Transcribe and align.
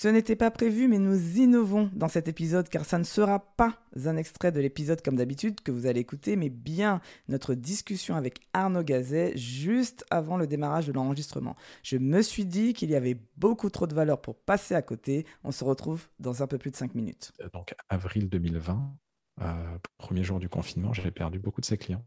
Ce 0.00 0.06
n'était 0.06 0.36
pas 0.36 0.52
prévu, 0.52 0.86
mais 0.86 1.00
nous 1.00 1.38
innovons 1.38 1.90
dans 1.92 2.06
cet 2.06 2.28
épisode 2.28 2.68
car 2.68 2.84
ça 2.84 2.98
ne 2.98 3.02
sera 3.02 3.40
pas 3.56 3.80
un 4.06 4.16
extrait 4.16 4.52
de 4.52 4.60
l'épisode 4.60 5.02
comme 5.02 5.16
d'habitude 5.16 5.60
que 5.60 5.72
vous 5.72 5.86
allez 5.86 5.98
écouter, 5.98 6.36
mais 6.36 6.50
bien 6.50 7.00
notre 7.26 7.54
discussion 7.54 8.14
avec 8.14 8.38
Arnaud 8.52 8.84
Gazet 8.84 9.36
juste 9.36 10.06
avant 10.08 10.36
le 10.36 10.46
démarrage 10.46 10.86
de 10.86 10.92
l'enregistrement. 10.92 11.56
Je 11.82 11.96
me 11.96 12.22
suis 12.22 12.44
dit 12.44 12.74
qu'il 12.74 12.90
y 12.90 12.94
avait 12.94 13.16
beaucoup 13.38 13.70
trop 13.70 13.88
de 13.88 13.94
valeur 13.96 14.20
pour 14.20 14.36
passer 14.36 14.76
à 14.76 14.82
côté. 14.82 15.26
On 15.42 15.50
se 15.50 15.64
retrouve 15.64 16.06
dans 16.20 16.44
un 16.44 16.46
peu 16.46 16.58
plus 16.58 16.70
de 16.70 16.76
5 16.76 16.94
minutes. 16.94 17.32
Donc 17.52 17.74
avril 17.88 18.28
2020, 18.28 18.94
euh, 19.40 19.78
premier 19.96 20.22
jour 20.22 20.38
du 20.38 20.48
confinement, 20.48 20.92
j'ai 20.92 21.10
perdu 21.10 21.40
beaucoup 21.40 21.60
de 21.60 21.66
ses 21.66 21.76
clients. 21.76 22.04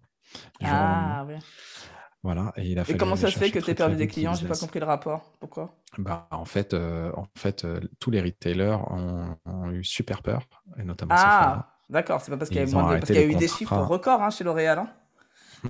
Ah 0.63 1.25
oui. 1.27 1.35
Voilà, 2.23 2.53
et, 2.55 2.67
il 2.67 2.77
a 2.77 2.83
et 2.87 2.97
comment 2.97 3.15
ça 3.15 3.31
se 3.31 3.39
fait 3.39 3.49
que 3.49 3.57
tu 3.57 3.71
aies 3.71 3.75
perdu 3.75 3.95
des 3.95 4.07
clients? 4.07 4.35
J'ai 4.35 4.47
pas 4.47 4.55
compris 4.55 4.79
le 4.79 4.85
rapport. 4.85 5.31
Pourquoi? 5.39 5.75
Bah, 5.97 6.27
En 6.29 6.45
fait, 6.45 6.73
euh, 6.73 7.11
en 7.15 7.25
fait 7.35 7.65
euh, 7.65 7.79
tous 7.99 8.11
les 8.11 8.21
retailers 8.21 8.77
ont, 8.91 9.71
eu 9.71 9.83
super 9.83 10.21
peur, 10.21 10.47
et 10.77 10.83
notamment 10.83 11.15
Ah, 11.17 11.73
d'accord, 11.89 12.21
c'est 12.21 12.29
pas 12.29 12.37
parce 12.37 12.49
qu'il 12.49 12.59
y, 12.59 13.17
a 13.17 13.23
eu 13.23 13.35
des 13.35 13.47
chiffres 13.47 13.75
records 13.75 14.21
hein, 14.21 14.29
chez 14.29 14.43
L'Oréal 14.43 14.79
hein, 14.79 14.89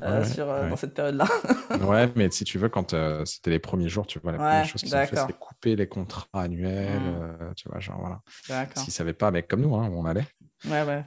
euh, 0.04 0.26
sur, 0.26 0.46
dans 0.46 0.76
cette 0.76 0.94
période-là. 0.94 1.26
ouais, 1.88 2.12
mais 2.18 2.30
si 2.32 2.44
tu 2.44 2.58
veux, 2.58 2.68
quand 2.68 2.94
c'était 3.26 3.52
les 3.52 3.60
premiers 3.60 3.88
jours, 3.88 4.06
tu 4.06 4.20
vois, 4.20 4.34
la 4.34 4.38
première 4.38 4.66
chose 4.66 4.82
qu'ils 4.82 4.96
ont 4.96 5.06
fait, 5.06 5.16
c'est 5.16 5.40
couper 5.40 5.78
les 5.78 5.88
contrats 5.88 6.28
annuels, 6.34 7.00
mmh. 7.00 7.54
tu 7.56 7.70
vois, 7.70 7.80
genre 7.80 8.00
voilà. 8.00 8.68
Qu'ils 8.76 8.92
savaient 8.92 9.14
pas, 9.14 9.32
mec, 9.32 9.48
comme 9.48 9.62
nous, 9.62 9.76
hein, 9.76 9.88
où 9.90 10.00
on 10.00 10.06
allait. 10.06 10.28
Ouais, 10.66 10.84
ouais. 10.84 11.04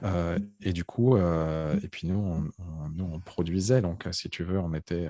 et 0.61 0.73
du 0.73 0.83
coup, 0.83 1.17
et 1.17 1.87
puis 1.89 2.07
nous 2.07 2.17
on, 2.17 2.89
nous, 2.89 3.09
on 3.11 3.19
produisait, 3.19 3.81
donc 3.81 4.07
si 4.11 4.29
tu 4.29 4.43
veux, 4.43 4.59
on 4.59 4.73
était 4.73 5.09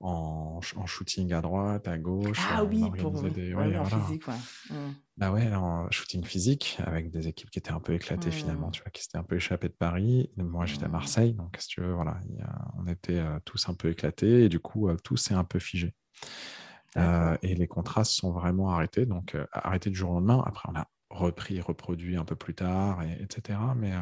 en, 0.00 0.60
en, 0.76 0.86
shooting 0.86 1.32
à 1.32 1.40
droite, 1.40 1.88
à 1.88 1.98
gauche. 1.98 2.38
Ah 2.50 2.64
oui, 2.64 2.84
pour 2.98 3.22
des... 3.22 3.54
ouais, 3.54 3.76
en 3.76 3.84
physique, 3.84 4.28
ouais. 4.28 4.34
Bah 5.16 5.32
ouais, 5.32 5.52
en 5.54 5.90
shooting 5.90 6.24
physique, 6.24 6.78
avec 6.86 7.10
des 7.10 7.26
équipes 7.26 7.50
qui 7.50 7.58
étaient 7.58 7.72
un 7.72 7.80
peu 7.80 7.94
éclatées 7.94 8.30
finalement, 8.30 8.68
mmh. 8.68 8.72
tu 8.72 8.82
vois, 8.82 8.90
qui 8.90 9.02
s'étaient 9.02 9.18
un 9.18 9.24
peu 9.24 9.36
échappées 9.36 9.68
de 9.68 9.74
Paris. 9.74 10.30
Moi, 10.36 10.66
j'étais 10.66 10.84
à 10.84 10.88
mmh. 10.88 10.92
Marseille, 10.92 11.34
donc 11.34 11.56
si 11.58 11.68
tu 11.68 11.80
veux, 11.80 11.92
voilà, 11.92 12.20
on 12.78 12.86
était 12.86 13.18
euh, 13.18 13.38
tous 13.44 13.68
un 13.68 13.74
peu 13.74 13.90
éclatés 13.90 14.44
et 14.44 14.48
du 14.48 14.60
coup, 14.60 14.88
euh, 14.88 14.96
tout 15.02 15.16
s'est 15.16 15.34
un 15.34 15.44
peu 15.44 15.58
figé. 15.58 15.94
Euh, 16.96 17.36
et 17.42 17.54
les 17.54 17.66
contrats 17.66 18.04
sont 18.04 18.30
vraiment 18.30 18.70
arrêtés, 18.70 19.06
donc 19.06 19.36
arrêtés 19.52 19.90
du 19.90 19.96
jour 19.96 20.10
au 20.10 20.14
lendemain. 20.14 20.42
Après, 20.46 20.68
on 20.72 20.76
a 20.76 20.86
repris, 21.10 21.60
reproduit 21.60 22.16
un 22.16 22.24
peu 22.24 22.36
plus 22.36 22.54
tard, 22.54 23.02
et, 23.02 23.22
etc. 23.22 23.58
Mais 23.76 23.92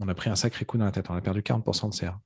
on 0.00 0.08
a 0.08 0.14
pris 0.14 0.30
un 0.30 0.36
sacré 0.36 0.64
coup 0.64 0.78
dans 0.78 0.84
la 0.84 0.92
tête. 0.92 1.10
On 1.10 1.14
a 1.14 1.20
perdu 1.20 1.40
40% 1.40 1.90
de 1.90 1.94
CA. 1.94 2.18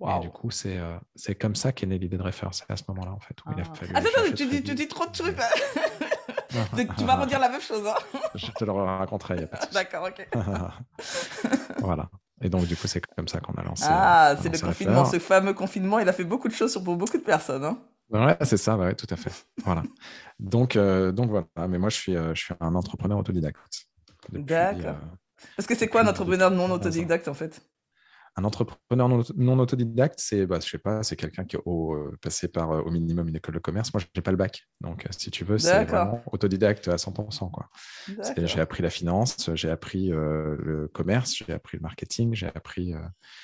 Et 0.00 0.20
du 0.20 0.28
coup, 0.28 0.50
c'est 0.50 0.76
euh, 0.76 0.98
c'est 1.14 1.34
comme 1.34 1.56
ça 1.56 1.72
qu'est 1.72 1.86
née 1.86 1.98
l'idée 1.98 2.18
de 2.18 2.22
Refer. 2.22 2.48
C'est 2.52 2.70
à 2.70 2.76
ce 2.76 2.84
moment-là, 2.88 3.12
en 3.12 3.20
fait, 3.20 3.34
où 3.46 3.52
il 3.52 3.60
a 3.60 3.64
ah. 3.66 3.74
fallu. 3.74 3.92
Attends, 3.94 4.08
attends, 4.14 4.34
tu 4.34 4.46
dis, 4.46 4.62
tu 4.62 4.74
dis 4.74 4.88
trop 4.88 5.06
de 5.06 5.12
trucs. 5.12 5.36
tu 6.98 7.04
vas 7.04 7.16
redire 7.16 7.38
la 7.38 7.48
même 7.48 7.62
chose. 7.62 7.86
Hein 7.86 8.18
je 8.34 8.50
te 8.50 8.64
le 8.64 8.72
raconterai. 8.72 9.48
D'accord, 9.72 10.08
ok. 10.08 10.28
voilà. 11.78 12.10
Et 12.42 12.50
donc, 12.50 12.66
du 12.66 12.76
coup, 12.76 12.86
c'est 12.86 13.00
comme 13.16 13.28
ça 13.28 13.40
qu'on 13.40 13.54
a 13.54 13.62
lancé. 13.62 13.86
Ah, 13.88 14.36
c'est 14.42 14.50
le 14.50 14.58
confinement, 14.58 15.06
ce 15.06 15.18
fameux 15.18 15.54
confinement. 15.54 15.98
Il 15.98 16.08
a 16.08 16.12
fait 16.12 16.24
beaucoup 16.24 16.48
de 16.48 16.54
choses 16.54 16.74
pour 16.84 16.96
beaucoup 16.96 17.16
de 17.16 17.22
personnes. 17.22 17.64
Hein 17.64 17.78
ouais, 18.10 18.36
c'est 18.42 18.56
ça, 18.56 18.76
ouais, 18.76 18.94
tout 18.94 19.06
à 19.10 19.16
fait. 19.16 19.46
voilà. 19.64 19.82
Donc, 20.38 20.76
euh, 20.76 21.12
donc 21.12 21.30
voilà. 21.30 21.46
Mais 21.68 21.78
moi, 21.78 21.88
je 21.88 21.96
suis, 21.96 22.16
euh, 22.16 22.34
je 22.34 22.44
suis 22.44 22.54
un 22.60 22.74
entrepreneur 22.74 23.18
autodidacte. 23.18 23.58
D'accord. 24.32 24.96
Parce 25.56 25.66
que 25.66 25.74
c'est 25.74 25.88
quoi 25.88 26.02
un 26.02 26.06
entrepreneur 26.06 26.50
non 26.50 26.70
autodidacte 26.70 27.28
en 27.28 27.34
fait? 27.34 27.60
Un 28.38 28.44
entrepreneur 28.44 29.08
non, 29.36 29.58
autodidacte, 29.58 30.20
c'est, 30.20 30.46
bah, 30.46 30.58
je 30.62 30.68
sais 30.68 30.78
pas, 30.78 31.02
c'est 31.02 31.16
quelqu'un 31.16 31.44
qui 31.44 31.56
est 31.56 31.60
euh, 31.66 32.16
passé 32.20 32.48
par 32.48 32.70
euh, 32.70 32.82
au 32.82 32.90
minimum 32.90 33.28
une 33.28 33.36
école 33.36 33.54
de 33.54 33.60
commerce. 33.60 33.94
Moi, 33.94 34.00
je 34.00 34.06
n'ai 34.14 34.22
pas 34.22 34.30
le 34.30 34.36
bac. 34.36 34.68
Donc, 34.82 35.06
euh, 35.06 35.08
si 35.16 35.30
tu 35.30 35.44
veux, 35.44 35.56
c'est 35.56 35.84
vraiment 35.84 36.22
autodidacte 36.30 36.86
à 36.88 36.96
100%. 36.96 37.50
Quoi. 37.50 37.70
J'ai 38.36 38.60
appris 38.60 38.82
la 38.82 38.90
finance, 38.90 39.50
j'ai 39.54 39.70
appris 39.70 40.08
le 40.08 40.90
commerce, 40.92 41.34
j'ai 41.34 41.52
appris 41.52 41.78
le 41.78 41.82
marketing, 41.82 42.34
j'ai 42.34 42.48
appris 42.48 42.94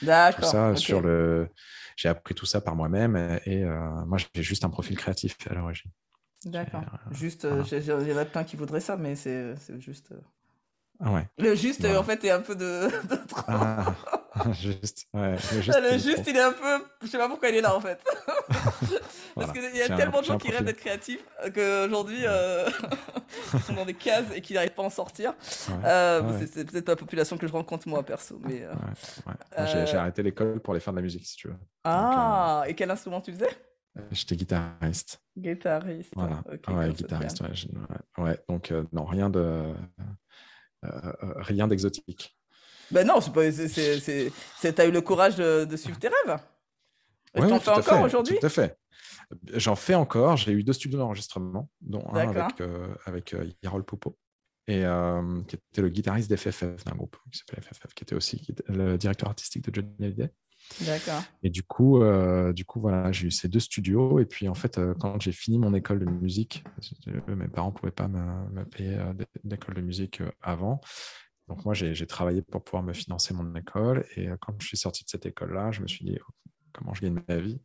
tout 0.01 0.43
ça 0.43 0.77
sur 0.77 1.01
le. 1.01 1.49
J'ai 1.97 2.09
appris 2.09 2.35
tout 2.35 2.47
ça 2.47 2.61
par 2.61 2.75
moi-même 2.75 3.41
et 3.47 3.65
moi, 3.65 4.19
j'ai 4.35 4.43
juste 4.43 4.65
un 4.65 4.71
profil 4.71 4.97
créatif 4.97 5.37
à 5.49 5.55
l'origine. 5.55 5.91
D'accord. 6.45 6.85
Juste, 7.13 7.47
il 7.71 7.85
y 7.85 8.13
en 8.13 8.17
a 8.17 8.25
plein 8.25 8.45
qui 8.45 8.57
voudraient 8.57 8.81
ça, 8.81 8.97
mais 8.97 9.17
c'est 9.17 9.55
juste. 9.79 10.13
Ah 11.01 11.13
ouais. 11.13 11.27
Le 11.39 11.55
juste, 11.55 11.85
en 11.85 12.03
fait, 12.03 12.23
est 12.25 12.31
un 12.31 12.41
peu 12.41 12.55
de. 12.55 12.89
Ah. 13.49 13.95
juste, 14.53 15.07
ouais, 15.13 15.37
juste, 15.37 15.79
le 15.81 15.99
juste 15.99 16.25
il 16.27 16.37
est 16.37 16.41
un 16.41 16.53
peu. 16.53 16.85
Je 17.03 17.07
sais 17.07 17.19
pas 17.19 17.29
pourquoi 17.29 17.51
il 17.51 17.57
est 17.57 17.61
là 17.61 17.77
en 17.77 17.81
fait. 17.81 18.03
Parce 19.35 19.53
qu'il 19.53 19.77
y 19.77 19.83
a 19.83 19.95
tellement 19.95 20.21
de 20.21 20.27
gens 20.27 20.39
qui 20.39 20.51
rêvent 20.51 20.65
d'être 20.65 20.79
créatifs 20.79 21.25
qu'aujourd'hui 21.55 22.23
euh, 22.25 22.69
ils 23.55 23.61
sont 23.61 23.75
dans 23.75 23.85
des 23.85 23.95
cases 23.95 24.27
et 24.35 24.41
qui 24.41 24.55
n'arrivent 24.55 24.73
pas 24.73 24.83
à 24.83 24.87
en 24.87 24.91
sortir. 24.91 25.35
Euh, 25.85 26.47
c'est 26.51 26.71
peut-être 26.71 26.89
la 26.89 26.97
population 26.97 27.37
que 27.37 27.47
je 27.47 27.53
rencontre 27.53 27.89
moi 27.89 28.03
perso. 28.03 28.41
Mais, 28.45 28.65
euh, 28.65 29.87
J'ai 29.87 29.97
arrêté 29.97 30.23
l'école 30.23 30.61
pour 30.61 30.73
aller 30.73 30.81
faire 30.81 30.95
de 30.95 30.99
la 30.99 31.03
musique 31.03 31.27
si 31.27 31.37
tu 31.37 31.49
veux. 31.49 31.57
Ah, 31.85 32.65
et 32.67 32.75
quel 32.75 32.91
instrument 32.91 33.21
tu 33.21 33.33
faisais? 33.33 33.51
J'étais 34.11 34.37
guitariste. 34.37 35.21
Guitariste. 35.37 36.13
Voilà. 36.17 36.43
ouais, 36.69 36.93
guitariste. 36.93 37.43
Ouais, 38.17 38.39
donc 38.49 38.73
non, 38.93 39.05
rien 39.05 39.29
de 39.29 39.75
rien 40.83 41.69
d'exotique. 41.69 42.35
Ben 42.93 43.07
non, 43.07 43.21
c'est 43.21 43.33
pas, 43.33 43.51
c'est, 43.51 44.73
t'as 44.75 44.87
eu 44.87 44.91
le 44.91 45.01
courage 45.01 45.37
de, 45.37 45.77
suivre 45.77 45.99
tes 45.99 46.09
rêves. 46.09 46.39
Ouais, 47.35 47.49
t'en 47.49 47.61
fais 47.61 47.71
encore 47.71 48.03
aujourd'hui? 48.03 48.39
Tout 48.39 48.47
à 48.47 48.51
fait. 48.51 48.77
J'en 49.55 49.77
fais 49.77 49.95
encore. 49.95 50.37
J'ai 50.37 50.53
eu 50.53 50.63
deux 50.63 50.75
studios 50.75 50.99
d'enregistrement, 50.99 51.71
dont 51.81 52.05
un 52.13 52.29
avec, 52.29 52.61
euh, 52.61 52.95
avec 53.07 53.33
euh, 53.33 53.51
Yarol 53.63 53.83
Poupeau, 53.83 54.19
et, 54.67 54.85
euh, 54.85 55.41
qui 55.49 55.57
était 55.57 55.81
le 55.81 55.89
guitariste 55.89 56.31
d'FFF, 56.31 56.85
d'un 56.85 56.95
groupe 56.95 57.17
qui 57.31 57.39
s'appelle 57.39 57.65
FFF, 57.65 57.95
qui 57.95 58.05
était 58.05 58.15
aussi 58.15 58.47
le 58.69 58.99
directeur 58.99 59.31
artistique 59.31 59.65
de 59.65 59.75
Johnny 59.75 59.91
Hallyday. 60.01 60.31
D'accord. 60.83 61.23
Et 61.43 61.51
du 61.51 61.65
coup, 61.65 62.01
du 62.53 62.65
coup 62.65 62.81
voilà, 62.81 63.11
j'ai 63.11 63.27
eu 63.27 63.31
ces 63.31 63.49
deux 63.49 63.61
studios. 63.61 64.21
Et 64.21 64.27
puis, 64.27 64.49
en 64.49 64.55
fait, 64.55 64.79
quand 65.01 65.21
j'ai 65.21 65.33
fini 65.33 65.59
mon 65.59 65.75
école 65.75 65.99
de 65.99 66.05
musique, 66.05 66.63
mes 67.27 67.49
parents 67.49 67.71
ne 67.71 67.75
pouvaient 67.75 67.91
pas 67.91 68.07
me, 68.07 68.49
me 68.51 68.65
payer 68.65 68.99
d'école 69.43 69.75
de 69.75 69.81
musique 69.81 70.23
avant. 70.41 70.81
Donc 71.49 71.65
moi, 71.65 71.75
j'ai 71.75 72.07
travaillé 72.07 72.43
pour 72.43 72.63
pouvoir 72.63 72.83
me 72.83 72.93
financer 72.93 73.35
mon 73.35 73.55
école. 73.55 74.05
Et 74.17 74.29
euh, 74.29 74.37
quand 74.41 74.55
je 74.61 74.67
suis 74.67 74.77
sorti 74.77 75.05
de 75.05 75.11
cette 75.11 75.27
école-là, 75.27 75.73
je 75.73 75.83
me 75.83 75.87
suis 75.87 76.05
dit 76.05 76.19
comment 76.73 76.95
je 76.95 77.03
gagne 77.03 77.21
ma 77.29 77.37
vie? 77.37 77.61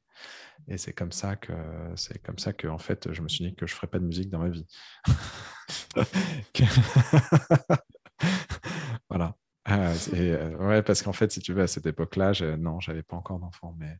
Et 0.68 0.78
c'est 0.78 0.94
comme 0.94 1.12
ça 1.12 1.36
que 1.36 1.54
c'est 1.96 2.22
comme 2.22 2.40
ça 2.40 2.54
que 2.54 2.68
en 2.68 2.80
fait, 2.80 3.14
je 3.14 3.22
me 3.22 3.30
suis 3.30 3.46
dit 3.46 3.56
que 3.56 3.68
je 3.68 3.76
ferais 3.76 3.88
pas 3.88 4.00
de 4.00 4.06
musique 4.06 4.30
dans 4.30 4.40
ma 4.40 4.50
vie. 4.50 4.66
voilà. 9.10 9.36
Ah, 9.70 9.92
euh, 10.14 10.56
ouais, 10.66 10.82
parce 10.82 11.02
qu'en 11.02 11.12
fait, 11.12 11.30
si 11.30 11.42
tu 11.42 11.54
veux, 11.54 11.64
à 11.64 11.68
cette 11.68 11.86
époque-là, 11.86 12.32
je, 12.32 12.46
non, 12.56 12.80
j'avais 12.80 13.04
pas 13.04 13.18
encore 13.18 13.38
d'enfant, 13.38 13.76
mais 13.78 13.98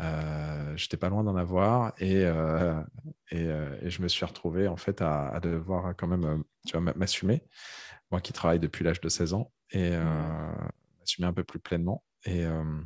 euh, 0.00 0.76
j'étais 0.76 0.98
pas 0.98 1.08
loin 1.08 1.24
d'en 1.24 1.34
avoir 1.34 1.94
et, 1.98 2.26
euh, 2.26 2.78
et, 3.30 3.48
je 3.88 4.02
me 4.02 4.08
suis 4.08 4.26
retrouvé 4.26 4.68
en 4.68 4.76
fait 4.76 5.00
à, 5.00 5.28
à 5.28 5.40
devoir 5.40 5.96
quand 5.96 6.08
même, 6.08 6.44
tu 6.66 6.76
vois, 6.76 6.92
m'assumer 6.94 7.42
moi 8.10 8.20
qui 8.20 8.32
travaille 8.32 8.60
depuis 8.60 8.84
l'âge 8.84 9.00
de 9.00 9.08
16 9.08 9.34
ans, 9.34 9.52
et 9.70 9.90
euh, 9.92 10.52
m'assumer 10.98 11.26
un 11.26 11.32
peu 11.32 11.44
plus 11.44 11.58
pleinement. 11.58 12.04
Et, 12.24 12.44
euh, 12.44 12.80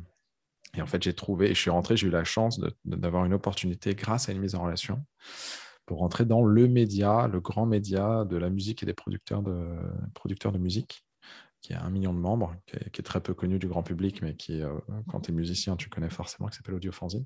et 0.75 0.81
en 0.81 0.85
fait, 0.85 1.01
j'ai 1.03 1.13
trouvé, 1.13 1.51
et 1.51 1.55
je 1.55 1.59
suis 1.59 1.69
rentré, 1.69 1.95
j'ai 1.95 2.07
eu 2.07 2.11
la 2.11 2.23
chance 2.23 2.59
d'avoir 2.85 3.25
une 3.25 3.33
opportunité 3.33 3.95
grâce 3.95 4.29
à 4.29 4.31
une 4.31 4.39
mise 4.39 4.55
en 4.55 4.63
relation 4.63 5.03
pour 5.85 5.99
rentrer 5.99 6.25
dans 6.25 6.43
le 6.43 6.67
média, 6.67 7.27
le 7.27 7.39
grand 7.41 7.65
média 7.65 8.25
de 8.25 8.37
la 8.37 8.49
musique 8.49 8.83
et 8.83 8.85
des 8.85 8.93
producteurs 8.93 9.43
de, 9.43 9.77
producteurs 10.13 10.51
de 10.51 10.57
musique, 10.57 11.05
qui 11.61 11.73
a 11.73 11.83
un 11.83 11.89
million 11.89 12.13
de 12.13 12.19
membres, 12.19 12.55
qui 12.65 12.75
est, 12.75 13.03
très 13.03 13.21
peu 13.21 13.33
connu 13.33 13.59
du 13.59 13.67
grand 13.67 13.83
public, 13.83 14.21
mais 14.21 14.35
qui, 14.35 14.61
euh, 14.61 14.73
quand 15.07 15.21
tu 15.21 15.31
es 15.31 15.33
musicien, 15.33 15.75
tu 15.75 15.89
connais 15.89 16.09
forcément, 16.09 16.49
qui 16.49 16.57
s'appelle 16.57 16.75
Audiofanzine. 16.75 17.25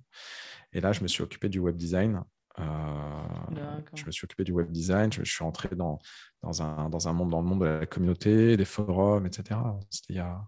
Et 0.74 0.82
là, 0.82 0.92
je 0.92 1.02
me 1.02 1.08
suis 1.08 1.24
occupé 1.24 1.50
du 1.50 1.60
web 1.60 1.76
design 1.76 2.24
euh, 2.60 3.82
je 3.94 4.06
me 4.06 4.12
suis 4.12 4.26
occupé 4.26 4.44
du 4.44 4.52
web 4.52 4.72
design, 4.72 5.12
je, 5.12 5.24
suis 5.24 5.44
rentré 5.44 5.70
dans, 5.76 6.00
dans, 6.42 6.62
un, 6.62 6.90
dans 6.90 7.08
un 7.08 7.14
monde, 7.14 7.30
dans 7.30 7.42
le 7.42 7.48
monde 7.48 7.62
de 7.62 7.66
la 7.66 7.86
communauté, 7.86 8.58
des 8.58 8.66
forums, 8.66 9.26
etc. 9.26 9.60
C'était 9.90 10.14
il 10.14 10.18
y 10.18 10.20
a 10.20 10.42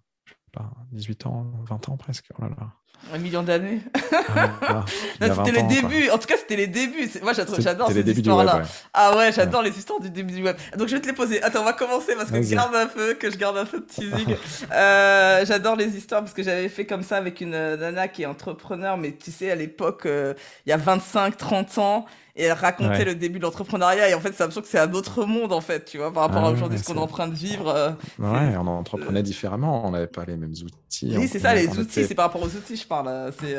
pas, 0.50 0.72
18 0.92 1.26
ans, 1.26 1.52
20 1.68 1.90
ans 1.90 1.98
presque. 1.98 2.26
Oh 2.38 2.44
là 2.44 2.50
là. 2.50 2.68
Un 3.14 3.18
million 3.18 3.42
d'années. 3.44 3.80
c'était 5.22 5.52
les 5.52 5.64
débuts. 5.64 6.10
En 6.10 6.18
tout 6.18 6.28
cas, 6.28 6.36
c'était 6.38 6.58
les 6.58 6.68
débuts. 6.68 7.10
Moi, 7.24 7.32
j'adore 7.34 7.92
ces 7.92 8.12
histoires-là. 8.12 8.64
Ah 8.94 9.16
ouais, 9.16 9.32
j'adore 9.32 9.62
les 9.62 9.78
histoires 9.78 10.02
du 10.02 10.10
début 10.10 10.34
du 10.34 10.44
web. 10.44 10.58
Donc, 10.78 10.90
je 10.90 10.96
vais 10.96 11.02
te 11.02 11.08
les 11.08 11.14
poser. 11.14 11.42
Attends, 11.42 11.62
on 11.62 11.66
va 11.66 11.74
commencer 11.74 12.14
parce 12.16 12.30
que 12.30 12.42
je 12.42 12.54
garde 12.54 12.76
un 12.76 12.88
peu, 12.88 13.14
que 13.14 13.32
je 13.32 13.38
garde 13.38 13.58
un 13.58 13.66
peu 13.66 13.80
de 13.80 13.86
teasing. 13.86 14.36
euh, 14.74 15.46
j'adore 15.46 15.78
les 15.78 15.96
histoires 15.96 16.22
parce 16.22 16.34
que 16.34 16.44
j'avais 16.44 16.68
fait 16.68 16.86
comme 16.86 17.04
ça 17.04 17.18
avec 17.18 17.40
une 17.40 17.52
nana 17.52 18.10
qui 18.10 18.24
est 18.24 18.28
entrepreneur, 18.28 18.98
mais 18.98 19.14
tu 19.14 19.32
sais, 19.32 19.50
à 19.50 19.56
l'époque, 19.56 20.06
euh, 20.06 20.34
il 20.66 20.70
y 20.70 20.74
a 20.74 20.78
25, 20.78 21.38
30 21.38 21.78
ans 21.78 22.06
et 22.40 22.44
elle 22.44 22.54
racontait 22.54 23.06
le 23.06 23.16
début 23.16 23.38
de 23.38 23.44
l'entrepreneuriat 23.44 24.10
et 24.10 24.14
en 24.14 24.20
fait 24.20 24.30
c'est 24.30 24.40
l'impression 24.40 24.62
que 24.62 24.68
c'est 24.68 24.80
un 24.80 24.94
autre 24.94 25.26
monde 25.26 25.54
en 25.54 25.62
fait 25.62 25.86
tu 25.86 25.98
vois 25.98 26.12
par 26.12 26.24
rapport 26.24 26.44
à 26.44 26.48
ah 26.48 26.52
aujourd'hui 26.52 26.80
ce 26.80 26.86
qu'on 26.86 26.96
est 26.96 27.00
en 27.00 27.08
train 27.08 27.28
de 27.28 27.36
vivre 27.36 27.68
euh, 27.68 27.92
ouais 28.20 28.56
on 28.58 28.68
entreprenait 28.68 29.24
différemment 29.24 29.86
on 29.86 29.92
n'avait 29.92 30.08
pas 30.08 30.26
les 30.26 30.38
mêmes 30.38 30.54
outils 30.54 31.16
oui 31.18 31.28
c'est 31.28 31.40
ça 31.40 31.54
les 31.54 31.68
outils 31.78 32.06
c'est 32.06 32.16
par 32.16 32.26
rapport 32.26 32.42
aux 32.42 32.56
outils 32.56 32.80
je 32.80 32.88
parle. 32.88 33.32
C'est, 33.40 33.56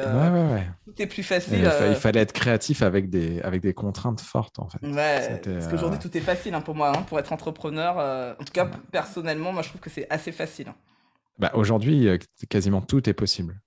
Tout 0.85 1.03
est 1.03 1.07
plus 1.07 1.23
facile. 1.23 1.71
Il, 1.89 1.97
fallait 1.97 2.21
être 2.21 2.33
créatif 2.33 2.83
avec 2.83 3.11
des, 3.11 3.41
avec 3.43 3.61
des 3.61 3.75
contraintes 3.75 4.21
fortes, 4.21 4.59
en 4.59 4.69
fait. 4.69 4.85
Ouais, 4.87 5.41
parce 5.45 5.69
qu'aujourd'hui, 5.69 5.99
tout 5.99 6.17
est 6.17 6.21
facile 6.21 6.55
hein, 6.55 6.61
pour 6.61 6.75
moi. 6.75 6.93
Hein, 6.97 7.03
pour 7.03 7.19
être 7.19 7.33
entrepreneur, 7.33 8.37
en 8.39 8.45
tout 8.45 8.53
cas, 8.53 8.69
personnellement, 8.91 9.53
moi, 9.53 9.63
je 9.63 9.69
trouve 9.69 9.81
que 9.81 9.91
c'est 9.91 10.07
assez 10.11 10.33
facile. 10.33 10.73
Bah, 11.39 11.53
aujourd'hui, 11.55 12.09
quasiment 12.49 12.81
tout 12.81 13.09
est 13.09 13.15
possible. 13.15 13.61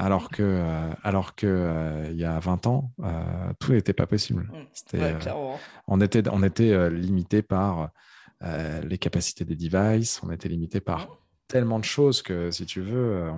Alors 0.00 0.30
que, 0.30 0.44
euh, 0.44 0.90
alors 1.02 1.34
que 1.34 1.48
euh, 1.48 2.06
il 2.12 2.16
y 2.16 2.24
a 2.24 2.38
20 2.38 2.68
ans, 2.68 2.92
euh, 3.02 3.52
tout 3.58 3.72
n'était 3.72 3.92
pas 3.92 4.06
possible. 4.06 4.48
Mmh. 4.94 4.98
on 5.88 6.00
était, 6.00 6.22
on 6.30 6.44
était 6.44 6.88
limité 6.90 7.42
par 7.42 7.90
les 8.40 8.96
capacités 8.98 9.44
des 9.44 9.56
devices, 9.56 10.22
on 10.22 10.30
était 10.30 10.48
limité 10.48 10.80
par 10.80 11.00
mmh. 11.00 11.08
tellement 11.48 11.80
de 11.80 11.84
choses 11.84 12.22
que, 12.22 12.52
si 12.52 12.64
tu 12.64 12.80
veux, 12.80 13.28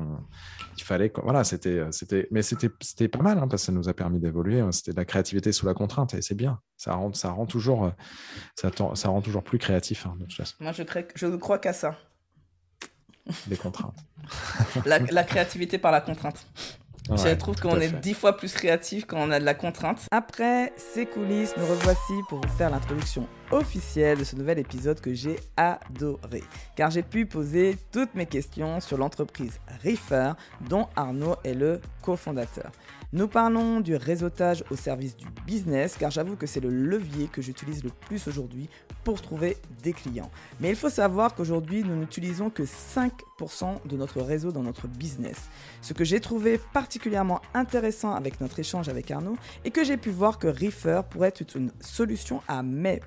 il 0.77 0.83
fallait. 0.83 1.11
Voilà, 1.23 1.45
c'était, 1.45 1.81
c'était, 1.93 2.29
mais 2.31 2.43
c'était, 2.43 3.09
pas 3.09 3.23
mal 3.23 3.39
hein, 3.39 3.49
parce 3.49 3.63
que 3.63 3.67
ça 3.67 3.73
nous 3.73 3.89
a 3.89 3.95
permis 3.95 4.21
d'évoluer. 4.21 4.61
Hein. 4.61 4.71
C'était 4.71 4.93
de 4.93 4.99
la 4.99 5.07
créativité 5.07 5.53
sous 5.53 5.65
la 5.65 5.73
contrainte 5.73 6.13
et 6.13 6.21
c'est 6.21 6.35
bien. 6.35 6.61
Ça 6.77 6.93
rend, 6.93 7.15
ça 7.15 7.31
rend 7.31 7.47
toujours, 7.47 7.91
ça, 8.55 8.71
ça 8.95 9.09
rend 9.09 9.23
toujours 9.23 9.45
plus 9.45 9.59
créatif. 9.59 10.05
Hein, 10.05 10.19
Moi, 10.61 10.73
je, 10.73 10.83
je 11.15 11.27
ne 11.27 11.37
crois 11.39 11.59
qu'à 11.59 11.73
ça. 11.73 11.97
Les 13.49 13.57
contraintes. 13.57 13.95
la, 14.87 15.25
créativité 15.25 15.79
par 15.79 15.93
la 15.93 16.01
contrainte. 16.01 16.47
je 17.09 17.35
trouve 17.35 17.61
qu'on 17.61 17.81
est 17.81 18.01
dix 18.01 18.15
fois 18.15 18.37
plus 18.37 18.53
créatif 18.53 19.07
quand 19.07 19.19
on 19.19 19.31
a 19.31 19.41
de 19.41 19.45
la 19.45 19.55
contrainte. 19.55 20.07
Après 20.11 20.73
ces 20.77 21.07
coulisses, 21.07 21.55
nous 21.57 21.67
revoici 21.67 22.15
pour 22.29 22.41
vous 22.41 22.57
faire 22.57 22.71
l'introduction 22.71 23.27
officielle 23.51 24.19
de 24.19 24.25
ce 24.25 24.37
nouvel 24.37 24.59
épisode 24.59 25.01
que 25.01 25.15
j'ai 25.15 25.37
adoré. 25.57 26.43
Car 26.77 26.91
j'ai 26.91 27.03
pu 27.03 27.27
poser 27.27 27.77
toutes 27.93 28.15
mes 28.15 28.27
questions 28.27 28.81
sur 28.81 28.99
l'entreprise 28.99 29.61
Reefer, 29.85 30.33
dont 30.69 30.89
Arnaud 30.97 31.37
est 31.45 31.55
le 31.55 31.81
cofondateur. 32.03 32.71
Nous 33.13 33.27
parlons 33.27 33.81
du 33.81 33.97
réseautage 33.97 34.63
au 34.71 34.77
service 34.77 35.17
du 35.17 35.27
business, 35.45 35.97
car 35.99 36.13
j'avoue 36.13 36.37
que 36.37 36.47
c'est 36.47 36.61
le 36.61 36.71
levier 36.71 37.27
que 37.27 37.43
j'utilise 37.43 37.83
le 37.83 37.91
plus 37.91 38.29
aujourd'hui 38.29 38.69
pour 39.03 39.21
trouver 39.21 39.57
des 39.83 39.93
clients. 39.93 40.31
Mais 40.61 40.71
il 40.71 40.77
faut 40.77 40.91
savoir 40.91 41.35
qu'aujourd'hui, 41.35 41.83
nous 41.83 41.97
n'utilisons 41.97 42.51
que 42.51 42.63
5% 42.63 43.85
de 43.85 43.97
notre 43.97 44.21
réseau 44.21 44.53
dans 44.53 44.63
notre 44.63 44.87
business. 44.87 45.49
Ce 45.83 45.93
que 45.93 46.05
j'ai 46.05 46.21
trouvé 46.21 46.61
particulièrement 46.73 47.41
intéressant 47.53 48.15
avec 48.15 48.41
notre 48.41 48.61
échange 48.61 48.89
avec 48.89 49.11
Arnaud 49.11 49.37
est 49.65 49.71
que 49.71 49.83
j'ai 49.83 49.97
pu 49.97 50.11
voir 50.11 50.39
que 50.39 50.47
Reefer 50.47 51.01
pourrait 51.11 51.33
être 51.37 51.57
une 51.57 51.73
solution 51.81 52.43
à 52.47 52.63
mes 52.63 53.01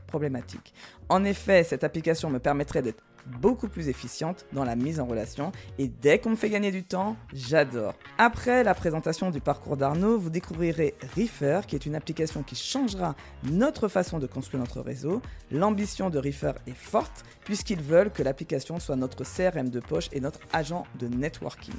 En 1.09 1.24
effet, 1.24 1.63
cette 1.63 1.83
application 1.83 2.30
me 2.30 2.39
permettrait 2.39 2.81
d'être 2.81 3.03
beaucoup 3.39 3.68
plus 3.68 3.89
efficiente 3.89 4.45
dans 4.53 4.63
la 4.63 4.75
mise 4.75 5.00
en 5.00 5.06
relation 5.06 5.51
et 5.77 5.88
dès 5.88 6.19
qu'on 6.19 6.31
me 6.31 6.35
fait 6.35 6.50
gagner 6.50 6.71
du 6.71 6.83
temps, 6.83 7.15
j'adore. 7.33 7.94
Après 8.18 8.63
la 8.63 8.74
présentation 8.74 9.31
du 9.31 9.39
parcours 9.39 9.77
d'Arnaud, 9.77 10.18
vous 10.18 10.30
découvrirez 10.30 10.95
Reefer 11.15 11.62
qui 11.68 11.75
est 11.75 11.85
une 11.85 11.95
application 11.95 12.44
qui 12.44 12.56
changera 12.56 13.15
notre 13.44 13.88
façon 13.88 14.19
de 14.19 14.27
construire 14.27 14.62
notre 14.62 14.81
réseau. 14.81 15.21
L'ambition 15.51 16.09
de 16.09 16.19
Reefer 16.19 16.53
est 16.68 16.75
forte 16.75 17.24
puisqu'ils 17.45 17.81
veulent 17.81 18.12
que 18.12 18.24
l'application 18.24 18.79
soit 18.79 18.95
notre 18.95 19.24
CRM 19.24 19.69
de 19.69 19.79
poche 19.79 20.09
et 20.12 20.19
notre 20.19 20.39
agent 20.51 20.86
de 21.00 21.07
networking. 21.07 21.75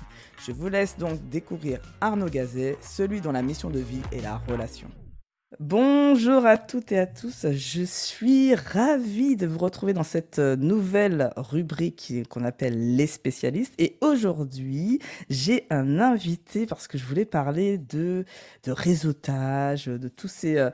Je 0.46 0.52
vous 0.52 0.68
laisse 0.68 0.96
donc 0.98 1.28
découvrir 1.28 1.80
Arnaud 2.00 2.28
Gazet, 2.28 2.76
celui 2.80 3.20
dont 3.20 3.32
la 3.32 3.42
mission 3.42 3.70
de 3.70 3.80
vie 3.80 4.02
est 4.12 4.22
la 4.22 4.38
relation. 4.48 4.88
Bonjour 5.60 6.46
à 6.46 6.56
toutes 6.56 6.90
et 6.90 6.98
à 6.98 7.06
tous, 7.06 7.46
je 7.52 7.84
suis 7.84 8.56
ravie 8.56 9.36
de 9.36 9.46
vous 9.46 9.58
retrouver 9.58 9.92
dans 9.92 10.02
cette 10.02 10.40
nouvelle 10.40 11.30
rubrique 11.36 12.12
qu'on 12.28 12.44
appelle 12.44 12.96
les 12.96 13.06
spécialistes. 13.06 13.72
Et 13.78 13.96
aujourd'hui 14.00 14.98
j'ai 15.30 15.68
un 15.70 16.00
invité 16.00 16.66
parce 16.66 16.88
que 16.88 16.98
je 16.98 17.04
voulais 17.04 17.24
parler 17.24 17.78
de, 17.78 18.24
de 18.64 18.72
réseautage, 18.72 19.86
de 19.86 20.08
tous 20.08 20.28
ces... 20.28 20.56
Euh, 20.56 20.70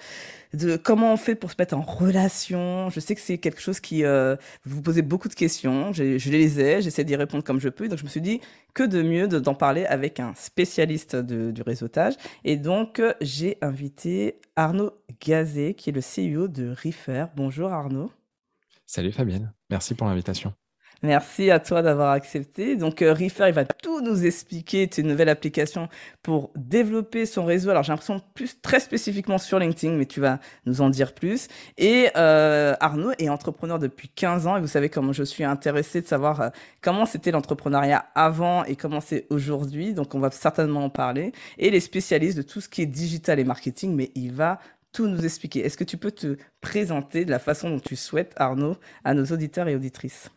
de 0.53 0.77
comment 0.77 1.13
on 1.13 1.17
fait 1.17 1.35
pour 1.35 1.51
se 1.51 1.57
mettre 1.59 1.77
en 1.77 1.83
relation. 1.83 2.91
Je 2.91 2.99
sais 2.99 3.15
que 3.15 3.21
c'est 3.21 3.39
quelque 3.39 3.61
chose 3.61 3.81
qui 3.81 4.05
euh, 4.05 4.35
vous 4.65 4.83
posez 4.83 5.03
beaucoup 5.03 5.29
de 5.29 5.35
questions, 5.35 5.93
je, 5.93 6.03
les 6.31 6.61
ai, 6.61 6.83
j'essaie 6.83 7.05
d'y 7.05 7.15
répondre 7.15 7.45
comme 7.45 7.61
je 7.61 7.69
peux, 7.69 7.89
donc 7.89 7.99
je 7.99 8.05
me 8.05 8.09
suis 8.09 8.21
dit 8.21 8.41
que 8.75 8.83
de 8.83 9.03
mieux 9.03 9.29
d'en 9.29 9.55
parler 9.55 9.85
avec 9.87 10.21
un 10.21 10.33
spécialiste 10.35 11.17
du 11.17 11.63
réseautage. 11.63 12.15
Et 12.45 12.57
donc 12.57 13.01
j'ai 13.21 13.59
invité 13.63 14.41
Arnaud 14.57 14.70
Gazet, 15.21 15.75
qui 15.75 15.91
est 15.91 15.93
le 15.93 16.01
CEO 16.01 16.49
de 16.49 16.71
Reefer. 16.71 17.27
Bonjour 17.37 17.73
Arnaud. 17.73 18.11
Salut 18.87 19.13
Fabienne, 19.13 19.53
merci 19.69 19.95
pour 19.95 20.07
l'invitation. 20.07 20.55
Merci 21.03 21.51
à 21.51 21.61
toi 21.61 21.81
d'avoir 21.81 22.11
accepté. 22.11 22.77
Donc, 22.77 23.01
euh, 23.01 23.15
il 23.19 23.53
va 23.53 23.65
tout 23.65 24.03
nous 24.03 24.27
expliquer. 24.27 24.87
C'est 24.91 25.01
une 25.01 25.09
nouvelle 25.09 25.31
application 25.31 25.89
pour 26.23 26.51
développer 26.57 27.25
son 27.25 27.47
réseau. 27.47 27.71
Alors, 27.71 27.83
j'ai 27.83 27.93
l'impression 27.93 28.21
plus 28.35 28.61
très 28.61 28.81
spécifiquement 28.81 29.39
sur 29.39 29.59
LinkedIn, 29.59 29.95
mais 29.95 30.05
tu 30.05 30.21
vas 30.21 30.41
nous 30.67 30.83
en 30.83 30.91
dire 30.91 31.15
plus. 31.15 31.49
Et 31.79 32.11
euh, 32.17 32.75
Arnaud 32.81 33.13
est 33.19 33.31
entrepreneur 33.31 33.79
depuis 33.79 34.09
15 34.09 34.47
ans. 34.47 34.59
Et 34.59 34.61
vous 34.61 34.67
savez 34.67 34.91
comment 34.91 35.15
je 35.15 35.23
suis 35.23 35.43
intéressé 35.43 36.03
de 36.03 36.07
savoir 36.07 36.41
euh, 36.43 36.49
comment 36.83 37.07
c'était 37.07 37.31
l'entrepreneuriat 37.31 38.05
avant 38.15 38.65
et 38.65 38.77
comment 38.77 39.01
c'est 39.01 39.27
aujourd'hui. 39.31 39.95
Donc, 39.95 40.15
on 40.15 40.21
va 40.21 40.31
certainement 40.31 40.85
en 40.85 40.91
parler. 40.91 41.33
Et 41.57 41.71
les 41.71 41.81
spécialistes 41.81 42.37
de 42.37 42.43
tout 42.43 42.61
ce 42.61 42.69
qui 42.69 42.83
est 42.83 42.87
digital 42.87 43.41
et 43.41 43.45
marketing, 43.45 43.95
mais 43.95 44.11
il 44.15 44.33
va 44.33 44.61
tout 44.93 45.07
nous 45.07 45.25
expliquer. 45.25 45.65
Est-ce 45.65 45.79
que 45.79 45.85
tu 45.85 45.97
peux 45.97 46.13
te 46.13 46.37
présenter 46.61 47.25
de 47.25 47.31
la 47.31 47.39
façon 47.39 47.71
dont 47.71 47.81
tu 47.81 47.97
souhaites, 47.97 48.35
Arnaud, 48.37 48.77
à 49.05 49.15
nos 49.15 49.25
auditeurs 49.25 49.69
et 49.69 49.75
auditrices? 49.75 50.31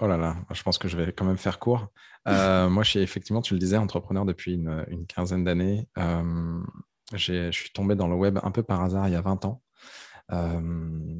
Oh 0.00 0.08
là 0.08 0.16
là, 0.16 0.36
je 0.52 0.62
pense 0.62 0.78
que 0.78 0.88
je 0.88 0.96
vais 0.96 1.12
quand 1.12 1.24
même 1.24 1.38
faire 1.38 1.58
court. 1.58 1.88
Euh, 2.26 2.68
moi, 2.68 2.82
je 2.82 2.90
suis 2.90 2.98
effectivement, 3.00 3.42
tu 3.42 3.54
le 3.54 3.60
disais, 3.60 3.76
entrepreneur 3.76 4.24
depuis 4.24 4.54
une, 4.54 5.06
quinzaine 5.06 5.44
d'années. 5.44 5.88
Euh, 5.98 6.60
je 7.12 7.50
suis 7.52 7.70
tombé 7.70 7.94
dans 7.94 8.08
le 8.08 8.16
web 8.16 8.38
un 8.42 8.50
peu 8.50 8.62
par 8.62 8.82
hasard 8.82 9.08
il 9.08 9.12
y 9.12 9.16
a 9.16 9.20
20 9.20 9.44
ans, 9.44 9.62
euh, 10.32 10.60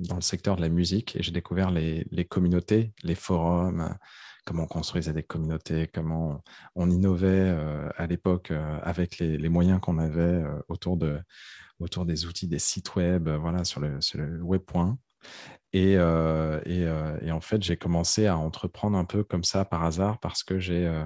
dans 0.08 0.16
le 0.16 0.22
secteur 0.22 0.56
de 0.56 0.62
la 0.62 0.68
musique, 0.68 1.14
et 1.14 1.22
j'ai 1.22 1.30
découvert 1.30 1.70
les, 1.70 2.26
communautés, 2.28 2.92
les 3.04 3.14
forums, 3.14 3.96
comment 4.44 4.64
on 4.64 4.66
construisait 4.66 5.12
des 5.12 5.22
communautés, 5.22 5.88
comment 5.92 6.42
on, 6.74 6.90
innovait 6.90 7.56
à 7.96 8.06
l'époque 8.06 8.52
avec 8.82 9.18
les, 9.18 9.48
moyens 9.48 9.80
qu'on 9.80 9.98
avait 9.98 10.42
autour, 10.68 10.96
de, 10.96 11.20
autour 11.78 12.06
des 12.06 12.26
outils, 12.26 12.48
des 12.48 12.58
sites 12.58 12.96
web, 12.96 13.28
voilà, 13.28 13.64
sur 13.64 13.80
le, 13.80 14.00
sur 14.00 14.18
le 14.18 14.42
web. 14.42 14.62
Et, 15.74 15.96
euh, 15.96 16.60
euh, 16.68 17.18
et, 17.20 17.32
en 17.32 17.40
fait, 17.40 17.60
j'ai 17.60 17.76
commencé 17.76 18.28
à 18.28 18.38
entreprendre 18.38 18.96
un 18.96 19.04
peu 19.04 19.24
comme 19.24 19.42
ça 19.42 19.64
par 19.64 19.82
hasard 19.82 20.20
parce 20.20 20.44
que 20.44 20.60
j'ai 20.60 20.86
euh, 20.86 21.04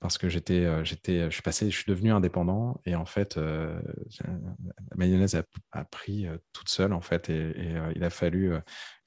parce 0.00 0.16
que 0.16 0.30
j'étais 0.30 0.66
j'étais 0.86 1.24
je 1.26 1.34
suis 1.34 1.42
passé 1.42 1.70
je 1.70 1.76
suis 1.76 1.84
devenu 1.86 2.10
indépendant 2.10 2.80
et 2.86 2.94
en 2.94 3.04
fait 3.04 3.36
la 3.36 3.82
mayonnaise 4.96 5.34
a, 5.72 5.84
pris 5.84 6.26
toute 6.54 6.70
seule 6.70 6.94
en 6.94 7.02
fait 7.02 7.28
et, 7.28 7.52
il 7.94 8.02
a 8.02 8.08
fallu 8.08 8.54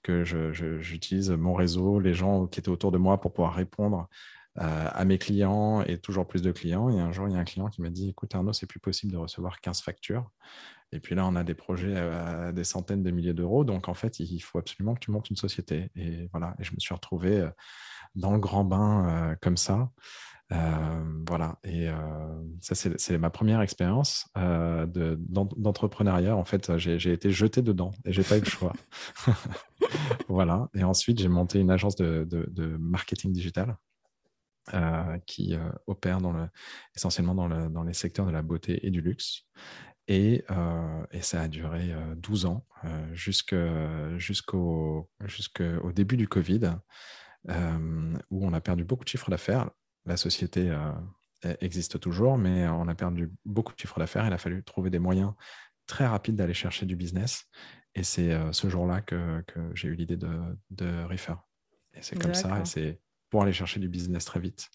que 0.03 0.23
j'utilise 0.23 1.31
mon 1.31 1.55
réseau 1.55 1.99
les 1.99 2.13
gens 2.13 2.45
qui 2.45 2.59
étaient 2.59 2.69
autour 2.69 2.91
de 2.91 2.99
moi 2.99 3.19
pour 3.19 3.33
pouvoir 3.33 3.55
répondre 3.55 4.07
à 4.55 5.03
mes 5.05 5.17
clients 5.17 5.81
et 5.81 5.97
toujours 5.97 6.27
plus 6.27 6.43
de 6.43 6.51
clients. 6.51 6.91
Et 6.91 6.99
un 6.99 7.11
jour, 7.11 7.27
il 7.27 7.33
y 7.33 7.35
a 7.35 7.39
un 7.39 7.43
client 7.43 7.69
qui 7.69 7.81
m'a 7.81 7.89
dit 7.89 8.09
Écoute, 8.09 8.35
Arnaud, 8.35 8.53
c'est 8.53 8.67
plus 8.67 8.79
possible 8.79 9.11
de 9.11 9.17
recevoir 9.17 9.59
15 9.61 9.81
factures. 9.81 10.29
Et 10.93 10.99
puis 10.99 11.15
là, 11.15 11.25
on 11.25 11.35
a 11.35 11.43
des 11.43 11.55
projets 11.55 11.97
à 11.97 12.51
des 12.51 12.63
centaines 12.63 13.01
de 13.01 13.09
milliers 13.09 13.33
d'euros. 13.33 13.63
Donc, 13.63 13.89
en 13.89 13.95
fait, 13.95 14.19
il 14.19 14.39
faut 14.39 14.59
absolument 14.59 14.93
que 14.93 14.99
tu 14.99 15.09
montes 15.09 15.31
une 15.31 15.35
société. 15.35 15.89
Et 15.95 16.29
voilà, 16.31 16.55
et 16.59 16.63
je 16.63 16.71
me 16.73 16.79
suis 16.79 16.93
retrouvé 16.93 17.39
euh, 17.39 17.49
dans 18.15 18.31
le 18.31 18.37
grand 18.37 18.63
bain 18.63 19.07
euh, 19.07 19.35
comme 19.41 19.57
ça. 19.57 19.89
Euh, 20.51 21.23
voilà, 21.27 21.57
et 21.63 21.87
ça, 22.61 22.75
c'est 22.75 23.17
ma 23.17 23.31
première 23.31 23.61
expérience 23.61 24.27
d'entrepreneuriat. 24.35 26.35
en 26.35 26.45
fait, 26.45 26.77
j'ai 26.77 27.11
été 27.11 27.31
jeté 27.31 27.63
dedans 27.63 27.89
et 28.05 28.13
j'ai 28.13 28.21
pas 28.21 28.37
eu 28.37 28.41
le 28.41 28.45
choix. 28.45 28.73
voilà, 30.27 30.69
et 30.75 30.83
ensuite, 30.83 31.19
j'ai 31.19 31.27
monté 31.27 31.59
une 31.59 31.71
agence 31.71 31.95
de, 31.95 32.77
marketing 32.77 33.33
digital. 33.33 33.77
qui 35.25 35.57
opère 35.87 36.19
essentiellement 36.95 37.33
dans, 37.33 37.47
le, 37.47 37.69
dans, 37.69 37.83
les 37.83 37.93
secteurs 37.93 38.27
de 38.27 38.31
la 38.31 38.43
beauté 38.43 38.85
et 38.85 38.91
du 38.91 39.01
luxe. 39.01 39.47
Et, 40.07 40.43
euh, 40.51 41.05
et, 41.11 41.21
ça 41.21 41.41
a 41.41 41.47
duré 41.47 41.93
12 42.17 42.45
ans, 42.45 42.65
euh, 42.83 43.13
jusqu'au 43.13 45.07
début 45.93 46.17
du 46.17 46.27
Covid, 46.27 46.73
où 47.47 48.45
on 48.45 48.53
a 48.53 48.61
perdu 48.61 48.83
beaucoup 48.83 49.03
de 49.03 49.09
chiffres 49.09 49.29
d'affaires. 49.29 49.69
La 50.05 50.17
société 50.17 50.69
e, 50.69 51.55
existe 51.61 51.99
toujours, 51.99 52.37
mais 52.37 52.67
on 52.67 52.87
a 52.89 52.95
perdu 52.95 53.31
beaucoup 53.45 53.73
de 53.73 53.79
chiffres 53.79 53.99
d'affaires. 53.99 54.25
Il 54.27 54.33
a 54.33 54.37
fallu 54.37 54.63
trouver 54.63 54.89
des 54.89 54.99
moyens 54.99 55.31
très 55.85 56.05
rapides 56.05 56.35
d'aller 56.35 56.53
chercher 56.53 56.85
du 56.85 56.95
business. 56.95 57.45
Et 57.95 58.03
c'est 58.03 58.35
ce 58.51 58.69
jour-là 58.69 59.01
que, 59.01 59.41
que 59.47 59.59
j'ai 59.73 59.87
eu 59.87 59.95
l'idée 59.95 60.17
de, 60.17 60.57
de 60.71 61.03
Reefer. 61.03 61.35
Et 61.93 62.01
c'est 62.01 62.17
comme 62.17 62.33
ça, 62.33 62.59
et 62.59 62.65
c'est 62.65 62.99
pour 63.33 63.41
aller 63.41 63.51
chercher 63.51 63.79
du 63.79 63.89
business 63.89 64.25
très 64.25 64.39
vite. 64.39 64.69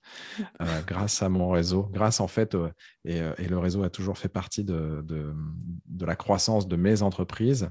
Euh, 0.61 0.83
grâce 0.85 1.23
à 1.23 1.29
mon 1.29 1.51
réseau, 1.51 1.85
grâce 1.93 2.19
en 2.19 2.27
fait, 2.27 2.57
euh, 2.57 2.73
euh, 3.07 3.33
et, 3.39 3.47
le 3.47 3.57
réseau 3.57 3.85
a 3.85 3.89
toujours 3.89 4.19
fait 4.19 4.29
partie 4.29 4.65
de, 4.65 5.01
de, 5.05 6.05
la 6.05 6.17
croissance 6.17 6.67
de 6.67 6.75
mes 6.75 7.03
entreprises, 7.03 7.71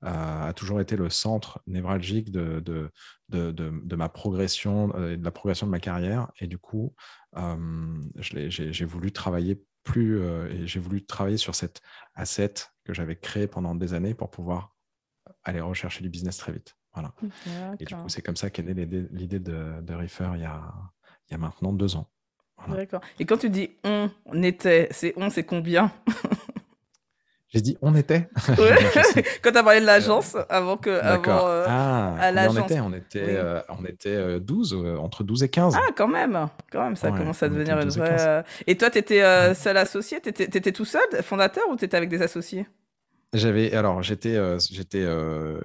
a 0.00 0.52
toujours 0.54 0.80
été 0.80 0.94
le 0.94 1.10
centre 1.10 1.60
névralgique 1.66 2.30
de, 2.30 2.60
de, 3.30 3.96
ma 3.96 4.08
progression, 4.08 4.86
de 4.90 5.18
la 5.20 5.32
progression 5.32 5.66
de 5.66 5.72
ma 5.72 5.80
carrière. 5.80 6.30
Et 6.38 6.46
du 6.46 6.56
coup, 6.56 6.94
j'ai 8.14 8.84
voulu 8.84 9.10
travailler 9.10 9.60
plus, 9.82 10.22
et 10.22 10.68
j'ai 10.68 10.78
voulu 10.78 11.04
travailler 11.04 11.36
sur 11.36 11.56
cet 11.56 11.80
asset 12.14 12.54
que 12.84 12.94
j'avais 12.94 13.16
créé 13.16 13.48
pendant 13.48 13.74
des 13.74 13.92
années 13.92 14.14
pour 14.14 14.30
pouvoir 14.30 14.76
aller 15.42 15.60
rechercher 15.60 16.04
du 16.04 16.10
business 16.10 16.36
très 16.36 16.52
vite. 16.52 16.77
Voilà. 16.94 17.12
Et 17.78 17.84
du 17.84 17.94
coup, 17.94 18.08
c'est 18.08 18.22
comme 18.22 18.36
ça 18.36 18.50
qu'est 18.50 18.62
née 18.62 18.74
l'idée 19.12 19.38
de, 19.38 19.80
de 19.82 19.94
Reefer 19.94 20.30
il 20.34 20.40
y, 20.40 20.44
a, 20.44 20.60
il 21.28 21.32
y 21.32 21.34
a 21.34 21.38
maintenant 21.38 21.72
deux 21.72 21.96
ans. 21.96 22.08
D'accord. 22.68 23.00
Et 23.18 23.24
quand 23.24 23.38
tu 23.38 23.50
dis 23.50 23.70
on, 23.84 24.42
était, 24.42 24.88
c'est 24.90 25.14
on, 25.16 25.30
c'est 25.30 25.44
combien? 25.44 25.92
J'ai 27.50 27.62
dit 27.62 27.78
on 27.80 27.94
était. 27.94 28.28
Quand 29.42 29.52
tu 29.52 29.56
as 29.56 29.62
parlé 29.62 29.80
de 29.80 29.86
l'agence, 29.86 30.36
avant 30.50 30.76
que. 30.76 30.90
Avant, 30.90 31.48
euh, 31.48 31.64
ah, 31.66 32.14
à 32.20 32.30
l'agence. 32.30 32.58
On 32.58 32.64
était, 32.64 32.80
on 32.80 32.92
était, 32.92 33.36
euh, 33.38 33.60
on 33.70 33.84
était 33.86 34.40
12, 34.40 34.74
euh, 34.74 34.96
entre 34.98 35.24
12 35.24 35.44
et 35.44 35.48
15. 35.48 35.74
Ah, 35.74 35.92
quand 35.96 36.08
même. 36.08 36.48
Quand 36.70 36.84
même, 36.84 36.96
ça 36.96 37.10
commence 37.10 37.42
à 37.42 37.48
devenir 37.48 37.80
une 37.80 37.88
vraie. 37.88 38.44
Et, 38.66 38.76
toi, 38.76 38.90
tu 38.90 38.98
étais 38.98 39.54
seul 39.54 39.76
associé? 39.78 40.20
Tu 40.20 40.28
étais, 40.28 40.72
tout 40.72 40.84
seul, 40.84 41.06
fondateur, 41.22 41.64
ou 41.70 41.76
tu 41.76 41.86
étais 41.86 41.96
avec 41.96 42.10
des 42.10 42.20
associés? 42.20 42.66
J'avais 43.34 43.74
alors 43.74 44.02
j'étais 44.02 44.36
euh, 44.36 44.58
j'étais 44.70 45.02
euh, 45.02 45.60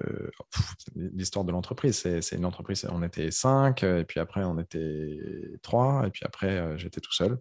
l'histoire 0.94 1.46
de 1.46 1.52
l'entreprise 1.52 1.96
c'est 2.20 2.36
une 2.36 2.44
entreprise 2.44 2.86
on 2.90 3.02
était 3.02 3.30
cinq 3.30 3.82
et 3.82 4.04
puis 4.04 4.20
après 4.20 4.44
on 4.44 4.58
était 4.58 5.18
trois 5.62 6.06
et 6.06 6.10
puis 6.10 6.22
après 6.26 6.50
euh, 6.50 6.76
j'étais 6.76 7.00
tout 7.00 7.12
seul 7.12 7.38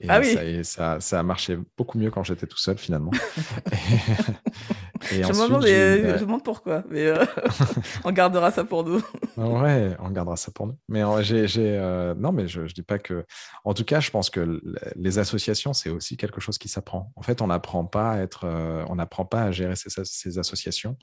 et, 0.00 0.06
ah 0.08 0.20
oui. 0.20 0.64
ça, 0.64 1.00
ça, 1.00 1.20
a 1.20 1.22
marché 1.22 1.56
beaucoup 1.76 1.98
mieux 1.98 2.10
quand 2.10 2.24
j'étais 2.24 2.46
tout 2.46 2.58
seul 2.58 2.76
finalement 2.78 3.12
je, 5.02 5.18
me 5.18 5.46
demande, 5.46 5.64
je 5.64 6.18
demande 6.18 6.42
pourquoi 6.42 6.82
mais 6.90 7.12
on 8.04 8.10
gardera 8.10 8.50
ça 8.50 8.64
pour 8.64 8.84
nous 8.84 9.00
ouais 9.36 9.96
on 10.00 10.10
gardera 10.10 10.36
ça 10.36 10.50
pour 10.52 10.66
nous 10.66 10.76
mais 10.88 11.02
j'ai 11.22 11.78
non 12.18 12.32
mais 12.32 12.48
je, 12.48 12.66
je 12.66 12.74
dis 12.74 12.82
pas 12.82 12.98
que 12.98 13.24
en 13.64 13.72
tout 13.72 13.84
cas 13.84 14.00
je 14.00 14.10
pense 14.10 14.30
que 14.30 14.60
les 14.96 15.18
associations 15.18 15.72
c'est 15.72 15.90
aussi 15.90 16.16
quelque 16.16 16.40
chose 16.40 16.58
qui 16.58 16.68
s'apprend 16.68 17.12
en 17.14 17.22
fait 17.22 17.40
on 17.40 17.46
n'apprend 17.46 17.84
pas 17.84 18.12
à 18.12 18.18
être 18.18 18.46
on 18.88 18.96
n'apprend 18.96 19.24
pas 19.24 19.42
à 19.42 19.52
gérer 19.52 19.74
ces, 19.76 20.38
associations. 20.38 20.96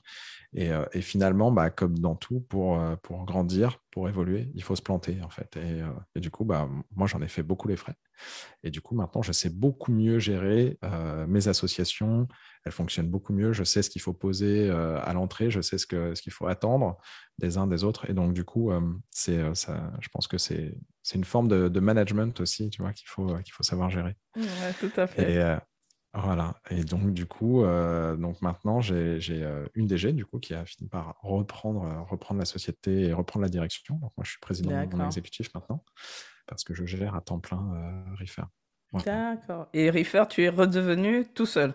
Euh, 0.58 0.84
et, 0.92 1.00
finalement, 1.00 1.50
bah, 1.50 1.70
comme 1.70 1.98
dans 1.98 2.14
tout, 2.14 2.40
pour, 2.40 2.78
euh, 2.78 2.96
pour 3.02 3.24
grandir, 3.24 3.78
pour 3.90 4.08
évoluer, 4.08 4.50
il 4.54 4.62
faut 4.62 4.76
se 4.76 4.82
planter 4.82 5.18
en 5.22 5.30
fait. 5.30 5.56
Et, 5.56 5.82
euh, 5.82 6.20
du 6.20 6.30
coup, 6.30 6.44
bah, 6.44 6.68
moi, 6.94 7.06
j'en 7.06 7.22
ai 7.22 7.28
fait 7.28 7.42
beaucoup 7.42 7.68
les 7.68 7.76
frais. 7.76 7.94
Et 8.62 8.70
du 8.70 8.80
coup, 8.80 8.94
maintenant, 8.94 9.22
je 9.22 9.32
sais 9.32 9.50
beaucoup 9.50 9.92
mieux 9.92 10.18
gérer 10.18 10.78
mes 11.26 11.48
associations. 11.48 12.28
Elles 12.64 12.72
fonctionnent 12.72 13.10
beaucoup 13.10 13.32
mieux. 13.32 13.52
Je 13.52 13.64
sais 13.64 13.82
ce 13.82 13.90
qu'il 13.90 14.00
faut 14.00 14.12
poser 14.12 14.70
à 14.70 15.12
l'entrée. 15.12 15.50
Je 15.50 15.60
sais 15.60 15.78
ce 15.78 15.86
qu'il 15.86 16.16
ce 16.16 16.22
qu'il 16.22 16.32
faut 16.32 16.46
attendre 16.46 16.98
des 17.38 17.58
uns 17.58 17.66
des 17.66 17.84
autres. 17.84 18.08
Et 18.08 18.12
donc, 18.12 18.34
du 18.34 18.44
coup, 18.44 18.70
c'est 19.10 19.54
ça, 19.54 19.90
je 20.00 20.08
pense 20.08 20.28
que 20.28 20.38
c'est 20.38 20.74
une 21.14 21.24
forme 21.24 21.48
de, 21.48 21.80
management 21.80 22.40
aussi, 22.40 22.70
tu 22.70 22.82
vois, 22.82 22.92
qu'il 22.92 23.08
faut, 23.08 23.36
qu'il 23.38 23.52
faut 23.52 23.64
savoir 23.64 23.90
gérer. 23.90 24.16
tout 24.80 24.92
à 24.96 25.06
fait. 25.06 25.60
Voilà. 26.14 26.60
Et 26.70 26.84
donc, 26.84 27.14
du 27.14 27.24
coup, 27.24 27.64
euh, 27.64 28.16
donc 28.16 28.42
maintenant, 28.42 28.82
j'ai 28.82 29.18
euh, 29.30 29.66
une 29.74 29.86
DG 29.86 30.12
du 30.12 30.26
coup, 30.26 30.38
qui 30.38 30.52
a 30.52 30.66
fini 30.66 30.88
par 30.88 31.16
reprendre, 31.22 31.84
euh, 31.84 32.02
reprendre 32.02 32.38
la 32.38 32.44
société 32.44 33.04
et 33.04 33.12
reprendre 33.14 33.42
la 33.42 33.48
direction. 33.48 33.94
Donc, 33.94 34.12
moi, 34.16 34.24
je 34.24 34.30
suis 34.30 34.40
président 34.40 34.70
de 34.70 34.96
mon 34.96 35.06
exécutif 35.06 35.52
maintenant 35.54 35.84
parce 36.46 36.64
que 36.64 36.74
je 36.74 36.84
gère 36.84 37.14
à 37.14 37.20
temps 37.20 37.40
plein 37.40 38.04
Reefer. 38.18 38.44
D'accord. 39.04 39.68
Et 39.72 39.90
Reefer, 39.90 40.24
tu 40.28 40.42
es 40.42 40.48
redevenu 40.48 41.26
tout 41.34 41.46
seul? 41.46 41.72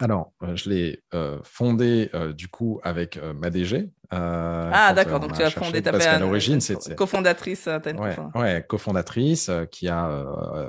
Alors, 0.00 0.32
euh, 0.44 0.54
je 0.54 0.70
l'ai 0.70 1.02
euh, 1.12 1.40
fondé 1.42 2.08
euh, 2.14 2.32
du 2.32 2.46
coup 2.46 2.80
avec 2.84 3.18
ma 3.34 3.50
DG. 3.50 3.90
ah, 4.10 4.92
d'accord. 4.94 5.18
Donc, 5.18 5.34
tu 5.34 5.42
as 5.42 5.50
fondé, 5.50 5.82
ta 5.82 5.90
à 5.90 6.18
l'origine, 6.18 6.60
c'était 6.60 6.94
cofondatrice. 6.94 7.66
Ouais, 7.66 8.16
ouais, 8.34 8.64
cofondatrice 8.66 9.50
qui 9.70 9.88
a 9.88 10.24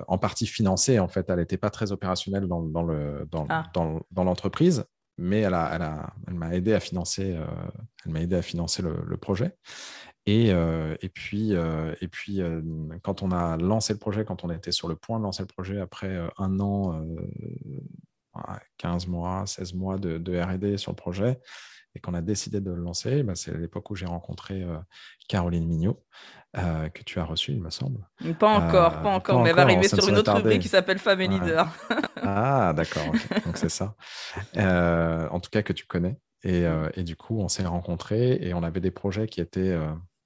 en 0.08 0.18
partie 0.18 0.48
financé. 0.48 1.00
En 1.00 1.08
fait, 1.08 1.30
elle 1.30 1.38
n'était 1.38 1.58
pas 1.58 1.70
très 1.70 1.92
opérationnelle 1.92 2.48
dans, 2.48 2.62
dans 2.62 2.84
le 2.84 3.28
dans, 3.32 3.46
ah. 3.50 3.66
dans, 3.74 4.02
dans 4.12 4.24
l'entreprise, 4.24 4.86
mais 5.18 5.42
elle 5.42 5.54
a, 5.54 5.72
elle 5.76 5.82
a, 5.84 6.14
elle 6.28 6.34
m'a 6.34 6.56
aidé 6.56 6.74
à 6.74 6.80
financer. 6.80 7.38
elle 8.06 8.12
m'a 8.12 8.22
aidé 8.22 8.36
à 8.36 8.42
financer 8.42 8.82
le, 8.82 8.96
le 9.06 9.18
projet. 9.18 9.56
Et, 10.30 10.50
et, 10.50 11.10
puis, 11.10 11.54
et 11.54 12.08
puis 12.08 12.42
quand 13.02 13.24
on 13.24 13.32
a 13.32 13.58
lancé 13.58 13.94
le 13.94 14.00
projet, 14.00 14.26
quand 14.26 14.44
on 14.44 14.52
était 14.52 14.72
sur 14.72 14.88
le 14.88 14.96
point 14.96 15.18
de 15.18 15.24
lancer 15.24 15.42
le 15.42 15.48
projet, 15.48 15.80
après 15.80 16.20
un 16.38 16.60
an 16.60 17.04
15 18.78 19.08
mois, 19.08 19.46
16 19.46 19.74
mois 19.74 19.98
de, 19.98 20.40
RD 20.40 20.78
sur 20.78 20.92
le 20.92 20.96
projet 20.96 21.40
et 21.96 22.00
qu'on 22.00 22.14
a 22.14 22.22
décidé 22.22 22.62
de 22.62 22.72
le 22.72 22.82
lancer, 22.82 23.24
bah, 23.24 23.34
c'est 23.36 23.56
l'époque 23.56 23.90
où 23.90 23.96
j'ai 23.96 24.06
rencontré 24.06 24.62
euh, 24.62 24.78
Caroline 25.28 25.66
Mignot, 25.66 26.04
euh, 26.56 26.88
que 26.90 27.02
tu 27.02 27.20
as 27.20 27.24
reçue, 27.24 27.54
il 27.54 27.62
me 27.62 27.72
semble. 27.72 28.08
Pas 28.38 28.50
encore, 28.50 28.98
euh, 28.98 29.02
pas 29.02 29.10
encore, 29.10 29.42
mais 29.42 29.50
elle 29.50 29.56
va 29.56 29.64
arriver 29.64 29.88
sur 29.88 30.08
une 30.08 30.18
autre 30.18 30.34
rubrique 30.34 30.62
qui 30.62 30.68
s'appelle 30.68 31.00
Femme 31.00 31.22
et 31.22 31.28
Leader. 31.28 31.68
ah, 32.22 32.74
d'accord, 32.76 33.12
donc 33.46 33.58
c'est 33.58 33.70
ça. 33.70 33.96
en 34.56 35.40
tout 35.40 35.50
cas, 35.50 35.64
que 35.64 35.74
tu 35.74 35.86
connais. 35.86 36.18
Et, 36.44 36.64
et 36.94 37.04
du 37.04 37.16
coup, 37.16 37.40
on 37.40 37.50
s'est 37.50 37.66
rencontrés 37.66 38.38
et 38.42 38.54
on 38.54 38.64
avait 38.64 38.80
des 38.80 38.92
projets 38.92 39.28
qui 39.28 39.42
étaient 39.42 39.78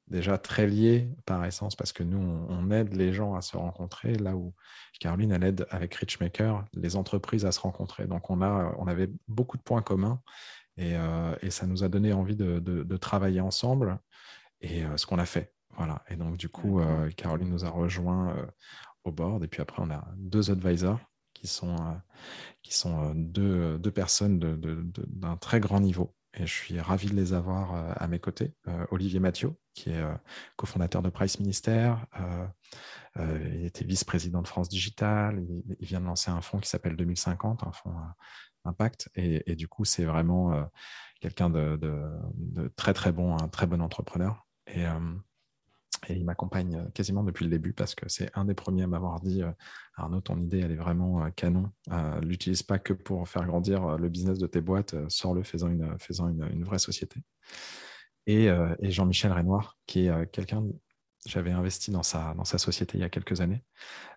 déjà 0.08 0.38
très 0.38 0.68
liés 0.68 1.10
par 1.26 1.44
essence 1.46 1.76
parce 1.76 1.94
que 1.94 2.04
nous, 2.04 2.18
on, 2.18 2.72
aide 2.72 2.94
les 2.94 3.14
gens 3.14 3.36
à 3.36 3.42
se 3.42 3.58
rencontrer 3.58 4.16
là 4.16 4.36
où 4.36 4.54
Caroline, 5.00 5.32
elle 5.32 5.44
aide 5.44 5.66
avec 5.70 5.96
Richmaker 5.96 6.66
les 6.74 6.96
entreprises 6.96 7.46
à 7.46 7.52
se 7.52 7.60
rencontrer. 7.60 8.08
Donc, 8.08 8.30
on, 8.30 8.42
a, 8.42 8.74
on 8.78 8.88
avait 8.88 9.10
beaucoup 9.28 9.58
de 9.58 9.64
points 9.64 9.82
communs 9.82 10.22
et, 10.78 10.96
euh, 10.96 11.36
ça 11.50 11.68
nous 11.68 11.84
a 11.84 11.90
donné 11.90 12.14
envie 12.14 12.36
de, 12.36 12.98
travailler 12.98 13.42
ensemble 13.42 14.00
et 14.62 14.84
euh, 14.84 14.98
ce 14.98 15.06
qu'on 15.06 15.20
a 15.20 15.26
fait. 15.26 15.54
Voilà. 15.78 16.04
Et 16.10 16.16
donc, 16.16 16.38
du 16.38 16.50
coup, 16.50 16.80
euh, 16.80 17.10
Caroline 17.12 17.50
nous 17.50 17.66
a 17.66 17.70
rejoint 17.70 18.36
au 19.04 19.12
board 19.12 19.44
et 19.44 19.48
puis 19.48 19.62
après, 19.62 19.82
on 19.82 19.90
a 19.90 20.06
deux 20.18 20.52
advisors 20.52 21.00
qui 21.34 21.48
sont, 21.48 21.76
qui 22.62 22.74
sont 22.74 23.14
deux, 23.16 23.80
deux 23.80 23.92
personnes 23.92 24.40
d'un 24.40 25.38
très 25.38 25.60
grand 25.60 25.80
niveau 25.80 26.14
et 26.36 26.48
je 26.48 26.52
suis 26.52 26.80
ravi 26.80 27.10
de 27.10 27.16
les 27.16 27.34
avoir 27.34 27.76
euh, 27.76 27.94
à 27.96 28.08
mes 28.08 28.20
côtés. 28.20 28.54
Euh, 28.68 28.86
Olivier 28.92 29.20
Mathieu, 29.20 29.56
qui 29.74 29.92
est 29.92 30.02
euh, 30.02 30.14
cofondateur 30.56 31.02
de 31.02 31.10
Price 31.10 31.40
Ministère, 31.40 32.06
il 33.16 33.66
était 33.66 33.86
vice-président 33.86 34.42
de 34.42 34.48
France 34.48 34.70
Digital, 34.70 35.46
il, 35.80 35.86
vient 35.86 36.02
de 36.02 36.06
lancer 36.06 36.32
un 36.32 36.42
fonds 36.42 36.60
qui 36.60 36.68
s'appelle 36.68 36.96
2050, 36.96 37.64
un 37.64 37.72
fonds 37.72 37.96
impact, 38.66 39.10
et, 39.16 39.56
du 39.56 39.68
coup, 39.68 39.86
c'est 39.86 40.06
vraiment 40.06 40.68
quelqu'un 41.22 41.52
de, 41.52 41.80
très 42.76 42.94
très 42.96 43.12
bon, 43.12 43.38
un 43.38 43.48
très 43.50 43.68
bon 43.68 43.82
entrepreneur. 43.82 44.48
Et, 44.66 44.86
et 46.08 46.16
il 46.16 46.26
m'accompagne 46.26 46.76
euh, 46.76 46.90
quasiment 46.94 47.24
depuis 47.24 47.46
le 47.46 47.52
début 47.52 47.74
parce 47.74 47.96
que 47.96 48.08
c'est 48.10 48.30
un 48.36 48.46
des 48.46 48.54
premiers 48.54 48.84
à 48.84 48.88
m'avoir 48.88 49.20
dit 49.20 49.44
euh, 49.44 49.52
Arnaud, 49.96 50.22
ton 50.22 50.38
idée, 50.40 50.60
elle 50.60 50.72
est 50.72 50.78
vraiment 50.78 51.24
euh, 51.24 51.30
canon. 51.30 51.72
L'utilise 52.22 52.64
pas 52.64 52.80
que 52.80 52.94
pour 52.94 53.28
faire 53.28 53.46
grandir 53.46 53.98
le 53.98 54.10
business 54.10 54.40
de 54.40 54.48
tes 54.48 54.62
boîtes, 54.62 54.96
sors-le 55.10 55.44
faisant, 55.44 55.70
une, 55.70 55.98
faisant 56.00 56.30
une, 56.30 56.64
vraie 56.64 56.80
société. 56.80 57.22
Et, 58.26 58.50
Jean-Michel 58.82 59.32
Renoir, 59.32 59.78
qui 59.86 60.08
est 60.08 60.32
quelqu'un, 60.32 60.64
j'avais 61.26 61.52
investi 61.52 61.92
dans 61.92 62.04
sa, 62.04 62.34
dans 62.34 62.46
sa 62.46 62.58
société 62.58 62.98
il 62.98 63.02
y 63.02 63.04
a 63.04 63.10
quelques 63.10 63.42
années, 63.42 63.64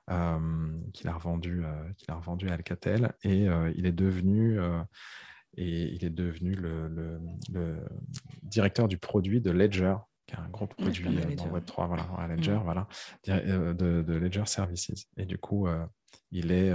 qu'il 0.08 1.08
a, 1.08 1.14
revendu, 1.14 1.62
qu'il 1.98 2.10
a 2.10 2.14
revendu 2.14 2.48
à 2.48 2.54
Alcatel, 2.54 3.12
et 3.22 3.46
il 3.74 3.86
est 3.86 3.92
devenu 3.92 4.58
et 5.56 5.94
il 5.94 6.04
est 6.04 6.10
devenu 6.10 6.54
le, 6.54 6.88
le, 7.52 7.80
directeur 8.42 8.88
du 8.88 8.98
produit 8.98 9.40
de 9.40 9.50
Ledger, 9.50 9.96
qui 10.26 10.34
est 10.34 10.38
un 10.38 10.48
gros 10.48 10.66
produit 10.66 11.06
euh, 11.06 11.34
dans 11.36 11.48
Web3, 11.48 11.86
voilà, 11.86 12.06
à 12.18 12.26
Ledger, 12.26 12.58
voilà, 12.62 12.86
euh, 13.28 13.72
de, 13.72 14.12
Ledger 14.14 14.46
Services. 14.46 14.90
Et 15.16 15.24
du 15.24 15.38
coup, 15.38 15.66
euh, 15.66 15.84
il 16.32 16.50
est, 16.52 16.72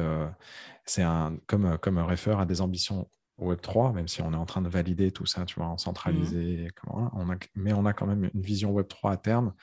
c'est 0.86 1.03
un, 1.03 1.38
comme, 1.48 1.77
comme 1.79 1.98
un 1.98 2.03
refer 2.03 2.36
à 2.39 2.46
des 2.46 2.62
ambitions 2.62 3.10
Web3, 3.39 3.93
même 3.93 4.08
si 4.08 4.22
on 4.22 4.34
est 4.34 4.38
en 4.38 4.46
train 4.46 4.62
de 4.62 4.70
valider 4.70 5.12
tout 5.12 5.25
ça, 5.25 5.46
tu 5.46 5.55
vois, 5.55 5.67
en 5.67 5.77
centralisé, 5.77 6.67
mmh. 6.86 6.91
on 7.13 7.31
a, 7.31 7.36
mais 7.55 7.74
on 7.74 7.86
a 7.86 7.93
quand 7.93 8.05
même 8.05 8.29
une 8.34 8.41
vision 8.41 8.74
Web3 8.74 9.12
à 9.12 9.17
terme. 9.17 9.53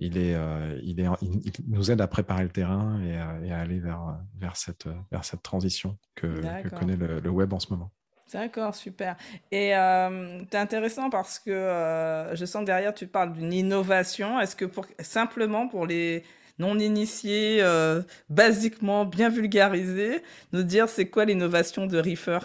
Il, 0.00 0.18
est, 0.18 0.36
il, 0.82 1.00
est, 1.00 1.08
il, 1.22 1.52
nous 1.68 1.90
aide 1.90 2.00
à 2.00 2.08
préparer 2.08 2.42
le 2.42 2.50
terrain 2.50 3.00
et, 3.02 3.16
à 3.16 3.60
aller 3.60 3.78
vers, 3.78 4.18
vers, 4.36 4.56
cette, 4.56 4.88
vers 5.10 5.24
cette 5.24 5.42
transition 5.42 5.98
que, 6.14 6.26
que 6.62 6.68
connaît 6.68 6.96
le, 6.96 7.20
le, 7.20 7.30
web 7.30 7.52
en 7.52 7.60
ce 7.60 7.72
moment. 7.72 7.92
D'accord, 8.32 8.74
super. 8.74 9.16
Et 9.52 9.76
euh, 9.76 10.42
c'est 10.50 10.58
intéressant 10.58 11.10
parce 11.10 11.38
que 11.38 11.50
euh, 11.50 12.34
je 12.34 12.44
sens 12.44 12.64
derrière, 12.64 12.94
tu 12.94 13.06
parles 13.06 13.32
d'une 13.32 13.52
innovation. 13.52 14.40
Est-ce 14.40 14.56
que 14.56 14.64
pour, 14.64 14.86
simplement 15.00 15.68
pour 15.68 15.86
les 15.86 16.24
non-initiés, 16.58 17.58
euh, 17.60 18.02
basiquement 18.28 19.04
bien 19.04 19.28
vulgarisés, 19.28 20.22
nous 20.52 20.62
dire 20.62 20.88
c'est 20.88 21.08
quoi 21.08 21.24
l'innovation 21.24 21.86
de 21.86 21.98
Reefer 21.98 22.40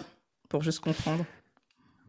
pour 0.48 0.62
juste 0.62 0.80
comprendre? 0.80 1.24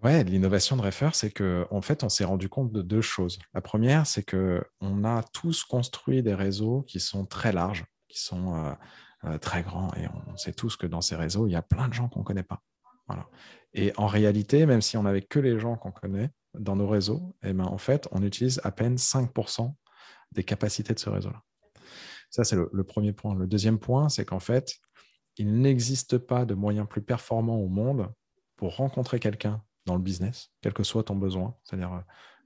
Ouais, 0.04 0.24
l'innovation 0.24 0.78
de 0.78 0.82
Reefer, 0.82 1.10
c'est 1.14 1.32
qu'en 1.32 1.66
en 1.70 1.82
fait, 1.82 2.04
on 2.04 2.10
s'est 2.10 2.26
rendu 2.26 2.50
compte 2.50 2.72
de 2.72 2.82
deux 2.82 3.02
choses. 3.02 3.40
La 3.54 3.62
première, 3.62 4.06
c'est 4.06 4.24
que 4.24 4.64
on 4.80 5.04
a 5.04 5.24
tous 5.32 5.64
construit 5.64 6.24
des 6.24 6.34
réseaux 6.34 6.84
qui 6.88 7.00
sont 7.00 7.26
très 7.26 7.52
larges, 7.52 7.86
qui 8.08 8.20
sont 8.20 8.76
très 9.42 9.62
grands, 9.62 9.94
et 9.94 10.08
on 10.28 10.38
sait 10.38 10.54
tous 10.54 10.76
que 10.76 10.88
dans 10.88 11.02
ces 11.02 11.16
réseaux, 11.16 11.46
il 11.46 11.52
y 11.52 11.56
a 11.56 11.62
plein 11.62 11.88
de 11.88 11.94
gens 11.94 12.10
qu'on 12.10 12.22
ne 12.22 12.26
connaît 12.26 12.42
pas. 12.42 12.64
Voilà. 13.08 13.28
Et 13.74 13.94
en 13.98 14.08
réalité, 14.08 14.66
même 14.66 14.82
si 14.82 14.98
on 14.98 15.04
n'avait 15.04 15.22
que 15.22 15.40
les 15.40 15.60
gens 15.60 15.76
qu'on 15.76 15.92
connaît 15.92 16.30
dans 16.54 16.76
nos 16.76 16.88
réseaux, 16.88 17.36
eh 17.44 17.54
ben, 17.54 17.66
en 17.66 17.78
fait, 17.78 18.08
on 18.12 18.22
utilise 18.24 18.60
à 18.64 18.72
peine 18.72 18.96
5% 18.96 19.74
des 20.34 20.44
capacités 20.44 20.94
de 20.94 21.00
ce 21.00 21.10
réseau-là. 21.10 21.42
Ça, 22.30 22.44
c'est 22.44 22.56
le, 22.56 22.84
premier 22.84 23.12
point. 23.12 23.36
Le 23.36 23.48
deuxième 23.48 23.80
point, 23.80 24.10
c'est 24.10 24.26
qu'en 24.26 24.40
fait, 24.40 24.78
il 25.38 25.60
n'existe 25.60 26.18
pas 26.18 26.46
de 26.46 26.54
moyen 26.54 26.86
plus 26.86 27.02
performant 27.02 27.58
au 27.58 27.68
monde 27.68 28.12
pour 28.56 28.76
rencontrer 28.78 29.20
quelqu'un 29.20 29.62
dans 29.86 29.96
le 29.96 30.02
business, 30.02 30.52
quel 30.62 30.74
que 30.74 30.84
soit 30.84 31.04
ton 31.04 31.16
besoin. 31.16 31.56
C'est-à-dire, 31.64 31.94
euh, 31.94 32.00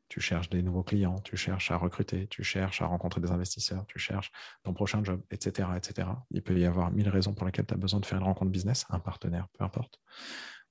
tu 0.07 0.21
cherches 0.21 0.49
des 0.49 0.61
nouveaux 0.61 0.83
clients, 0.83 1.19
tu 1.19 1.35
cherches 1.35 1.71
à 1.71 1.77
recruter, 1.77 2.27
tu 2.27 2.43
cherches 2.43 2.81
à 2.81 2.85
rencontrer 2.85 3.21
des 3.21 3.31
investisseurs, 3.31 3.85
tu 3.87 3.99
cherches 3.99 4.31
ton 4.63 4.73
prochain 4.73 5.03
job, 5.03 5.21
etc. 5.31 5.69
etc. 5.75 6.07
Il 6.31 6.41
peut 6.41 6.57
y 6.57 6.65
avoir 6.65 6.91
mille 6.91 7.09
raisons 7.09 7.33
pour 7.33 7.45
lesquelles 7.45 7.65
tu 7.65 7.73
as 7.73 7.77
besoin 7.77 7.99
de 7.99 8.05
faire 8.05 8.19
une 8.19 8.25
rencontre 8.25 8.51
business, 8.51 8.85
un 8.89 8.99
partenaire, 8.99 9.47
peu 9.53 9.63
importe. 9.63 9.99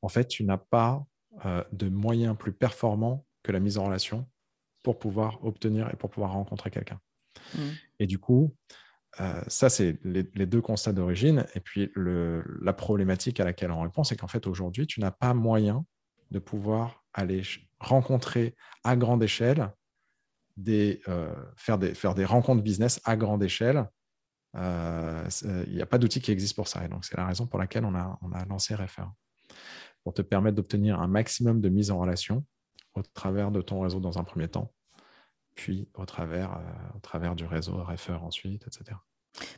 En 0.04 0.08
fait, 0.08 0.28
tu 0.28 0.44
n'as 0.44 0.58
pas 0.58 1.04
euh, 1.46 1.64
de 1.72 1.88
moyen 1.88 2.34
plus 2.34 2.52
performant 2.52 3.24
que 3.42 3.52
la 3.52 3.60
mise 3.60 3.78
en 3.78 3.84
relation 3.84 4.28
pour 4.82 4.98
pouvoir 4.98 5.44
obtenir 5.44 5.88
et 5.92 5.96
pour 5.96 6.10
pouvoir 6.10 6.32
rencontrer 6.32 6.70
quelqu'un. 6.70 7.00
Mmh. 7.54 7.60
Et 8.00 8.06
du 8.06 8.18
coup, 8.18 8.54
euh, 9.20 9.40
ça, 9.46 9.70
c'est 9.70 9.98
les, 10.04 10.22
deux 10.24 10.60
constats 10.60 10.92
d'origine. 10.92 11.46
Et 11.54 11.60
puis, 11.60 11.90
la 11.96 12.72
problématique 12.72 13.40
à 13.40 13.44
laquelle 13.44 13.70
on 13.70 13.80
répond, 13.80 14.04
c'est 14.04 14.16
qu'en 14.16 14.28
fait, 14.28 14.46
aujourd'hui, 14.46 14.86
tu 14.86 15.00
n'as 15.00 15.10
pas 15.10 15.34
moyen 15.34 15.84
de 16.30 16.38
pouvoir 16.38 17.04
aller 17.12 17.42
rencontrer 17.78 18.56
à 18.82 18.96
grande 18.96 19.22
échelle, 19.22 19.70
des, 20.56 21.00
euh, 21.08 21.34
faire, 21.56 21.78
des, 21.78 21.94
faire 21.94 22.14
des 22.14 22.24
rencontres 22.24 22.62
business 22.62 23.00
à 23.04 23.16
grande 23.16 23.42
échelle. 23.42 23.88
Euh, 24.56 25.28
il 25.66 25.74
n'y 25.74 25.82
a 25.82 25.86
pas 25.86 25.98
d'outil 25.98 26.20
qui 26.20 26.30
existe 26.30 26.54
pour 26.56 26.68
ça. 26.68 26.84
Et 26.84 26.88
donc, 26.88 27.04
c'est 27.04 27.16
la 27.16 27.26
raison 27.26 27.46
pour 27.46 27.58
laquelle 27.58 27.84
on 27.84 27.94
a, 27.94 28.18
on 28.22 28.32
a 28.32 28.44
lancé 28.44 28.74
Refer, 28.74 29.04
pour 30.04 30.14
te 30.14 30.22
permettre 30.22 30.56
d'obtenir 30.56 31.00
un 31.00 31.08
maximum 31.08 31.60
de 31.60 31.68
mise 31.68 31.90
en 31.90 31.98
relation 31.98 32.44
au 32.94 33.02
travers 33.02 33.50
de 33.50 33.60
ton 33.60 33.80
réseau 33.80 34.00
dans 34.00 34.18
un 34.18 34.24
premier 34.24 34.48
temps, 34.48 34.72
puis 35.54 35.88
au 35.94 36.04
travers, 36.06 36.58
euh, 37.14 37.34
du 37.34 37.44
réseau 37.44 37.82
Refer 37.82 38.18
ensuite, 38.22 38.66
etc. 38.66 38.96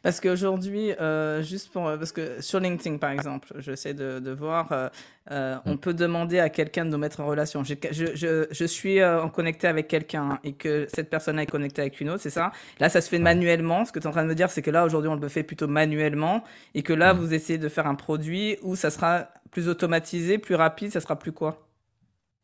Parce 0.03 0.21
qu'aujourd'hui, 0.21 0.93
euh, 0.93 1.43
juste 1.43 1.71
pour. 1.71 1.85
Parce 1.85 2.13
que 2.13 2.41
sur 2.41 2.61
LinkedIn, 2.61 2.99
par 2.99 3.11
exemple, 3.11 3.53
j'essaie 3.59 3.95
de, 3.95 4.19
de 4.21 4.31
voir, 4.31 4.73
euh, 4.73 4.89
euh, 5.31 5.57
on 5.67 5.75
mm. 5.75 5.79
peut 5.79 5.95
demander 5.95 6.39
à 6.39 6.49
quelqu'un 6.49 6.85
de 6.85 6.91
nous 6.91 6.99
mettre 6.99 7.21
en 7.21 7.27
relation. 7.27 7.63
Je, 7.65 7.75
je, 7.91 8.47
je 8.51 8.65
suis 8.65 9.05
en 9.05 9.29
connecté 9.29 9.67
avec 9.67 9.89
quelqu'un 9.89 10.39
et 10.45 10.55
que 10.55 10.87
cette 10.93 11.11
personne 11.11 11.39
est 11.39 11.47
connectée 11.47 11.83
avec 11.83 12.01
une 12.01 12.11
autre, 12.11 12.23
c'est 12.23 12.31
ça? 12.31 12.53
Là, 12.81 12.89
ça 12.89 13.01
se 13.01 13.09
fait 13.09 13.19
manuellement. 13.19 13.85
Ce 13.85 13.93
que 13.93 13.99
tu 13.99 14.05
es 14.05 14.09
en 14.09 14.13
train 14.13 14.25
de 14.25 14.29
me 14.29 14.35
dire, 14.35 14.51
c'est 14.51 14.63
que 14.63 14.71
là, 14.71 14.85
aujourd'hui, 14.85 15.11
on 15.11 15.17
le 15.17 15.29
fait 15.29 15.43
plutôt 15.43 15.69
manuellement 15.69 16.43
et 16.75 16.83
que 16.83 16.93
là, 16.93 17.13
mm. 17.13 17.19
vous 17.19 17.35
essayez 17.35 17.59
de 17.59 17.69
faire 17.69 17.87
un 17.87 17.95
produit 17.97 18.57
où 18.63 18.77
ça 18.77 18.91
sera 18.91 19.29
plus 19.51 19.69
automatisé, 19.69 20.39
plus 20.39 20.55
rapide, 20.55 20.93
ça 20.93 21.01
sera 21.01 21.19
plus 21.19 21.33
quoi? 21.33 21.66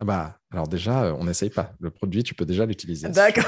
Ah 0.03 0.05
bah, 0.05 0.37
alors 0.51 0.67
déjà, 0.67 1.05
euh, 1.05 1.17
on 1.17 1.23
n'essaye 1.23 1.51
pas. 1.51 1.75
Le 1.79 1.93
produit, 1.93 2.25
tu 2.25 2.35
peux 2.35 2.45
déjà 2.45 2.67
l'utiliser. 2.67 3.09
D'accord. 3.09 3.45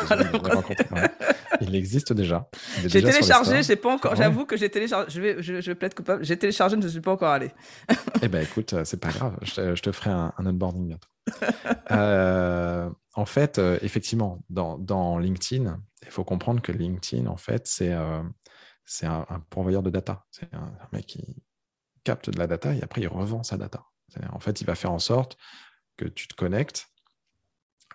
Il 1.60 1.74
existe 1.74 2.12
déjà. 2.12 2.48
J'ai 2.86 3.02
téléchargé, 3.02 3.64
j'ai 3.64 3.74
pas 3.74 3.92
encore. 3.92 4.14
J'avoue 4.14 4.46
que 4.46 4.56
j'ai 4.56 4.70
téléchargé. 4.70 5.10
Je 5.10 5.20
vais, 5.20 5.42
je, 5.42 5.60
je 5.60 5.72
vais 5.72 5.86
être 5.86 5.96
coupable. 5.96 6.24
J'ai 6.24 6.36
téléchargé, 6.36 6.76
je 6.76 6.82
ne 6.82 6.88
suis 6.88 7.00
pas 7.00 7.10
encore 7.10 7.30
allé. 7.30 7.50
eh 8.22 8.28
ben, 8.28 8.40
écoute, 8.40 8.72
euh, 8.72 8.84
c'est 8.84 9.00
pas 9.00 9.10
grave. 9.10 9.36
Je 9.42 9.80
te, 9.80 9.90
ferai 9.90 10.10
un, 10.10 10.32
onboarding 10.38 10.86
bientôt. 10.86 11.08
Euh, 11.90 12.88
en 13.14 13.26
fait, 13.26 13.58
effectivement, 13.82 14.44
dans, 14.48 14.78
dans 14.78 15.18
LinkedIn, 15.18 15.76
il 16.02 16.10
faut 16.10 16.22
comprendre 16.22 16.62
que 16.62 16.70
LinkedIn, 16.70 17.26
en 17.26 17.36
fait, 17.36 17.66
c'est 17.66 17.92
c'est 18.84 19.06
un, 19.06 19.26
pourvoyeur 19.50 19.82
de 19.82 19.90
data. 19.90 20.24
C'est 20.30 20.54
un, 20.54 20.58
un 20.80 20.88
mec 20.92 21.06
qui 21.06 21.42
capte 22.04 22.30
de 22.30 22.38
la 22.38 22.46
data 22.46 22.72
et 22.72 22.82
après 22.84 23.00
il 23.00 23.08
revend 23.08 23.42
sa 23.42 23.56
data. 23.56 23.82
En 24.30 24.38
fait, 24.38 24.60
il 24.60 24.66
va 24.68 24.76
faire 24.76 24.92
en 24.92 25.00
sorte 25.00 25.36
que 25.96 26.04
tu 26.04 26.28
te 26.28 26.34
connectes 26.34 26.88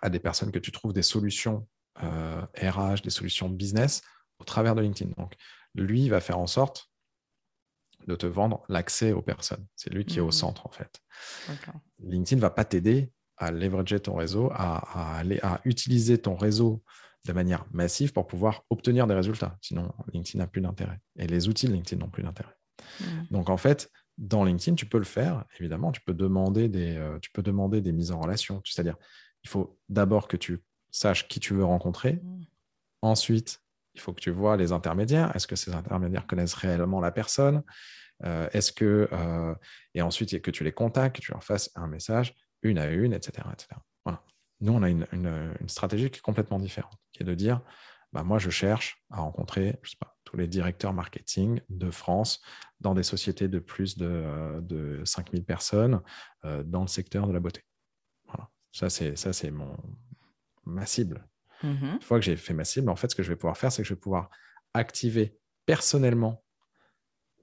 à 0.02 0.10
des 0.10 0.20
personnes 0.20 0.52
que 0.52 0.58
tu 0.58 0.72
trouves 0.72 0.92
des 0.92 1.02
solutions 1.02 1.66
RH, 1.96 2.02
euh, 2.04 2.96
des 3.02 3.10
solutions 3.10 3.48
business 3.48 4.02
au 4.38 4.44
travers 4.44 4.74
de 4.74 4.80
LinkedIn. 4.80 5.12
Donc, 5.16 5.34
lui, 5.74 6.04
il 6.04 6.10
va 6.10 6.20
faire 6.20 6.38
en 6.38 6.46
sorte 6.46 6.90
de 8.06 8.14
te 8.14 8.26
vendre 8.26 8.64
l'accès 8.68 9.12
aux 9.12 9.22
personnes. 9.22 9.66
C'est 9.76 9.92
lui 9.92 10.04
qui 10.04 10.18
est 10.18 10.22
au 10.22 10.28
mmh. 10.28 10.32
centre, 10.32 10.66
en 10.66 10.70
fait. 10.70 11.00
LinkedIn 12.00 12.36
ne 12.36 12.40
va 12.40 12.50
pas 12.50 12.64
t'aider 12.64 13.12
à 13.36 13.50
leverager 13.50 14.00
ton 14.00 14.14
réseau, 14.14 14.50
à, 14.52 15.18
aller, 15.18 15.38
à 15.42 15.60
utiliser 15.64 16.18
ton 16.18 16.36
réseau 16.36 16.82
de 17.26 17.32
manière 17.32 17.66
massive 17.72 18.12
pour 18.12 18.26
pouvoir 18.26 18.64
obtenir 18.70 19.06
des 19.06 19.14
résultats. 19.14 19.58
Sinon, 19.60 19.92
LinkedIn 20.12 20.38
n'a 20.38 20.46
plus 20.46 20.62
d'intérêt. 20.62 20.98
Et 21.16 21.26
les 21.26 21.48
outils 21.48 21.66
de 21.66 21.72
LinkedIn 21.72 22.02
n'ont 22.02 22.10
plus 22.10 22.22
d'intérêt. 22.22 22.54
Mmh. 23.00 23.04
Donc, 23.30 23.50
en 23.50 23.58
fait, 23.58 23.90
dans 24.20 24.44
LinkedIn, 24.44 24.76
tu 24.76 24.84
peux 24.84 24.98
le 24.98 25.04
faire, 25.04 25.44
évidemment, 25.58 25.92
tu 25.92 26.02
peux 26.02 26.12
demander 26.12 26.68
des, 26.68 26.96
euh, 26.96 27.18
tu 27.20 27.30
peux 27.30 27.42
demander 27.42 27.80
des 27.80 27.90
mises 27.90 28.12
en 28.12 28.20
relation. 28.20 28.60
C'est-à-dire, 28.64 28.96
il 29.42 29.48
faut 29.48 29.80
d'abord 29.88 30.28
que 30.28 30.36
tu 30.36 30.62
saches 30.90 31.26
qui 31.26 31.40
tu 31.40 31.54
veux 31.54 31.64
rencontrer. 31.64 32.20
Mmh. 32.22 32.42
Ensuite, 33.00 33.62
il 33.94 34.00
faut 34.00 34.12
que 34.12 34.20
tu 34.20 34.30
vois 34.30 34.58
les 34.58 34.72
intermédiaires. 34.72 35.34
Est-ce 35.34 35.46
que 35.46 35.56
ces 35.56 35.72
intermédiaires 35.72 36.26
connaissent 36.26 36.54
réellement 36.54 37.00
la 37.00 37.10
personne? 37.10 37.62
Euh, 38.24 38.46
Est-ce 38.52 38.72
que 38.72 39.08
euh, 39.10 39.54
et 39.94 40.02
ensuite 40.02 40.42
que 40.42 40.50
tu 40.50 40.64
les 40.64 40.72
contactes, 40.72 41.16
que 41.16 41.22
tu 41.22 41.32
leur 41.32 41.42
fasses 41.42 41.70
un 41.74 41.86
message 41.86 42.36
une 42.62 42.76
à 42.76 42.90
une, 42.90 43.14
etc., 43.14 43.46
Voilà. 44.04 44.22
Nous, 44.60 44.74
on 44.74 44.82
a 44.82 44.90
une, 44.90 45.06
une, 45.12 45.54
stratégie 45.66 46.10
qui 46.10 46.18
est 46.18 46.22
complètement 46.22 46.58
différente, 46.58 46.92
qui 47.12 47.22
est 47.22 47.26
de 47.26 47.34
dire, 47.34 47.62
bah, 48.12 48.22
moi, 48.22 48.38
je 48.38 48.50
cherche 48.50 49.02
à 49.10 49.20
rencontrer, 49.22 49.78
je 49.82 49.92
sais 49.92 49.96
pas, 49.98 50.09
tous 50.30 50.36
les 50.36 50.46
directeurs 50.46 50.92
marketing 50.92 51.60
de 51.68 51.90
France 51.90 52.40
dans 52.80 52.94
des 52.94 53.02
sociétés 53.02 53.48
de 53.48 53.58
plus 53.58 53.96
de, 53.96 54.60
de 54.62 55.02
5000 55.04 55.44
personnes 55.44 56.00
euh, 56.44 56.62
dans 56.62 56.82
le 56.82 56.86
secteur 56.86 57.26
de 57.26 57.32
la 57.32 57.40
beauté. 57.40 57.64
Voilà. 58.26 58.48
Ça, 58.70 58.88
c'est, 58.90 59.16
ça, 59.16 59.32
c'est 59.32 59.50
mon, 59.50 59.76
ma 60.64 60.86
cible. 60.86 61.26
Mmh 61.62 61.94
Une 61.94 62.02
fois 62.02 62.18
que 62.20 62.24
j'ai 62.24 62.36
fait 62.36 62.54
ma 62.54 62.64
cible, 62.64 62.88
en 62.90 62.96
fait, 62.96 63.10
ce 63.10 63.16
que 63.16 63.24
je 63.24 63.28
vais 63.28 63.36
pouvoir 63.36 63.58
faire, 63.58 63.72
c'est 63.72 63.82
que 63.82 63.88
je 63.88 63.94
vais 63.94 64.00
pouvoir 64.00 64.30
activer 64.72 65.36
personnellement 65.66 66.44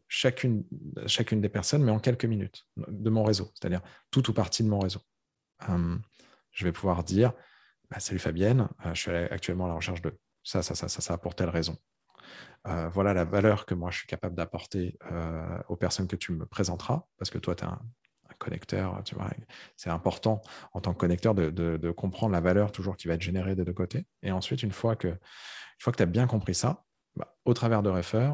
chacune, 0.07 0.63
chacune 1.07 1.41
des 1.41 1.49
personnes, 1.49 1.83
mais 1.83 1.91
en 1.91 1.99
quelques 1.99 2.25
minutes 2.25 2.65
de 2.77 3.09
mon 3.09 3.23
réseau, 3.25 3.51
c'est-à-dire 3.53 3.81
tout 4.11 4.29
ou 4.29 4.33
partie 4.33 4.63
de 4.63 4.69
mon 4.69 4.79
réseau. 4.79 5.01
Hum, 5.67 6.01
je 6.51 6.63
vais 6.63 6.71
pouvoir 6.71 7.03
dire 7.03 7.33
bah, 7.89 7.99
Salut 7.99 8.19
Fabienne, 8.19 8.69
euh, 8.85 8.93
je 8.93 9.01
suis 9.01 9.11
actuellement 9.11 9.65
à 9.65 9.69
la 9.69 9.73
recherche 9.73 10.01
de 10.01 10.17
ça, 10.41 10.63
ça, 10.63 10.73
ça, 10.73 10.87
ça, 10.87 11.01
ça 11.01 11.17
pour 11.17 11.35
telle 11.35 11.49
raison. 11.49 11.77
Euh, 12.67 12.89
voilà 12.89 13.13
la 13.13 13.23
valeur 13.23 13.65
que 13.65 13.73
moi 13.73 13.91
je 13.91 13.99
suis 13.99 14.07
capable 14.07 14.35
d'apporter 14.35 14.97
euh, 15.11 15.57
aux 15.69 15.77
personnes 15.77 16.07
que 16.07 16.15
tu 16.15 16.31
me 16.33 16.45
présenteras, 16.45 17.05
parce 17.17 17.29
que 17.29 17.37
toi, 17.37 17.55
tu 17.55 17.63
es 17.63 17.67
un, 17.67 17.79
connecteur, 18.39 19.01
tu 19.03 19.15
vois, 19.15 19.31
c'est 19.77 19.89
important 19.89 20.43
en 20.73 20.79
tant 20.79 20.93
que 20.93 20.99
connecteur 20.99 21.33
de, 21.33 21.91
comprendre 21.91 22.33
la 22.33 22.41
valeur 22.41 22.71
toujours 22.71 22.95
qui 22.95 23.07
va 23.07 23.15
être 23.15 23.21
générée 23.21 23.55
des 23.55 23.65
deux 23.65 23.73
côtés. 23.73 24.05
Et 24.21 24.31
ensuite, 24.31 24.61
une 24.61 24.71
fois 24.71 24.95
que, 24.95 25.07
que 25.83 25.91
tu 25.91 26.03
as 26.03 26.05
bien 26.05 26.27
compris 26.27 26.53
ça, 26.53 26.83
bah, 27.15 27.35
au 27.45 27.55
travers 27.55 27.81
de 27.81 27.89
Refer, 27.89 28.33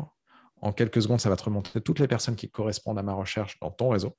en 0.58 0.74
quelques 0.74 1.02
secondes, 1.02 1.22
ça 1.22 1.30
va 1.30 1.38
te 1.38 1.44
remonter 1.44 1.80
toutes 1.80 2.00
les 2.00 2.08
personnes 2.08 2.36
qui 2.36 2.50
correspondent 2.50 3.00
à 3.00 3.04
ma 3.04 3.14
recherche 3.14 3.58
dans 3.62 3.72
ton 3.72 3.90
réseau. 3.90 4.18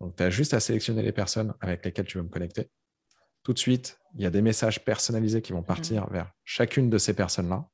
Donc, 0.00 0.16
tu 0.16 0.22
as 0.22 0.30
juste 0.30 0.54
à 0.54 0.60
sélectionner 0.60 1.02
les 1.02 1.12
personnes 1.12 1.54
avec 1.60 1.84
lesquelles 1.84 2.06
tu 2.06 2.18
veux 2.18 2.24
me 2.24 2.28
connecter. 2.28 2.68
Tout 3.42 3.52
de 3.52 3.58
suite, 3.58 4.00
il 4.14 4.22
y 4.22 4.26
a 4.26 4.30
des 4.30 4.42
messages 4.42 4.84
personnalisés 4.84 5.42
qui 5.42 5.52
vont 5.52 5.62
partir 5.62 6.08
mmh. 6.08 6.12
vers 6.12 6.32
chacune 6.44 6.90
de 6.90 6.98
ces 6.98 7.14
personnes-là. 7.14 7.68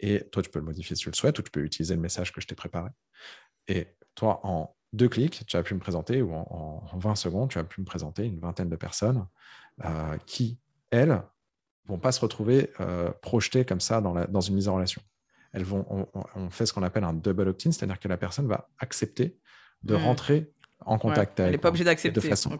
Et 0.00 0.28
toi, 0.30 0.42
tu 0.42 0.50
peux 0.50 0.58
le 0.58 0.64
modifier 0.64 0.96
si 0.96 1.02
tu 1.02 1.10
le 1.10 1.14
souhaites, 1.14 1.38
ou 1.38 1.42
tu 1.42 1.50
peux 1.50 1.64
utiliser 1.64 1.94
le 1.94 2.00
message 2.00 2.32
que 2.32 2.40
je 2.40 2.46
t'ai 2.46 2.54
préparé. 2.54 2.90
Et 3.66 3.88
toi, 4.14 4.40
en 4.44 4.74
deux 4.92 5.08
clics, 5.08 5.44
tu 5.46 5.56
as 5.56 5.62
pu 5.62 5.74
me 5.74 5.80
présenter, 5.80 6.22
ou 6.22 6.32
en, 6.32 6.82
20 6.96 7.14
secondes, 7.16 7.50
tu 7.50 7.58
as 7.58 7.64
pu 7.64 7.80
me 7.80 7.86
présenter 7.86 8.24
une 8.24 8.38
vingtaine 8.38 8.68
de 8.68 8.76
personnes 8.76 9.26
euh, 9.84 10.16
qui, 10.26 10.58
elles, 10.90 11.22
vont 11.86 11.98
pas 11.98 12.12
se 12.12 12.20
retrouver 12.20 12.70
euh, 12.80 13.10
projetées 13.22 13.64
comme 13.64 13.80
ça 13.80 14.00
dans, 14.00 14.12
la, 14.12 14.26
dans, 14.26 14.40
une 14.40 14.54
mise 14.54 14.68
en 14.68 14.74
relation. 14.74 15.02
Elles 15.52 15.64
vont, 15.64 16.08
on, 16.34 16.50
fait 16.50 16.66
ce 16.66 16.72
qu'on 16.72 16.82
appelle 16.82 17.04
un 17.04 17.14
double 17.14 17.48
opt-in, 17.48 17.72
c'est-à-dire 17.72 17.98
que 17.98 18.08
la 18.08 18.18
personne 18.18 18.46
va 18.46 18.68
accepter 18.78 19.38
de 19.82 19.94
mmh. 19.94 20.04
rentrer 20.04 20.52
en 20.84 20.98
contact 20.98 21.40
avec 21.40 21.48
Elle 21.48 21.52
n'est 21.52 21.58
pas 21.58 21.68
obligée 21.68 21.84
d'accepter. 21.84 22.20
De 22.20 22.26
façon, 22.26 22.58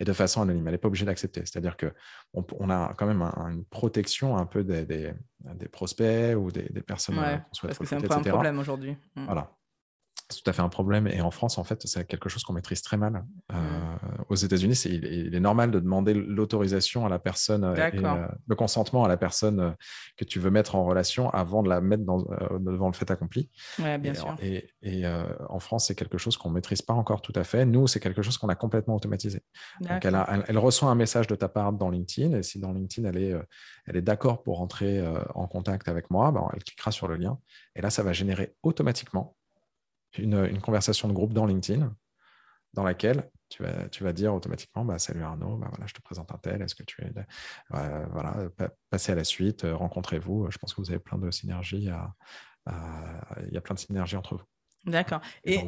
et 0.00 0.04
de 0.04 0.12
façon 0.12 0.42
anonyme. 0.42 0.66
Elle 0.66 0.72
n'est 0.72 0.78
pas 0.78 0.88
obligée 0.88 1.06
d'accepter. 1.06 1.40
C'est-à-dire 1.40 1.76
qu'on 1.76 2.46
on 2.58 2.70
a 2.70 2.94
quand 2.94 3.06
même 3.06 3.22
une 3.22 3.64
protection 3.64 4.36
un 4.36 4.46
peu 4.46 4.64
des, 4.64 4.84
des, 4.84 5.14
prospects 5.70 6.36
ou 6.36 6.50
des, 6.50 6.68
personnes 6.82 7.18
ouais, 7.18 7.40
qu'on 7.48 7.54
souhaite 7.54 7.76
Parce 7.76 7.78
que 7.78 7.84
c'est 7.86 8.12
un, 8.12 8.18
un 8.18 8.22
problème 8.22 8.58
aujourd'hui. 8.58 8.96
Mm. 9.16 9.24
Voilà 9.24 9.57
c'est 10.30 10.42
tout 10.42 10.50
à 10.50 10.52
fait 10.52 10.62
un 10.62 10.68
problème. 10.68 11.06
Et 11.06 11.22
en 11.22 11.30
France, 11.30 11.56
en 11.56 11.64
fait, 11.64 11.86
c'est 11.86 12.06
quelque 12.06 12.28
chose 12.28 12.42
qu'on 12.42 12.52
maîtrise 12.52 12.82
très 12.82 12.98
mal. 12.98 13.24
Euh, 13.52 13.56
mmh. 13.56 14.24
Aux 14.28 14.34
États-Unis, 14.34 14.74
il, 14.84 15.34
est 15.34 15.40
normal 15.40 15.70
de 15.70 15.80
demander 15.80 16.12
l'autorisation 16.12 17.06
à 17.06 17.08
la 17.08 17.18
personne, 17.18 17.64
euh, 17.64 17.74
euh, 17.74 18.28
le 18.46 18.54
consentement 18.54 19.04
à 19.04 19.08
la 19.08 19.16
personne 19.16 19.74
que 20.18 20.24
tu 20.24 20.38
veux 20.38 20.50
mettre 20.50 20.74
en 20.74 20.84
relation 20.84 21.30
avant 21.30 21.62
de 21.62 21.70
la 21.70 21.80
mettre 21.80 22.04
devant 22.60 22.88
le 22.88 22.92
fait 22.92 23.10
accompli. 23.10 23.48
Ouais, 23.78 23.96
bien 23.96 24.12
et, 24.12 24.16
sûr. 24.16 24.36
Et, 24.82 25.04
en 25.48 25.60
France, 25.60 25.86
c'est 25.86 25.94
quelque 25.94 26.18
chose 26.18 26.36
qu'on 26.36 26.50
ne 26.50 26.54
maîtrise 26.54 26.82
pas 26.82 26.94
encore 26.94 27.22
tout 27.22 27.32
à 27.34 27.44
fait. 27.44 27.64
Nous, 27.64 27.86
c'est 27.86 28.00
quelque 28.00 28.20
chose 28.20 28.36
qu'on 28.36 28.48
a 28.48 28.54
complètement 28.54 28.96
automatisé. 28.96 29.42
Donc, 29.80 30.04
elle, 30.04 30.18
elle, 30.46 30.58
reçoit 30.58 30.90
un 30.90 30.94
message 30.94 31.26
de 31.26 31.34
ta 31.34 31.48
part 31.48 31.72
dans 31.72 31.88
LinkedIn. 31.88 32.36
Et 32.36 32.42
si 32.42 32.58
dans 32.58 32.72
LinkedIn, 32.72 33.08
elle 33.08 33.16
est, 33.16 33.34
elle 33.86 33.96
est 33.96 34.02
d'accord 34.02 34.42
pour 34.42 34.58
rentrer 34.58 35.02
en 35.34 35.46
contact 35.46 35.88
avec 35.88 36.10
moi, 36.10 36.30
ben, 36.32 36.46
elle 36.54 36.62
cliquera 36.64 36.90
sur 36.90 37.08
le 37.08 37.16
lien. 37.16 37.38
Et 37.74 37.80
là, 37.80 37.88
ça 37.88 38.02
va 38.02 38.12
générer 38.12 38.54
automatiquement 38.62 39.37
une, 40.16 40.60
conversation 40.60 41.08
de 41.08 41.12
groupe 41.12 41.32
dans 41.32 41.46
LinkedIn 41.46 41.94
dans 42.74 42.82
laquelle 42.82 43.30
tu 43.48 43.62
vas, 43.62 43.88
tu 43.88 44.04
vas 44.04 44.12
dire 44.12 44.34
automatiquement 44.34 44.84
bah, 44.84 44.98
Salut 44.98 45.22
Arnaud, 45.22 45.56
bah, 45.56 45.68
voilà, 45.70 45.86
je 45.86 45.94
te 45.94 46.02
présente 46.02 46.30
un 46.32 46.38
tel, 46.38 46.62
est-ce 46.62 46.74
que 46.74 46.82
tu 46.82 47.02
es. 47.02 47.12
Euh, 47.74 48.06
voilà, 48.12 48.36
passez 48.90 49.12
à 49.12 49.14
la 49.14 49.24
suite, 49.24 49.64
euh, 49.64 49.74
rencontrez-vous. 49.74 50.50
Je 50.50 50.58
pense 50.58 50.74
que 50.74 50.80
vous 50.80 50.90
avez 50.90 50.98
plein 50.98 51.18
de 51.18 51.30
synergies. 51.30 51.88
il 51.88 53.52
y 53.52 53.56
a 53.56 53.60
plein 53.60 53.74
de 53.74 53.80
synergies 53.80 54.16
entre 54.16 54.36
vous. 54.36 54.44
D'accord. 54.86 55.20
Et, 55.44 55.60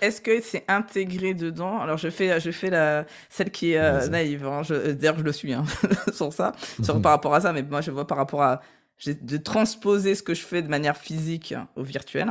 est-ce 0.00 0.20
que 0.20 0.40
c'est 0.40 0.64
intégré 0.68 1.34
dedans? 1.34 1.80
Alors, 1.80 1.98
je 1.98 2.08
fais, 2.08 2.40
je 2.40 2.50
fais 2.50 2.70
la, 2.70 3.04
celle 3.28 3.50
qui 3.50 3.72
est 3.72 3.78
euh, 3.78 4.06
naïve. 4.08 4.46
Hein. 4.46 4.62
D'ailleurs, 4.70 5.18
je 5.18 5.24
le 5.24 5.32
suis 5.32 5.52
hein, 5.52 5.64
sur 6.12 6.32
ça, 6.32 6.52
sur, 6.82 7.00
par 7.02 7.12
rapport 7.12 7.34
à 7.34 7.40
ça, 7.40 7.52
mais 7.52 7.62
moi, 7.62 7.80
je 7.80 7.90
vois 7.90 8.06
par 8.06 8.18
rapport 8.18 8.42
à 8.42 8.60
de 9.06 9.36
transposer 9.36 10.14
ce 10.14 10.22
que 10.22 10.34
je 10.34 10.42
fais 10.42 10.62
de 10.62 10.68
manière 10.68 10.96
physique 10.96 11.54
au 11.76 11.82
virtuel. 11.82 12.28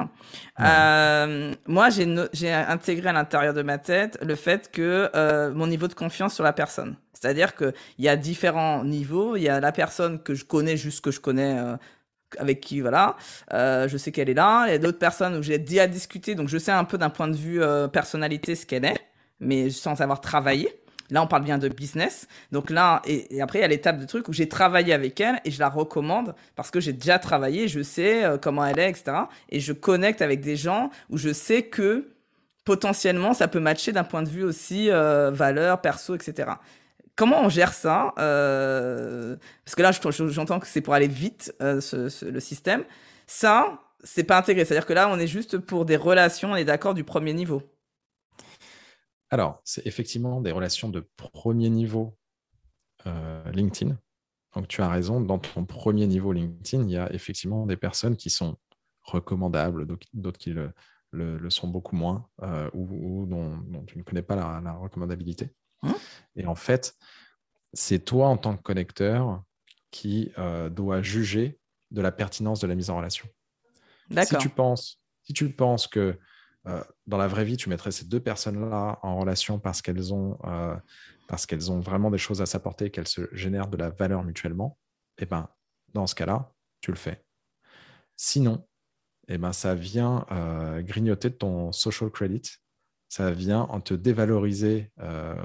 Euh, 0.59 1.53
moi, 1.67 1.89
j'ai 1.89 2.51
intégré 2.51 3.09
à 3.09 3.13
l'intérieur 3.13 3.53
de 3.53 3.61
ma 3.61 3.77
tête 3.77 4.17
le 4.21 4.35
fait 4.35 4.71
que 4.71 5.09
euh, 5.15 5.53
mon 5.53 5.67
niveau 5.67 5.87
de 5.87 5.93
confiance 5.93 6.33
sur 6.35 6.43
la 6.43 6.53
personne. 6.53 6.95
C'est-à-dire 7.13 7.55
qu'il 7.55 7.73
y 7.99 8.09
a 8.09 8.15
différents 8.15 8.83
niveaux. 8.83 9.35
Il 9.35 9.43
y 9.43 9.49
a 9.49 9.59
la 9.59 9.71
personne 9.71 10.21
que 10.21 10.33
je 10.33 10.45
connais, 10.45 10.75
juste 10.77 11.01
que 11.01 11.11
je 11.11 11.19
connais 11.19 11.57
avec 12.39 12.61
qui 12.61 12.81
voilà 12.81 13.15
euh, 13.53 13.87
je 13.87 13.97
sais 13.97 14.11
qu'elle 14.11 14.29
est 14.29 14.33
là 14.33 14.65
il 14.67 14.71
y 14.71 14.75
a 14.75 14.79
d'autres 14.79 14.99
personnes 14.99 15.35
où 15.35 15.43
j'ai 15.43 15.57
déjà 15.57 15.87
discuté 15.87 16.35
donc 16.35 16.49
je 16.49 16.57
sais 16.57 16.71
un 16.71 16.83
peu 16.83 16.97
d'un 16.97 17.09
point 17.09 17.27
de 17.27 17.35
vue 17.35 17.61
euh, 17.61 17.87
personnalité 17.87 18.55
ce 18.55 18.65
qu'elle 18.65 18.85
est 18.85 18.99
mais 19.39 19.69
sans 19.69 20.01
avoir 20.01 20.21
travaillé 20.21 20.69
là 21.09 21.21
on 21.21 21.27
parle 21.27 21.43
bien 21.43 21.57
de 21.57 21.67
business 21.69 22.27
donc 22.51 22.69
là 22.69 23.01
et, 23.05 23.41
après 23.41 23.59
il 23.59 23.61
y 23.61 23.65
a 23.65 23.67
l'étape 23.67 23.99
de 23.99 24.05
truc 24.05 24.27
où 24.27 24.33
j'ai 24.33 24.49
travaillé 24.49 24.93
avec 24.93 25.19
elle 25.19 25.39
et 25.45 25.51
je 25.51 25.59
la 25.59 25.69
recommande 25.69 26.35
parce 26.55 26.71
que 26.71 26.79
j'ai 26.79 26.93
déjà 26.93 27.19
travaillé 27.19 27.67
je 27.67 27.81
sais 27.81 28.23
euh, 28.23 28.37
comment 28.37 28.65
elle 28.65 28.79
est 28.79 28.89
etc 28.89 29.17
et 29.49 29.59
je 29.59 29.73
connecte 29.73 30.21
avec 30.21 30.41
des 30.41 30.55
gens 30.55 30.89
où 31.09 31.17
je 31.17 31.33
sais 31.33 31.63
que 31.63 32.09
potentiellement 32.65 33.33
ça 33.33 33.47
peut 33.47 33.59
matcher 33.59 33.91
d'un 33.91 34.03
point 34.03 34.23
de 34.23 34.29
vue 34.29 34.43
aussi 34.43 34.89
valeur 34.89 35.81
perso 35.81 36.15
etc 36.15 36.53
comment 37.15 37.41
on 37.41 37.49
gère 37.49 37.73
ça 37.73 38.13
euh, 38.17 39.35
Parce 39.65 39.75
que 39.75 39.81
là, 39.81 39.91
j'entends 40.29 40.59
que 40.59 40.67
c'est 40.67 40.81
pour 40.81 40.93
aller 40.93 41.07
vite, 41.07 41.53
euh, 41.61 41.81
le 42.23 42.39
système. 42.39 42.83
Ça, 43.27 43.79
c'est 44.03 44.23
pas 44.23 44.37
intégré. 44.37 44.65
C'est-à-dire 44.65 44.85
que 44.85 44.93
là, 44.93 45.09
on 45.09 45.19
est 45.19 45.27
juste 45.27 45.57
pour 45.57 45.85
des 45.85 45.95
relations, 45.95 46.51
on 46.51 46.55
est 46.55 46.65
d'accord, 46.65 46.93
du 46.93 47.03
premier 47.03 47.33
niveau. 47.33 47.61
Alors, 49.33 49.61
c'est 49.63 49.87
effectivement 49.87 50.41
des 50.41 50.51
relations 50.51 50.89
de 50.89 51.09
premier 51.17 51.71
niveau 51.71 52.15
euh, 53.07 53.51
LinkedIn. 53.51 53.97
Donc, 54.53 54.67
tu 54.67 54.83
as 54.83 54.87
raison, 54.87 55.21
dans 55.21 55.39
ton 55.39 55.65
premier 55.65 56.05
niveau 56.05 56.31
LinkedIn, 56.33 56.83
il 56.83 56.91
y 56.91 56.97
a 56.97 57.11
effectivement 57.11 57.65
des 57.65 57.75
personnes 57.75 58.15
qui 58.15 58.29
sont 58.29 58.57
recommandables, 59.01 59.87
d'autres 60.13 60.37
qui 60.37 60.53
le, 61.11 61.49
sont 61.49 61.67
beaucoup 61.67 61.95
moins, 61.95 62.27
ou, 62.75 63.25
dont, 63.25 63.83
tu 63.87 63.97
ne 63.97 64.03
connais 64.03 64.21
pas 64.21 64.35
la 64.35 64.73
recommandabilité. 64.73 65.49
Hein? 65.81 65.95
Et 66.35 66.45
en 66.45 66.53
fait, 66.53 66.95
c'est 67.73 68.05
toi 68.05 68.27
en 68.27 68.37
tant 68.37 68.55
que 68.55 68.61
connecteur 68.61 69.43
qui 69.89 70.31
euh, 70.37 70.69
dois 70.69 71.01
juger 71.01 71.59
de 71.89 72.01
la 72.01 72.11
pertinence 72.11 72.59
de 72.59 72.67
la 72.67 72.75
mise 72.75 72.91
en 72.91 72.97
relation. 72.97 73.27
Si 74.11 74.37
tu 74.37 74.49
penses, 74.49 75.01
si 75.23 75.33
tu 75.33 75.51
penses 75.51 75.87
que 75.87 76.19
euh, 76.67 76.83
dans 77.07 77.17
la 77.17 77.27
vraie 77.27 77.45
vie, 77.45 77.57
tu 77.57 77.69
mettrais 77.69 77.91
ces 77.91 78.05
deux 78.05 78.19
personnes-là 78.19 78.99
en 79.01 79.17
relation 79.17 79.59
parce 79.59 79.81
qu'elles 79.81 80.13
ont, 80.13 80.37
euh, 80.45 80.75
ont 81.69 81.79
vraiment 81.79 82.11
des 82.11 82.17
choses 82.17 82.41
à 82.41 82.45
s'apporter, 82.45 82.89
qu'elles 82.89 83.07
se 83.07 83.27
génèrent 83.33 83.67
de 83.67 83.77
la 83.77 83.89
valeur 83.89 84.23
mutuellement, 84.23 84.77
eh 85.17 85.25
ben, 85.25 85.49
dans 85.93 86.07
ce 86.07 86.15
cas-là, 86.15 86.53
tu 86.81 86.91
le 86.91 86.97
fais. 86.97 87.23
Sinon, 88.15 88.65
eh 89.27 89.37
ben, 89.37 89.53
ça 89.53 89.75
vient 89.75 90.25
grignoter 90.83 91.31
ton 91.31 91.71
social 91.71 92.09
credit 92.09 92.59
ça 93.13 93.29
vient 93.29 93.61
en 93.69 93.79
te 93.79 93.93
dévaloriser 93.93 94.91
euh, 94.99 95.35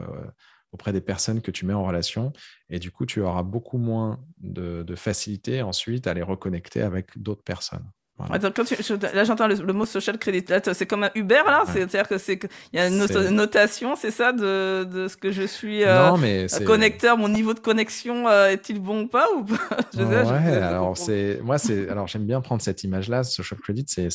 auprès 0.73 0.95
des 0.95 1.03
personnes 1.03 1.43
que 1.43 1.51
tu 1.51 1.67
mets 1.67 1.75
en 1.75 1.85
relation. 1.85 2.33
Et 2.71 2.79
du 2.79 2.91
coup, 2.91 3.05
tu 3.05 3.21
auras 3.21 3.43
beaucoup 3.43 3.77
moins 3.77 4.25
de, 4.39 4.83
de 4.83 4.97
facilité 4.97 5.61
ensuite 5.61 6.07
à 6.07 6.15
les 6.15 6.23
reconnecter 6.23 6.81
avec 6.81 7.19
d'autres 7.19 7.43
personnes 7.43 7.87
là, 8.19 9.25
j'entends 9.25 9.47
le, 9.47 9.73
mot 9.73 9.87
social 9.87 10.19
credit. 10.19 10.45
c'est 10.73 10.87
comme 10.87 11.05
un 11.05 11.11
Uber, 11.15 11.43
là 11.47 11.65
C'est-à-dire 11.67 12.09
que 12.09 12.19
c'est 12.19 12.39
il 12.73 12.79
y 12.79 12.83
a 12.83 12.89
une 12.89 12.99
notation, 13.31 13.95
c'est 13.97 14.11
ça, 14.11 14.33
de, 14.33 14.85
de, 14.85 15.09
ce 15.09 15.17
que 15.17 15.31
je 15.31 15.45
suis 15.45 15.85
euh, 15.85 16.47
connecteur, 16.67 17.17
mon 17.17 17.29
niveau 17.29 17.55
de 17.55 17.61
connexion 17.61 18.29
euh, 18.29 18.49
est-il 18.49 18.81
bon 18.81 19.03
ou 19.03 19.09
pas 19.09 19.27
ou 19.37 19.45
je 19.95 20.03
Ouais, 20.03 20.57
alors 20.57 20.97
c'est 20.97 21.41
moi 21.43 21.59
c'est 21.59 21.89
alors 21.89 22.07
j'aime 22.09 22.27
bien 22.27 22.41
prendre 22.41 22.63
cette 22.63 22.83
image-là. 22.85 23.23
Social 23.23 23.61
credit, 23.61 23.87
c'est 23.87 24.09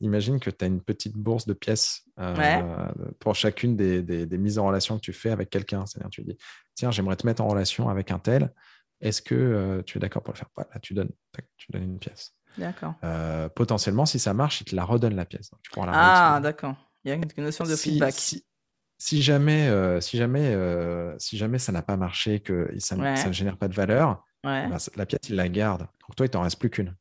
imagine 0.00 0.38
que 0.38 0.50
tu 0.50 0.64
as 0.64 0.68
une 0.68 0.80
petite 0.82 1.16
bourse 1.16 1.46
de 1.46 1.54
pièces 1.54 2.02
euh, 2.18 2.88
pour 3.18 3.34
chacune 3.34 3.76
des, 3.76 4.02
des, 4.02 4.26
des, 4.26 4.38
mises 4.38 4.58
en 4.58 4.66
relation 4.66 4.96
que 4.96 5.02
tu 5.02 5.12
fais 5.12 5.30
avec 5.30 5.50
quelqu'un. 5.50 5.86
C'est-à-dire 5.86 6.10
tu 6.10 6.22
dis 6.22 6.36
tiens 6.74 6.90
j'aimerais 6.90 7.16
te 7.16 7.26
mettre 7.26 7.42
en 7.42 7.48
relation 7.48 7.88
avec 7.88 8.10
un 8.10 8.18
tel. 8.18 8.52
Est-ce 9.00 9.22
que 9.22 9.82
tu 9.86 9.96
es 9.96 10.00
d'accord 10.00 10.22
pour 10.22 10.34
le 10.34 10.38
faire? 10.38 10.48
Là, 10.58 10.78
tu 10.82 10.92
donnes 10.92 11.10
tu 11.56 11.72
donnes 11.72 11.84
une 11.84 11.98
pièce. 11.98 12.34
D'accord. 12.58 12.94
Euh, 13.04 13.48
potentiellement, 13.48 14.06
si 14.06 14.18
ça 14.18 14.34
marche, 14.34 14.60
il 14.60 14.64
te 14.64 14.76
la 14.76 14.84
redonne 14.84 15.14
la 15.14 15.24
pièce. 15.24 15.50
ah, 15.76 16.40
d'accord. 16.42 16.74
Il 17.04 17.08
y 17.08 17.12
a 17.12 17.14
une 17.14 17.24
notion 17.38 17.64
de 17.64 17.76
feedback. 17.76 18.14
Si, 18.98 19.22
jamais, 19.22 19.68
euh, 19.68 20.00
si, 20.02 20.18
jamais, 20.18 20.52
euh, 20.54 21.14
si 21.18 21.38
jamais 21.38 21.58
ça 21.58 21.72
n'a 21.72 21.80
pas 21.80 21.96
marché, 21.96 22.40
que 22.40 22.70
ça, 22.78 22.96
ne 22.96 23.32
génère 23.32 23.56
pas 23.56 23.68
de 23.68 23.74
valeur, 23.74 24.22
bah, 24.44 24.76
la 24.96 25.06
pièce, 25.06 25.20
il 25.28 25.36
la 25.36 25.48
garde. 25.48 25.80
Donc 25.80 26.16
toi, 26.16 26.26
il 26.26 26.28
t'en 26.28 26.42
reste 26.42 26.58
plus 26.58 26.70
qu'une. 26.70 26.94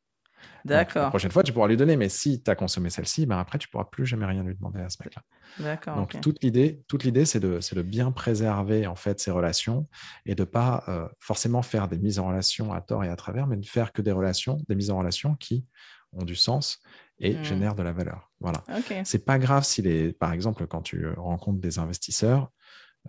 D'accord. 0.66 1.04
La 1.04 1.10
prochaine 1.10 1.32
fois, 1.32 1.44
tu 1.44 1.54
pourras 1.54 1.68
lui 1.68 1.78
donner, 1.78 1.96
mais 1.96 2.10
si 2.10 2.42
tu 2.42 2.52
as 2.52 2.56
consommé 2.56 2.90
celle-ci, 2.90 3.26
ben 3.26 3.38
après, 3.38 3.58
tu 3.58 3.68
pourras 3.68 3.86
plus 3.86 4.06
jamais 4.06 4.26
rien 4.26 4.44
lui 4.44 4.56
demander 4.56 4.82
à 4.82 4.90
ce 4.90 4.98
mec-là. 5.04 5.22
D'accord. 5.60 5.96
Donc, 5.96 6.20
toute 6.22 6.44
l'idée, 6.44 6.84
toute 6.88 7.04
l'idée, 7.04 7.26
c'est 7.26 7.40
de, 7.40 7.60
de, 7.60 7.82
bien 7.82 8.12
préserver 8.12 8.88
en 8.88 8.96
fait 8.96 9.20
ces 9.20 9.32
relations 9.32 9.88
et 10.26 10.36
de 10.36 10.44
pas 10.44 10.84
euh, 10.88 11.08
forcément 11.20 11.62
faire 11.62 11.88
des 11.88 11.98
mises 11.98 12.20
en 12.20 12.28
relation 12.28 12.74
à 12.74 12.82
tort 12.82 13.04
et 13.04 13.10
à 13.10 13.16
travers, 13.16 13.48
mais 13.48 13.58
de 13.58 13.66
faire 13.66 13.94
que 13.94 14.02
des 14.02 14.12
relations, 14.12 14.58
des 14.68 14.76
mises 14.76 14.92
en 14.92 14.98
relation 14.98 15.36
qui 15.36 15.66
ont 16.14 16.26
du 16.26 16.36
sens 16.36 16.80
et 17.20 17.36
hmm. 17.36 17.44
génèrent 17.44 17.76
de 17.76 17.84
la 17.84 17.92
valeur. 17.92 18.32
Voilà. 18.40 18.64
Okay. 18.80 19.02
C'est 19.06 19.26
pas 19.26 19.40
grave 19.40 19.64
si 19.64 19.82
les, 19.82 20.14
par 20.14 20.34
exemple, 20.34 20.68
quand 20.68 20.82
tu 20.82 21.08
rencontres 21.18 21.60
des 21.60 21.80
investisseurs, 21.80 22.50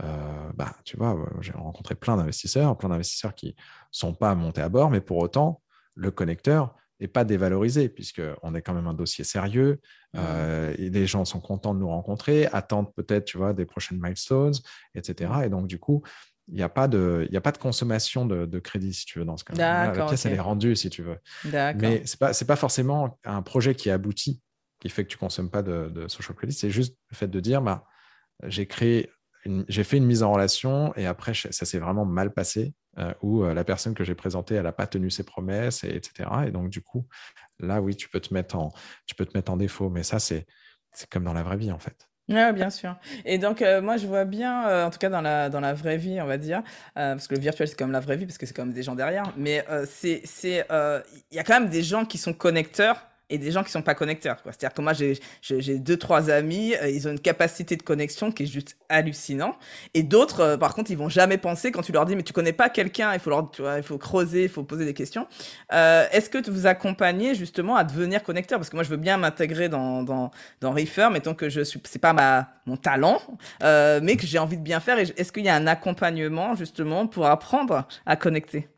euh, 0.03 0.53
bah, 0.55 0.75
tu 0.85 0.97
vois, 0.97 1.14
euh, 1.16 1.27
j'ai 1.40 1.53
rencontré 1.53 1.95
plein 1.95 2.16
d'investisseurs, 2.16 2.77
plein 2.79 2.88
d'investisseurs 2.88 3.35
qui 3.35 3.57
sont 3.90 4.14
pas 4.14 4.35
montés 4.35 4.62
à 4.62 4.69
bord, 4.69 4.90
mais 4.90 5.01
pour 5.01 5.19
autant, 5.19 5.62
le 5.95 6.11
connecteur, 6.11 6.75
et 7.00 7.08
pas 7.08 7.24
dévalorisé, 7.24 7.88
puisqu'on 7.88 8.54
est 8.54 8.62
quand 8.62 8.74
même 8.74 8.86
un 8.86 8.94
dossier 8.94 9.24
sérieux. 9.24 9.80
Euh, 10.16 10.74
et 10.78 10.90
les 10.90 11.06
gens 11.06 11.24
sont 11.24 11.40
contents 11.40 11.74
de 11.74 11.80
nous 11.80 11.88
rencontrer, 11.88 12.46
attendent 12.52 12.92
peut-être 12.94 13.24
tu 13.24 13.38
vois, 13.38 13.52
des 13.52 13.64
prochaines 13.64 13.98
milestones, 14.00 14.54
etc. 14.94 15.32
Et 15.44 15.48
donc, 15.48 15.66
du 15.66 15.78
coup, 15.78 16.02
il 16.48 16.54
n'y 16.54 16.62
a, 16.62 16.68
pas 16.68 16.88
de, 16.88 17.28
a 17.32 17.40
pas 17.40 17.52
de 17.52 17.58
consommation 17.58 18.26
de, 18.26 18.58
crédit, 18.58 18.92
si 18.92 19.06
tu 19.06 19.18
veux, 19.18 19.24
dans 19.24 19.36
ce 19.36 19.44
cas-là. 19.44 19.92
La 19.92 20.06
pièce, 20.06 20.26
elle 20.26 20.34
est 20.34 20.40
rendue, 20.40 20.76
si 20.76 20.90
tu 20.90 21.02
veux. 21.02 21.18
Mais 21.44 22.04
ce 22.06 22.16
n'est 22.16 22.18
pas, 22.18 22.32
pas 22.32 22.56
forcément 22.56 23.18
un 23.24 23.42
projet 23.42 23.74
qui 23.74 23.90
aboutit 23.90 24.40
qui 24.80 24.88
fait 24.88 25.04
que 25.04 25.10
tu 25.10 25.16
ne 25.16 25.20
consommes 25.20 25.50
pas 25.50 25.62
de, 25.62 26.08
social 26.08 26.34
credit. 26.36 26.54
C'est 26.54 26.70
juste 26.70 26.96
le 27.10 27.16
fait 27.16 27.28
de 27.28 27.38
dire, 27.38 27.62
bah, 27.62 27.84
j'ai 28.44 28.66
créé 28.66 29.10
j'ai 29.68 29.84
fait 29.84 29.96
une 29.96 30.04
mise 30.04 30.22
en 30.22 30.32
relation 30.32 30.94
et 30.96 31.06
après, 31.06 31.32
ça 31.34 31.64
s'est 31.64 31.78
vraiment 31.78 32.04
mal 32.04 32.32
passé. 32.32 32.74
Euh, 32.98 33.14
où 33.22 33.44
euh, 33.44 33.55
la 33.55 33.62
personne 33.62 33.94
que 33.94 34.03
j'ai 34.03 34.16
présentée, 34.16 34.57
elle 34.57 34.64
n'a 34.64 34.72
pas 34.72 34.87
tenu 34.87 35.11
ses 35.11 35.22
promesses, 35.22 35.85
et, 35.85 35.94
etc. 35.94 36.29
Et 36.48 36.50
donc, 36.50 36.70
du 36.70 36.83
coup, 36.83 37.07
là, 37.61 37.81
oui, 37.81 37.94
tu 37.94 38.09
peux 38.09 38.18
te 38.18 38.35
mettre 38.35 38.57
en, 38.57 38.72
tu 39.07 39.14
peux 39.14 39.24
te 39.24 39.37
mettre 39.37 39.53
en 39.53 39.57
défaut. 39.57 39.90
Mais 39.90 40.03
ça, 40.03 40.18
c'est 40.18 40.46
comme 41.09 41.24
dans 41.24 41.33
la 41.33 41.44
vraie 41.44 41.57
vie, 41.57 41.70
en 41.70 41.79
fait. 41.79 42.09
Oui, 42.29 42.53
bien 42.53 42.70
sûr. 42.70 42.96
Et 43.24 43.38
donc, 43.38 43.62
euh, 43.62 43.81
moi, 43.81 43.96
je 43.96 44.07
vois 44.07 44.24
bien, 44.24 44.87
en 44.87 44.90
tout 44.90 44.98
cas 44.98 45.09
dans 45.09 45.20
la, 45.20 45.48
dans 45.50 45.61
la 45.61 45.72
vraie 45.72 45.96
vie, 45.96 46.20
on 46.20 46.26
va 46.26 46.38
dire, 46.38 46.62
parce 46.94 47.26
que 47.26 47.35
le 47.35 47.40
virtuel, 47.40 47.68
c'est 47.68 47.79
comme 47.79 47.92
la 47.92 48.00
vraie 48.00 48.16
vie, 48.16 48.26
parce 48.26 48.38
que 48.38 48.46
c'est 48.46 48.55
comme 48.55 48.72
des 48.72 48.83
gens 48.83 48.94
derrière, 48.94 49.33
mais 49.37 49.64
c'est, 49.87 50.22
il 50.42 51.37
y 51.37 51.38
a 51.38 51.44
quand 51.44 51.61
même 51.61 51.70
des 51.70 51.83
gens 51.83 52.05
qui 52.05 52.18
sont 52.18 52.33
connecteurs 52.33 53.10
et 53.31 53.38
des 53.38 53.53
gens 53.53 53.62
qui 53.62 53.71
sont 53.71 53.83
pas 53.83 53.95
connecteurs. 53.95 54.37
C'est-à-dire 54.45 54.75
que 54.75 54.83
moi, 54.83 54.93
j'ai 54.93 55.79
deux, 55.79 55.97
trois 55.97 56.31
amis, 56.31 56.75
euh, 56.75 56.90
ils 56.90 57.07
ont 57.07 57.12
une 57.12 57.21
capacité 57.21 57.77
de 57.77 57.83
connexion 57.83 58.33
qui 58.33 58.43
est 58.43 58.47
juste 58.47 58.77
hallucinant. 58.88 59.57
Et 59.95 60.03
d'autres, 60.03 60.40
euh, 60.40 60.57
par 60.57 60.75
contre, 60.75 60.90
ils 60.90 60.99
vont 60.99 61.09
jamais 61.09 61.38
penser 61.38 61.71
quand 61.71 61.83
tu 61.83 61.93
leur 61.93 62.05
dis, 62.05 62.16
mais 62.16 62.25
tu 62.25 62.33
connais 62.33 62.53
pas 62.53 62.69
quelqu'un, 62.69 63.14
il 63.14 63.21
faut 63.21 63.31
leur, 63.31 63.51
tu 63.51 63.62
vois, 63.62 63.79
il 63.79 63.85
faut 63.85 63.99
creuser, 63.99 64.45
il 64.45 64.49
faut 64.49 64.64
poser 64.64 64.85
des 64.85 64.95
questions. 64.95 65.29
Euh, 65.73 66.07
est-ce 66.11 66.29
que 66.29 66.38
tu 66.38 66.51
vous 66.51 66.66
accompagnez 66.66 67.35
justement 67.37 67.77
à 67.77 67.85
devenir 67.85 68.23
connecteur? 68.23 68.59
Parce 68.59 68.69
que 68.69 68.77
moi, 68.77 68.83
je 68.83 68.90
veux 68.90 68.97
bien 68.97 69.16
m'intégrer 69.16 69.69
dans, 69.69 70.03
dans, 70.03 70.33
dans 70.61 70.73
Reefer, 70.73 71.09
mettons 71.12 71.35
que 71.35 71.49
je 71.49 71.61
suis, 71.62 71.81
c'est 71.85 72.01
pas 72.01 72.12
ma, 72.12 72.51
mon 72.66 72.77
talent, 72.77 73.21
mais 73.61 74.16
que 74.16 74.27
j'ai 74.27 74.38
envie 74.38 74.57
de 74.57 74.62
bien 74.62 74.81
faire. 74.81 74.99
Est-ce 74.99 75.31
qu'il 75.31 75.45
y 75.45 75.49
a 75.49 75.55
un 75.55 75.69
accompagnement 75.69 76.57
justement 76.57 77.07
pour 77.07 77.27
apprendre 77.27 77.87
à 78.07 78.16
connecter? 78.16 78.69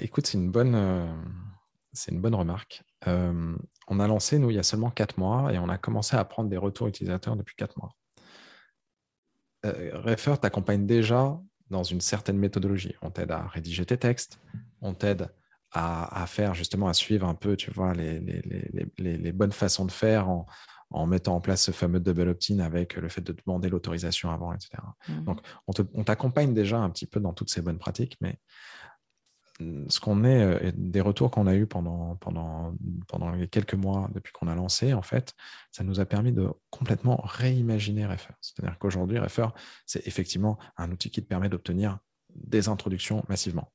Écoute, 0.00 0.26
c'est 0.26 0.38
une 0.38 0.50
bonne, 0.50 1.14
c'est 1.92 2.10
une 2.10 2.20
bonne 2.20 2.34
remarque. 2.34 2.82
Euh, 3.06 3.56
on 3.88 4.00
a 4.00 4.06
lancé, 4.06 4.38
nous, 4.38 4.50
il 4.50 4.56
y 4.56 4.58
a 4.58 4.62
seulement 4.62 4.90
quatre 4.90 5.18
mois 5.18 5.52
et 5.52 5.58
on 5.58 5.68
a 5.68 5.78
commencé 5.78 6.16
à 6.16 6.24
prendre 6.24 6.48
des 6.48 6.56
retours 6.56 6.88
utilisateurs 6.88 7.36
depuis 7.36 7.54
quatre 7.54 7.76
mois. 7.78 7.94
Euh, 9.64 9.90
Refer 9.94 10.34
t'accompagne 10.40 10.86
déjà 10.86 11.38
dans 11.70 11.82
une 11.82 12.00
certaine 12.00 12.38
méthodologie. 12.38 12.94
On 13.02 13.10
t'aide 13.10 13.30
à 13.30 13.46
rédiger 13.46 13.84
tes 13.86 13.98
textes, 13.98 14.40
on 14.80 14.94
t'aide 14.94 15.28
à, 15.72 16.24
faire 16.26 16.54
justement, 16.54 16.88
à 16.88 16.94
suivre 16.94 17.28
un 17.28 17.34
peu, 17.34 17.54
tu 17.54 17.70
vois, 17.70 17.92
les, 17.92 18.18
les, 18.98 19.32
bonnes 19.32 19.52
façons 19.52 19.84
de 19.84 19.90
faire 19.90 20.26
en, 20.30 21.06
mettant 21.06 21.34
en 21.34 21.40
place 21.42 21.64
ce 21.64 21.70
fameux 21.70 22.00
double 22.00 22.28
opt-in 22.28 22.60
avec 22.60 22.96
le 22.96 23.10
fait 23.10 23.20
de 23.20 23.34
demander 23.44 23.68
l'autorisation 23.68 24.30
avant, 24.30 24.54
etc. 24.54 24.70
Mmh. 25.08 25.24
Donc, 25.24 25.40
on 25.66 26.02
t'accompagne 26.02 26.54
déjà 26.54 26.78
un 26.78 26.88
petit 26.88 27.06
peu 27.06 27.20
dans 27.20 27.34
toutes 27.34 27.50
ces 27.50 27.60
bonnes 27.60 27.78
pratiques, 27.78 28.16
mais 28.22 28.38
ce 29.88 30.00
qu'on 30.00 30.24
est, 30.24 30.72
des 30.76 31.00
retours 31.00 31.30
qu'on 31.30 31.46
a 31.46 31.54
eu 31.54 31.66
pendant, 31.66 32.16
pendant, 32.16 32.74
pendant 33.08 33.30
les 33.30 33.48
quelques 33.48 33.74
mois 33.74 34.10
depuis 34.12 34.32
qu'on 34.32 34.48
a 34.48 34.54
lancé, 34.54 34.92
en 34.92 35.02
fait, 35.02 35.34
ça 35.70 35.84
nous 35.84 36.00
a 36.00 36.04
permis 36.04 36.32
de 36.32 36.48
complètement 36.70 37.20
réimaginer 37.24 38.06
Refer. 38.06 38.34
C'est-à-dire 38.40 38.78
qu'aujourd'hui, 38.78 39.18
Refer, 39.18 39.48
c'est 39.86 40.06
effectivement 40.06 40.58
un 40.76 40.90
outil 40.90 41.10
qui 41.10 41.22
te 41.22 41.28
permet 41.28 41.48
d'obtenir 41.48 41.98
des 42.34 42.68
introductions 42.68 43.24
massivement. 43.28 43.72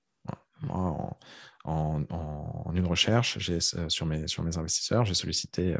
Moi, 0.61 1.17
en, 1.63 2.03
en, 2.09 2.73
une 2.75 2.85
recherche, 2.85 3.39
j'ai, 3.39 3.59
sur, 3.59 4.05
mes, 4.05 4.27
sur 4.27 4.43
mes 4.43 4.57
investisseurs, 4.57 5.05
j'ai 5.05 5.15
sollicité 5.15 5.75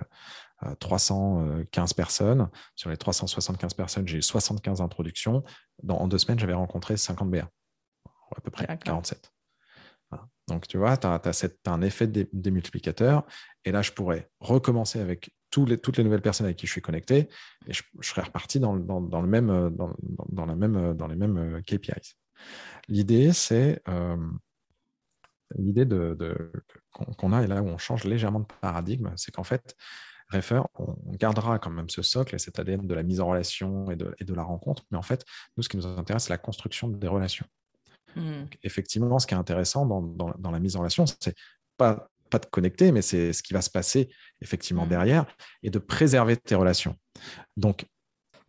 315 0.79 1.93
personnes. 1.93 2.49
Sur 2.75 2.89
les 2.89 2.97
375 2.97 3.73
personnes, 3.75 4.07
j'ai 4.07 4.17
eu 4.17 4.21
75 4.21 4.81
introductions. 4.81 5.43
Dans, 5.83 5.97
en 5.97 6.07
deux 6.07 6.17
semaines, 6.17 6.39
j'avais 6.39 6.53
rencontré 6.53 6.97
50 6.97 7.29
BA, 7.29 7.49
à 8.35 8.41
peu 8.41 8.51
près 8.51 8.65
47. 8.83 9.31
Donc, 10.51 10.67
tu 10.67 10.77
vois, 10.77 10.97
tu 10.97 11.07
as, 11.07 11.47
un 11.67 11.81
effet 11.81 12.07
démultiplicateur. 12.07 13.25
Et 13.63 13.71
là, 13.71 13.81
je 13.81 13.91
pourrais 13.91 14.29
recommencer 14.39 14.99
avec 14.99 15.31
toutes 15.49 15.97
les 15.97 16.03
nouvelles 16.03 16.21
personnes 16.21 16.45
avec 16.45 16.57
qui 16.57 16.67
je 16.67 16.71
suis 16.71 16.81
connecté 16.81 17.29
et 17.67 17.73
je, 17.73 17.83
serais 18.01 18.23
reparti 18.23 18.59
dans, 18.59 18.73
le 18.73 19.27
même, 19.27 19.49
la 19.49 20.55
même, 20.55 20.93
dans 20.93 21.07
les 21.07 21.15
mêmes 21.15 21.37
euh, 21.37 21.61
KPIs. 21.61 22.15
L'idée, 22.87 23.31
c'est 23.33 23.81
euh, 23.87 24.17
l'idée 25.57 25.85
de, 25.85 26.51
qu'on 26.91 27.33
a, 27.33 27.43
et 27.43 27.47
là 27.47 27.61
où 27.61 27.67
on 27.67 27.77
change 27.77 28.03
légèrement 28.03 28.41
de 28.41 28.47
paradigme, 28.61 29.11
c'est 29.15 29.31
qu'en 29.33 29.43
fait, 29.43 29.75
Refer, 30.33 30.61
on 30.75 30.95
gardera 31.11 31.59
quand 31.59 31.69
même 31.69 31.89
ce 31.89 32.01
socle 32.01 32.35
et 32.35 32.39
cet 32.39 32.57
ADN 32.57 32.87
de 32.87 32.93
la 32.93 33.03
mise 33.03 33.19
en 33.19 33.27
relation 33.27 33.91
et 33.91 33.97
de, 33.97 34.15
et 34.19 34.23
de 34.23 34.33
la 34.33 34.43
rencontre, 34.43 34.83
mais 34.89 34.97
en 34.97 35.01
fait, 35.01 35.25
nous, 35.57 35.63
ce 35.63 35.67
qui 35.67 35.75
nous 35.75 35.85
intéresse, 35.85 36.23
c'est 36.23 36.33
la 36.33 36.37
construction 36.37 36.87
des 36.87 37.07
relations. 37.07 37.45
Mmh. 38.15 38.45
effectivement, 38.63 39.19
ce 39.19 39.27
qui 39.27 39.33
est 39.33 39.37
intéressant 39.37 39.85
dans, 39.85 40.51
la 40.51 40.59
mise 40.59 40.75
en 40.75 40.79
relation, 40.79 41.05
c'est 41.05 41.35
pas, 41.77 42.09
pas 42.29 42.39
de 42.39 42.45
connecter, 42.45 42.91
mais 42.91 43.01
c'est 43.01 43.33
ce 43.33 43.43
qui 43.43 43.53
va 43.53 43.61
se 43.61 43.69
passer 43.69 44.09
effectivement 44.41 44.85
mmh. 44.85 44.89
derrière 44.89 45.25
et 45.63 45.69
de 45.69 45.79
préserver 45.79 46.37
tes 46.37 46.55
relations. 46.55 46.95
Donc, 47.57 47.85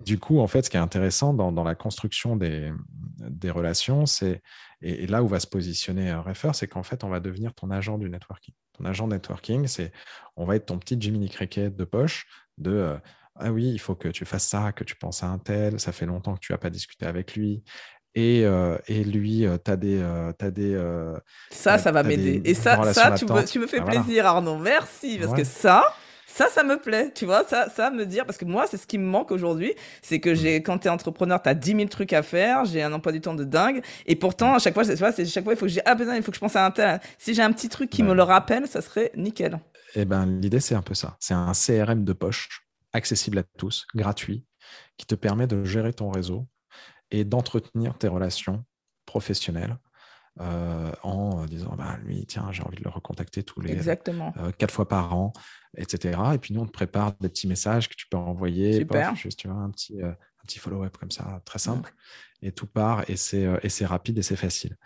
du 0.01 0.19
coup, 0.19 0.41
en 0.41 0.47
fait, 0.47 0.63
ce 0.63 0.71
qui 0.71 0.77
est 0.77 0.81
intéressant 0.81 1.33
dans, 1.33 1.65
la 1.65 1.75
construction 1.75 2.37
des, 2.37 2.73
des 3.19 3.51
relations, 3.51 4.07
c'est 4.07 4.43
et, 4.81 5.07
là 5.07 5.23
où 5.23 5.29
va 5.29 5.41
se 5.41 5.47
positionner 5.47 6.11
un 6.11 6.21
Refer, 6.21 6.51
c'est 6.55 6.67
qu'en 6.67 6.83
fait, 6.83 7.05
on 7.05 7.09
va 7.09 7.21
devenir 7.21 7.55
ton 7.55 7.71
agent 7.71 7.99
du 7.99 8.11
networking. 8.11 8.55
Ton 8.73 8.85
agent 8.85 9.07
networking, 9.07 9.67
c'est 9.67 9.93
on 10.37 10.45
va 10.45 10.57
être 10.57 10.67
ton 10.67 10.79
petit 10.79 11.01
Jiminy 11.01 11.29
Cricket 11.29 11.75
de 11.75 11.85
poche 11.85 12.27
de 12.59 12.73
euh, 12.73 12.99
ah 13.37 13.51
oui, 13.51 13.71
il 13.71 13.79
faut 13.79 13.95
que 13.95 14.09
tu 14.09 14.25
fasses 14.25 14.47
ça, 14.47 14.73
que 14.73 14.85
tu 14.85 14.95
penses 14.97 15.23
à 15.23 15.29
un 15.29 15.39
tel, 15.39 15.81
ça 15.81 15.93
fait 15.93 16.07
longtemps 16.07 16.35
que 16.35 16.41
tu 16.41 16.53
n'as 16.53 16.59
pas 16.59 16.71
discuté 16.71 17.07
avec 17.07 17.35
lui. 17.35 17.63
Et, 18.15 18.43
euh, 18.45 18.77
et 18.89 19.05
lui, 19.05 19.47
euh, 19.47 19.57
tu 19.65 19.71
as 19.71 19.77
des. 19.77 20.03
as 20.03 20.51
des 20.51 21.15
ça, 21.51 21.79
ça 21.79 21.93
va 21.93 22.03
m'aider. 22.03 22.43
Et 22.45 22.55
ça, 22.55 22.93
ça 22.93 23.13
tu, 23.13 23.25
me, 23.25 23.45
tu 23.45 23.59
me 23.59 23.67
fais 23.67 23.81
ah, 23.81 23.85
plaisir, 23.85 24.27
Arnaud. 24.27 24.59
Merci. 24.59 25.19
Parce 25.19 25.33
que 25.33 25.45
ça, 25.45 25.83
ça, 26.33 26.49
ça 26.49 26.65
me 26.65 26.79
plaît, 26.79 27.13
tu 27.15 27.27
vois, 27.27 27.45
ça, 27.47 27.69
ça 27.69 27.91
me 27.91 28.07
dire, 28.07 28.25
parce 28.25 28.39
que 28.39 28.47
moi, 28.47 28.67
c'est 28.67 28.79
ce 28.79 28.87
qui 28.87 28.97
me 28.97 29.05
manque 29.05 29.31
aujourd'hui, 29.31 29.75
c'est 30.01 30.19
que 30.19 30.35
j'ai, 30.35 30.63
quand 30.63 30.79
tu 30.79 30.87
es 30.87 30.91
entrepreneur, 30.91 31.43
tu 31.43 31.49
as 31.51 31.55
10 31.55 31.73
000 31.73 31.85
trucs 31.87 32.15
à 32.15 32.23
faire, 32.23 32.65
j'ai 32.65 32.83
un 32.83 32.93
emploi 32.93 33.13
du 33.13 33.21
temps 33.21 33.35
de 33.35 33.45
dingue, 33.45 33.83
et 34.07 34.17
pourtant, 34.17 34.55
à 34.55 34.59
chaque 34.59 34.73
fois, 34.73 34.85
tu 34.85 34.95
vois, 34.95 35.13
c'est 35.13 35.27
chaque 35.27 35.45
fois, 35.45 35.53
il 35.53 35.59
faut 35.59 35.67
que 35.67 35.73
j'ai, 35.73 35.83
ah 35.85 35.95
putain, 35.95 36.17
il 36.17 36.23
faut 36.23 36.31
que 36.31 36.37
je 36.37 36.41
pense 36.41 36.57
à 36.57 36.65
un 36.65 36.71
tel. 36.71 37.01
Si 37.19 37.35
j'ai 37.35 37.43
un 37.43 37.53
petit 37.53 37.69
truc 37.69 37.91
qui 37.91 38.03
me 38.03 38.15
le 38.15 38.23
rappelle, 38.23 38.67
ça 38.67 38.81
serait 38.81 39.13
nickel. 39.15 39.61
Eh 39.95 40.07
ben, 40.07 40.25
l'idée, 40.25 40.61
c'est 40.61 40.75
un 40.75 40.81
peu 40.81 40.95
ça. 40.95 41.17
C'est 41.21 41.35
un 41.35 41.53
CRM 41.53 42.03
de 42.05 42.13
poche, 42.15 42.49
accessible 42.95 43.39
à 43.39 43.43
tous, 43.59 43.87
gratuit, 43.95 44.47
qui 44.97 45.05
te 45.05 45.15
permet 45.15 45.47
de 45.47 45.65
gérer 45.65 45.93
ton 45.93 46.11
réseau 46.11 46.47
et 47.13 47.25
d'entretenir 47.25 47.97
tes 47.97 48.09
relations 48.09 48.65
professionnelles 49.07 49.77
euh, 50.41 50.91
en 51.03 51.45
disant 51.45 51.75
bah, 51.77 51.99
lui, 52.03 52.25
tiens, 52.25 52.49
j'ai 52.53 52.63
envie 52.63 52.79
de 52.79 52.85
le 52.85 52.91
recontacter 52.91 53.43
tous 53.43 53.61
les 53.61 53.87
euh, 53.87 54.51
quatre 54.57 54.73
fois 54.73 54.89
par 54.89 55.15
an, 55.15 55.35
etc. 55.77 56.19
Et 56.35 56.39
puis 56.39 56.55
nous, 56.55 56.63
on 56.63 56.67
te 56.67 56.73
prépare 56.73 57.13
des 57.21 57.29
petits 57.29 57.47
messages 57.47 57.89
que 57.89 57.95
tu 57.95 58.07
peux 58.09 58.17
envoyer, 58.17 58.79
Super. 58.79 59.15
juste 59.15 59.39
tu 59.41 59.49
vois, 59.49 59.59
un 59.59 59.71
petit, 59.71 60.01
euh, 60.01 60.11
un 60.11 60.45
petit 60.47 60.59
follow-up 60.59 60.97
comme 60.97 61.11
ça, 61.11 61.43
très 61.45 61.59
simple. 61.59 61.95
Et 62.43 62.53
tout 62.53 62.67
part, 62.67 63.09
et 63.09 63.17
c'est, 63.17 63.49
et 63.63 63.69
c'est 63.69 63.87
rapide 63.87 64.19
et 64.19 64.23
c'est 64.23 64.37
facile. 64.37 64.77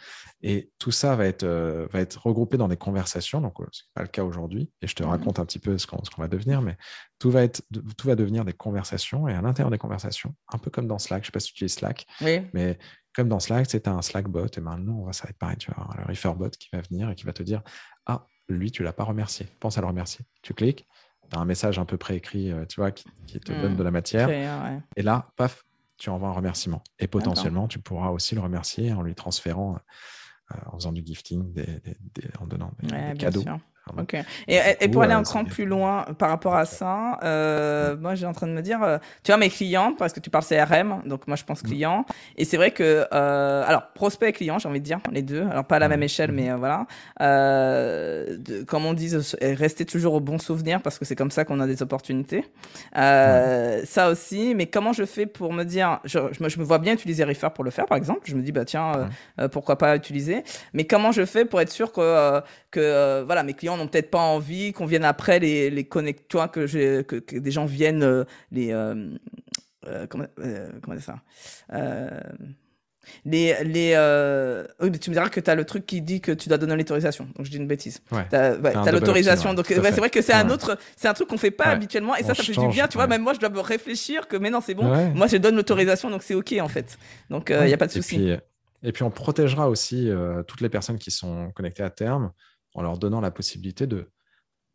Et 0.43 0.71
tout 0.79 0.91
ça 0.91 1.17
va 1.17 1.27
être, 1.27 1.47
va 1.91 2.01
être 2.01 2.27
regroupé 2.27 2.59
dans 2.59 2.69
des 2.69 2.77
conversations. 2.77 3.41
Donc, 3.41 3.55
ce 3.73 3.83
n'est 3.83 3.89
pas 3.95 4.03
le 4.03 4.09
cas 4.09 4.25
aujourd'hui. 4.25 4.71
Et 4.83 4.87
je 4.87 4.95
te 4.95 5.03
mmh 5.03 5.07
raconte 5.07 5.39
un 5.39 5.47
petit 5.47 5.59
peu 5.59 5.79
ce 5.79 5.87
qu'on, 5.87 6.03
va 6.19 6.29
devenir, 6.29 6.61
mais 6.61 6.77
tout 7.19 7.31
va, 7.31 7.43
être, 7.43 7.63
tout 7.97 8.07
va 8.07 8.15
devenir 8.15 8.45
des 8.45 8.53
conversations. 8.53 9.27
Et 9.27 9.33
à 9.33 9.41
l'intérieur 9.41 9.71
des 9.71 9.79
conversations, 9.79 10.35
un 10.53 10.59
peu 10.59 10.71
comme 10.71 10.87
dans 10.87 10.99
Slack, 10.99 11.23
je 11.23 11.23
ne 11.23 11.27
sais 11.27 11.33
pas 11.33 11.41
si 11.41 11.49
tu 11.49 11.65
utilises 11.65 11.75
Slack, 11.75 12.07
mais 12.53 12.79
comme 13.15 13.29
dans 13.29 13.41
Slack, 13.41 13.67
c'est 13.71 13.89
un 13.89 14.03
Slack 14.03 14.29
bot. 14.29 14.47
Et 14.57 14.61
maintenant, 14.61 15.11
ça 15.13 15.25
va 15.25 15.31
être 15.31 15.39
pareil. 15.39 15.57
Tu 15.57 15.71
as 15.71 15.81
un 15.81 16.05
refer 16.05 16.35
bot 16.37 16.51
qui 16.51 16.69
va 16.73 16.83
venir 16.83 17.11
et 17.11 17.15
qui 17.15 17.25
va 17.25 17.33
te 17.33 17.43
dire 17.43 17.63
Ah, 18.05 18.27
lui, 18.49 18.71
tu 18.71 18.83
ne 18.83 18.87
l'as 18.87 18.93
pas 18.93 19.05
remercié. 19.05 19.47
Pense 19.59 19.79
à 19.79 19.81
le 19.81 19.87
remercier. 19.87 20.25
Tu 20.43 20.53
cliques, 20.53 20.87
tu 21.31 21.37
as 21.37 21.41
un 21.41 21.45
message 21.45 21.79
un 21.79 21.85
peu 21.85 21.97
préécrit, 21.97 22.53
euh, 22.53 22.67
tu 22.67 22.81
vois, 22.81 22.91
qui, 22.91 23.05
te 23.41 23.53
donne 23.53 23.73
mmh. 23.73 23.77
de 23.77 23.83
la 23.83 23.91
matière. 23.91 24.31
Et 24.97 25.03
là, 25.03 25.31
paf, 25.37 25.65
tu 25.99 26.11
envoies 26.11 26.29
un 26.29 26.33
remerciement. 26.33 26.83
Et 26.99 27.07
potentiellement, 27.07 27.69
tu 27.69 27.79
pourras 27.79 28.11
aussi 28.11 28.35
le 28.35 28.41
remercier 28.41 28.93
en 28.93 29.03
lui 29.03 29.15
transférant, 29.15 29.79
euh, 30.53 30.57
en 30.67 30.77
faisant 30.77 30.93
du 30.93 31.05
gifting, 31.05 31.55
en 32.41 32.47
donnant 32.47 32.73
des, 32.83 33.17
cadeaux. 33.17 33.45
Ok. 33.97 34.17
Et, 34.49 34.59
et, 34.81 34.89
pour 34.89 35.03
aller 35.03 35.13
un 35.13 35.23
cran 35.23 35.45
plus 35.45 35.65
loin 35.65 36.07
par 36.19 36.29
rapport 36.29 36.57
à 36.57 36.65
ça, 36.65 37.21
euh, 37.23 37.97
moi 37.97 38.17
j'ai 38.17 38.27
en 38.27 38.33
train 38.33 38.49
de 38.49 38.53
me 38.53 38.61
dire, 38.61 38.83
euh, 38.83 38.99
tu 39.23 39.31
vois 39.31 39.39
mes 39.39 39.49
clients, 39.49 39.95
parce 39.97 40.13
que 40.13 40.19
tu 40.19 40.29
parles 40.29 40.45
CRM, 40.45 41.03
donc 41.07 41.29
moi 41.29 41.37
je 41.37 41.45
pense 41.45 41.63
mm. 41.63 41.67
client, 41.67 42.05
et 42.37 42.45
c'est 42.45 42.57
vrai 42.57 42.73
que, 42.73 43.07
euh, 43.13 43.65
alors 43.65 43.93
prospect 43.95 44.31
et 44.31 44.33
client, 44.33 44.59
j'ai 44.59 44.69
envie 44.69 44.81
de 44.81 44.85
dire 44.85 44.99
les 45.13 45.23
deux, 45.23 45.47
alors 45.49 45.65
pas 45.65 45.77
à 45.77 45.79
la 45.79 45.89
même 45.89 46.03
échelle, 46.03 46.33
mais 46.33 46.51
euh, 46.51 46.57
voilà. 46.57 46.87
Euh, 47.21 48.37
de, 48.39 48.65
comme 48.65 48.87
on 48.87 48.93
dit, 48.93 49.15
rester 49.41 49.85
toujours 49.85 50.15
au 50.15 50.21
bon 50.21 50.41
souvenir 50.41 50.83
parce 50.83 50.99
que 50.99 51.05
c'est 51.05 51.17
comme 51.17 51.31
ça 51.31 51.45
qu'on 51.45 51.61
a 51.61 51.67
des 51.69 51.81
opportunités. 51.81 52.45
Euh, 52.97 53.83
Ça 53.85 54.11
aussi, 54.11 54.55
mais 54.57 54.67
comment 54.67 54.93
je 54.93 55.05
fais 55.05 55.27
pour 55.27 55.53
me 55.53 55.63
dire, 55.63 56.01
je, 56.05 56.19
je, 56.33 56.43
me, 56.43 56.49
je 56.49 56.59
me 56.59 56.65
vois 56.65 56.79
bien 56.79 56.95
utiliser 56.95 57.23
Refer 57.23 57.49
pour 57.55 57.63
le 57.63 57.71
faire, 57.71 57.87
par 57.87 57.99
exemple. 57.99 58.23
Je 58.25 58.35
me 58.35 58.43
dis 58.43 58.51
bah 58.53 58.65
tiens, 58.65 59.09
pourquoi 59.53 59.79
pas 59.79 59.95
utiliser, 59.95 60.43
mais 60.73 60.85
comment 60.85 61.13
je 61.13 61.25
fais 61.25 61.45
pour 61.45 61.61
être 61.61 61.71
sûr 61.71 61.93
que 61.93 62.41
que 62.77 63.23
voilà 63.23 63.43
mes 63.43 63.55
clients 63.55 63.77
n'ont 63.77 63.89
peut-être 63.89 64.11
pas 64.11 64.21
envie 64.21 64.73
qu'on 64.73 64.87
vienne 64.87 65.05
après 65.05 65.39
les, 65.39 65.71
les 65.71 65.85
connectoires, 65.85 66.51
que, 66.51 66.67
que, 67.03 67.17
que, 67.17 67.37
des 67.37 67.51
gens 67.51 67.65
viennent 67.65 68.03
euh, 68.03 68.25
les. 68.53 68.73
Euh, 68.73 69.11
euh, 69.87 70.07
comment, 70.09 70.27
comment 70.83 70.97
dire 70.97 71.05
ça 71.05 71.17
les, 73.25 73.55
les 73.63 73.95
oui, 74.81 74.91
mais 74.91 74.99
tu 74.99 75.11
me 75.11 75.15
diras 75.15 75.29
que 75.29 75.39
tu 75.39 75.49
as 75.49 75.55
le 75.55 75.65
truc 75.65 75.87
qui 75.87 76.03
dit 76.03 76.21
que 76.21 76.33
tu 76.33 76.49
dois 76.49 76.59
donner 76.59 76.75
l'autorisation. 76.75 77.29
Donc 77.37 77.47
je 77.47 77.53
dis 77.53 77.57
une 77.57 77.69
bêtise. 77.69 78.03
Ouais, 78.11 78.27
tu 78.29 78.35
as, 78.35 78.91
l'autorisation. 78.91 79.55
donc 79.55 79.67
c'est 79.69 79.79
vrai 79.79 80.11
que 80.11 80.21
c'est 80.21 80.33
un 80.33 80.51
autre, 80.51 80.77
c'est 80.97 81.07
un 81.07 81.15
truc 81.15 81.29
qu'on 81.29 81.39
fait 81.39 81.53
pas 81.53 81.67
habituellement 81.67 82.17
et 82.17 82.25
ça, 82.25 82.35
ça 82.35 82.43
fait 82.43 82.53
du 82.53 82.69
bien. 82.69 82.89
Tu 82.89 82.99
vois, 82.99 83.07
même 83.07 83.23
moi, 83.23 83.33
je 83.33 83.39
dois 83.39 83.49
me 83.49 83.61
réfléchir 83.61 84.27
que 84.27 84.37
mais 84.37 84.51
non, 84.51 84.61
c'est 84.61 84.75
bon. 84.75 85.13
Moi, 85.15 85.29
je 85.29 85.37
donne 85.37 85.57
l'autorisation, 85.57 86.11
donc 86.11 86.23
c'est 86.23 86.35
OK 86.35 86.53
en 86.61 86.69
fait. 86.69 86.99
Donc 87.31 87.51
il 87.51 87.67
n'y 87.67 87.75
a 87.75 87.79
pas 87.79 87.87
de 87.87 87.93
souci. 87.93 88.35
Et, 88.83 88.93
puis 88.93 89.05
on 89.05 89.11
protégera 89.11 89.69
aussi 89.71 90.11
toutes 90.49 90.61
les 90.61 90.69
personnes 90.69 90.99
qui 90.99 91.13
sont 91.13 91.53
connectées 91.55 91.85
à 91.85 91.91
terme 91.91 92.33
en 92.77 92.83
leur 92.83 92.99
donnant 92.99 93.21
la 93.21 93.31
possibilité 93.31 93.87
de, 93.87 94.09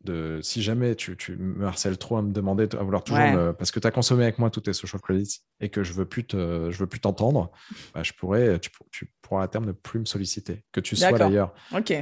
de 0.02 0.40
si 0.42 0.62
jamais 0.62 0.96
tu, 0.96 1.16
tu 1.16 1.36
me 1.36 1.64
harcèles 1.64 1.96
trop 1.96 2.16
à 2.16 2.22
me 2.22 2.32
demander, 2.32 2.68
à 2.76 2.82
vouloir 2.82 3.04
toujours 3.04 3.54
parce 3.56 3.70
que 3.70 3.78
tu 3.78 3.86
as 3.86 3.92
consommé 3.92 4.24
avec 4.24 4.38
moi 4.38 4.50
tous 4.50 4.62
tes 4.62 4.72
social 4.72 5.00
credits 5.00 5.38
et 5.60 5.68
que 5.68 5.84
je 5.84 5.92
veux 5.92 6.04
plus 6.04 6.24
te, 6.24 6.70
je 6.70 6.78
veux 6.78 6.88
plus 6.88 7.00
t'entendre, 7.00 7.52
bah, 7.94 8.02
je 8.02 8.12
pourrais, 8.12 8.58
tu, 8.58 8.70
tu, 8.90 9.14
pourras 9.22 9.44
à 9.44 9.48
terme 9.48 9.66
ne 9.66 9.72
plus 9.72 10.00
me 10.00 10.04
solliciter. 10.04 10.64
Que 10.72 10.80
tu 10.80 10.96
sois 10.96 11.16
d'ailleurs 11.16 11.54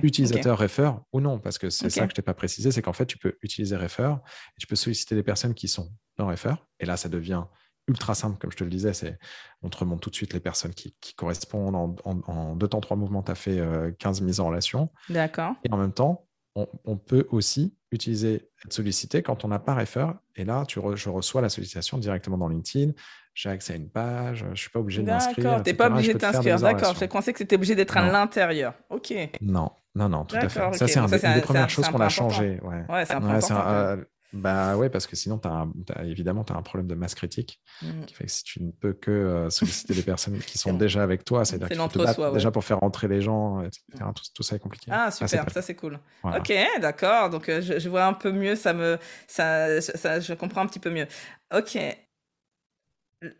utilisateur 0.02 0.58
Refer 0.58 0.92
ou 1.12 1.20
non, 1.20 1.38
parce 1.38 1.58
que 1.58 1.68
c'est 1.70 1.90
ça 1.90 2.06
que 2.06 2.10
je 2.10 2.14
t'ai 2.14 2.22
pas 2.22 2.34
précisé, 2.34 2.72
c'est 2.72 2.82
qu'en 2.82 2.94
fait, 2.94 3.06
tu 3.06 3.18
peux 3.18 3.36
utiliser 3.42 3.76
Refer 3.76 4.14
et 4.56 4.60
tu 4.60 4.66
peux 4.66 4.76
solliciter 4.76 5.14
des 5.14 5.22
personnes 5.22 5.54
qui 5.54 5.68
sont 5.68 5.92
dans 6.16 6.26
Refer. 6.26 6.54
Et 6.80 6.86
là, 6.86 6.96
ça 6.96 7.10
devient 7.10 7.44
ultra 7.90 8.14
simple, 8.14 8.38
comme 8.38 8.50
je 8.50 8.56
te 8.56 8.64
le 8.64 8.70
disais. 8.70 8.94
C'est, 8.94 9.18
on 9.62 9.68
te 9.68 9.76
remonte 9.76 10.00
tout 10.00 10.10
de 10.10 10.14
suite 10.14 10.32
les 10.32 10.40
personnes 10.40 10.72
qui, 10.72 10.94
correspondent. 11.14 12.00
En, 12.04 12.54
deux 12.56 12.68
temps, 12.68 12.80
trois 12.80 12.96
mouvements, 12.96 13.22
tu 13.22 13.32
as 13.32 13.34
fait 13.34 13.60
15 13.98 14.22
euh, 14.22 14.24
mises 14.24 14.40
en 14.40 14.46
relation. 14.46 14.90
D'accord. 15.08 15.54
Et 15.64 15.72
en 15.72 15.76
même 15.76 15.92
temps, 15.92 16.26
on, 16.54 16.96
peut 16.96 17.26
aussi 17.30 17.76
utiliser 17.92 18.48
être 18.64 18.72
sollicité 18.72 19.22
quand 19.22 19.44
on 19.44 19.48
n'a 19.48 19.58
pas 19.58 19.74
refer. 19.74 20.06
Et 20.36 20.44
là, 20.44 20.64
tu 20.66 20.80
je 20.94 21.08
reçois 21.08 21.40
la 21.42 21.48
sollicitation 21.48 21.98
directement 21.98 22.38
dans 22.38 22.48
LinkedIn. 22.48 22.92
J'ai 23.34 23.50
accès 23.50 23.74
à 23.74 23.76
une 23.76 23.88
page. 23.88 24.38
Je 24.38 24.46
ne 24.46 24.54
suis 24.56 24.70
pas 24.70 24.80
obligé 24.80 25.02
de 25.02 25.06
m'inscrire. 25.06 25.44
D'accord, 25.44 25.62
tu 25.62 25.70
n'es 25.70 25.76
pas 25.76 25.88
obligé 25.88 26.14
de 26.14 26.18
t'inscrire. 26.18 26.58
D'accord, 26.58 26.94
j'ai 26.98 27.08
pensé 27.08 27.32
que 27.32 27.38
tu 27.38 27.44
étais 27.44 27.56
obligé 27.56 27.74
d'être 27.74 27.96
à 27.96 28.10
l'intérieur. 28.10 28.74
OK. 28.90 29.12
Non, 29.40 29.70
non, 29.94 30.08
non, 30.08 30.24
tout 30.24 30.36
à 30.36 30.48
fait. 30.48 30.74
Ça, 30.74 30.88
c'est 30.88 30.98
une 30.98 31.34
des 31.34 31.40
premières 31.40 31.70
choses 31.70 31.88
qu'on 31.88 32.00
a 32.00 32.08
changé. 32.08 32.60
Ouais, 32.62 32.84
ouais 32.88 33.04
c'est 33.04 33.14
important. 33.14 34.02
Bah 34.32 34.76
ouais, 34.76 34.88
parce 34.90 35.06
que 35.06 35.16
sinon, 35.16 35.40
as, 35.44 35.66
évidemment, 36.04 36.44
tu 36.44 36.52
as 36.52 36.56
un 36.56 36.62
problème 36.62 36.86
de 36.86 36.94
masse 36.94 37.14
critique 37.14 37.60
mmh. 37.82 38.04
qui 38.06 38.14
fait 38.14 38.24
que 38.24 38.30
si 38.30 38.44
tu 38.44 38.62
ne 38.62 38.70
peux 38.70 38.92
que 38.92 39.10
euh, 39.10 39.50
solliciter 39.50 39.94
des 39.94 40.02
personnes 40.02 40.38
qui 40.38 40.56
sont 40.58 40.72
déjà 40.72 41.02
avec 41.02 41.24
toi, 41.24 41.44
c'est-à-dire 41.44 41.68
que 41.68 41.74
tu 41.74 41.98
te 41.98 42.34
déjà 42.34 42.50
pour 42.50 42.64
faire 42.64 42.78
rentrer 42.78 43.08
les 43.08 43.20
gens, 43.20 43.62
etc. 43.62 43.82
Mmh. 44.00 44.12
Tout, 44.34 44.42
ça 44.42 44.56
est 44.56 44.60
compliqué. 44.60 44.90
Ah, 44.92 45.10
super, 45.10 45.50
ça 45.50 45.62
c'est 45.62 45.74
cool. 45.74 45.98
Ok, 46.22 46.52
d'accord. 46.80 47.30
Donc 47.30 47.48
euh, 47.48 47.60
je, 47.60 47.88
vois 47.88 48.04
un 48.04 48.12
peu 48.12 48.30
mieux, 48.30 48.54
ça 48.54 48.72
me, 48.72 48.98
ça, 49.26 49.80
ça, 49.80 50.20
je 50.20 50.34
comprends 50.34 50.62
un 50.62 50.66
petit 50.66 50.80
peu 50.80 50.90
mieux. 50.90 51.06
Ok. 51.54 51.76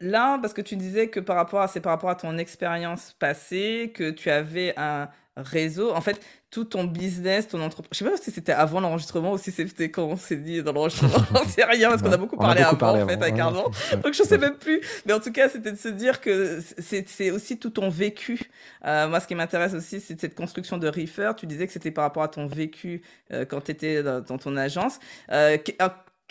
Là, 0.01 0.39
parce 0.39 0.53
que 0.53 0.61
tu 0.61 0.77
disais 0.77 1.09
que 1.09 1.21
par 1.21 1.37
rapport 1.37 1.63
à, 1.63 1.69
c'est 1.69 1.81
par 1.81 1.93
rapport 1.93 2.11
à 2.11 2.15
ton 2.15 2.37
expérience 2.37 3.15
passée, 3.19 3.93
que 3.95 4.11
tu 4.11 4.29
avais 4.29 4.75
un, 4.77 5.09
réseau. 5.37 5.93
En 5.95 6.01
fait, 6.01 6.21
tout 6.51 6.65
ton 6.65 6.85
business, 6.85 7.49
ton 7.49 7.61
entreprise. 7.63 7.91
Je 7.93 7.99
sais 8.05 8.11
pas 8.11 8.17
si 8.17 8.31
c'était 8.31 8.53
avant 8.53 8.81
l'enregistrement 8.81 9.33
ou 9.33 9.39
si 9.39 9.53
c'était 9.53 9.91
quand 9.91 10.05
on 10.05 10.17
s'est 10.17 10.37
dit 10.37 10.63
dans 10.63 10.73
l'enregistrement. 10.73 11.25
c'est 11.47 11.65
rien 11.65 11.91
parce 11.91 12.03
qu'on 12.03 12.13
a 12.13 12.17
beaucoup 12.17 12.37
parlé 12.37 12.63
avant, 12.63 13.01
en 13.01 13.07
fait, 13.07 13.15
avec 13.15 13.39
Arnaud. 13.39 13.71
Donc 14.03 14.15
je 14.15 14.23
sais 14.23 14.39
même 14.39 14.57
plus. 14.57 14.81
Mais 15.07 15.13
en 15.13 15.21
tout 15.21 15.33
cas, 15.33 15.49
c'était 15.49 15.73
de 15.73 15.79
se 15.79 15.89
dire 15.89 16.21
que 16.21 16.61
c'est 16.79 17.31
aussi 17.31 17.59
tout 17.59 17.71
ton 17.71 17.89
vécu. 17.89 18.51
Euh, 18.85 19.09
moi, 19.09 19.21
ce 19.21 19.27
qui 19.27 19.35
m'intéresse 19.35 19.75
aussi, 19.75 20.01
c'est 20.01 20.21
cette 20.21 20.35
construction 20.35 20.79
de 20.79 20.89
Reefer. 20.89 21.33
Tu 21.37 21.47
disais 21.47 21.67
que 21.67 21.73
c'était 21.73 21.93
par 21.93 22.05
rapport 22.05 22.23
à 22.23 22.29
ton 22.29 22.47
vécu 22.47 23.03
euh, 23.33 23.45
quand 23.45 23.61
tu 23.61 23.71
étais 23.71 24.03
dans, 24.03 24.23
ton 24.23 24.57
agence. 24.57 24.99
Euh, 25.31 25.57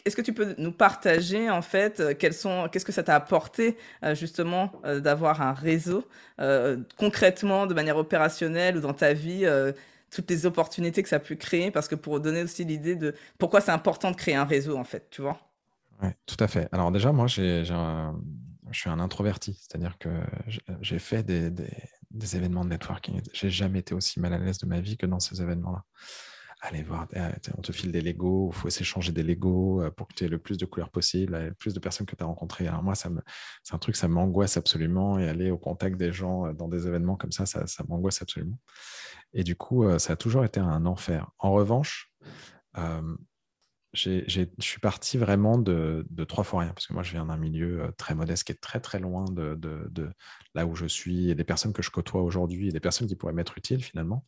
est-ce 0.06 0.16
que 0.16 0.22
tu 0.22 0.34
peux 0.34 0.56
nous 0.58 0.72
partager 0.72 1.50
en 1.50 1.62
fait 1.62 2.18
quels 2.18 2.34
sont, 2.34 2.70
qu'est-ce 2.72 2.86
que 2.86 2.92
ça 2.92 3.04
t'a 3.04 3.16
apporté 3.16 3.78
justement 4.14 4.72
d'avoir 4.84 5.42
un 5.42 5.54
réseau 5.54 6.06
concrètement, 6.98 7.68
de 7.68 7.74
manière 7.74 7.98
opérationnelle 7.98 8.78
ou 8.78 8.82
dans 8.82 8.94
ta 8.94 9.14
vie 9.14 9.46
toutes 10.10 10.30
les 10.30 10.46
opportunités 10.46 11.04
que 11.04 11.10
ça 11.10 11.18
a 11.18 11.20
pu 11.20 11.36
créer, 11.36 11.72
parce 11.72 11.88
que 11.88 11.96
pour 11.96 12.20
donner 12.20 12.44
aussi 12.44 12.66
l'idée 12.66 12.96
de 12.96 13.16
pourquoi 13.38 13.62
c'est 13.62 13.72
important 13.72 14.12
de 14.12 14.16
créer 14.16 14.36
un 14.36 14.46
réseau, 14.46 14.78
en 14.78 14.84
fait, 14.84 15.08
tu 15.10 15.22
vois? 15.22 15.40
Oui, 16.02 16.10
tout 16.26 16.38
à 16.40 16.48
fait. 16.48 16.70
Alors 16.72 16.92
déjà, 16.92 17.12
moi, 17.12 17.28
je 17.28 17.64
suis 18.72 18.90
un 18.90 19.00
introverti, 19.00 19.54
c'est-à-dire 19.54 19.98
que 19.98 20.10
j'ai 20.82 21.00
fait 21.00 21.24
des, 21.24 21.50
des, 21.50 22.36
événements 22.36 22.64
de 22.64 22.70
networking. 22.70 23.22
J'ai 23.34 23.50
jamais 23.50 23.80
été 23.80 23.94
aussi 23.94 24.20
mal 24.20 24.34
à 24.34 24.38
l'aise 24.38 24.60
de 24.60 24.66
ma 24.66 24.80
vie 24.80 24.98
que 24.98 25.06
dans 25.06 25.20
ces 25.20 25.42
événements-là. 25.42 25.84
Allez 26.62 26.84
voir, 26.84 27.08
eh, 27.14 27.22
on 27.58 27.62
te 27.62 27.72
file 27.72 27.94
des 27.94 28.02
Legos, 28.02 28.52
il 28.52 28.56
faut 28.56 28.70
s'échanger 28.70 29.14
des 29.14 29.24
Legos 29.24 29.82
euh, 29.82 29.92
pour 29.92 30.10
que 30.10 30.14
tu 30.14 30.26
aies 30.26 30.28
le 30.28 30.40
plus 30.40 30.58
de 30.58 30.66
couleurs 30.66 30.90
possible, 30.90 31.38
le 31.38 31.54
plus 31.54 31.74
de 31.74 31.80
personnes 31.80 32.06
que 32.06 32.18
tu 32.18 32.24
as 32.24 32.26
rencontrées. 32.26 32.68
Alors 32.68 32.84
moi, 32.84 32.96
c'est 32.96 33.08
un 33.72 33.78
truc, 33.78 33.96
ça 33.96 34.10
m'angoisse 34.10 34.58
absolument, 34.58 35.18
et 35.18 35.30
aller 35.30 35.52
au 35.52 35.58
contact 35.58 35.96
des 35.96 36.12
gens 36.12 36.48
euh, 36.48 36.54
dans 36.54 36.68
des 36.68 36.86
événements 36.86 37.16
comme 37.16 37.32
ça, 37.32 37.46
ça 37.46 37.84
m'angoisse 37.88 38.22
absolument. 38.22 38.58
Et 39.32 39.44
du 39.44 39.56
coup, 39.56 39.86
ça 40.00 40.14
a 40.14 40.16
toujours 40.16 40.44
été 40.44 40.60
un 40.60 40.86
enfer. 40.88 41.30
En 41.38 41.52
revanche, 41.52 42.12
je 43.94 44.46
suis 44.60 44.80
parti 44.80 45.18
vraiment 45.18 45.58
de, 45.58 46.06
trois 46.28 46.44
fois 46.44 46.62
rien, 46.62 46.74
parce 46.74 46.88
que 46.88 46.94
moi, 46.94 47.04
je 47.04 47.12
viens 47.12 47.26
d'un 47.26 47.38
milieu 47.38 47.94
très 47.98 48.14
modeste 48.14 48.44
qui 48.44 48.52
est 48.52 48.62
très, 48.62 48.80
très 48.80 49.00
loin 49.00 49.26
de, 49.26 49.56
de, 49.56 50.12
là 50.54 50.66
où 50.66 50.76
je 50.76 50.86
suis 50.86 51.30
et 51.30 51.36
des 51.36 51.44
personnes 51.44 51.74
que 51.74 51.82
je 51.82 51.90
côtoie 51.90 52.22
aujourd'hui 52.22 52.70
et 52.70 52.72
des 52.72 52.80
personnes 52.80 53.08
qui 53.08 53.16
pourraient 53.16 53.34
m'être 53.34 53.58
utiles 53.58 53.84
finalement, 53.84 54.26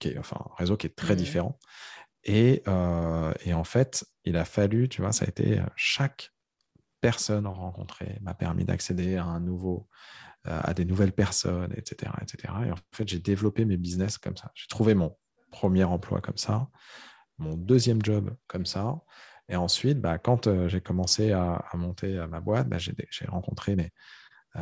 qui 0.00 0.08
est, 0.08 0.18
enfin, 0.18 0.36
un 0.40 0.54
réseau 0.56 0.76
qui 0.76 0.86
est 0.86 0.96
très 0.96 1.14
mmh. 1.14 1.18
différent. 1.18 1.58
Et, 2.24 2.64
et, 3.44 3.54
en 3.54 3.64
fait, 3.64 4.04
il 4.24 4.36
a 4.36 4.44
fallu, 4.44 4.88
tu 4.88 5.00
vois, 5.00 5.12
ça 5.12 5.24
a 5.24 5.28
été 5.28 5.62
chaque 5.76 6.32
personne 7.00 7.46
rencontrée 7.46 8.18
m'a 8.22 8.34
permis 8.34 8.64
d'accéder 8.64 9.16
à 9.16 9.24
un 9.24 9.38
nouveau, 9.38 9.88
à 10.44 10.74
des 10.74 10.84
nouvelles 10.84 11.12
personnes, 11.12 11.72
etc., 11.76 12.10
etc. 12.20 12.52
Et 12.66 12.72
en 12.72 12.76
fait, 12.92 13.06
j'ai 13.08 13.20
développé 13.20 13.64
mes 13.64 13.76
business 13.76 14.18
comme 14.18 14.36
ça. 14.36 14.50
J'ai 14.54 14.66
trouvé 14.66 14.94
mon 14.94 15.16
premier 15.52 15.84
emploi 15.84 16.20
comme 16.20 16.36
ça, 16.36 16.68
mon 17.38 17.54
deuxième 17.54 18.02
job 18.02 18.34
comme 18.46 18.66
ça. 18.66 19.00
Et 19.48 19.56
ensuite, 19.56 20.00
bah, 20.00 20.18
quand 20.18 20.46
euh, 20.46 20.68
j'ai 20.68 20.80
commencé 20.80 21.32
à, 21.32 21.64
monter 21.74 22.26
ma 22.28 22.40
boîte, 22.40 22.68
bah, 22.68 22.78
j'ai 22.78 23.26
rencontré 23.28 23.76
euh, 24.56 24.60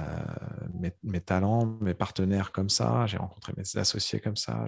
mes, 0.75 0.93
mes, 1.03 1.21
talents, 1.21 1.67
mes 1.81 1.95
partenaires 1.95 2.53
comme 2.53 2.69
ça, 2.69 3.07
j'ai 3.07 3.17
rencontré 3.17 3.55
mes 3.57 3.81
associés 3.81 4.21
comme 4.21 4.37
ça, 4.37 4.65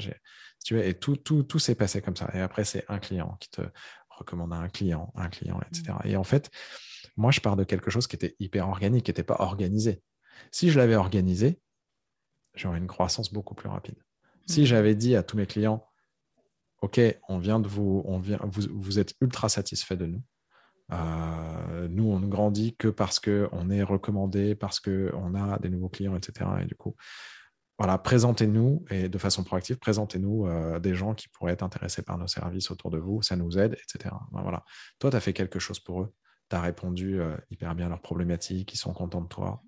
tu 0.64 0.74
vois, 0.74 0.84
et 0.84 0.94
tout, 0.94 1.16
tout, 1.16 1.42
tout 1.42 1.58
s'est 1.58 1.74
passé 1.74 2.00
comme 2.00 2.16
ça. 2.16 2.30
Et 2.32 2.40
après, 2.40 2.64
c'est 2.64 2.84
un 2.88 2.98
client 2.98 3.36
qui 3.40 3.50
te 3.50 3.62
recommande 4.08 4.52
à 4.52 4.56
un 4.56 4.68
client, 4.68 5.12
un 5.16 5.28
client, 5.28 5.60
etc. 5.70 5.92
Mmh. 5.92 6.08
Et 6.08 6.16
en 6.16 6.24
fait, 6.24 6.50
moi, 7.16 7.30
je 7.30 7.40
pars 7.40 7.56
de 7.56 7.64
quelque 7.64 7.90
chose 7.90 8.06
qui 8.06 8.16
était 8.16 8.36
hyper 8.38 8.68
organique, 8.68 9.04
qui 9.04 9.10
n'était 9.10 9.22
pas 9.22 9.36
organisé. 9.40 10.02
Si 10.50 10.70
je 10.70 10.78
l'avais 10.78 10.96
organisé, 10.96 11.60
j'aurais 12.54 12.78
une 12.78 12.86
croissance 12.86 13.32
beaucoup 13.32 13.54
plus 13.54 13.68
rapide. 13.68 13.96
Si 14.46 14.62
mmh. 14.62 14.66
j'avais 14.66 14.94
dit 14.94 15.16
à 15.16 15.22
tous 15.22 15.36
mes 15.36 15.46
clients, 15.46 15.86
OK, 16.86 17.00
on 17.28 17.38
vient 17.38 17.58
de 17.58 17.66
vous, 17.66 18.02
on 18.04 18.20
vient, 18.20 18.38
vous, 18.44 19.00
êtes 19.00 19.14
ultra 19.20 19.48
satisfait 19.48 19.96
de 19.96 20.06
nous. 20.06 20.22
Euh, 20.92 21.88
nous, 21.88 22.04
on 22.04 22.20
ne 22.20 22.28
grandit 22.28 22.76
que 22.76 22.86
parce 22.86 23.18
qu'on 23.18 23.70
est 23.70 23.82
recommandé, 23.82 24.54
parce 24.54 24.78
qu'on 24.78 25.34
a 25.34 25.58
des 25.58 25.68
nouveaux 25.68 25.88
clients, 25.88 26.14
etc. 26.14 26.48
Et 26.62 26.64
du 26.64 26.76
coup, 26.76 26.94
voilà, 27.76 27.98
présentez-nous 27.98 28.84
et 28.88 29.08
de 29.08 29.18
façon 29.18 29.42
proactive, 29.42 29.78
présentez-nous 29.78 30.46
euh, 30.46 30.78
des 30.78 30.94
gens 30.94 31.14
qui 31.14 31.26
pourraient 31.26 31.54
être 31.54 31.64
intéressés 31.64 32.02
par 32.02 32.18
nos 32.18 32.28
services 32.28 32.70
autour 32.70 32.92
de 32.92 32.98
vous, 32.98 33.20
ça 33.20 33.34
nous 33.34 33.58
aide, 33.58 33.76
etc. 33.82 34.14
Ben 34.30 34.42
voilà. 34.42 34.62
Toi, 35.00 35.10
tu 35.10 35.16
as 35.16 35.20
fait 35.20 35.32
quelque 35.32 35.58
chose 35.58 35.80
pour 35.80 36.02
eux, 36.02 36.14
tu 36.48 36.54
as 36.54 36.60
répondu 36.60 37.20
euh, 37.20 37.36
hyper 37.50 37.74
bien 37.74 37.86
à 37.86 37.88
leurs 37.88 38.00
problématiques, 38.00 38.72
ils 38.72 38.78
sont 38.78 38.92
contents 38.92 39.22
de 39.22 39.28
toi 39.28 39.60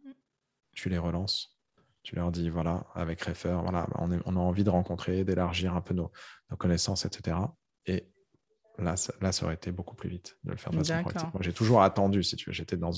tu 0.73 0.89
les 0.89 0.99
relances, 0.99 1.58
tu 2.03 2.17
leur 2.17 2.31
dis 2.33 2.49
voilà, 2.49 2.87
avec 2.95 3.23
Refer, 3.23 3.59
voilà, 3.63 3.87
on, 3.97 4.37
a 4.37 4.41
envie 4.41 4.65
de 4.65 4.71
rencontrer, 4.71 5.25
d'élargir 5.25 5.75
un 5.75 5.81
peu 5.81 5.95
nos, 5.95 6.11
connaissances, 6.59 7.05
etc. 7.05 7.37
Et 7.87 8.09
là 8.79 8.97
ça, 8.97 9.13
là, 9.21 9.33
ça 9.33 9.45
aurait 9.45 9.55
été 9.55 9.73
beaucoup 9.73 9.95
plus 9.95 10.09
vite 10.09 10.39
de 10.45 10.53
le 10.53 10.57
faire 10.57 10.73
de 10.73 10.79
façon 10.79 11.01
proactive. 11.03 11.31
Moi, 11.33 11.43
j'ai 11.43 11.53
toujours 11.53 11.83
attendu, 11.83 12.23
si 12.23 12.37
tu 12.37 12.49
veux, 12.49 12.55
j'étais 12.55 12.77
dans 12.77 12.93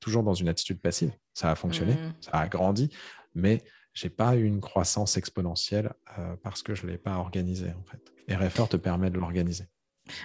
toujours 0.00 0.22
dans 0.22 0.34
une 0.34 0.48
attitude 0.48 0.80
passive. 0.80 1.12
Ça 1.34 1.50
a 1.50 1.54
fonctionné, 1.54 1.94
mmh. 1.94 2.14
ça 2.20 2.30
a 2.32 2.48
grandi, 2.48 2.90
mais 3.34 3.62
j'ai 3.92 4.10
pas 4.10 4.36
eu 4.36 4.44
une 4.44 4.60
croissance 4.60 5.16
exponentielle 5.16 5.92
euh, 6.18 6.36
parce 6.42 6.62
que 6.62 6.74
je 6.74 6.86
l'ai 6.86 6.98
pas 6.98 7.16
organisé 7.16 7.70
en 7.72 7.84
fait. 7.84 8.12
Et 8.28 8.36
Refer 8.36 8.66
te 8.68 8.76
permet 8.76 9.10
de 9.10 9.18
l'organiser. 9.18 9.64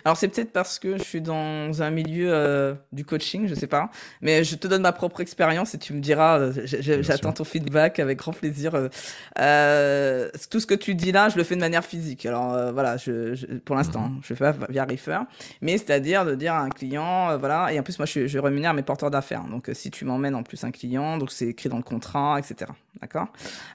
Alors 0.06 0.18
c'est 0.18 0.28
peut-être 0.28 0.52
parce 0.52 0.80
que 0.80 0.98
je 0.98 1.04
suis 1.04 1.22
dans 1.22 1.82
un 1.82 1.90
milieu 1.90 2.32
euh, 2.32 2.74
du 2.92 3.06
coaching, 3.06 3.48
je 3.48 3.56
sais 3.56 3.68
pas, 3.68 3.90
mais 4.22 4.44
je 4.44 4.56
te 4.56 4.68
donne 4.68 4.82
ma 4.82 4.92
propre 4.92 5.22
expérience 5.22 5.74
et 5.74 5.78
tu 5.78 5.94
me 5.94 6.00
diras, 6.00 6.40
euh, 6.40 6.54
j'attends 6.66 7.34
ton 7.34 7.44
feedback 7.44 8.00
avec 8.00 8.20
grand 8.20 8.34
plaisir. 8.34 8.90
Euh, 9.40 10.30
tout 10.50 10.60
ce 10.60 10.68
que 10.68 10.76
tu 10.76 10.96
dis 10.96 11.12
là, 11.12 11.30
je 11.30 11.38
le 11.38 11.44
fais 11.44 11.56
de 11.56 11.62
manière 11.62 11.86
physique. 11.86 12.26
Alors 12.26 12.74
voilà, 12.74 12.98
je, 12.98 13.58
pour 13.60 13.76
l'instant, 13.76 14.10
mhm. 14.10 14.22
je 14.24 14.34
fais 14.34 14.54
pas 14.54 14.68
via 14.70 14.86
Reefer, 14.86 15.20
mais 15.62 15.78
c'est-à-dire 15.78 16.26
de 16.26 16.36
dire 16.36 16.54
à 16.54 16.62
un 16.62 16.70
client, 16.70 17.38
voilà, 17.38 17.72
et 17.74 17.80
en 17.80 17.84
plus 17.84 17.98
moi 18.00 18.06
je, 18.06 18.28
je 18.28 18.40
rémunère 18.40 18.74
mes 18.74 18.84
porteurs 18.84 19.12
d'affaires. 19.12 19.44
Donc 19.46 19.70
si 19.74 19.92
tu 19.92 20.06
m'emmènes 20.06 20.36
en 20.36 20.44
plus 20.44 20.64
un 20.64 20.72
client, 20.72 21.18
donc 21.18 21.32
c'est 21.32 21.48
écrit 21.48 21.70
dans 21.70 21.78
le 21.78 21.84
contrat, 21.84 22.38
etc. 22.40 22.72
D'accord, 23.02 23.28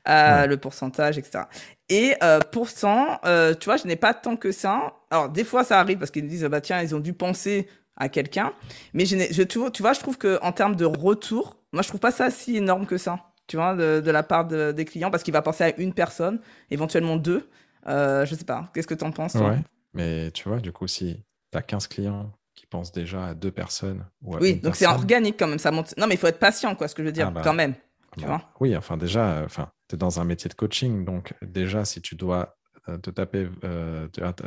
le 0.06 0.54
pourcentage, 0.56 1.18
etc. 1.18 1.44
Et 1.88 2.14
euh, 2.22 2.40
pourtant, 2.50 3.20
euh, 3.24 3.54
tu 3.54 3.66
vois, 3.66 3.76
je 3.76 3.86
n'ai 3.86 3.96
pas 3.96 4.12
tant 4.14 4.36
que 4.36 4.50
ça. 4.52 4.94
Alors, 5.10 5.28
des 5.28 5.44
fois, 5.44 5.62
ça 5.62 5.78
arrive 5.78 5.98
parce 5.98 6.10
qu'ils 6.10 6.24
me 6.24 6.28
disent, 6.28 6.44
bah 6.44 6.60
tiens, 6.60 6.82
ils 6.82 6.94
ont 6.94 7.00
dû 7.00 7.12
penser 7.12 7.68
à 7.96 8.08
quelqu'un. 8.08 8.52
Mais 8.92 9.06
je, 9.06 9.16
je, 9.30 9.42
tu, 9.42 9.58
vois, 9.58 9.92
je 9.92 10.00
trouve 10.00 10.18
qu'en 10.18 10.52
termes 10.52 10.76
de 10.76 10.84
retour, 10.84 11.56
moi, 11.72 11.82
je 11.82 11.88
trouve 11.88 12.00
pas 12.00 12.10
ça 12.10 12.30
si 12.30 12.56
énorme 12.56 12.86
que 12.86 12.98
ça, 12.98 13.20
tu 13.46 13.56
vois, 13.56 13.74
de, 13.74 14.10
la 14.10 14.22
part 14.22 14.46
des 14.46 14.84
clients, 14.84 15.10
parce 15.10 15.22
qu'il 15.22 15.32
va 15.32 15.42
penser 15.42 15.64
à 15.64 15.80
une 15.80 15.94
personne, 15.94 16.40
éventuellement 16.70 17.16
deux. 17.16 17.48
Euh, 17.86 18.26
je 18.26 18.34
sais 18.34 18.44
pas. 18.44 18.68
Qu'est-ce 18.74 18.88
que 18.88 18.94
tu 18.94 19.04
en 19.04 19.12
penses 19.12 19.34
toi? 19.34 19.50
Ouais. 19.50 19.58
Mais 19.94 20.30
tu 20.32 20.48
vois, 20.48 20.58
du 20.58 20.72
coup, 20.72 20.88
si 20.88 21.22
tu 21.52 21.58
as 21.58 21.62
15 21.62 21.86
clients 21.86 22.32
qui 22.56 22.66
pensent 22.66 22.90
déjà 22.90 23.26
à 23.26 23.34
deux 23.34 23.52
personnes. 23.52 24.04
Ou 24.22 24.36
oui, 24.38 24.56
donc 24.56 24.74
c'est 24.74 24.86
organique 24.86 25.36
quand 25.38 25.46
même. 25.46 25.58
Ça 25.58 25.70
monte... 25.70 25.94
Non, 25.98 26.06
mais 26.06 26.14
il 26.14 26.18
faut 26.18 26.26
être 26.26 26.38
patient, 26.38 26.74
quoi, 26.74 26.88
ce 26.88 26.94
que 26.94 27.02
je 27.02 27.06
veux 27.06 27.12
dire, 27.12 27.28
ah 27.28 27.30
bah, 27.30 27.42
quand 27.44 27.54
même. 27.54 27.74
Tu 28.18 28.24
bah, 28.24 28.28
vois 28.28 28.50
oui, 28.60 28.76
enfin, 28.76 28.96
déjà, 28.96 29.42
enfin, 29.44 29.70
tu 29.88 29.94
es 29.94 29.98
dans 29.98 30.20
un 30.20 30.24
métier 30.24 30.48
de 30.48 30.54
coaching, 30.54 31.04
donc 31.04 31.34
déjà, 31.42 31.84
si 31.84 32.00
tu 32.00 32.14
dois 32.14 32.56
euh, 32.88 32.98
te 32.98 33.10
taper 33.10 33.48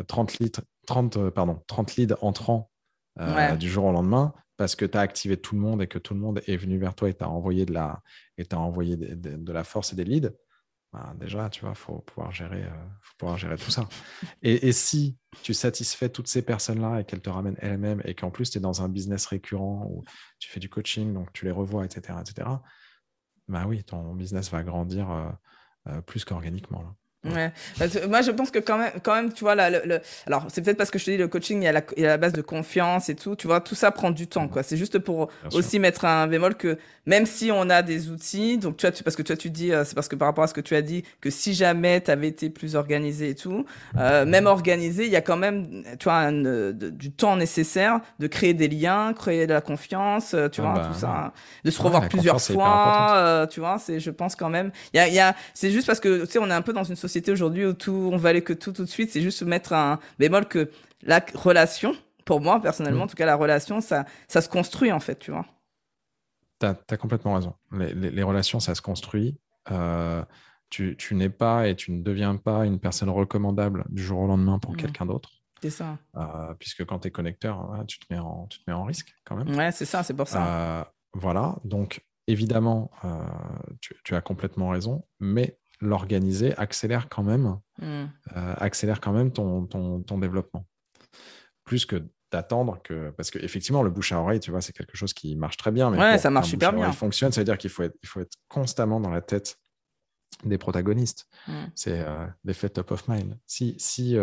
30, 0.08 0.32
euh, 0.32 0.36
litres, 0.39 0.62
30, 0.88 1.17
euh, 1.17 1.32
pardon, 1.32 1.62
30 1.67 1.95
leads 1.97 2.15
entrants 2.21 2.71
du 3.58 3.69
jour 3.69 3.84
au 3.84 3.91
lendemain, 3.91 4.34
parce 4.55 4.77
que 4.77 4.86
tu 4.86 4.97
as 4.97 5.01
activé 5.01 5.36
tout 5.36 5.55
le 5.55 5.62
monde 5.62 5.82
et 5.82 5.88
que 5.88 5.99
tout 5.99 6.13
le 6.13 6.21
monde 6.21 6.41
est 6.47 6.55
venu 6.55 6.77
vers 6.77 6.95
toi 6.95 7.10
et 7.10 7.13
t'a 7.13 7.27
envoyé, 7.27 7.65
de 7.65 7.73
la, 7.73 8.01
et 8.38 8.45
as 8.49 8.58
envoyé 8.58 8.95
de, 8.95 9.51
la 9.51 9.63
force 9.65 9.91
et 9.91 9.97
des 9.97 10.05
leads, 10.05 10.32
bah, 10.93 11.13
déjà, 11.19 11.49
tu 11.49 11.62
vois, 11.62 11.71
il 11.71 11.77
faut 11.77 11.99
pouvoir 11.99 12.32
gérer, 12.32 12.63
faut 13.01 13.15
pouvoir 13.17 13.38
gérer 13.38 13.58
tout 13.58 13.71
ça. 13.71 13.88
Et, 14.41 14.69
et, 14.69 14.71
si 14.71 15.17
tu 15.43 15.53
satisfais 15.53 16.10
toutes 16.10 16.27
ces 16.27 16.41
personnes-là 16.41 17.01
et 17.01 17.03
qu'elles 17.03 17.21
te 17.21 17.29
ramènent 17.29 17.58
elles-mêmes 17.60 18.01
et 18.05 18.15
qu'en 18.15 18.32
plus 18.32 18.49
tu 18.49 18.58
es 18.58 18.62
dans 18.62 18.82
un 18.82 18.89
business 18.89 19.27
récurrent 19.27 19.86
où 19.91 20.03
tu 20.39 20.49
fais 20.49 20.62
du 20.62 20.69
coaching, 20.69 21.13
donc 21.13 21.32
tu 21.34 21.45
les 21.45 21.51
revois, 21.51 21.86
etc., 21.86 22.17
etc., 22.21 22.47
bah 23.49 23.65
oui, 23.67 23.83
ton 23.83 24.13
business 24.15 24.51
va 24.51 24.63
grandir 24.63 25.09
euh, 25.12 25.31
euh, 25.88 26.01
plus 26.01 26.23
qu'organiquement. 26.25 26.95
Ouais. 27.25 27.51
Moi, 28.08 28.21
je 28.21 28.32
pense 28.32 28.49
que 28.49 28.60
quand 28.60 28.77
même, 28.77 28.91
quand 29.03 29.13
même 29.13 29.34
tu 29.34 29.43
vois, 29.43 29.53
là, 29.53 29.69
le, 29.69 29.99
alors 30.25 30.45
c'est 30.47 30.62
peut-être 30.62 30.77
parce 30.77 30.89
que 30.89 30.97
je 30.97 31.05
te 31.05 31.12
dis, 31.12 31.17
le 31.17 31.27
coaching, 31.27 31.62
il 31.62 31.65
y, 31.65 31.67
a 31.67 31.73
la, 31.73 31.82
il 31.97 32.03
y 32.03 32.05
a 32.05 32.10
la 32.10 32.17
base 32.17 32.32
de 32.32 32.41
confiance 32.41 33.10
et 33.10 33.15
tout, 33.15 33.36
tu 33.36 33.45
vois, 33.45 33.60
tout 33.60 33.75
ça 33.75 33.91
prend 33.91 34.12
du 34.12 34.27
temps, 34.27 34.47
quoi. 34.47 34.63
C'est 34.63 34.77
juste 34.77 34.99
pour 34.99 35.29
aussi 35.51 35.79
mettre 35.79 36.05
un 36.05 36.27
bémol 36.27 36.55
que 36.55 36.77
même 37.05 37.25
si 37.25 37.51
on 37.51 37.69
a 37.69 37.82
des 37.82 38.10
outils, 38.10 38.58
donc 38.58 38.77
tu 38.77 38.86
vois, 38.86 38.94
tu, 38.94 39.04
parce 39.04 39.17
que 39.17 39.21
toi, 39.21 39.35
tu 39.35 39.50
dis, 39.50 39.73
euh, 39.73 39.83
c'est 39.83 39.96
parce 39.96 40.08
que 40.08 40.15
par 40.15 40.29
rapport 40.29 40.46
à 40.46 40.48
ce 40.48 40.54
que 40.54 40.62
tu 40.62 40.75
as 40.75 40.81
dit, 40.81 41.04
que 41.19 41.29
si 41.29 41.54
jamais 41.54 42.00
tu 42.00 42.10
avais 42.10 42.29
été 42.29 42.50
plus 42.50 42.75
organisé 42.75 43.29
et 43.29 43.35
tout, 43.35 43.65
euh, 43.98 44.25
même 44.25 44.46
organisé, 44.46 45.06
il 45.06 45.12
y 45.12 45.17
a 45.17 45.21
quand 45.21 45.37
même, 45.37 45.83
tu 46.00 46.06
vois, 46.06 46.19
un, 46.19 46.46
euh, 46.46 46.71
du 46.71 47.12
temps 47.12 47.35
nécessaire 47.35 48.00
de 48.19 48.27
créer 48.27 48.54
des 48.54 48.69
liens, 48.69 49.13
créer 49.13 49.46
de 49.46 49.54
la 49.54 49.62
confiance, 49.62 50.33
euh, 50.33 50.48
tu 50.48 50.62
ah 50.62 50.63
vois, 50.63 50.73
bah, 50.75 50.89
tout 50.94 51.00
ça, 51.00 51.33
de 51.65 51.71
se 51.71 51.81
revoir 51.81 52.08
plusieurs 52.08 52.39
fois, 52.39 53.46
tu 53.52 53.60
vois, 53.60 53.77
c'est, 53.77 54.00
je 54.00 54.12
pense 54.12 54.37
quand 54.37 54.50
même, 54.50 54.71
il 54.94 54.98
y 54.98 55.00
a, 55.02 55.10
y 55.10 55.19
a, 55.19 55.35
c'est 55.54 55.71
juste 55.71 55.87
parce 55.87 56.00
que, 56.00 56.23
tu 56.25 56.31
sais, 56.31 56.39
on 56.39 56.50
est 56.50 56.54
un 56.54 56.62
peu 56.62 56.71
dans 56.71 56.85
une 56.85 56.96
société 56.96 57.08
société 57.10 57.31
aujourd'hui 57.31 57.65
où 57.65 57.73
tout, 57.73 58.10
on 58.13 58.17
va 58.17 58.29
aller 58.29 58.43
que 58.43 58.53
tout 58.53 58.71
tout 58.71 58.83
de 58.83 58.89
suite, 58.89 59.12
c'est 59.12 59.21
juste 59.21 59.43
mettre 59.43 59.73
un 59.73 59.99
bémol 60.17 60.47
que 60.47 60.71
la 61.03 61.23
relation, 61.33 61.95
pour 62.25 62.41
moi 62.41 62.62
personnellement, 62.62 63.01
mm. 63.01 63.03
en 63.03 63.07
tout 63.07 63.15
cas 63.15 63.25
la 63.25 63.35
relation, 63.35 63.81
ça, 63.81 64.05
ça 64.27 64.41
se 64.41 64.49
construit 64.49 64.91
en 64.91 64.99
fait, 64.99 65.19
tu 65.19 65.31
vois. 65.31 65.45
Tu 66.60 66.65
as, 66.65 66.97
complètement 66.97 67.35
raison. 67.35 67.53
Les, 67.71 67.93
les, 67.93 68.23
relations, 68.23 68.60
ça 68.60 68.75
se 68.75 68.81
construit. 68.81 69.37
Euh, 69.71 70.23
tu, 70.69 70.95
n'es 71.12 71.29
pas 71.29 71.67
et 71.67 71.75
tu 71.75 71.91
ne 71.91 72.01
deviens 72.01 72.35
pas 72.35 72.65
une 72.65 72.79
personne 72.79 73.10
recommandable 73.10 73.85
du 73.89 74.03
jour 74.03 74.19
au 74.19 74.27
lendemain 74.27 74.60
pour 74.60 74.73
mmh. 74.73 74.77
quelqu'un 74.77 75.05
d'autre. 75.05 75.31
C'est 75.62 75.69
ça. 75.69 75.97
Euh, 76.15 76.53
puisque 76.57 76.85
quand 76.85 76.99
tu 76.99 77.07
es 77.10 77.12
connecteur, 77.12 77.60
hein, 77.71 77.85
tu, 77.85 77.99
te 77.99 78.05
mets 78.13 78.19
en, 78.19 78.47
tu 78.47 78.60
te 78.60 78.69
mets 78.69 78.75
en 78.75 78.85
risque 78.85 79.13
quand 79.25 79.35
même. 79.35 79.55
Ouais, 79.55 79.71
c'est 79.71 79.85
ça, 79.85 80.03
c'est 80.03 80.13
pour 80.13 80.27
ça. 80.27 80.45
Euh, 80.45 80.83
voilà, 81.13 81.57
donc 81.65 82.01
évidemment, 82.27 82.91
euh, 83.03 83.17
tu, 83.81 84.15
as 84.15 84.21
complètement 84.21 84.69
raison, 84.69 85.01
mais 85.19 85.57
l'organiser 85.82 86.56
accélère 86.58 87.08
quand 87.10 87.23
même, 87.23 87.58
mmh. 87.82 88.06
accélère 88.36 89.00
quand 89.00 89.13
même 89.13 89.32
ton, 89.32 89.65
ton, 89.65 90.02
ton, 90.02 90.17
développement. 90.17 90.65
Plus 91.63 91.86
que 91.86 92.04
d'attendre 92.32 92.82
que. 92.84 93.12
Parce 93.12 93.32
qu'effectivement, 93.32 93.82
le 93.82 93.90
bouche 93.90 94.12
à 94.12 94.19
oreille, 94.19 94.40
tu 94.40 94.52
vois, 94.52 94.62
c'est 94.62 94.73
quelque 94.73 94.98
chose 94.98 95.13
qui 95.13 95.36
marche 95.36 95.58
très 95.58 95.71
bien. 95.71 95.90
Mais 95.90 95.98
ouais, 95.98 96.17
ça 96.17 96.30
marche 96.30 96.50
super 96.50 96.73
bien. 96.73 96.92
fonctionne, 96.92 97.32
ça 97.32 97.42
veut 97.42 97.46
dire 97.46 97.58
qu'il 97.58 97.69
faut, 97.69 97.84
être, 97.84 97.96
il 98.04 98.10
faut 98.10 98.19
être 98.19 98.36
constamment 98.48 99.00
dans 99.00 99.10
la 99.10 99.21
tête 99.21 99.58
des 100.44 100.58
protagonistes. 100.58 101.27
Mmh. 101.48 101.54
C'est 101.75 102.06
l'effet 102.44 102.69
top 102.69 102.92
of 102.92 103.08
mind. 103.08 103.38
Si, 103.46 103.75
si 103.77 104.17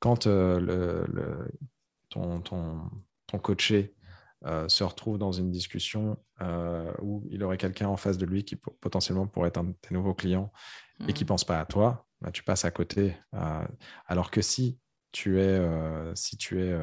quand 0.00 0.26
euh, 0.26 0.60
le, 0.60 1.48
ton, 2.08 2.40
ton, 2.40 2.80
ton, 3.26 3.38
coaché 3.38 3.94
euh, 4.44 4.68
se 4.68 4.84
retrouve 4.84 5.18
dans 5.18 5.32
une 5.32 5.50
discussion 5.50 6.16
euh, 6.40 6.92
où 7.02 7.24
il 7.30 7.42
aurait 7.42 7.58
quelqu'un 7.58 7.88
en 7.88 7.96
face 7.96 8.18
de 8.18 8.26
lui 8.26 8.44
qui 8.44 8.56
potentiellement 8.56 9.26
pourrait 9.26 9.48
être 9.48 9.58
un 9.58 9.64
de 9.64 9.74
tes 9.80 9.94
nouveaux 9.94 10.14
clients 10.14 10.52
et 11.06 11.12
qui 11.12 11.22
ne 11.22 11.26
mmh. 11.26 11.28
pense 11.28 11.44
pas 11.44 11.60
à 11.60 11.64
toi, 11.64 12.06
bah, 12.20 12.30
tu 12.32 12.42
passes 12.42 12.64
à 12.64 12.70
côté. 12.70 13.16
alors 14.06 14.30
que 14.30 14.42
si 14.42 14.80
tu 15.12 15.40
es, 15.40 15.60
si 16.14 16.36
tu 16.36 16.60
es 16.60 16.76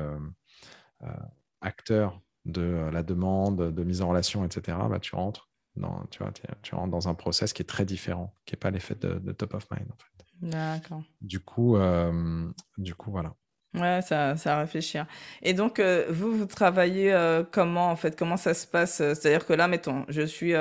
acteur 1.61 2.21
de 2.45 2.89
la 2.91 3.03
demande, 3.03 3.73
de 3.73 3.83
mise 3.83 4.01
en 4.01 4.09
relation, 4.09 4.45
etc., 4.45 4.77
bah, 4.89 4.99
tu 4.99 5.15
rentres 5.15 5.49
dans, 5.75 6.05
tu, 6.09 6.19
vois, 6.19 6.31
tu 6.61 6.75
rentres 6.75 6.91
dans 6.91 7.07
un 7.07 7.13
process 7.13 7.53
qui 7.53 7.61
est 7.61 7.65
très 7.65 7.85
différent, 7.85 8.33
qui 8.45 8.53
n'est 8.53 8.59
pas 8.59 8.71
l'effet 8.71 8.95
de, 8.95 9.19
de, 9.19 9.31
top 9.31 9.53
of 9.53 9.69
mind. 9.71 9.91
En 9.91 9.97
fait. 9.97 10.15
D'accord. 10.41 11.03
Du 11.21 11.39
coup, 11.39 11.75
euh, 11.77 12.51
du 12.77 12.95
coup, 12.95 13.11
voilà. 13.11 13.35
Ouais, 13.75 14.01
ça, 14.01 14.37
ça 14.37 14.59
réfléchir. 14.59 15.05
Et 15.41 15.53
donc, 15.53 15.79
euh, 15.79 16.05
vous, 16.09 16.37
vous 16.37 16.45
travaillez 16.45 17.11
euh, 17.13 17.43
comment, 17.49 17.89
en 17.89 17.95
fait? 17.95 18.17
Comment 18.17 18.37
ça 18.37 18.53
se 18.53 18.65
passe? 18.65 18.95
C'est-à-dire 18.97 19.45
que 19.45 19.53
là, 19.53 19.67
mettons, 19.67 20.05
je 20.09 20.21
suis... 20.21 20.53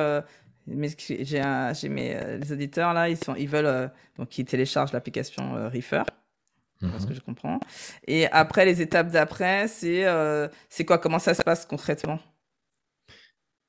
j'ai 0.67 1.89
mes 1.89 2.39
les 2.39 2.53
auditeurs, 2.53 2.93
là, 2.93 3.09
ils, 3.09 3.17
sont, 3.17 3.35
ils 3.35 3.49
veulent... 3.49 3.91
donc, 4.19 4.37
ils 4.39 4.45
téléchargent 4.45 4.93
l'application 4.93 5.69
Reefer. 5.71 6.03
Parce 6.81 7.05
que 7.07 7.11
mhm. 7.11 7.17
je 7.17 7.21
comprends. 7.21 7.61
Et 8.07 8.27
après, 8.31 8.65
les 8.65 8.83
étapes 8.83 9.09
d'après, 9.11 9.69
c'est 9.69 10.05
c'est 10.69 10.85
quoi? 10.85 10.99
Comment 10.99 11.19
ça 11.19 11.33
se 11.35 11.43
passe 11.43 11.65
concrètement? 11.65 12.19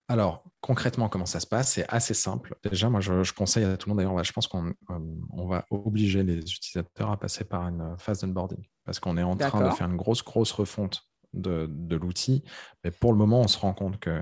Alors, 0.07 0.43
concrètement, 0.61 1.09
comment 1.09 1.25
ça 1.25 1.39
se 1.39 1.47
passe? 1.47 1.73
C'est 1.73 1.85
assez 1.89 2.13
simple. 2.13 2.55
Déjà, 2.63 2.89
moi, 2.89 3.01
je, 3.01 3.33
conseille 3.33 3.63
à 3.63 3.75
tout 3.75 3.89
le 3.89 3.95
monde, 3.95 4.03
d'ailleurs, 4.03 4.23
je 4.23 4.33
pense 4.33 4.47
qu'on 4.47 4.67
euh, 4.67 5.47
va 5.47 5.65
obliger 5.71 6.23
les 6.23 6.37
utilisateurs 6.37 7.11
à 7.11 7.19
passer 7.19 7.43
par 7.43 7.63
une 7.67 7.95
phase 7.97 8.21
d'onboarding 8.21 8.63
parce 8.85 8.99
qu'on 8.99 9.17
est 9.17 9.23
en 9.23 9.35
train 9.35 9.67
de 9.67 9.73
faire 9.73 9.87
une 9.87 9.95
grosse, 9.95 10.23
grosse 10.23 10.51
refonte 10.51 11.07
de, 11.33 11.95
l'outil. 11.95 12.43
Mais 12.83 12.91
pour 12.91 13.13
le 13.13 13.17
moment, 13.17 13.41
on 13.41 13.47
se 13.47 13.57
rend 13.57 13.73
compte 13.73 13.99
que 13.99 14.21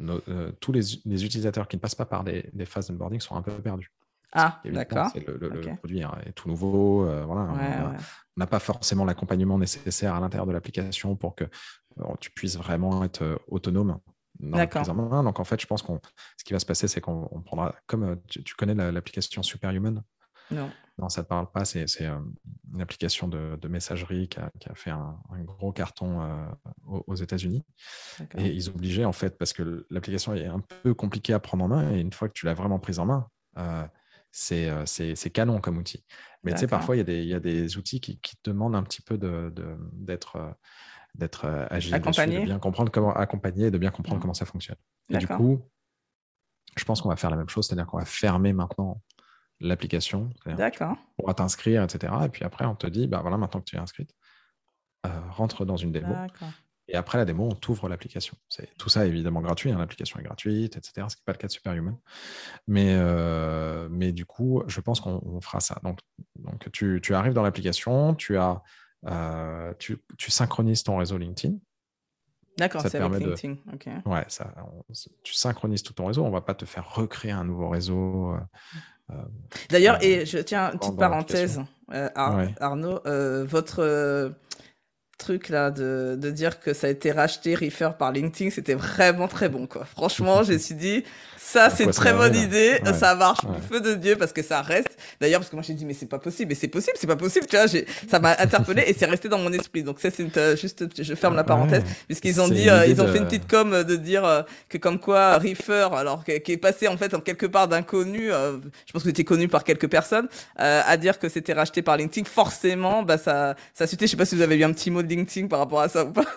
euh, 0.00 0.52
tous 0.60 0.70
les, 0.70 0.94
utilisateurs 1.24 1.66
qui 1.66 1.76
ne 1.76 1.80
passent 1.80 1.96
pas 1.96 2.06
par 2.06 2.22
des, 2.22 2.48
phases 2.64 2.88
d'onboarding 2.88 3.20
sont 3.20 3.34
un 3.34 3.42
peu 3.42 3.52
perdus. 3.60 3.92
Ah, 4.32 4.60
d'accord. 4.64 5.10
Le, 5.16 5.74
produit 5.76 6.00
est 6.00 6.32
tout 6.32 6.48
nouveau. 6.48 7.08
Euh, 7.08 7.24
voilà, 7.24 7.96
on 8.36 8.40
n'a 8.40 8.46
pas 8.46 8.60
forcément 8.60 9.04
l'accompagnement 9.04 9.58
nécessaire 9.58 10.14
à 10.14 10.20
l'intérieur 10.20 10.46
de 10.46 10.52
l'application 10.52 11.16
pour 11.16 11.34
que 11.34 11.44
tu 12.20 12.30
puisses 12.30 12.56
vraiment 12.56 13.02
être 13.02 13.40
autonome 13.48 13.98
dans 14.40 15.22
Donc 15.22 15.40
en 15.40 15.44
fait, 15.44 15.60
je 15.60 15.66
pense 15.66 15.82
qu'on 15.82 16.00
ce 16.36 16.44
qui 16.44 16.52
va 16.52 16.58
se 16.58 16.66
passer, 16.66 16.88
c'est 16.88 17.00
qu'on 17.00 17.42
prendra, 17.44 17.74
comme 17.86 18.04
euh, 18.04 18.16
tu, 18.28 18.54
connais 18.54 18.74
l'application 18.74 19.42
Superhuman? 19.42 20.02
Non. 20.50 20.70
Non, 20.96 21.08
ça 21.08 21.20
ne 21.20 21.24
te 21.24 21.28
parle 21.28 21.50
pas. 21.50 21.64
C'est 21.64 21.86
euh, 22.02 22.18
une 22.72 22.80
application 22.80 23.28
de, 23.28 23.68
messagerie 23.68 24.28
qui 24.28 24.38
a, 24.40 24.50
fait 24.74 24.90
un, 24.90 25.16
gros 25.44 25.72
carton 25.72 26.22
euh, 26.22 26.46
aux, 27.06 27.14
États-Unis. 27.14 27.64
Et 28.36 28.48
ils 28.48 28.68
obligeaient, 28.68 29.04
en 29.04 29.12
fait, 29.12 29.38
parce 29.38 29.52
que 29.52 29.86
l'application 29.90 30.34
est 30.34 30.46
un 30.46 30.60
peu 30.60 30.94
compliquée 30.94 31.34
à 31.34 31.40
prendre 31.40 31.64
en 31.64 31.68
main. 31.68 31.92
Et 31.92 32.00
une 32.00 32.12
fois 32.12 32.28
que 32.28 32.32
tu 32.32 32.46
l'as 32.46 32.54
vraiment 32.54 32.80
prise 32.80 32.98
en 32.98 33.06
main, 33.06 33.28
c'est 34.32 35.30
canon 35.32 35.60
comme 35.60 35.78
outil. 35.78 36.04
Mais 36.42 36.52
tu 36.52 36.58
sais, 36.58 36.66
parfois, 36.66 36.96
il 36.96 37.08
y, 37.08 37.34
a 37.34 37.40
des 37.40 37.76
outils 37.76 38.00
qui, 38.00 38.18
qui, 38.20 38.36
demandent 38.42 38.74
un 38.74 38.82
petit 38.82 39.02
peu 39.02 39.18
d'être 39.18 40.56
d'être 41.18 41.44
euh, 41.44 41.66
agile, 41.70 41.92
de 41.92 42.44
bien 42.44 42.58
comprendre 42.58 42.90
comment 42.90 43.12
accompagner, 43.12 43.70
de 43.70 43.78
bien 43.78 43.90
comprendre 43.90 44.18
mmh. 44.18 44.22
comment 44.22 44.34
ça 44.34 44.46
fonctionne. 44.46 44.76
Et 45.10 45.18
du 45.18 45.26
coup, 45.26 45.60
je 46.76 46.84
pense 46.84 47.02
qu'on 47.02 47.08
va 47.08 47.16
faire 47.16 47.30
la 47.30 47.36
même 47.36 47.48
chose, 47.48 47.66
c'est-à-dire 47.66 47.86
qu'on 47.86 47.98
va 47.98 48.04
fermer 48.04 48.52
maintenant 48.52 49.02
l'application. 49.60 50.30
D'accord. 50.46 50.96
On 51.18 51.26
va 51.26 51.34
t'inscrire, 51.34 51.82
etc. 51.82 52.12
Et 52.24 52.28
puis 52.28 52.44
après, 52.44 52.64
on 52.64 52.76
te 52.76 52.86
dit, 52.86 53.08
bah 53.08 53.20
voilà, 53.20 53.36
maintenant 53.36 53.60
que 53.60 53.64
tu 53.64 53.76
es 53.76 53.78
inscrite, 53.78 54.14
euh, 55.06 55.10
rentre 55.30 55.64
dans 55.64 55.76
une 55.76 55.92
démo. 55.92 56.14
Et 56.90 56.96
après 56.96 57.18
la 57.18 57.26
démo, 57.26 57.48
on 57.50 57.54
t'ouvre 57.54 57.88
l'application. 57.88 58.36
Tout 58.78 58.88
ça 58.88 59.04
est 59.04 59.08
évidemment 59.08 59.42
gratuit, 59.42 59.70
hein, 59.70 59.78
l'application 59.78 60.18
est 60.20 60.22
gratuite, 60.22 60.76
etc. 60.76 61.06
Ce 61.08 61.16
qui 61.16 61.20
n'est 61.20 61.24
pas 61.26 61.32
le 61.32 61.38
cas 61.38 61.48
de 61.48 61.52
Superhuman. 61.52 61.98
Mais, 62.66 62.94
euh, 62.96 63.88
mais 63.90 64.12
du 64.12 64.24
coup, 64.24 64.62
je 64.68 64.80
pense 64.80 65.00
qu'on 65.00 65.40
fera 65.42 65.60
ça. 65.60 65.78
Donc, 65.82 65.98
donc 66.36 66.70
tu, 66.72 67.00
tu 67.02 67.14
arrives 67.14 67.34
dans 67.34 67.42
l'application, 67.42 68.14
tu 68.14 68.38
as 68.38 68.62
euh, 69.06 69.72
tu, 69.78 70.00
synchronises 70.30 70.82
ton 70.82 70.96
réseau 70.96 71.18
LinkedIn. 71.18 71.56
D'accord, 72.56 72.82
c'est 72.82 72.96
avec 72.96 73.20
LinkedIn. 73.20 73.56
Ouais, 74.04 74.24
ça, 74.28 74.52
tu 75.22 75.34
synchronises 75.34 75.82
tout 75.82 75.92
ton 75.92 76.06
réseau. 76.06 76.24
On 76.24 76.28
ne 76.28 76.32
va 76.32 76.40
pas 76.40 76.54
te 76.54 76.64
faire 76.64 76.92
recréer 76.94 77.30
un 77.30 77.44
nouveau 77.44 77.68
réseau. 77.68 78.32
Euh, 78.32 78.38
euh, 79.10 79.14
D'ailleurs, 79.70 80.02
et 80.02 80.26
je 80.26 80.38
tiens 80.38 80.72
une 80.72 80.78
petite 80.78 80.96
parenthèse, 80.96 81.60
Arnaud, 81.88 83.00
votre 83.46 84.34
truc 85.18 85.48
là 85.48 85.70
de, 85.70 86.16
de, 86.18 86.30
dire 86.30 86.60
que 86.60 86.72
ça 86.72 86.86
a 86.86 86.90
été 86.90 87.10
racheté, 87.10 87.54
Refer 87.54 87.90
par 87.98 88.12
LinkedIn, 88.12 88.50
c'était 88.50 88.74
vraiment 88.74 89.28
très 89.28 89.48
bon 89.48 89.66
quoi. 89.66 89.84
Franchement, 89.84 90.42
j'ai 90.44 90.58
suis 90.58 90.74
dit, 90.74 91.04
ça, 91.48 91.70
c'est 91.70 91.84
une 91.84 91.92
très 91.92 92.12
bonne 92.12 92.34
idée. 92.34 92.78
Ça 92.98 93.14
marche 93.14 93.40
feu 93.70 93.80
de 93.80 93.94
Dieu 93.94 94.16
parce 94.16 94.32
que 94.32 94.42
ça 94.42 94.60
reste. 94.60 94.98
D'ailleurs, 95.18 95.40
parce 95.40 95.48
que 95.48 95.56
moi, 95.56 95.62
j'ai 95.66 95.72
dit, 95.72 95.86
mais 95.86 95.94
c'est 95.94 96.06
pas 96.06 96.18
possible, 96.18 96.50
mais 96.50 96.54
c'est 96.54 96.68
possible, 96.68 96.96
c'est 97.00 97.06
pas 97.06 97.16
possible, 97.16 97.46
tu 97.46 97.56
vois. 97.56 97.66
Ça 98.10 98.18
m'a 98.18 98.36
interpellé 98.38 98.84
et 98.86 98.92
c'est 98.92 99.06
resté 99.06 99.30
dans 99.30 99.38
mon 99.38 99.50
esprit. 99.52 99.82
Donc, 99.82 99.98
ça, 99.98 100.10
c'est 100.10 100.36
euh, 100.36 100.56
juste, 100.56 100.84
je 101.02 101.14
ferme 101.14 101.36
la 101.36 101.44
parenthèse, 101.44 101.84
puisqu'ils 102.06 102.40
ont 102.42 102.48
dit, 102.48 102.68
euh, 102.68 102.86
ils 102.86 103.00
ont 103.00 103.08
fait 103.08 103.18
une 103.18 103.24
petite 103.24 103.48
com 103.48 103.82
de 103.82 103.96
dire 103.96 104.26
euh, 104.26 104.42
que 104.68 104.76
comme 104.76 104.98
quoi 104.98 105.38
Reefer, 105.38 105.88
alors 105.92 106.22
qui 106.24 106.52
est 106.52 106.58
passé 106.58 106.86
en 106.86 106.98
fait 106.98 107.14
en 107.14 107.20
quelque 107.20 107.46
part 107.46 107.66
d'inconnu, 107.66 108.28
je 108.28 108.92
pense 108.92 109.02
que 109.02 109.08
c'était 109.08 109.24
connu 109.24 109.48
par 109.48 109.64
quelques 109.64 109.88
personnes, 109.88 110.28
à 110.56 110.96
dire 110.98 111.18
que 111.18 111.30
c'était 111.30 111.54
racheté 111.54 111.80
par 111.80 111.96
LinkedIn, 111.96 112.28
forcément, 112.28 113.02
bah, 113.02 113.16
ça, 113.16 113.56
ça 113.72 113.84
a 113.84 113.86
suité. 113.86 114.06
Je 114.06 114.10
sais 114.10 114.16
pas 114.16 114.26
si 114.26 114.34
vous 114.34 114.42
avez 114.42 114.56
eu 114.56 114.64
un 114.64 114.72
petit 114.72 114.90
mot 114.90 115.02
de 115.02 115.07
LinkedIn 115.08 115.48
par 115.48 115.60
rapport 115.60 115.80
à 115.80 115.88
ça 115.88 116.04
ou 116.04 116.12
pas. 116.12 116.24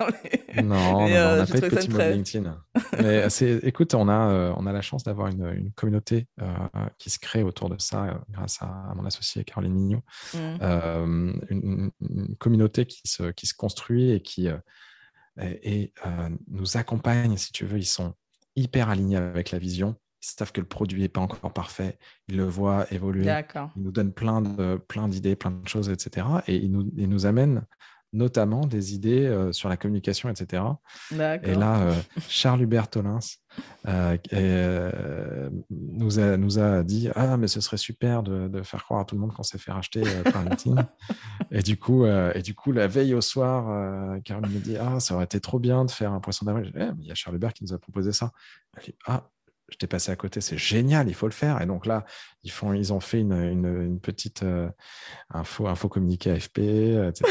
Non, 0.64 1.06
on 1.06 1.08
n'a 1.08 1.46
pas 1.46 1.60
de 1.60 1.70
petit 1.70 1.90
mot 1.90 1.98
de 1.98 2.12
LinkedIn. 2.12 2.62
mais 3.00 3.26
écoute, 3.64 3.94
on 3.94 4.10
a, 4.10 4.54
on 4.58 4.66
a 4.66 4.74
la 4.74 4.82
chance 4.82 5.04
d'avoir 5.04 5.28
une, 5.28 5.72
communauté 5.76 6.28
euh, 6.42 6.48
qui 6.98 7.10
se 7.10 7.20
crée 7.20 7.44
autour 7.44 7.70
de 7.70 7.80
ça 7.80 8.06
euh, 8.06 8.14
grâce 8.30 8.62
à, 8.62 8.94
mon 8.96 9.06
associé 9.06 9.44
Caroline 9.44 9.74
Mignot. 9.74 10.02
Mmh. 10.34 10.38
Euh, 10.62 11.34
une, 11.50 11.92
communauté 12.40 12.86
qui 12.86 13.02
se, 13.06 13.32
qui 13.32 13.48
se 13.48 13.54
construit 13.54 14.12
et 14.12 14.22
qui 14.22 14.50
et, 15.40 15.94
nous 16.48 16.78
accompagne, 16.78 17.38
si 17.38 17.52
tu 17.52 17.66
veux. 17.66 17.78
Ils 17.78 17.86
sont 17.86 18.14
hyper 18.56 18.90
alignés 18.90 19.18
avec 19.18 19.52
la 19.52 19.60
vision. 19.60 19.96
Ils 20.22 20.28
savent 20.38 20.52
que 20.52 20.62
le 20.62 20.68
produit 20.68 21.02
n'est 21.02 21.10
pas 21.10 21.22
encore 21.22 21.52
parfait. 21.54 21.98
Ils 22.28 22.38
le 22.38 22.46
voient 22.46 22.86
évoluer. 22.92 23.26
Ils 23.76 23.84
nous 23.84 23.92
donnent 23.92 24.14
plein 24.14 24.42
de 24.42 24.78
plein 24.78 25.08
d'idées, 25.08 25.36
plein 25.36 25.52
de 25.52 25.68
choses, 25.68 25.90
etc. 25.90 26.28
Et 26.48 26.58
ils 26.58 26.72
nous, 26.72 26.92
ils 26.96 27.10
nous 27.10 27.26
amènent 27.26 27.66
notamment 28.14 28.66
des 28.66 28.94
idées 28.94 29.26
euh, 29.26 29.52
sur 29.52 29.70
la 29.70 29.78
communication, 29.78 30.30
etc. 30.30 30.64
Et 31.12 31.56
là, 31.56 31.82
euh, 31.82 31.96
Charles 32.28 32.62
Hubert 32.62 32.90
Tolins 32.90 33.20
euh, 33.88 35.50
nous, 35.70 36.20
a, 36.20 36.38
nous 36.38 36.60
a 36.60 36.84
dit 36.84 37.10
Ah, 37.16 37.38
mais 37.38 37.48
ce 37.48 37.62
serait 37.62 37.78
super 37.78 38.24
de, 38.24 38.62
faire 38.64 38.84
croire 38.84 39.02
à 39.02 39.06
tout 39.06 39.16
le 39.16 39.22
monde 39.22 39.34
qu'on 39.34 39.44
s'est 39.44 39.58
fait 39.58 39.72
racheter 39.72 40.04
par 40.32 40.44
LinkedIn. 40.44 40.88
et, 41.52 41.62
du 41.62 41.78
coup, 41.78 42.06
et 42.06 42.42
du 42.42 42.54
coup, 42.54 42.72
la 42.72 42.88
veille 42.88 43.14
au 43.14 43.22
soir, 43.22 44.22
Caroline 44.24 44.54
me 44.54 44.60
dit 44.60 44.78
Ah, 44.78 45.00
ça 45.00 45.16
aurait 45.16 45.26
été 45.26 45.40
trop 45.40 45.60
bien 45.60 45.86
de 45.86 45.92
faire 45.92 46.12
un 46.12 46.20
poisson 46.20 46.46
d'avril. 46.46 46.72
Eh, 46.76 46.90
il 47.00 47.08
y 47.08 47.12
a 47.12 47.16
Charles 47.16 47.38
Hubert 47.38 47.54
qui 47.54 47.64
nous 47.64 47.74
a 47.74 47.80
proposé 47.80 48.12
ça. 48.12 48.32
dit, 48.84 48.96
ah, 49.06 49.30
je 49.72 49.78
t'ai 49.78 49.88
passé 49.88 50.12
à 50.12 50.16
côté, 50.16 50.42
c'est 50.42 50.58
génial, 50.58 51.08
il 51.08 51.14
faut 51.14 51.28
le 51.28 51.34
faire. 51.34 51.62
Et 51.62 51.66
donc 51.66 51.86
là, 51.86 52.06
ils, 52.44 52.52
font, 52.52 52.74
ils 52.74 52.92
ont 52.92 53.00
fait 53.00 53.20
une, 53.20 53.34
une, 53.34 54.00
petite 54.00 54.44
euh, 54.44 54.70
info, 55.30 55.68
info 55.68 55.88
communiqué 55.88 56.32
AFP, 56.32 56.60
etc. 56.60 57.24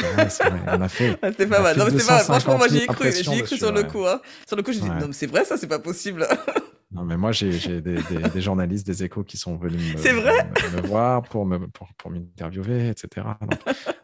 on 0.66 0.80
a 0.80 0.88
fait. 0.88 1.18
Ah, 1.22 1.30
c'était 1.30 1.46
pas 1.46 1.60
mal. 1.60 1.76
Non, 1.76 1.84
mais 1.84 2.02
pas 2.02 2.20
Franchement, 2.20 2.56
moi, 2.56 2.68
j'y 2.68 2.78
ai 2.78 2.86
cru. 2.86 3.12
J'y 3.12 3.38
ai 3.38 3.42
cru 3.42 3.56
sur 3.56 3.72
le 3.72 3.82
coup. 3.82 4.06
Hein. 4.06 4.20
Sur 4.46 4.56
le 4.56 4.62
coup, 4.62 4.72
j'ai 4.72 4.80
dit, 4.80 4.88
non, 4.88 5.08
mais 5.08 5.12
c'est 5.12 5.26
vrai, 5.26 5.44
ça, 5.44 5.56
c'est 5.58 5.66
pas 5.66 5.78
possible. 5.78 6.26
non, 6.92 7.04
mais 7.04 7.16
moi, 7.16 7.32
j'ai 7.32 7.80
des, 7.80 7.98
des, 8.32 8.40
journalistes 8.40 8.86
des 8.86 9.04
échos 9.04 9.22
qui 9.22 9.36
sont 9.36 9.56
venus 9.56 9.96
me, 9.96 10.12
vrai 10.20 10.50
me, 10.74 10.86
voir 10.86 11.22
pour 11.22 11.44
me 11.44 11.66
pour, 11.68 11.88
pour 11.98 12.10
m'interviewer, 12.10 12.88
etc. 12.88 13.26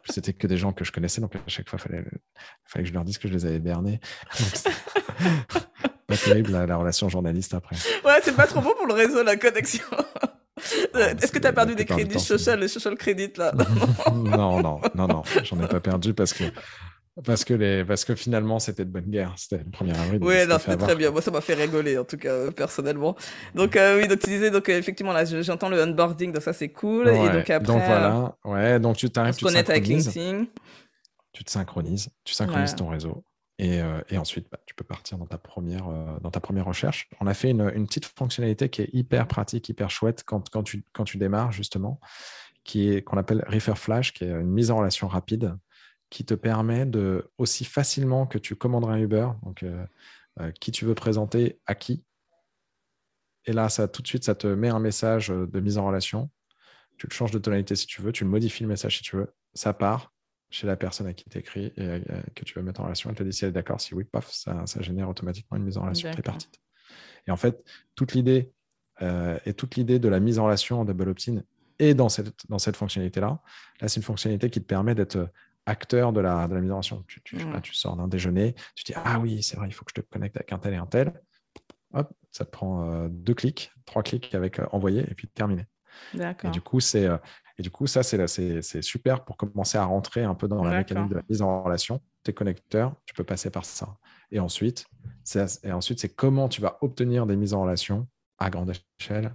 C'était 0.05 0.35
que 0.35 0.47
des 0.47 0.59
gens 0.59 0.73
que 0.73 0.85
je 0.85 0.93
connaissais, 0.93 1.21
donc 1.21 1.35
à 1.35 1.41
chaque 1.47 1.71
fois, 1.71 1.79
il 1.81 1.89
fallait, 1.89 2.05
fallait 2.65 2.85
que 2.85 2.89
je 2.89 2.95
leur 2.95 3.05
dise 3.05 3.19
que 3.19 3.29
je 3.29 3.33
les 3.33 3.47
avais 3.47 3.61
bernés. 3.61 4.01
Donc, 5.55 5.63
pas 6.07 6.17
terrible 6.17 6.53
la, 6.53 6.77
relation 6.77 7.09
journaliste 7.09 7.55
après. 7.55 7.77
Ouais, 8.05 8.21
c'est 8.23 8.37
pas 8.37 8.47
trop 8.47 8.61
bon 8.61 8.75
pour 8.77 8.87
le 8.87 8.95
réseau, 8.95 9.23
la 9.23 9.37
connexion. 9.37 9.85
Est-ce 10.95 11.33
que 11.33 11.39
tu 11.39 11.47
as 11.47 11.53
perdu 11.53 11.75
des 11.75 11.85
crédits 11.85 12.19
social, 12.19 12.61
les 12.61 12.69
social 12.69 12.97
credit 12.97 13.33
là? 13.37 13.53
Non, 14.15 14.63
non, 14.63 14.81
non, 14.95 15.07
non, 15.07 15.23
j'en 15.45 15.61
ai 15.63 15.69
pas 15.69 15.81
perdu 15.81 16.15
parce 16.15 16.33
que 16.33 16.45
parce 17.25 17.45
que, 17.45 17.55
les... 17.55 17.85
Parce 17.85 18.05
que 18.05 18.15
finalement, 18.15 18.59
c'était 18.59 18.85
de 18.85 18.91
bonne 18.91 19.09
guerre. 19.09 19.33
C'était 19.37 19.65
le 19.65 19.71
1er 19.71 19.99
avril. 19.99 20.19
Oui, 20.23 20.35
c'était 20.61 20.77
très 20.77 20.95
bien. 20.95 21.11
Moi, 21.11 21.23
ça 21.23 21.31
m'a 21.31 21.41
fait 21.41 21.55
rigoler, 21.55 21.97
en 21.97 22.05
tout 22.05 22.19
cas, 22.19 22.29
euh, 22.29 22.51
personnellement. 22.51 23.17
Donc, 23.55 23.75
euh, 23.77 23.99
oui, 23.99 24.07
donc 24.07 24.19
tu 24.19 24.29
disais, 24.29 24.51
donc, 24.51 24.69
euh, 24.69 24.79
effectivement, 24.79 25.15
là, 25.15 25.25
j'entends 25.25 25.71
le 25.71 25.83
onboarding, 25.83 26.33
donc 26.33 26.43
ça, 26.43 26.53
c'est 26.53 26.69
cool. 26.69 27.09
et 27.09 27.31
donc, 27.31 27.49
après. 27.49 27.61
Donc, 27.61 27.83
voilà. 27.87 28.37
Ouais, 28.45 28.79
donc 28.79 28.97
tu 28.99 29.09
t'arrives, 29.09 29.35
tu 29.35 29.47
te 29.47 29.71
avec 29.71 29.87
LinkedIn. 29.87 30.45
Tu 31.33 31.45
te 31.45 31.51
synchronises. 31.51 32.11
Tu 32.25 32.35
synchronises 32.35 32.75
ton 32.75 32.89
réseau. 32.89 33.25
Et, 33.59 33.81
et 34.11 34.19
ensuite, 34.19 34.49
bah, 34.51 34.59
tu 34.67 34.75
peux 34.75 34.85
partir 34.85 35.17
dans 35.17 35.25
ta 35.25 35.39
première, 35.39 35.89
dans 36.21 36.31
ta 36.31 36.41
première 36.41 36.67
recherche. 36.67 37.09
On 37.21 37.27
a 37.27 37.33
fait 37.33 37.51
une, 37.51 37.87
petite 37.87 38.05
fonctionnalité 38.05 38.69
qui 38.69 38.83
est 38.83 38.91
hyper 38.93 39.27
pratique, 39.27 39.69
hyper 39.71 39.89
chouette 39.89 40.25
quand, 40.27 40.51
quand, 40.51 40.63
tu, 40.63 40.85
quand 40.93 41.05
tu 41.05 41.17
démarres, 41.17 41.53
justement, 41.53 41.99
qui 42.65 42.91
est 42.91 43.03
qu'on 43.03 43.17
appelle 43.17 43.45
Refer 43.49 43.77
Flash, 43.77 44.13
qui 44.13 44.25
est 44.25 44.31
une 44.31 44.51
mise 44.51 44.71
en 44.71 44.77
relation 44.77 45.09
rapide 45.09 45.57
qui 46.11 46.25
te 46.25 46.35
permet 46.35 46.87
de, 46.87 47.31
aussi 47.39 47.65
facilement 47.65 48.27
que 48.27 48.39
tu 48.39 48.57
commanderas 48.57 48.95
un 48.95 48.99
Uber, 48.99 49.29
donc 49.43 49.63
euh, 49.63 49.85
euh, 50.41 50.51
qui 50.53 50.71
tu 50.71 50.85
veux 50.85 50.95
présenter 50.95 51.61
à 51.67 51.75
qui. 51.75 52.05
Et 53.45 53.53
là, 53.53 53.69
ça, 53.69 53.89
tout 53.89 54.03
de 54.03 54.07
suite, 54.07 54.25
ça 54.25 54.35
te 54.35 54.47
met 54.47 54.69
un 54.69 54.79
message 54.79 55.31
euh, 55.31 55.47
de 55.47 55.61
mise 55.61 55.79
en 55.79 55.87
relation. 55.87 56.31
Tu 56.99 57.07
le 57.07 57.13
changes 57.13 57.33
de 57.33 57.39
tonalité 57.39 57.77
si 57.77 57.87
tu 57.87 58.03
veux, 58.03 58.13
tu 58.13 58.25
modifies 58.25 58.63
le 58.63 58.69
message 58.69 58.99
si 58.99 59.03
tu 59.03 59.17
veux. 59.17 59.35
Ça 59.55 59.73
part 59.73 60.13
chez 60.51 60.67
la 60.67 60.77
personne 60.77 61.07
à 61.07 61.13
qui 61.13 61.29
tu 61.29 61.39
écris 61.39 61.73
et 61.77 62.01
que 62.35 62.45
tu 62.45 62.55
veux 62.55 62.63
mettre 62.63 62.81
en 62.81 62.85
relation. 62.85 63.11
Elle 63.11 63.17
te 63.17 63.23
dit 63.23 63.33
si 63.33 63.45
elle 63.45 63.51
est 63.51 63.53
d'accord. 63.53 63.81
Si 63.81 63.95
oui, 63.95 64.05
paf, 64.05 64.31
ça, 64.31 64.65
génère 64.81 65.09
automatiquement 65.09 65.57
une 65.57 65.65
mise 65.65 65.77
en 65.77 65.83
relation 65.83 66.11
tripartite. 66.11 66.61
Et 67.27 67.31
en 67.31 67.37
fait, 67.37 67.65
toute 67.95 68.15
l'idée 68.15 68.53
et 69.01 69.55
toute 69.55 69.75
l'idée 69.75 69.99
de 69.99 70.09
la 70.09 70.21
mise 70.21 70.39
en 70.39 70.45
relation 70.45 70.81
en 70.81 70.85
double 70.85 71.09
opt-in 71.09 71.43
est 71.79 71.95
dans 71.95 72.09
cette, 72.09 72.49
dans 72.49 72.59
cette 72.59 72.77
fonctionnalité-là. 72.77 73.41
Là, 73.81 73.89
c'est 73.89 73.97
une 73.97 74.05
fonctionnalité 74.05 74.51
qui 74.51 74.61
te 74.61 74.67
permet 74.67 74.95
d'être 74.95 75.29
acteur 75.67 76.13
de 76.13 76.21
la, 76.21 76.49
de 76.49 76.55
la 76.55 76.61
migration. 76.61 77.05
Tu, 77.09 77.21
tu, 77.23 77.37
tu 77.63 77.75
sors 77.75 77.97
d'un 77.97 78.09
déjeuner, 78.09 78.55
tu 78.75 78.85
dis 78.85 78.93
Ah 78.97 79.19
oui, 79.19 79.43
c'est 79.43 79.57
vrai, 79.57 79.69
il 79.69 79.73
faut 79.73 79.85
que 79.85 79.93
je 79.95 80.01
te 80.01 80.07
connecte 80.07 80.37
avec 80.37 80.53
un 80.53 80.59
tel 80.59 80.75
et 80.75 80.77
un 80.77 80.87
tel. 80.87 81.13
Hop, 81.93 82.13
ça 82.31 82.45
te 82.45 82.51
prend 82.51 82.89
euh, 82.89 83.09
deux 83.11 83.35
clics, 83.35 83.73
trois 83.85 84.03
clics 84.03 84.35
avec 84.35 84.59
euh, 84.59 84.67
envoyer 84.73 85.01
et 85.01 85.15
puis 85.15 85.29
terminé. 85.29 85.67
Et 86.45 86.51
du 86.51 86.61
coup, 86.61 86.81
c'est 86.81 87.07
euh, 87.07 87.17
et 87.59 87.63
du 87.63 87.71
coup 87.71 87.87
ça 87.87 88.03
c'est 88.03 88.83
super 88.83 89.25
pour 89.25 89.37
commencer 89.37 89.79
à 89.79 89.85
rentrer 89.85 90.25
un 90.25 90.35
peu 90.35 90.49
dans 90.49 90.63
la 90.63 90.79
mécanique 90.79 91.09
de 91.09 91.17
la 91.17 91.23
mise 91.29 91.43
en 91.43 91.63
relation. 91.63 92.01
Tes 92.23 92.33
connecteurs, 92.33 92.95
tu 93.07 93.15
peux 93.15 93.25
passer 93.25 93.51
par 93.51 93.65
ça. 93.65 93.97
Et 94.31 94.41
ensuite, 94.41 94.87
et 95.35 95.71
c'est 95.81 96.15
comment 96.15 96.49
tu 96.49 96.61
vas 96.61 96.79
obtenir 96.81 97.27
des 97.27 97.37
mises 97.37 97.55
en 97.55 97.63
relation 97.63 98.09
à 98.39 98.51
grande 98.51 98.73
échelle. 98.99 99.35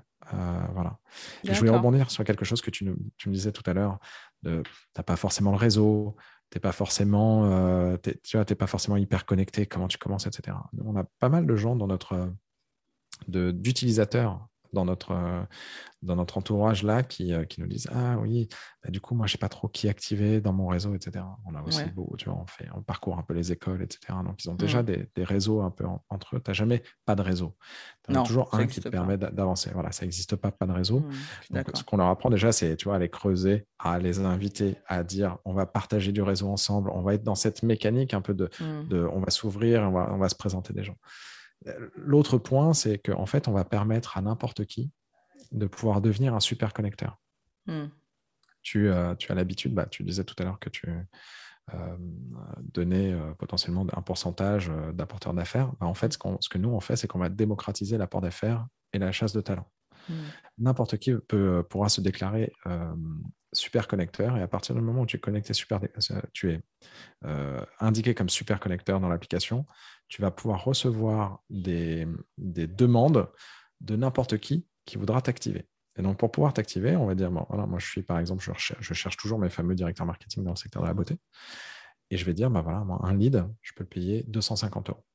voilà. 0.73 0.99
je 1.43 1.53
voulais 1.53 1.71
rebondir 1.71 2.11
sur 2.11 2.23
quelque 2.23 2.45
chose 2.45 2.61
que 2.61 2.69
tu, 2.69 2.93
tu 3.17 3.29
me 3.29 3.33
disais 3.33 3.51
tout 3.51 3.63
à 3.65 3.73
l'heure 3.73 3.99
tu 4.43 4.49
n'as 4.49 5.03
pas 5.03 5.15
forcément 5.15 5.51
le 5.51 5.57
réseau, 5.57 6.15
tu 6.49 6.57
n'es 6.57 6.61
pas 6.61 6.71
forcément, 6.71 7.45
euh, 7.45 7.97
tu 8.23 8.37
vois, 8.37 8.45
pas 8.45 8.67
forcément 8.67 8.97
hyper 8.97 9.25
connecté, 9.25 9.65
comment 9.65 9.87
tu 9.87 9.97
commences, 9.97 10.27
etc. 10.27 10.57
On 10.83 10.95
a 10.95 11.03
pas 11.19 11.29
mal 11.29 11.45
de 11.45 11.55
gens 11.55 11.75
dans 11.75 11.87
notre 11.87 12.31
d'utilisateurs 13.27 14.47
dans 14.73 14.85
notre, 14.85 15.11
euh, 15.11 15.43
dans 16.01 16.15
notre 16.15 16.37
entourage 16.37 16.83
là 16.83 17.03
qui, 17.03 17.33
euh, 17.33 17.43
qui 17.45 17.61
nous 17.61 17.67
disent 17.67 17.87
Ah 17.93 18.17
oui, 18.19 18.47
bah, 18.83 18.89
du 18.89 19.01
coup, 19.01 19.15
moi, 19.15 19.27
je 19.27 19.33
sais 19.33 19.37
pas 19.37 19.49
trop 19.49 19.67
qui 19.67 19.89
activer 19.89 20.41
dans 20.41 20.53
mon 20.53 20.67
réseau, 20.67 20.95
etc. 20.95 21.25
On 21.45 21.55
a 21.55 21.61
aussi 21.61 21.83
beau, 21.85 22.13
tu 22.17 22.29
vois, 22.29 22.39
on, 22.39 22.47
fait, 22.47 22.67
on 22.75 22.81
parcourt 22.81 23.17
un 23.17 23.23
peu 23.23 23.33
les 23.33 23.51
écoles, 23.51 23.83
etc. 23.83 24.13
Donc, 24.25 24.43
ils 24.43 24.49
ont 24.49 24.55
déjà 24.55 24.81
mmh. 24.81 24.85
des, 24.85 25.09
des, 25.15 25.23
réseaux 25.23 25.61
un 25.61 25.69
peu 25.69 25.85
entre 26.09 26.35
eux. 26.35 26.41
Tu 26.43 26.49
n'as 26.49 26.53
jamais 26.53 26.83
pas 27.05 27.15
de 27.15 27.21
réseau. 27.21 27.55
Tu 28.07 28.15
as 28.15 28.23
toujours 28.23 28.53
un 28.55 28.65
qui 28.65 28.81
te 28.81 28.89
permet 28.89 29.17
d'avancer. 29.17 29.69
Voilà, 29.73 29.91
ça 29.91 30.05
n'existe 30.05 30.35
pas, 30.35 30.51
pas 30.51 30.65
de 30.65 30.71
réseau. 30.71 31.01
Mmh, 31.01 31.55
Donc, 31.55 31.65
ce 31.73 31.83
qu'on 31.83 31.97
leur 31.97 32.07
apprend 32.07 32.29
déjà, 32.29 32.51
c'est, 32.51 32.75
tu 32.77 32.85
vois, 32.85 32.95
à 32.95 32.99
les 32.99 33.09
creuser, 33.09 33.67
à 33.77 33.99
les 33.99 34.19
inviter, 34.19 34.77
à 34.87 35.03
dire 35.03 35.37
on 35.45 35.53
va 35.53 35.65
partager 35.65 36.11
du 36.11 36.21
réseau 36.21 36.49
ensemble, 36.49 36.89
on 36.93 37.01
va 37.01 37.13
être 37.13 37.23
dans 37.23 37.35
cette 37.35 37.63
mécanique 37.63 38.13
un 38.13 38.21
peu 38.21 38.33
de, 38.33 38.49
mmh. 38.59 38.87
de 38.87 39.07
on 39.11 39.19
va 39.19 39.29
s'ouvrir, 39.29 39.83
on 39.83 39.91
va, 39.91 40.09
on 40.13 40.17
va 40.17 40.29
se 40.29 40.35
présenter 40.35 40.73
des 40.73 40.83
gens. 40.83 40.97
L'autre 41.95 42.37
point, 42.37 42.73
c'est 42.73 42.97
qu'en 42.97 43.25
fait, 43.25 43.47
on 43.47 43.51
va 43.51 43.63
permettre 43.63 44.17
à 44.17 44.21
n'importe 44.21 44.65
qui 44.65 44.91
de 45.51 45.67
pouvoir 45.67 46.01
devenir 46.01 46.33
un 46.33 46.39
super 46.39 46.73
connecteur. 46.73 47.19
Hmm. 47.67 47.87
Tu, 48.63 48.89
euh, 48.89 49.15
tu, 49.15 49.31
as 49.31 49.35
l'habitude, 49.35 49.73
bah, 49.73 49.85
tu 49.85 50.03
disais 50.03 50.23
tout 50.23 50.35
à 50.39 50.43
l'heure 50.43 50.59
que 50.59 50.69
tu 50.69 50.87
euh, 51.73 51.97
donnais 52.61 53.11
euh, 53.11 53.33
potentiellement 53.33 53.85
un 53.93 54.01
pourcentage 54.01 54.71
d'apporteurs 54.93 55.33
d'affaires. 55.33 55.71
Bah, 55.79 55.87
en 55.87 55.93
fait, 55.93 56.13
ce, 56.13 56.19
ce, 56.39 56.49
que 56.49 56.57
nous, 56.57 56.69
on 56.69 56.79
fait, 56.79 56.95
c'est 56.95 57.07
qu'on 57.07 57.19
va 57.19 57.29
démocratiser 57.29 57.97
l'apport 57.97 58.21
d'affaires 58.21 58.65
et 58.93 58.99
la 58.99 59.11
chasse 59.11 59.33
de 59.33 59.41
talent. 59.41 59.69
Hmm. 60.09 60.13
N'importe 60.57 60.97
qui 60.97 61.13
peut, 61.13 61.63
pourra 61.69 61.89
se 61.89 62.01
déclarer 62.01 62.51
super 63.53 63.87
connecteur 63.87 64.37
et 64.37 64.41
à 64.41 64.47
partir 64.47 64.73
du 64.73 64.81
moment 64.81 65.01
où 65.01 65.05
tu 65.05 65.17
es 65.17 65.19
connecté 65.19 65.53
super, 65.53 65.79
tu 66.33 66.51
es 66.51 66.61
indiqué 67.79 68.15
comme 68.15 68.29
super 68.29 68.59
connecteur 68.59 68.99
dans 68.99 69.09
l'application, 69.09 69.65
tu 70.11 70.21
vas 70.21 70.29
pouvoir 70.29 70.65
recevoir 70.65 71.41
des, 71.49 72.05
demandes 72.37 73.31
de 73.79 73.95
n'importe 73.95 74.37
qui 74.39 74.67
qui 74.85 74.97
voudra 74.97 75.21
t'activer. 75.21 75.69
Et 75.97 76.01
donc, 76.01 76.17
pour 76.17 76.31
pouvoir 76.31 76.53
t'activer, 76.53 76.97
on 76.97 77.05
va 77.05 77.15
dire, 77.15 77.31
voilà, 77.31 77.65
moi, 77.65 77.79
je 77.79 77.87
suis, 77.87 78.03
par 78.03 78.19
exemple, 78.19 78.43
je 78.43 78.73
je 78.77 78.93
cherche 78.93 79.15
toujours 79.15 79.39
mes 79.39 79.49
fameux 79.49 79.73
directeurs 79.73 80.05
marketing 80.05 80.43
dans 80.43 80.51
le 80.51 80.57
secteur 80.57 80.81
de 80.81 80.87
la 80.87 80.93
beauté. 80.93 81.17
Et 82.09 82.17
je 82.17 82.25
vais 82.25 82.33
dire, 82.33 82.51
bah 82.51 82.61
voilà, 82.61 82.83
moi, 82.83 82.99
un 83.03 83.15
lead, 83.15 83.45
je 83.61 83.71
peux 83.73 83.83
le 83.83 83.89
payer 83.89 84.23
250 84.27 84.89
euros. 84.89 85.05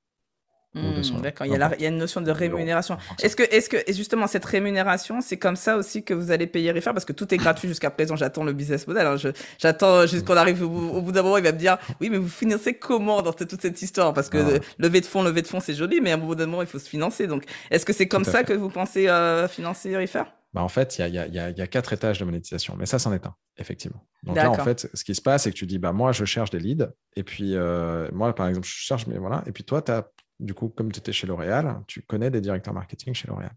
Mmh, 0.77 1.21
d'accord, 1.23 1.47
il, 1.47 1.53
y 1.53 1.87
a 1.87 1.89
une 1.89 1.97
notion 1.97 2.21
de 2.21 2.31
rémunération. 2.31 2.99
Est-ce 3.23 3.35
que, 3.35 3.43
est 3.43 3.69
que, 3.69 3.93
justement, 3.93 4.27
cette 4.27 4.45
rémunération, 4.45 5.21
c'est 5.23 5.39
comme 5.39 5.57
ça 5.57 5.77
aussi 5.77 6.05
que 6.05 6.13
vous 6.13 6.31
allez 6.31 6.47
payer 6.47 6.71
Refer 6.71 6.93
Parce 6.93 7.07
que 7.07 7.15
tout 7.15 7.33
est 7.33 7.39
gratuit 7.39 7.69
jusqu'à 7.69 7.91
présent. 7.91 8.15
J'attends 8.15 8.45
le 8.45 8.53
business 8.53 8.87
model. 8.87 9.07
Hein. 9.07 9.17
J'attends 9.59 10.07
jusqu'on 10.07 10.37
arrive 10.37 10.63
au, 10.63 11.01
bout 11.01 11.13
d'un 11.13 11.23
moment, 11.23 11.39
il 11.39 11.45
va 11.45 11.53
me 11.53 11.59
dire 11.59 11.79
Oui, 12.01 12.11
mais 12.11 12.19
vous 12.19 12.29
financez 12.29 12.75
comment 12.75 13.23
dans 13.23 13.33
toute 13.33 13.61
cette 13.61 13.81
histoire 13.81 14.13
Parce 14.13 14.29
que 14.29 14.59
ah. 14.59 14.61
lever 14.79 15.01
de 15.01 15.07
fonds, 15.07 15.23
lever 15.23 15.43
de 15.43 15.47
fonds, 15.47 15.61
c'est 15.61 15.75
joli, 15.75 16.01
mais 16.01 16.11
à 16.11 16.15
un 16.15 16.19
bout 16.19 16.35
d'un 16.35 16.47
moment, 16.47 16.63
il 16.63 16.69
faut 16.69 16.79
se 16.79 16.89
financer. 16.89 17.27
Donc, 17.27 17.45
est-ce 17.71 17.87
que 17.87 17.93
c'est 17.93 18.09
comme 18.09 18.25
ça 18.25 18.45
que 18.45 18.53
vous 18.53 18.69
pensez 18.69 19.09
euh, 19.09 19.49
financer 19.49 19.97
Refer 19.97 20.25
bah 20.57 20.63
en 20.63 20.69
fait, 20.69 20.99
il 20.99 21.03
y 21.03 21.19
a, 21.19 21.27
y, 21.27 21.39
a, 21.39 21.51
y 21.51 21.61
a, 21.61 21.67
quatre 21.67 21.93
étages 21.93 22.19
de 22.19 22.25
monétisation, 22.25 22.77
mais 22.79 22.87
ça, 22.87 22.99
c'en 22.99 23.13
est 23.13 23.27
un, 23.27 23.35
effectivement. 23.59 24.07
Donc 24.23 24.37
là, 24.37 24.51
en 24.51 24.55
fait, 24.55 24.89
ce 24.95 25.05
qui 25.05 25.15
se 25.15 25.21
passe, 25.21 25.43
c'est 25.43 25.51
que 25.51 25.57
tu 25.57 25.67
dis, 25.67 25.79
bah, 25.79 25.93
moi, 25.93 26.13
je 26.13 26.25
cherche 26.25 26.49
des 26.49 26.59
leads, 26.59 26.89
et 27.15 27.25
puis 27.25 27.55
euh, 27.55 28.09
moi, 28.11 28.35
par 28.35 28.49
exemple, 28.49 28.67
je 28.67 28.73
cherche, 28.73 29.07
mais 29.07 29.19
voilà, 29.19 29.45
et 29.47 29.53
puis 29.53 29.65
toi, 29.65 29.83
tu 29.83 29.93
as 29.93 30.11
du 30.41 30.55
coup, 30.55 30.69
comme 30.69 30.93
tu 30.93 30.99
étais 30.99 31.13
chez 31.13 31.27
L'Oréal, 31.27 31.83
tu 31.87 32.03
connais 32.03 32.31
des 32.31 32.41
directeurs 32.41 32.75
marketing 32.75 33.15
chez 33.15 33.29
L'Oréal. 33.29 33.53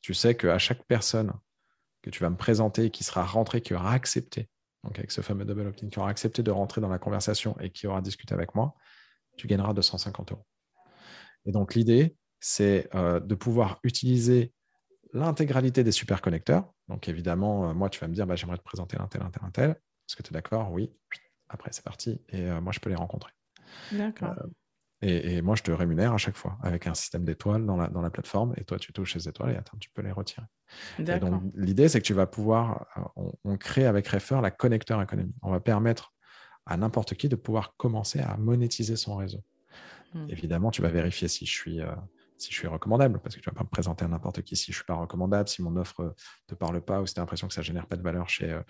Tu 0.00 0.14
sais 0.14 0.36
qu'à 0.36 0.58
chaque 0.58 0.84
personne 0.84 1.32
que 2.02 2.10
tu 2.10 2.22
vas 2.22 2.30
me 2.30 2.36
présenter, 2.36 2.90
qui 2.90 3.04
sera 3.04 3.24
rentrée, 3.24 3.60
qui 3.60 3.74
aura 3.74 3.92
accepté, 3.92 4.48
donc 4.84 4.98
avec 4.98 5.10
ce 5.10 5.20
fameux 5.20 5.44
double 5.44 5.66
opt-in, 5.66 5.88
qui 5.88 5.98
aura 5.98 6.10
accepté 6.10 6.42
de 6.42 6.50
rentrer 6.50 6.80
dans 6.80 6.88
la 6.88 6.98
conversation 6.98 7.58
et 7.60 7.70
qui 7.70 7.86
aura 7.86 8.02
discuté 8.02 8.34
avec 8.34 8.54
moi, 8.54 8.74
tu 9.36 9.46
gagneras 9.46 9.72
250 9.72 10.32
euros. 10.32 10.46
Et 11.46 11.52
donc, 11.52 11.74
l'idée, 11.74 12.16
c'est 12.40 12.88
euh, 12.94 13.20
de 13.20 13.34
pouvoir 13.34 13.80
utiliser 13.82 14.52
l'intégralité 15.12 15.82
des 15.82 15.92
super 15.92 16.20
connecteurs. 16.20 16.72
Donc, 16.88 17.08
évidemment, 17.08 17.70
euh, 17.70 17.74
moi, 17.74 17.88
tu 17.88 17.98
vas 18.00 18.08
me 18.08 18.14
dire, 18.14 18.26
bah, 18.26 18.36
j'aimerais 18.36 18.58
te 18.58 18.62
présenter 18.62 18.98
un 18.98 19.06
tel, 19.06 19.22
un 19.22 19.30
tel, 19.30 19.42
un 19.44 19.50
tel. 19.50 19.70
Est-ce 19.70 20.16
que 20.16 20.22
tu 20.22 20.30
es 20.30 20.34
d'accord? 20.34 20.70
Oui. 20.72 20.92
Après, 21.48 21.70
c'est 21.72 21.84
parti. 21.84 22.20
Et 22.28 22.42
euh, 22.42 22.60
moi, 22.60 22.72
je 22.72 22.80
peux 22.80 22.90
les 22.90 22.96
rencontrer. 22.96 23.32
D'accord. 23.92 24.34
Et, 25.00 25.42
moi, 25.42 25.54
je 25.54 25.62
te 25.62 25.70
rémunère 25.70 26.12
à 26.12 26.18
chaque 26.18 26.36
fois 26.36 26.58
avec 26.60 26.88
un 26.88 26.94
système 26.94 27.24
d'étoiles 27.24 27.64
dans 27.64 27.76
la, 27.76 27.88
dans 27.88 28.02
la 28.02 28.10
plateforme. 28.10 28.52
Et 28.56 28.64
toi, 28.64 28.78
tu 28.78 28.92
touches 28.92 29.12
ces 29.12 29.28
étoiles 29.28 29.52
et 29.52 29.56
attends, 29.56 29.76
tu 29.78 29.90
peux 29.90 30.02
les 30.02 30.10
retirer. 30.10 30.46
donc, 30.98 31.42
l'idée, 31.54 31.88
c'est 31.88 32.00
que 32.00 32.06
tu 32.06 32.14
vas 32.14 32.26
pouvoir, 32.26 32.86
euh, 33.16 33.30
on, 33.44 33.56
crée 33.56 33.86
avec 33.86 34.08
Refer 34.08 34.40
la 34.42 34.50
connecteur 34.50 35.00
économie. 35.00 35.34
On 35.42 35.52
va 35.52 35.60
permettre 35.60 36.12
à 36.66 36.76
n'importe 36.76 37.14
qui 37.14 37.28
de 37.28 37.36
pouvoir 37.36 37.76
commencer 37.76 38.18
à 38.18 38.36
monétiser 38.38 38.96
son 38.96 39.16
réseau. 39.16 39.44
Hmm. 40.14 40.26
Évidemment, 40.30 40.72
tu 40.72 40.82
vas 40.82 40.88
vérifier 40.88 41.28
si 41.28 41.46
je 41.46 41.52
suis, 41.52 41.80
euh, 41.80 41.94
si 42.36 42.50
je 42.50 42.56
suis 42.56 42.66
recommandable, 42.66 43.20
parce 43.20 43.36
que 43.36 43.40
tu 43.40 43.48
ne 43.48 43.54
vas 43.54 43.58
pas 43.58 43.64
me 43.64 43.70
présenter 43.70 44.04
à 44.04 44.08
n'importe 44.08 44.42
qui 44.42 44.56
si 44.56 44.66
je 44.66 44.70
ne 44.72 44.74
suis 44.76 44.84
pas 44.84 44.94
recommandable, 44.94 45.48
si 45.48 45.62
mon 45.62 45.76
offre 45.76 46.02
ne 46.02 46.10
te 46.48 46.54
parle 46.56 46.80
pas 46.80 47.00
ou 47.00 47.06
si 47.06 47.14
tu 47.14 47.20
as 47.20 47.22
l'impression 47.22 47.46
que 47.46 47.54
ça 47.54 47.60
ne 47.60 47.66
génère 47.66 47.86
pas 47.86 47.96
de 47.96 48.02
valeur 48.02 48.28
chez, 48.28 48.50
euh, 48.50 48.62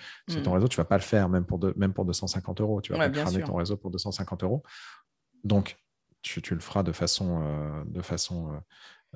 ton 0.44 0.50
hmm. 0.50 0.54
réseau, 0.54 0.68
tu 0.68 0.78
ne 0.78 0.82
vas 0.82 0.88
pas 0.88 0.98
le 0.98 1.02
faire, 1.02 1.30
même 1.30 1.46
pour, 1.46 1.58
même 1.76 1.94
pour 1.94 2.04
250 2.04 2.60
euros. 2.60 2.82
Tu 2.82 2.92
vas 2.92 2.98
pas 2.98 3.08
cramer 3.08 3.42
ton 3.44 3.54
réseau 3.54 3.78
pour 3.78 3.90
250 3.90 4.42
euros. 4.42 4.62
Donc, 5.42 5.78
tu, 6.22 6.54
le 6.54 6.60
feras 6.60 6.82
de 6.82 6.92
façon, 6.92 7.42
euh, 7.42 7.84
de 7.86 8.02
façon 8.02 8.52
euh, 8.52 8.58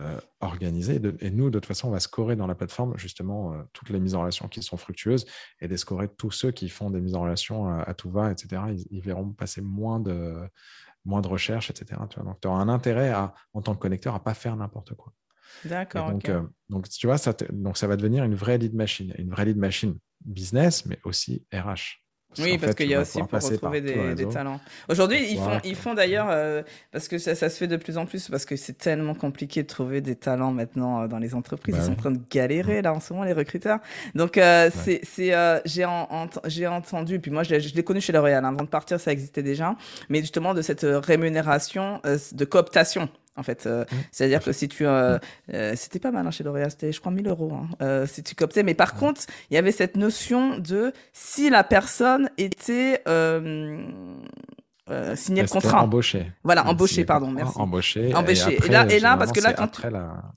euh, 0.00 0.20
organisée. 0.40 1.00
Et, 1.20 1.30
nous, 1.30 1.50
de 1.50 1.58
toute 1.58 1.66
façon, 1.66 1.88
on 1.88 1.90
va 1.90 2.00
scorer 2.00 2.36
dans 2.36 2.46
la 2.46 2.54
plateforme 2.54 2.96
justement 2.96 3.54
toutes 3.72 3.90
les 3.90 4.00
mises 4.00 4.14
en 4.14 4.20
relation 4.20 4.48
qui 4.48 4.62
sont 4.62 4.76
fructueuses 4.76 5.26
et 5.60 5.68
des 5.68 5.76
scorer 5.76 6.08
tous 6.08 6.30
ceux 6.30 6.50
qui 6.50 6.68
font 6.68 6.90
des 6.90 7.00
mises 7.00 7.14
en 7.14 7.22
relation 7.22 7.68
à, 7.68 7.92
tout 7.94 8.10
va, 8.10 8.32
etc. 8.32 8.62
Ils, 8.90 9.02
verront 9.02 9.30
passer 9.32 9.60
moins 9.60 10.00
de, 10.00 10.36
moins 11.04 11.20
de 11.20 11.28
recherches, 11.28 11.70
etc. 11.70 12.00
Donc, 12.24 12.40
tu 12.40 12.48
auras 12.48 12.60
un 12.60 12.68
intérêt 12.68 13.10
à, 13.10 13.34
en 13.52 13.62
tant 13.62 13.74
que 13.74 13.80
connecteur 13.80 14.14
à 14.14 14.18
ne 14.18 14.24
pas 14.24 14.34
faire 14.34 14.56
n'importe 14.56 14.94
quoi. 14.94 15.12
D'accord. 15.66 16.10
Donc, 16.12 16.30
donc, 16.70 16.88
tu 16.88 17.06
vois, 17.06 17.18
ça, 17.18 17.34
donc 17.50 17.76
ça 17.76 17.86
va 17.86 17.96
devenir 17.96 18.24
une 18.24 18.34
vraie 18.34 18.56
lead 18.56 18.74
machine, 18.74 19.14
une 19.18 19.28
vraie 19.28 19.44
lead 19.44 19.58
machine 19.58 19.98
business, 20.24 20.86
mais 20.86 20.98
aussi 21.04 21.44
RH. 21.52 22.01
Oui, 22.38 22.58
parce 22.58 22.74
qu'il 22.74 22.88
y 22.88 22.94
a 22.94 23.00
aussi 23.00 23.18
pour 23.22 23.40
retrouver 23.40 23.80
des, 23.80 24.28
talents. 24.28 24.60
Aujourd'hui, 24.88 25.18
ils 25.30 25.38
font, 25.38 25.58
ils 25.64 25.76
font 25.76 25.94
d'ailleurs, 25.94 26.28
euh, 26.30 26.62
parce 26.90 27.08
que 27.08 27.18
ça, 27.18 27.34
ça, 27.34 27.50
se 27.50 27.56
fait 27.56 27.66
de 27.66 27.76
plus 27.76 27.98
en 27.98 28.06
plus, 28.06 28.28
parce 28.28 28.44
que 28.44 28.56
c'est 28.56 28.78
tellement 28.78 29.14
compliqué 29.14 29.62
de 29.62 29.68
trouver 29.68 30.00
des 30.00 30.16
talents 30.16 30.52
maintenant 30.52 31.02
euh, 31.02 31.06
dans 31.08 31.18
les 31.18 31.34
entreprises. 31.34 31.74
Bah 31.74 31.80
ils 31.82 31.86
sont 31.86 31.92
en 31.92 31.96
train 31.96 32.10
de 32.10 32.20
galérer 32.30 32.82
là 32.82 32.92
en 32.92 33.00
ce 33.00 33.12
moment, 33.12 33.24
les 33.24 33.32
recruteurs. 33.32 33.78
Donc, 34.14 34.38
euh, 34.38 34.70
c'est, 34.84 35.00
c'est, 35.04 35.32
j'ai, 35.64 35.86
j'ai 36.46 36.66
entendu, 36.66 37.20
puis 37.20 37.30
moi 37.30 37.42
je 37.42 37.54
l'ai, 37.54 37.84
connu 37.84 38.00
chez 38.00 38.12
L'Oréal, 38.12 38.44
hein. 38.44 38.48
avant 38.48 38.64
de 38.64 38.68
partir, 38.68 39.00
ça 39.00 39.12
existait 39.12 39.42
déjà, 39.42 39.74
mais 40.08 40.20
justement 40.20 40.54
de 40.54 40.62
cette 40.62 40.86
rémunération 40.88 42.00
de 42.04 42.44
cooptation 42.44 43.08
en 43.36 43.42
fait. 43.42 43.66
Euh, 43.66 43.82
mmh. 43.82 43.96
C'est-à-dire 44.10 44.42
que 44.42 44.52
si 44.52 44.68
tu... 44.68 44.86
Euh, 44.86 45.16
mmh. 45.16 45.54
euh, 45.54 45.72
c'était 45.76 45.98
pas 45.98 46.10
mal 46.10 46.26
hein, 46.26 46.30
chez 46.30 46.44
L'Oréal, 46.44 46.70
c'était 46.70 46.92
je 46.92 47.00
crois 47.00 47.12
1000 47.12 47.28
euros 47.28 47.52
hein, 47.80 48.04
si 48.06 48.22
tu 48.22 48.34
cooptais. 48.34 48.62
Mais 48.62 48.74
par 48.74 48.94
mmh. 48.94 48.98
contre, 48.98 49.22
il 49.50 49.54
y 49.54 49.56
avait 49.56 49.72
cette 49.72 49.96
notion 49.96 50.58
de 50.58 50.92
si 51.12 51.50
la 51.50 51.64
personne 51.64 52.30
était... 52.38 53.02
signé 55.14 55.42
le 55.42 55.48
contrat. 55.48 55.82
Embauché. 55.82 56.32
Voilà, 56.44 56.66
embauché, 56.66 57.04
pardon, 57.04 57.30
merci. 57.30 57.54
Embauché. 57.56 58.14
Embauché. 58.14 58.58
Et, 58.62 58.68
là, 58.68 58.86
et 58.90 59.00
là 59.00 59.16
parce 59.16 59.32
que 59.32 59.40
là, 59.40 59.54
quand 59.54 59.68
tu... 59.68 59.80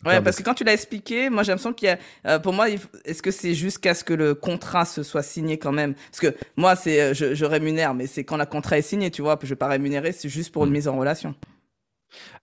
ouais, 0.05 0.21
parce 0.21 0.37
que 0.37 0.43
quand 0.43 0.53
tu 0.53 0.63
l'as 0.63 0.73
expliqué, 0.73 1.29
moi 1.29 1.43
j'ai 1.43 1.51
l'impression 1.51 1.73
qu'il 1.73 1.89
y 1.89 2.27
a, 2.27 2.39
pour 2.39 2.53
moi, 2.53 2.67
est-ce 2.69 3.21
que 3.21 3.31
c'est 3.31 3.53
jusqu'à 3.53 3.93
ce 3.93 4.03
que 4.05 4.13
le 4.13 4.33
contrat 4.33 4.85
se 4.85 5.03
soit 5.03 5.23
signé 5.23 5.57
quand 5.57 5.73
même? 5.73 5.95
Parce 5.95 6.21
que 6.21 6.37
moi, 6.55 6.77
c'est, 6.77 7.13
je, 7.13 7.35
je 7.35 7.45
rémunère, 7.45 7.93
mais 7.93 8.07
c'est 8.07 8.23
quand 8.23 8.37
le 8.37 8.45
contrat 8.45 8.77
est 8.77 8.83
signé, 8.83 9.11
tu 9.11 9.21
vois, 9.21 9.37
je 9.41 9.49
vais 9.49 9.55
pas 9.55 9.67
rémunérer, 9.67 10.13
c'est 10.13 10.29
juste 10.29 10.53
pour 10.53 10.63
une 10.65 10.71
mise 10.71 10.87
en 10.87 10.97
relation. 10.97 11.35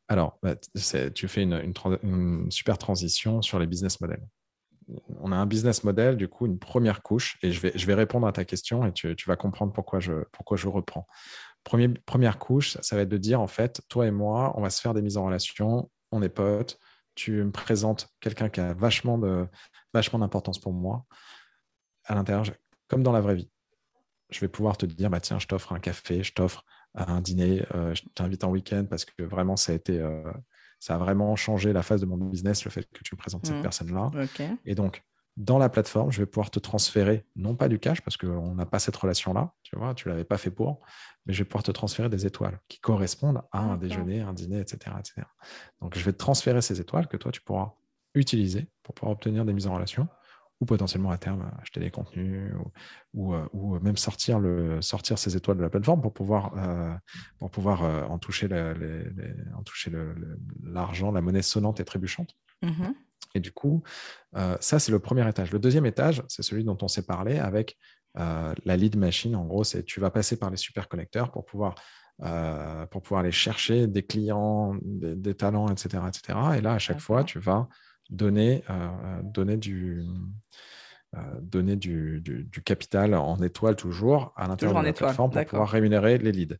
Alors, 0.09 0.39
bah, 0.43 0.57
tu 1.14 1.29
fais 1.29 1.43
une, 1.43 2.51
super 2.51 2.79
transition 2.79 3.43
sur 3.43 3.59
les 3.59 3.66
business 3.66 4.01
models. 4.01 4.27
On 5.20 5.33
a 5.33 5.37
un 5.37 5.47
business 5.47 5.85
model, 5.85 6.16
du 6.16 6.29
coup, 6.29 6.47
une 6.47 6.59
première 6.59 7.03
couche, 7.03 7.39
et 7.43 7.53
je 7.53 7.61
vais, 7.61 7.95
répondre 7.95 8.27
à 8.27 8.33
ta 8.33 8.45
question 8.45 8.85
et 8.85 8.93
tu, 8.93 9.14
vas 9.27 9.37
comprendre 9.37 9.73
pourquoi 9.73 10.01
je, 10.01 10.25
pourquoi 10.33 10.57
je 10.57 10.68
reprends. 10.68 11.07
première 11.62 12.39
couche, 12.39 12.77
ça, 12.81 12.97
va 12.97 13.03
être 13.03 13.09
de 13.09 13.16
dire, 13.16 13.41
en 13.41 13.47
fait, 13.47 13.81
toi 13.89 14.07
et 14.07 14.11
moi, 14.11 14.53
on 14.57 14.62
va 14.62 14.70
se 14.70 14.81
faire 14.81 14.93
des 14.93 15.03
mises 15.03 15.16
en 15.16 15.25
relation, 15.25 15.91
on 16.11 16.20
est 16.23 16.29
potes, 16.29 16.79
tu 17.14 17.43
me 17.45 17.53
présentes 17.53 18.09
quelqu'un 18.20 18.49
qui 18.49 18.61
a 18.61 18.75
vachement 18.75 19.18
d'importance 19.18 20.59
pour 20.59 20.73
moi 20.73 21.07
à 22.05 22.14
l'intérieur, 22.14 22.45
comme 22.89 23.03
dans 23.03 23.12
la 23.12 23.20
vraie 23.20 23.37
vie. 23.37 23.51
Je 24.31 24.41
vais 24.41 24.49
pouvoir 24.49 24.77
te 24.77 24.87
dire, 24.87 25.11
bah, 25.11 25.20
tiens, 25.20 25.39
je 25.39 25.47
t'offre 25.47 25.73
un 25.73 25.79
café, 25.79 26.23
je 26.23 26.33
t'offre 26.33 26.64
à 26.95 27.11
un 27.12 27.20
dîner, 27.20 27.64
euh, 27.74 27.95
je 27.95 28.03
t'invite 28.14 28.45
en 28.45 28.51
week-end 28.51 28.84
parce 28.88 29.05
que 29.05 29.22
vraiment, 29.22 29.57
ça 29.57 29.72
a 29.72 29.74
été, 29.74 29.99
euh, 29.99 30.22
ça 30.78 30.95
a 30.95 30.99
vraiment 30.99 31.34
changé 31.36 31.72
la 31.72 31.82
phase 31.82 32.01
de 32.01 32.07
mon 32.07 32.16
business, 32.16 32.64
le 32.64 32.70
fait 32.70 32.84
que 32.93 33.03
tu 33.03 33.14
me 33.14 33.18
présentes 33.18 33.47
cette 33.47 33.57
mmh. 33.57 33.62
personne-là. 33.62 34.11
Et 34.64 34.74
donc, 34.74 35.03
dans 35.36 35.59
la 35.59 35.70
plateforme, 35.70 36.12
je 36.12 36.18
vais 36.18 36.26
pouvoir 36.26 36.51
te 36.51 36.59
transférer, 36.59 37.24
non 37.36 37.55
pas 37.55 37.68
du 37.68 37.78
cash, 37.78 38.03
parce 38.03 38.18
qu'on 38.18 38.55
n'a 38.55 38.66
pas 38.66 38.78
cette 38.78 38.97
relation-là, 38.97 39.55
tu 39.62 39.76
vois, 39.76 39.95
tu 39.95 40.09
ne 40.09 40.12
l'avais 40.12 40.24
pas 40.24 40.36
fait 40.36 40.51
pour, 40.51 40.80
mais 41.24 41.32
je 41.32 41.38
vais 41.43 41.49
pouvoir 41.49 41.62
te 41.62 41.70
transférer 41.70 42.11
des 42.11 42.26
étoiles 42.26 42.61
qui 42.68 42.80
correspondent 42.80 43.43
à 43.51 43.61
un 43.61 43.78
déjeuner, 43.78 44.20
un 44.20 44.34
dîner, 44.34 44.61
etc., 44.61 44.95
etc. 44.99 45.22
Donc, 45.80 45.97
je 45.97 46.05
vais 46.05 46.12
te 46.12 46.18
transférer 46.18 46.61
ces 46.61 46.80
étoiles 46.80 47.07
que 47.07 47.16
toi, 47.16 47.32
tu 47.32 47.40
pourras 47.40 47.72
utiliser 48.14 48.68
pour 48.82 48.95
pouvoir 48.95 49.12
obtenir 49.12 49.47
des 49.47 49.55
mises 49.55 49.66
en 49.66 49.74
relation 49.74 50.07
ou 50.63 50.65
potentiellement 50.65 51.11
à 51.11 51.19
terme 51.19 51.51
acheter 51.61 51.81
des 51.81 51.91
contenus 51.91 52.53
ou, 53.15 53.35
ou, 53.35 53.37
ou, 53.53 53.81
même 53.81 53.97
sortir, 53.97 54.39
le, 54.39 54.81
sortir 54.81 55.19
ces 55.19 55.37
étoiles 55.37 55.57
de 55.57 55.63
la 55.63 55.69
plateforme 55.69 56.01
pour 56.01 56.15
pouvoir, 56.15 56.55
euh, 56.57 56.95
pour 57.41 57.51
pouvoir 57.51 57.83
euh, 57.83 58.05
en 58.05 58.19
toucher, 58.19 58.49
en 59.57 59.63
toucher 59.65 59.91
l'argent, 60.63 61.11
la 61.11 61.21
monnaie 61.21 61.43
sonnante 61.43 61.81
et 61.81 61.85
trébuchante. 61.85 62.37
Mmh 62.63 62.93
et 63.35 63.41
du 63.41 63.51
coup, 63.51 63.83
euh, 64.37 64.59
ça, 64.61 64.79
c'est 64.79 64.93
le 64.93 64.99
premier 64.99 65.27
étage. 65.27 65.53
Le 65.53 65.59
deuxième 65.59 65.87
étage, 65.87 66.23
c'est 66.29 66.43
celui 66.43 66.65
dont 66.65 66.77
on 66.83 66.89
s'est 66.89 67.07
parlé 67.07 67.39
avec 67.39 67.79
la 68.15 68.77
lead 68.77 68.99
machine. 68.99 69.35
En 69.37 69.47
gros, 69.47 69.65
c'est 69.65 69.85
tu 69.85 70.01
vas 70.01 70.11
passer 70.11 70.39
par 70.39 70.51
les 70.51 70.59
super 70.59 70.87
connecteurs 70.87 71.31
pour 71.31 71.47
pouvoir 71.47 71.77
pour 72.91 73.01
pouvoir 73.01 73.21
aller 73.21 73.33
chercher 73.33 73.87
des 73.87 74.03
clients, 74.03 74.77
des, 74.83 75.17
des, 75.17 75.35
talents, 75.35 75.69
etc., 75.69 76.05
etc. 76.07 76.39
Et 76.59 76.61
là, 76.61 76.75
à 76.75 76.79
chaque 76.79 77.01
fois, 77.01 77.25
tu 77.25 77.39
vas 77.39 77.69
donner, 78.13 78.63
euh, 78.71 79.23
donner, 79.25 79.57
du, 79.57 80.05
euh, 81.17 81.19
donner 81.41 81.77
du, 81.77 82.21
du, 82.21 82.63
capital 82.63 83.15
en 83.15 83.41
étoile 83.43 83.75
toujours 83.75 84.33
à 84.37 84.47
l'intérieur 84.47 84.81
de 84.81 84.87
la 84.87 84.93
plateforme 84.93 85.33
pour 85.33 85.45
pouvoir 85.45 85.69
rémunérer 85.69 86.19
les 86.19 86.31
leads. 86.31 86.57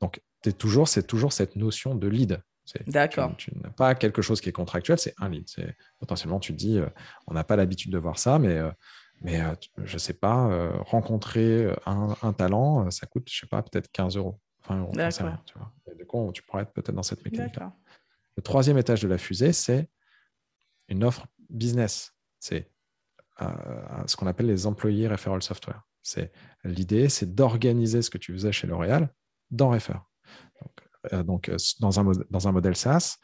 Donc, 0.00 0.20
es 0.44 0.52
toujours, 0.52 0.88
c'est 0.88 1.06
toujours 1.06 1.32
cette 1.32 1.56
notion 1.56 1.94
de 1.94 2.08
lead. 2.08 2.42
D'accord. 2.86 3.34
Tu, 3.38 3.50
n'as 3.62 3.70
pas 3.70 3.94
quelque 3.94 4.20
chose 4.20 4.42
qui 4.42 4.50
est 4.50 4.52
contractuel, 4.52 4.98
c'est 4.98 5.14
un 5.18 5.30
lead. 5.30 5.46
Potentiellement, 5.98 6.38
tu 6.38 6.52
te 6.52 6.58
dis, 6.58 6.78
euh, 6.78 6.86
on 7.26 7.34
n'a 7.34 7.44
pas 7.44 7.56
l'habitude 7.56 7.92
de 7.92 7.98
voir 7.98 8.18
ça, 8.18 8.38
mais, 8.38 8.60
mais 9.22 9.40
je 9.84 9.94
ne 9.94 9.98
sais 9.98 10.12
pas, 10.12 10.70
rencontrer 10.80 11.72
un, 11.86 12.14
un, 12.22 12.32
talent, 12.32 12.90
ça 12.90 13.06
coûte, 13.06 13.28
je 13.30 13.40
sais 13.40 13.46
pas, 13.46 13.62
peut-être 13.62 13.90
15 13.90 14.16
euros. 14.16 14.38
20 14.68 14.80
euros. 14.80 14.92
tu, 15.46 15.54
vois. 15.56 15.72
Et 15.90 15.94
du 15.94 16.04
coup, 16.04 16.30
tu 16.34 16.42
pourrais 16.42 16.62
être 16.62 16.72
peut-être 16.72 16.94
dans 16.94 17.02
cette 17.02 17.24
mécanique. 17.24 17.56
Le 18.36 18.42
troisième 18.42 18.76
étage 18.76 19.00
de 19.00 19.08
la 19.08 19.18
fusée, 19.18 19.52
c'est 19.52 19.88
une 20.88 21.04
offre 21.04 21.26
business. 21.50 22.14
C'est 22.38 22.70
euh, 23.40 23.46
ce 24.06 24.16
qu'on 24.16 24.26
appelle 24.26 24.46
les 24.46 24.66
employés 24.66 25.08
referral 25.08 25.42
software. 25.42 25.82
C'est 26.02 26.32
l'idée, 26.64 27.08
c'est 27.08 27.34
d'organiser 27.34 28.02
ce 28.02 28.10
que 28.10 28.18
tu 28.18 28.32
faisais 28.32 28.52
chez 28.52 28.66
L'Oréal 28.66 29.12
dans 29.50 29.70
Refer. 29.70 29.98
Donc, 30.62 31.48
euh, 31.48 31.56
euh, 31.56 31.56
dans, 31.80 32.00
un, 32.00 32.12
dans 32.30 32.48
un 32.48 32.52
modèle 32.52 32.76
SaaS, 32.76 33.18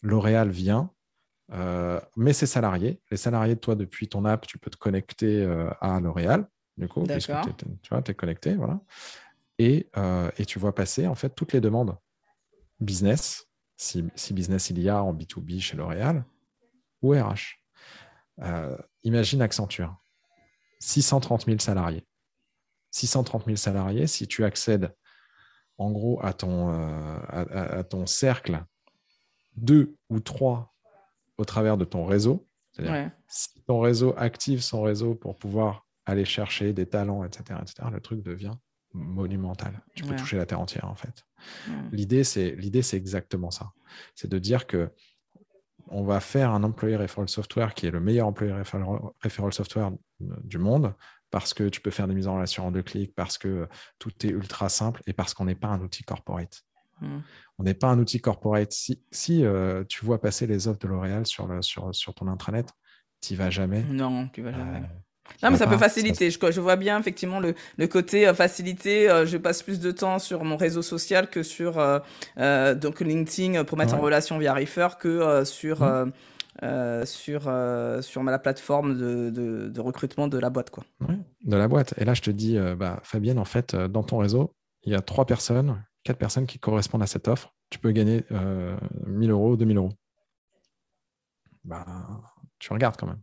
L'Oréal 0.00 0.50
vient, 0.50 0.90
met 2.16 2.32
ses 2.32 2.46
salariés. 2.46 3.00
Les 3.10 3.16
salariés 3.16 3.54
de 3.54 3.60
toi, 3.60 3.74
depuis 3.74 4.08
ton 4.08 4.24
app, 4.24 4.46
tu 4.46 4.58
peux 4.58 4.70
te 4.70 4.76
connecter 4.76 5.44
à 5.80 5.98
L'Oréal, 5.98 6.46
du 6.76 6.88
coup, 6.88 7.02
puisque 7.02 7.32
tu 7.82 7.94
es, 7.94 8.14
connecté. 8.14 8.54
Voilà. 8.54 8.80
Et, 9.58 9.90
et, 10.36 10.44
tu 10.44 10.58
vois 10.58 10.74
passer 10.74 11.06
en 11.06 11.14
fait 11.14 11.30
toutes 11.30 11.52
les 11.52 11.60
demandes 11.60 11.96
business, 12.80 13.48
si, 13.76 14.04
si 14.14 14.34
business 14.34 14.70
il 14.70 14.80
y 14.80 14.88
a 14.88 15.02
en 15.02 15.12
B2B 15.14 15.60
chez 15.60 15.76
L'Oréal, 15.76 16.24
ou 17.02 17.12
RH. 17.12 17.58
Euh, 18.40 18.76
imagine 19.02 19.42
Accenture, 19.42 19.96
630 20.80 21.46
000 21.46 21.58
salariés. 21.58 22.06
630 22.90 23.44
000 23.44 23.56
salariés, 23.56 24.06
si 24.06 24.26
tu 24.26 24.44
accèdes 24.44 24.94
en 25.76 25.90
gros 25.90 26.18
à 26.22 26.32
ton, 26.32 26.72
euh, 26.72 27.18
à, 27.30 27.84
ton 27.84 28.06
cercle, 28.06 28.64
deux 29.56 29.96
ou 30.08 30.20
trois 30.20 30.74
au 31.36 31.44
travers 31.44 31.76
de 31.76 31.84
ton 31.84 32.04
réseau, 32.04 32.48
c'est-à-dire 32.72 33.10
si 33.28 33.62
ton 33.66 33.80
réseau 33.80 34.14
active 34.16 34.62
son 34.62 34.82
réseau 34.82 35.14
pour 35.14 35.36
pouvoir 35.36 35.86
aller 36.04 36.24
chercher 36.24 36.72
des 36.72 36.86
talents, 36.86 37.24
etc., 37.24 37.60
etc., 37.62 37.88
le 37.92 38.00
truc 38.00 38.22
devient 38.22 38.54
monumental. 38.94 39.82
Tu 39.94 40.04
peux 40.04 40.16
toucher 40.16 40.36
la 40.36 40.46
terre 40.46 40.60
entière, 40.60 40.86
en 40.86 40.94
fait. 40.94 41.24
L'idée, 41.92 42.24
c'est 42.24 42.96
exactement 42.96 43.50
ça. 43.50 43.72
C'est 44.14 44.28
de 44.28 44.38
dire 44.38 44.66
que 44.66 44.90
on 45.90 46.04
va 46.04 46.20
faire 46.20 46.52
un 46.52 46.62
employé 46.64 46.96
referral 46.96 47.28
software 47.28 47.74
qui 47.74 47.86
est 47.86 47.90
le 47.90 48.00
meilleur 48.00 48.26
employé 48.26 48.52
referral 48.52 49.52
software 49.52 49.92
du 50.20 50.58
monde 50.58 50.94
parce 51.30 51.54
que 51.54 51.68
tu 51.68 51.80
peux 51.80 51.90
faire 51.90 52.08
des 52.08 52.14
mises 52.14 52.28
en 52.28 52.34
relation 52.34 52.66
en 52.66 52.70
deux 52.70 52.82
clics, 52.82 53.14
parce 53.14 53.38
que 53.38 53.68
tout 53.98 54.12
est 54.24 54.30
ultra 54.30 54.68
simple 54.68 55.02
et 55.06 55.12
parce 55.12 55.34
qu'on 55.34 55.44
n'est 55.44 55.54
pas 55.54 55.68
un 55.68 55.80
outil 55.80 56.02
corporate. 56.02 56.64
Hmm. 57.00 57.20
On 57.58 57.64
n'est 57.64 57.74
pas 57.74 57.88
un 57.88 57.98
outil 57.98 58.20
corporate. 58.20 58.72
Si, 58.72 59.02
si 59.10 59.44
euh, 59.44 59.84
tu 59.84 60.04
vois 60.04 60.20
passer 60.20 60.46
les 60.46 60.68
offres 60.68 60.80
de 60.80 60.88
L'Oréal 60.88 61.26
sur, 61.26 61.62
sur, 61.62 61.94
sur 61.94 62.14
ton 62.14 62.28
intranet, 62.28 62.66
tu 63.20 63.34
vas 63.34 63.50
jamais. 63.50 63.82
Non, 63.82 64.28
tu 64.28 64.42
vas 64.42 64.52
jamais. 64.52 64.78
Euh, 64.78 64.98
non, 65.42 65.50
mais 65.50 65.56
ça 65.56 65.66
peut 65.66 65.78
faciliter. 65.78 66.30
Je, 66.30 66.38
je, 66.50 66.60
vois 66.60 66.76
bien 66.76 66.98
effectivement 66.98 67.40
le, 67.40 67.54
le 67.76 67.86
côté 67.86 68.26
euh, 68.26 68.34
facilité. 68.34 69.08
Euh, 69.08 69.26
je 69.26 69.36
passe 69.36 69.62
plus 69.62 69.80
de 69.80 69.90
temps 69.90 70.18
sur 70.18 70.44
mon 70.44 70.56
réseau 70.56 70.82
social 70.82 71.28
que 71.30 71.42
sur 71.42 71.78
euh, 71.78 72.74
donc 72.74 73.00
LinkedIn 73.00 73.64
pour 73.64 73.78
mettre 73.78 73.94
en 73.94 74.00
relation 74.00 74.38
via 74.38 74.54
Refer 74.54 74.88
que 74.98 75.44
sur 75.44 75.82
mmh. 75.82 76.12
sur 77.04 77.42
sur 78.02 78.22
la 78.24 78.38
plateforme 78.38 78.98
de, 78.98 79.30
de, 79.30 79.68
de, 79.68 79.80
recrutement 79.80 80.28
de 80.28 80.38
la 80.38 80.50
boîte 80.50 80.70
quoi. 80.70 80.84
de 81.44 81.56
la 81.56 81.68
boîte. 81.68 81.94
Et 81.98 82.04
là, 82.04 82.14
je 82.14 82.22
te 82.22 82.30
dis, 82.30 82.58
bah, 82.76 83.00
Fabienne, 83.04 83.38
en 83.38 83.44
fait, 83.44 83.76
dans 83.76 84.02
ton 84.02 84.18
réseau, 84.18 84.54
il 84.82 84.92
y 84.92 84.96
a 84.96 85.00
trois 85.00 85.26
personnes, 85.26 85.84
quatre 86.04 86.18
personnes 86.18 86.46
qui 86.46 86.58
correspondent 86.58 87.02
à 87.02 87.06
cette 87.06 87.28
offre. 87.28 87.54
Tu 87.70 87.78
peux 87.78 87.92
gagner 87.92 88.24
1000 89.06 89.30
euros, 89.30 89.56
2000 89.56 89.76
euros. 89.76 89.92
Bah, 91.64 91.84
tu 92.58 92.72
regardes 92.72 92.96
quand 92.96 93.06
même. 93.06 93.20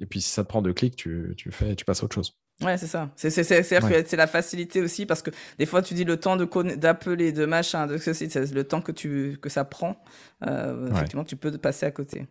Et 0.00 0.06
puis 0.06 0.20
si 0.20 0.30
ça 0.30 0.44
te 0.44 0.48
prend 0.48 0.62
deux 0.62 0.72
clics, 0.72 0.96
tu, 0.96 1.34
tu, 1.36 1.50
fais, 1.50 1.74
tu 1.74 1.84
passes 1.84 2.02
à 2.02 2.04
autre 2.04 2.14
chose. 2.14 2.36
Ouais, 2.62 2.78
c'est 2.78 2.86
ça. 2.86 3.10
C'est 3.16 3.30
c'est 3.30 4.16
la 4.16 4.26
facilité 4.26 4.80
aussi 4.80 5.04
parce 5.04 5.20
que 5.22 5.30
des 5.58 5.66
fois 5.66 5.82
tu 5.82 5.92
dis 5.92 6.04
le 6.04 6.16
temps 6.16 6.36
de 6.36 6.46
d'appeler, 6.76 7.32
de 7.32 7.44
machin, 7.44 7.86
de 7.86 7.98
ceci, 7.98 8.28
le 8.34 8.64
temps 8.64 8.80
que 8.80 8.92
tu 8.92 9.36
que 9.42 9.50
ça 9.50 9.64
prend, 9.64 10.02
euh, 10.46 10.90
effectivement 10.90 11.24
tu 11.24 11.36
peux 11.36 11.52
passer 11.58 11.84
à 11.84 11.90
côté. 11.90 12.26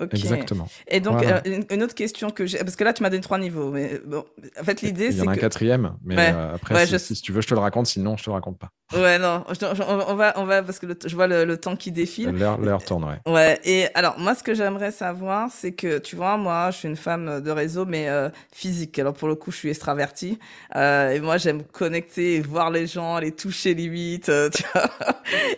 Exactement. 0.00 0.68
Et 0.88 1.00
donc, 1.00 1.22
euh, 1.22 1.40
une, 1.70 1.82
autre 1.82 1.94
question 1.94 2.30
que 2.30 2.46
j'ai, 2.46 2.58
parce 2.58 2.76
que 2.76 2.84
là, 2.84 2.92
tu 2.92 3.02
m'as 3.02 3.10
donné 3.10 3.22
trois 3.22 3.38
niveaux, 3.38 3.70
mais 3.70 4.00
bon, 4.04 4.24
en 4.58 4.64
fait, 4.64 4.80
l'idée, 4.82 5.12
c'est. 5.12 5.18
Il 5.18 5.24
y 5.24 5.28
en 5.28 5.28
a 5.28 5.32
un 5.32 5.36
quatrième, 5.36 5.94
mais 6.02 6.16
euh, 6.18 6.54
après, 6.54 6.86
si, 6.98 7.20
tu 7.20 7.32
veux, 7.32 7.42
je 7.42 7.48
te 7.48 7.54
le 7.54 7.60
raconte, 7.60 7.86
sinon, 7.86 8.16
je 8.16 8.24
te 8.24 8.30
le 8.30 8.34
raconte 8.34 8.58
pas. 8.58 8.70
Ouais, 8.94 9.18
non, 9.18 9.44
on, 9.48 10.14
va, 10.14 10.34
on 10.36 10.44
va, 10.44 10.62
parce 10.62 10.78
que 10.78 10.86
je 11.06 11.14
vois 11.14 11.26
le, 11.26 11.56
temps 11.56 11.76
qui 11.76 11.92
défile. 11.92 12.30
L'heure 12.30 12.84
tourne, 12.84 13.04
ouais. 13.04 13.32
Ouais, 13.32 13.60
et 13.64 13.88
alors, 13.94 14.18
moi, 14.18 14.34
ce 14.34 14.42
que 14.42 14.54
j'aimerais 14.54 14.92
savoir, 14.92 15.50
c'est 15.50 15.72
que, 15.72 15.98
tu 15.98 16.16
vois, 16.16 16.36
moi, 16.36 16.70
je 16.70 16.78
suis 16.78 16.88
une 16.88 16.96
femme 16.96 17.40
de 17.40 17.50
réseau, 17.50 17.84
mais 17.84 18.08
euh, 18.08 18.28
physique. 18.52 18.98
Alors, 18.98 19.14
pour 19.14 19.28
le 19.28 19.34
coup, 19.34 19.50
je 19.50 19.56
suis 19.56 19.70
extravertie. 19.70 20.38
et 20.74 21.20
moi, 21.20 21.36
j'aime 21.36 21.62
connecter, 21.64 22.40
voir 22.40 22.70
les 22.70 22.86
gens, 22.86 23.18
les 23.18 23.32
toucher 23.32 23.74
limite, 23.74 24.30
tu 24.52 24.62
vois. 24.74 24.90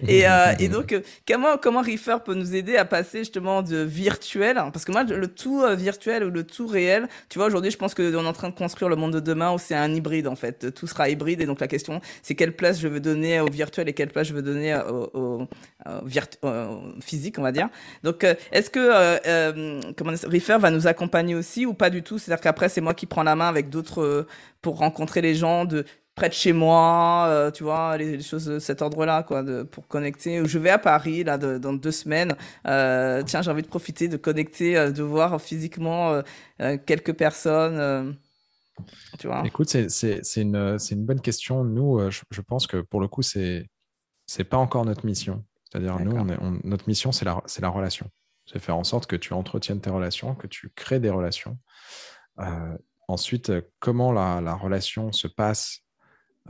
et, 0.09 0.25
et 0.59 0.69
donc, 0.69 0.95
comment, 1.27 1.57
comment 1.57 1.83
Reefer 1.83 2.19
peut 2.25 2.35
nous 2.35 2.55
aider 2.55 2.77
à 2.77 2.85
passer 2.85 3.19
justement 3.19 3.63
de 3.63 3.79
virtuel, 3.79 4.24
parce 4.73 4.85
que 4.85 4.93
moi, 4.93 5.05
le 5.05 5.29
tout 5.29 5.63
euh, 5.63 5.75
virtuel 5.75 6.25
ou 6.25 6.31
le 6.31 6.45
tout 6.45 6.67
réel, 6.67 7.09
tu 7.29 7.39
vois, 7.39 7.47
aujourd'hui, 7.47 7.71
je 7.71 7.77
pense 7.77 7.95
qu'on 7.95 8.03
est 8.03 8.15
en 8.15 8.33
train 8.33 8.49
de 8.49 8.55
construire 8.55 8.89
le 8.89 8.97
monde 8.97 9.13
de 9.13 9.21
demain 9.21 9.53
où 9.53 9.59
c'est 9.59 9.75
un 9.75 9.93
hybride, 9.93 10.27
en 10.27 10.37
fait. 10.37 10.75
Tout 10.75 10.87
sera 10.87 11.09
hybride. 11.09 11.41
Et 11.41 11.47
donc, 11.47 11.61
la 11.61 11.69
question, 11.69 12.01
c'est 12.23 12.35
quelle 12.35 12.55
place 12.55 12.81
je 12.81 12.89
veux 12.89 13.01
donner 13.01 13.41
au 13.41 13.47
virtuel 13.47 13.89
et 13.89 13.93
quelle 13.93 14.11
place 14.11 14.29
je 14.29 14.35
veux 14.35 14.43
donner 14.43 14.79
au, 15.15 15.47
physique, 17.01 17.39
on 17.39 17.43
va 17.43 17.53
dire. 17.53 17.69
Donc, 18.03 18.25
euh, 18.25 18.35
est-ce 18.53 18.71
que 18.71 18.81
euh, 18.81 19.81
comment 19.97 20.13
Reefer 20.27 20.59
va 20.59 20.71
nous 20.71 20.87
accompagner 20.87 21.35
aussi 21.35 21.67
ou 21.67 21.75
pas 21.75 21.91
du 21.91 22.03
tout? 22.03 22.19
C'est-à-dire 22.19 22.43
qu'après, 22.43 22.69
c'est 22.69 22.81
moi 22.81 22.95
qui 22.95 23.07
prends 23.07 23.23
la 23.23 23.37
main 23.37 23.49
avec 23.49 23.69
d'autres 23.69 24.27
pour 24.63 24.79
rencontrer 24.79 25.21
les 25.21 25.35
gens 25.35 25.67
de 25.67 25.85
près 26.15 26.29
de 26.29 26.35
chez 26.35 26.53
moi, 26.53 27.27
euh, 27.29 27.51
tu 27.51 27.65
vois, 27.65 27.97
les, 27.97 28.23
choses 28.23 28.47
de 28.47 28.59
cet 28.59 28.83
ordre-là, 28.83 29.23
quoi, 29.23 29.43
de, 29.43 29.63
pour 29.63 29.89
connecter. 29.89 30.45
Je 30.45 30.59
vais 30.59 30.71
à 30.71 30.79
Paris, 30.79 31.25
là, 31.25 31.39
dans 31.39 31.73
deux 31.73 31.91
semaines. 31.91 32.37
Euh, 32.67 33.23
tiens, 33.25 33.43
j'ai 33.43 33.51
envie 33.51 33.63
de 33.63 33.69
profiter, 33.69 34.09
de 34.09 34.17
connecter, 34.17 34.77
euh, 34.77 34.91
de 34.91 35.03
voir 35.03 35.41
physiquement 35.41 36.23
quelques 36.87 37.15
personnes. 37.15 38.17
tu 39.19 39.27
vois. 39.27 39.43
Écoute, 39.45 39.69
c'est 39.69 40.21
une, 40.37 40.79
une, 40.91 41.05
bonne 41.05 41.21
question. 41.21 41.65
Nous, 41.65 42.11
je, 42.11 42.41
pense 42.43 42.67
que 42.67 42.79
pour 42.79 43.01
le 43.01 43.09
coup, 43.09 43.23
c'est 43.23 43.67
c'est 44.27 44.45
pas 44.45 44.57
encore 44.57 44.87
notre 44.87 45.05
mission. 45.05 45.45
C'est-à-dire, 45.65 45.99
nous, 46.01 46.17
on 46.17 46.59
notre 46.65 46.89
mission, 46.89 47.13
c'est 47.13 47.25
la, 47.25 47.43
la 47.61 47.69
relation. 47.69 48.09
C'est 48.47 48.59
faire 48.59 48.77
en 48.77 48.85
sorte 48.85 49.07
que 49.07 49.17
tu 49.17 49.33
entretiennes 49.33 49.81
tes 49.81 49.91
relations, 49.91 50.35
que 50.35 50.47
tu 50.47 50.71
crées 50.75 51.01
des 51.01 51.11
relations. 51.11 51.59
ensuite, 53.09 53.53
comment 53.81 54.13
la, 54.13 54.41
la 54.41 54.55
relation 54.55 55.11
se 55.13 55.27
passe 55.27 55.84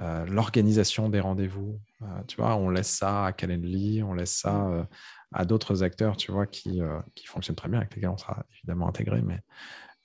euh, 0.00 0.26
l'organisation 0.26 1.08
des 1.08 1.20
rendez-vous. 1.20 1.80
Euh, 2.02 2.06
tu 2.26 2.36
vois, 2.36 2.56
on 2.56 2.68
laisse 2.68 2.90
ça 2.90 3.26
à 3.26 3.32
Calendly, 3.32 4.02
on 4.02 4.12
laisse 4.12 4.36
ça 4.36 4.52
mmh. 4.52 4.72
euh, 4.72 4.84
à 5.32 5.44
d'autres 5.44 5.82
acteurs, 5.82 6.16
tu 6.16 6.32
vois, 6.32 6.46
qui, 6.46 6.80
qui 7.14 7.26
fonctionnent 7.26 7.56
très 7.56 7.68
bien, 7.68 7.80
avec 7.80 7.94
lesquels 7.94 8.10
on 8.10 8.16
sera 8.16 8.44
évidemment 8.52 8.88
intégré, 8.88 9.20
mais 9.20 9.40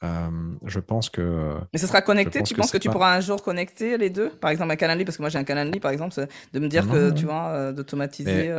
je 0.02 0.80
pense 0.80 1.10
que. 1.10 1.58
Mais 1.74 1.80
ce 1.80 1.88
sera 1.88 2.02
connecté 2.02 2.42
Tu 2.44 2.54
penses 2.56 2.72
que, 2.72 2.78
tu 2.78 2.90
pourras 2.90 3.16
un 3.16 3.20
jour 3.20 3.44
connecter 3.44 3.98
les 3.98 4.10
deux? 4.10 4.30
Par 4.30 4.50
exemple, 4.50 4.72
un 4.72 4.76
Calendly, 4.76 5.06
parce 5.06 5.18
que 5.18 5.22
moi 5.22 5.30
j'ai 5.30 5.40
un 5.40 5.44
Calendly, 5.44 5.80
par 5.80 5.92
exemple, 5.92 6.16
de 6.54 6.60
me 6.60 6.68
dire 6.68 6.88
que 6.88 7.12
tu 7.12 7.26
vois, 7.26 7.72
d'automatiser. 7.74 8.54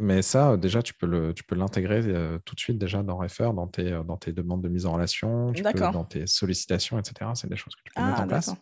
Mais, 0.00 0.22
ça, 0.22 0.56
déjà, 0.56 0.82
tu 0.82 0.94
peux 0.94 1.54
l'intégrer 1.54 2.02
tout 2.44 2.54
de 2.54 2.60
suite 2.60 2.78
déjà 2.78 3.02
dans 3.02 3.16
Refer, 3.16 3.50
dans 3.54 3.66
tes, 3.66 3.90
dans 4.06 4.16
tes 4.16 4.32
demandes 4.32 4.62
de 4.62 4.68
mise 4.68 4.86
en 4.86 4.92
relation, 4.92 5.52
dans 5.92 6.04
tes 6.04 6.26
sollicitations, 6.26 6.98
etc. 6.98 7.30
C'est 7.34 7.48
des 7.48 7.56
choses 7.56 7.74
que 7.76 7.82
tu 7.84 7.92
peux 7.94 8.02
mettre 8.02 8.20
en 8.20 8.24
ah, 8.24 8.26
place. 8.26 8.54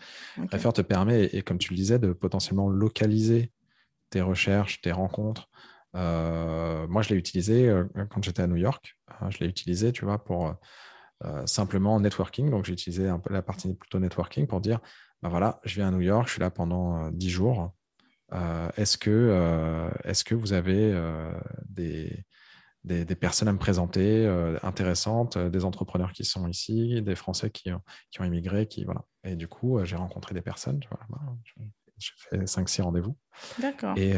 Refer 0.52 0.72
te 0.72 0.82
permet, 0.82 1.24
et, 1.24 1.42
comme 1.42 1.58
tu 1.58 1.72
le 1.72 1.76
disais, 1.76 1.98
de 1.98 2.12
potentiellement 2.12 2.68
localiser 2.68 3.50
tes 4.10 4.20
recherches, 4.20 4.80
tes 4.80 4.92
rencontres. 4.92 5.48
moi, 5.94 7.02
je 7.02 7.10
l'ai 7.10 7.16
utilisé 7.16 7.72
quand 8.10 8.22
j'étais 8.22 8.42
à 8.42 8.46
New 8.46 8.56
York. 8.56 8.96
je 9.28 9.38
l'ai 9.38 9.46
utilisé, 9.46 9.92
tu 9.92 10.04
vois, 10.04 10.22
pour 10.22 10.54
euh, 11.24 11.46
simplement 11.46 12.00
networking. 12.00 12.50
Donc, 12.50 12.64
j'ai 12.64 12.72
utilisé 12.72 13.08
un 13.08 13.18
peu 13.18 13.32
la 13.32 13.42
partie 13.42 13.72
plutôt 13.74 13.98
networking 14.00 14.46
pour 14.46 14.60
dire, 14.60 14.80
ben 15.22 15.28
voilà, 15.28 15.60
je 15.64 15.76
viens 15.76 15.88
à 15.88 15.90
New 15.90 16.00
York, 16.00 16.26
je 16.26 16.32
suis 16.32 16.40
là 16.40 16.50
pendant 16.50 17.10
10 17.10 17.26
euh, 17.26 17.30
jours. 17.30 17.72
Euh, 18.32 18.68
est-ce 18.76 18.98
que, 18.98 19.90
est 20.04 20.24
que 20.24 20.34
vous 20.34 20.52
avez 20.52 20.98
des, 21.68 22.24
des, 22.82 23.14
personnes 23.14 23.48
à 23.48 23.52
me 23.52 23.58
présenter 23.58 24.26
intéressantes, 24.62 25.36
des 25.36 25.64
entrepreneurs 25.64 26.12
qui 26.12 26.24
sont 26.24 26.48
ici, 26.48 27.02
des 27.02 27.14
Français 27.14 27.50
qui, 27.50 27.70
qui 28.10 28.20
ont 28.20 28.24
immigré, 28.24 28.66
qui 28.66 28.84
voilà. 28.84 29.04
Et 29.22 29.36
du 29.36 29.48
coup, 29.48 29.84
j'ai 29.84 29.96
rencontré 29.96 30.34
des 30.34 30.40
personnes. 30.40 30.80
j'ai 31.98 32.12
fait 32.16 32.38
5-6 32.38 32.82
rendez-vous. 32.82 33.16
D'accord. 33.60 33.96
Et, 33.98 34.14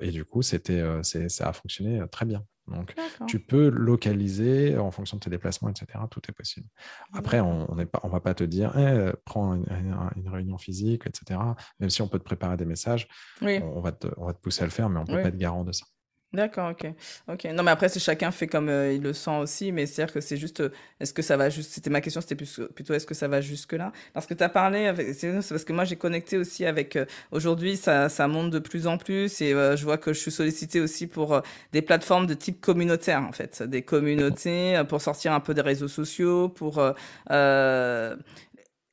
et, 0.00 0.10
du 0.10 0.24
coup, 0.24 0.40
c'était, 0.40 0.82
ça 1.02 1.48
a 1.50 1.52
fonctionné 1.52 2.02
très 2.10 2.24
bien. 2.24 2.42
Donc, 2.70 2.94
tu 3.26 3.40
peux 3.40 3.68
localiser 3.68 4.78
en 4.78 4.90
fonction 4.90 5.16
de 5.16 5.22
tes 5.22 5.30
déplacements, 5.30 5.68
etc. 5.68 5.86
Tout 6.10 6.20
est 6.28 6.32
possible. 6.32 6.66
Après, 7.12 7.40
on 7.40 7.74
ne 7.74 8.10
va 8.10 8.20
pas 8.20 8.34
te 8.34 8.44
dire, 8.44 8.76
eh, 8.78 9.12
prends 9.24 9.54
une, 9.54 10.28
réunion 10.28 10.58
physique, 10.58 11.06
etc. 11.06 11.40
Même 11.80 11.90
si 11.90 12.02
on 12.02 12.08
peut 12.08 12.18
te 12.18 12.24
préparer 12.24 12.56
des 12.56 12.64
messages, 12.64 13.08
on, 13.42 13.80
va 13.80 13.92
te, 13.92 14.08
on, 14.16 14.26
va 14.26 14.34
te, 14.34 14.40
pousser 14.40 14.62
à 14.62 14.66
le 14.66 14.70
faire, 14.70 14.88
mais 14.88 14.98
on 14.98 15.02
ne 15.02 15.06
peut 15.06 15.22
pas 15.22 15.28
être 15.28 15.36
garant 15.36 15.64
de 15.64 15.72
ça. 15.72 15.86
D'accord, 16.32 16.70
ok. 16.70 16.86
Ok. 17.26 17.44
Non, 17.52 17.64
mais 17.64 17.72
après, 17.72 17.88
c'est 17.88 17.98
chacun 17.98 18.30
fait 18.30 18.46
comme 18.46 18.68
euh, 18.68 18.92
il 18.92 19.02
le 19.02 19.12
sent 19.12 19.36
aussi, 19.40 19.72
mais 19.72 19.86
c'est-à-dire 19.86 20.14
que 20.14 20.20
c'est 20.20 20.36
juste, 20.36 20.60
euh, 20.60 20.68
est-ce 21.00 21.12
que 21.12 21.22
ça 21.22 21.36
va 21.36 21.50
juste, 21.50 21.72
c'était 21.72 21.90
ma 21.90 22.00
question, 22.00 22.20
c'était 22.20 22.36
plus, 22.36 22.60
plutôt 22.72 22.94
est-ce 22.94 23.04
que 23.04 23.14
ça 23.14 23.26
va 23.26 23.40
jusque-là? 23.40 23.90
Parce 24.12 24.28
que 24.28 24.34
tu 24.34 24.44
as 24.44 24.48
parlé, 24.48 24.94
c'est 25.12 25.32
parce 25.48 25.64
que 25.64 25.72
moi 25.72 25.82
j'ai 25.84 25.96
connecté 25.96 26.38
aussi 26.38 26.64
avec, 26.66 26.94
euh, 26.94 27.04
aujourd'hui 27.32 27.76
ça, 27.76 28.08
ça 28.08 28.28
monte 28.28 28.50
de 28.50 28.60
plus 28.60 28.86
en 28.86 28.96
plus 28.96 29.40
et 29.40 29.50
je 29.50 29.82
vois 29.82 29.98
que 29.98 30.12
je 30.12 30.20
suis 30.20 30.30
sollicité 30.30 30.80
aussi 30.80 31.08
pour 31.08 31.42
des 31.72 31.82
plateformes 31.82 32.26
de 32.28 32.34
type 32.34 32.60
communautaire 32.60 33.22
en 33.22 33.32
fait, 33.32 33.62
des 33.64 33.82
communautés 33.82 34.80
pour 34.88 35.02
sortir 35.02 35.32
un 35.32 35.40
peu 35.40 35.52
des 35.52 35.62
réseaux 35.62 35.88
sociaux, 35.88 36.48
pour, 36.48 36.78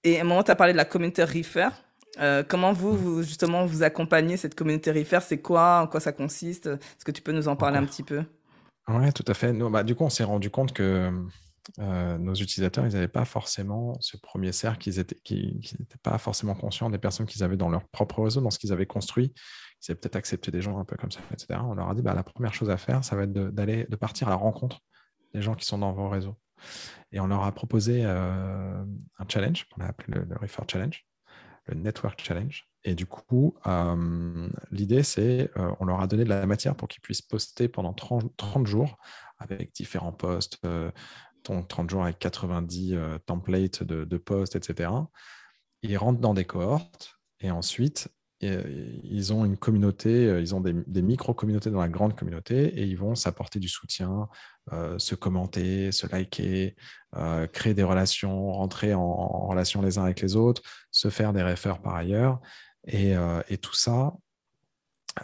et 0.04 0.18
à 0.18 0.22
un 0.22 0.24
moment 0.24 0.44
tu 0.44 0.52
as 0.52 0.56
parlé 0.56 0.74
de 0.74 0.78
la 0.78 0.86
communauté 0.86 1.24
Refer. 1.24 1.70
Euh, 2.20 2.44
comment 2.48 2.74
vous, 2.74 2.96
vous, 2.96 3.24
justement, 3.24 3.66
vous 3.66 3.84
accompagnez 3.84 4.38
cette 4.38 4.56
communauté 4.56 4.92
Refer 4.92 5.20
C'est 5.22 5.40
quoi? 5.40 5.82
En 5.84 5.88
quoi 5.88 6.00
ça 6.00 6.12
consiste? 6.12 6.68
Est-ce 6.68 7.06
que 7.06 7.12
tu 7.12 7.22
peux 7.22 7.32
nous 7.32 7.48
en 7.48 7.56
parler 7.56 7.78
un 7.78 7.86
petit 7.86 8.04
peu? 8.04 8.24
Oui, 8.88 9.12
tout 9.14 9.26
à 9.28 9.34
fait. 9.34 9.54
bah, 9.54 9.84
du 9.84 9.96
coup, 9.96 10.04
on 10.04 10.10
s'est 10.10 10.24
rendu 10.24 10.50
compte 10.50 10.74
que 10.74 11.12
euh, 11.80 12.18
nos 12.18 12.34
utilisateurs, 12.34 12.86
ils 12.86 12.94
n'avaient 12.94 13.08
pas 13.08 13.26
forcément 13.26 13.98
ce 14.00 14.18
premier 14.18 14.52
cercle, 14.52 14.88
ils 14.88 14.98
n'étaient 14.98 15.16
qui, 15.24 15.60
pas 16.02 16.18
forcément 16.18 16.56
conscients 16.56 16.90
des 16.90 16.98
personnes 16.98 17.26
qu'ils 17.26 17.44
avaient 17.44 17.58
dans 17.58 17.70
leur 17.70 17.86
propre 17.90 18.24
réseau, 18.24 18.42
dans 18.42 18.50
ce 18.50 18.60
qu'ils 18.60 18.72
avaient 18.72 18.86
construit. 18.86 19.34
Ils 19.82 19.92
avaient 19.92 20.00
peut-être 20.00 20.16
accepté 20.16 20.52
des 20.52 20.62
gens 20.62 20.80
un 20.80 20.86
peu 20.86 20.96
comme 20.96 21.12
ça, 21.12 21.20
etc. 21.32 21.60
On 21.64 21.76
leur 21.76 21.90
a 21.90 21.96
dit, 21.96 22.02
bah, 22.02 22.14
la 22.14 22.24
première 22.24 22.54
chose 22.54 22.70
à 22.70 22.78
faire, 22.78 23.04
ça 23.04 23.16
va 23.16 23.24
être 23.24 23.34
d'aller, 23.34 23.86
de, 23.90 23.96
partir 23.96 24.28
à 24.28 24.32
la 24.32 24.38
rencontre 24.38 24.80
des 25.34 25.42
gens 25.42 25.56
qui 25.56 25.66
sont 25.66 25.78
dans 25.78 25.92
vos 25.92 26.10
réseaux. 26.10 26.38
Et 27.12 27.20
on 27.20 27.28
leur 27.28 27.44
a 27.44 27.52
proposé 27.52 28.04
euh, 28.06 28.84
un 29.20 29.26
challenge 29.28 29.68
qu'on 29.70 29.84
a 29.84 29.88
appelé 29.88 30.18
le, 30.18 30.26
le 30.26 30.36
Refer 30.38 30.64
Challenge 30.68 31.06
le 31.68 31.76
Network 31.76 32.22
Challenge. 32.24 32.68
Et 32.84 32.96
du 32.96 33.06
coup, 33.06 33.56
euh, 33.68 34.50
l'idée, 34.72 35.04
c'est 35.04 35.52
euh, 35.58 35.72
on 35.80 35.86
leur 35.86 36.00
a 36.00 36.08
donné 36.08 36.24
de 36.24 36.30
la 36.30 36.46
matière 36.46 36.76
pour 36.76 36.88
qu'ils 36.88 37.02
puissent 37.02 37.22
poster 37.22 37.68
pendant 37.68 37.94
30, 37.94 38.36
30 38.38 38.66
jours 38.66 38.98
avec 39.40 39.74
différents 39.74 40.14
posts, 40.14 40.60
euh, 40.66 40.92
30 41.44 41.90
jours 41.90 42.04
avec 42.04 42.20
90 42.20 42.94
euh, 42.94 43.18
templates 43.26 43.84
de, 43.84 44.06
de 44.06 44.18
posts, 44.18 44.56
etc. 44.56 44.90
Ils 45.82 45.98
rentrent 45.98 46.22
dans 46.22 46.34
des 46.34 46.46
cohortes 46.46 47.20
et 47.40 47.52
ensuite, 47.52 48.10
ils 48.42 49.34
ont 49.34 49.46
une 49.46 49.58
communauté, 49.58 50.26
ils 50.40 50.54
ont 50.54 50.62
des, 50.62 51.02
micro-communautés 51.02 51.72
dans 51.72 51.82
la 51.82 51.90
grande 51.90 52.16
communauté 52.16 52.68
et 52.80 52.84
ils 52.84 52.98
vont 52.98 53.16
s'apporter 53.16 53.60
du 53.60 53.68
soutien, 53.68 54.28
se 54.98 55.16
commenter, 55.16 55.92
se 55.92 56.06
liker, 56.08 56.76
euh, 57.16 57.48
créer 57.48 57.74
des 57.74 57.84
relations, 57.84 58.52
rentrer 58.52 58.94
en, 58.94 59.48
relation 59.48 59.82
les 59.82 59.98
uns 59.98 60.04
avec 60.04 60.22
les 60.22 60.36
autres, 60.36 60.62
se 60.92 61.10
faire 61.10 61.32
des 61.34 61.42
réfers 61.42 61.82
par 61.82 61.96
ailleurs. 61.96 62.42
Et, 62.86 63.16
euh, 63.16 63.42
tout 63.62 63.74
ça 63.74 64.14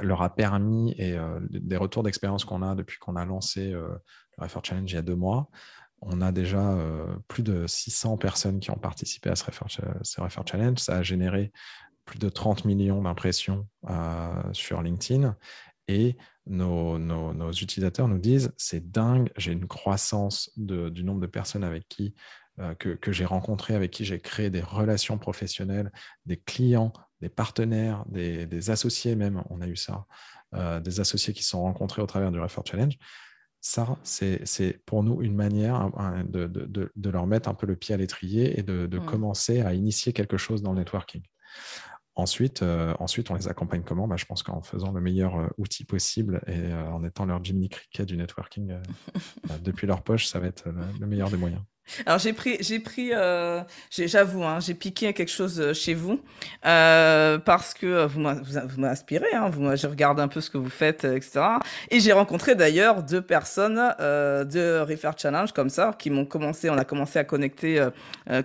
leur 0.02 0.24
a 0.24 0.34
permis, 0.34 0.96
et 0.98 1.18
euh, 1.18 1.40
des 1.50 1.78
retours 1.78 2.02
d'expérience 2.02 2.46
qu'on 2.46 2.64
a 2.64 2.74
depuis 2.74 2.98
qu'on 2.98 3.16
a 3.16 3.26
lancé 3.26 3.72
le 3.72 4.00
Refer 4.40 4.60
Challenge 4.64 4.92
il 4.92 4.96
y 4.96 4.98
a 4.98 5.04
deux 5.04 5.16
mois, 5.16 5.50
on 6.02 6.20
a 6.22 6.32
déjà 6.32 6.76
plus 7.28 7.44
de 7.44 7.68
600 7.68 8.18
personnes 8.18 8.60
qui 8.60 8.72
ont 8.72 8.78
participé 8.78 9.30
à 9.30 9.36
ce 9.36 9.46
Refer, 9.46 9.66
ce 10.02 10.20
Refer 10.20 10.42
Challenge. 10.46 10.78
Ça 10.80 10.98
a 10.98 11.04
généré 11.04 11.54
plus 12.06 12.20
de 12.20 12.30
30 12.30 12.66
millions 12.66 13.02
d'impressions 13.02 13.68
sur 14.52 14.82
LinkedIn. 14.82 15.36
Et 15.88 16.18
nos, 16.46 17.52
utilisateurs 17.52 18.08
nous 18.08 18.20
disent 18.20 18.52
c'est 18.58 18.92
dingue, 18.92 19.32
j'ai 19.38 19.52
une 19.52 19.68
croissance 19.68 20.52
du 20.58 21.04
nombre 21.04 21.22
de 21.22 21.28
personnes 21.28 21.64
avec 21.64 21.88
qui 21.88 22.14
euh, 22.60 22.76
que, 22.76 23.12
j'ai 23.12 23.26
rencontrées, 23.26 23.74
avec 23.74 23.90
qui 23.90 24.06
j'ai 24.06 24.20
créé 24.20 24.52
des 24.52 24.62
relations 24.62 25.18
professionnelles, 25.18 25.92
des 26.28 26.38
clients, 26.38 26.94
des 27.20 27.30
partenaires, 27.30 28.06
des, 28.08 28.70
associés 28.70 29.16
même, 29.16 29.44
on 29.50 29.60
a 29.60 29.68
eu 29.68 29.76
ça, 29.76 30.06
euh, 30.54 30.80
des 30.80 31.00
associés 31.00 31.34
qui 31.34 31.42
sont 31.42 31.64
rencontrés 31.64 32.04
au 32.04 32.06
travers 32.06 32.32
du 32.32 32.40
Refer 32.40 32.62
Challenge. 32.64 32.96
Ça, 33.60 33.98
c'est 34.04 34.86
pour 34.86 35.04
nous 35.04 35.24
une 35.24 35.34
manière 35.34 35.90
de, 36.26 37.10
leur 37.10 37.26
mettre 37.26 37.50
un 37.50 37.56
peu 37.56 37.66
le 37.66 37.76
pied 37.76 37.96
à 37.96 37.98
l'étrier 37.98 38.60
et 38.60 38.62
de, 38.62 38.86
mmh. 38.86 39.06
commencer 39.06 39.62
à 39.62 39.74
initier 39.74 40.14
quelque 40.14 40.38
chose 40.38 40.62
dans 40.62 40.74
le 40.74 40.80
networking. 40.80 41.24
Ensuite, 42.16 42.62
euh, 42.62 42.94
ensuite, 43.00 43.32
on 43.32 43.36
les 43.36 43.48
accompagne 43.48 43.82
comment? 43.82 44.08
Bah, 44.08 44.18
Je 44.18 44.26
pense 44.26 44.44
qu'en 44.44 44.62
faisant 44.62 44.92
le 44.92 45.02
meilleur 45.02 45.36
euh, 45.36 45.48
outil 45.58 45.84
possible 45.84 46.42
et 46.46 46.58
euh, 46.58 46.92
en 46.92 47.04
étant 47.04 47.26
leur 47.26 47.44
Jimmy 47.44 47.70
Cricket 47.70 48.06
du 48.06 48.18
networking 48.18 48.76
bah, 49.48 49.56
depuis 49.64 49.88
leur 49.88 50.04
poche, 50.04 50.28
ça 50.28 50.40
va 50.40 50.48
être 50.48 50.70
le 51.00 51.08
meilleur 51.08 51.32
des 51.32 51.38
moyens. 51.38 51.62
Alors 52.06 52.18
j'ai 52.18 52.34
pris, 52.34 52.58
j'ai 52.62 52.80
pris, 52.80 53.12
euh, 53.14 53.62
j'avoue, 53.92 54.44
hein, 54.44 54.60
j'ai 54.60 54.74
piqué 54.74 55.14
quelque 55.14 55.32
chose 55.32 55.60
euh, 55.60 55.74
chez 55.74 55.94
vous 55.94 56.20
euh, 56.66 57.38
parce 57.38 57.74
que 57.74 58.06
vous 58.06 58.22
m'inspirez. 58.78 59.34
Hein, 59.34 59.50
vous, 59.50 59.76
je 59.76 59.88
regarde 59.88 60.20
un 60.20 60.28
peu 60.28 60.42
ce 60.42 60.50
que 60.50 60.58
vous 60.58 60.70
faites, 60.70 61.04
etc. 61.04 61.42
Et 61.92 62.00
j'ai 62.00 62.14
rencontré 62.14 62.56
d'ailleurs 62.56 63.04
deux 63.04 63.22
personnes 63.22 63.76
de 63.76 64.80
Refer 64.80 65.12
Challenge 65.18 65.52
comme 65.52 65.70
ça 65.70 65.96
qui 65.98 66.10
m'ont 66.10 66.26
commencé. 66.26 66.70
On 66.70 66.78
a 66.78 66.86
commencé 66.86 67.20
à 67.20 67.24
connecter 67.24 67.86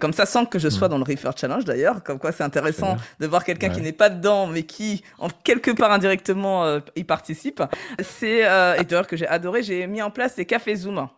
comme 0.01 0.13
ça 0.13 0.27
sans 0.27 0.45
que 0.45 0.59
je 0.59 0.69
sois 0.69 0.89
mmh. 0.89 0.91
dans 0.91 0.99
le 0.99 1.05
Refer 1.05 1.31
Challenge 1.37 1.65
d'ailleurs. 1.65 2.03
Comme 2.03 2.19
quoi 2.19 2.33
c'est 2.33 2.45
intéressant 2.45 2.97
de 3.21 3.27
voir 3.27 3.45
quelqu'un 3.45 3.71
qui 3.71 3.81
n'est 3.81 3.93
pas 3.93 4.11
dedans 4.11 4.47
mais 4.47 4.65
qui 4.65 5.03
en 5.19 5.29
quelque 5.29 5.71
part 5.71 5.93
indirectement 5.93 6.81
y 6.97 7.05
participe. 7.05 7.63
C'est 8.01 8.41
et 8.41 8.85
d'ailleurs 8.85 9.07
que 9.07 9.17
j'ai 9.17 9.29
adoré. 9.29 9.63
J'ai 9.63 9.87
mis 9.87 10.03
en 10.03 10.11
place 10.11 10.37
les 10.37 10.45
cafés 10.45 10.77
Zoom. 10.77 11.09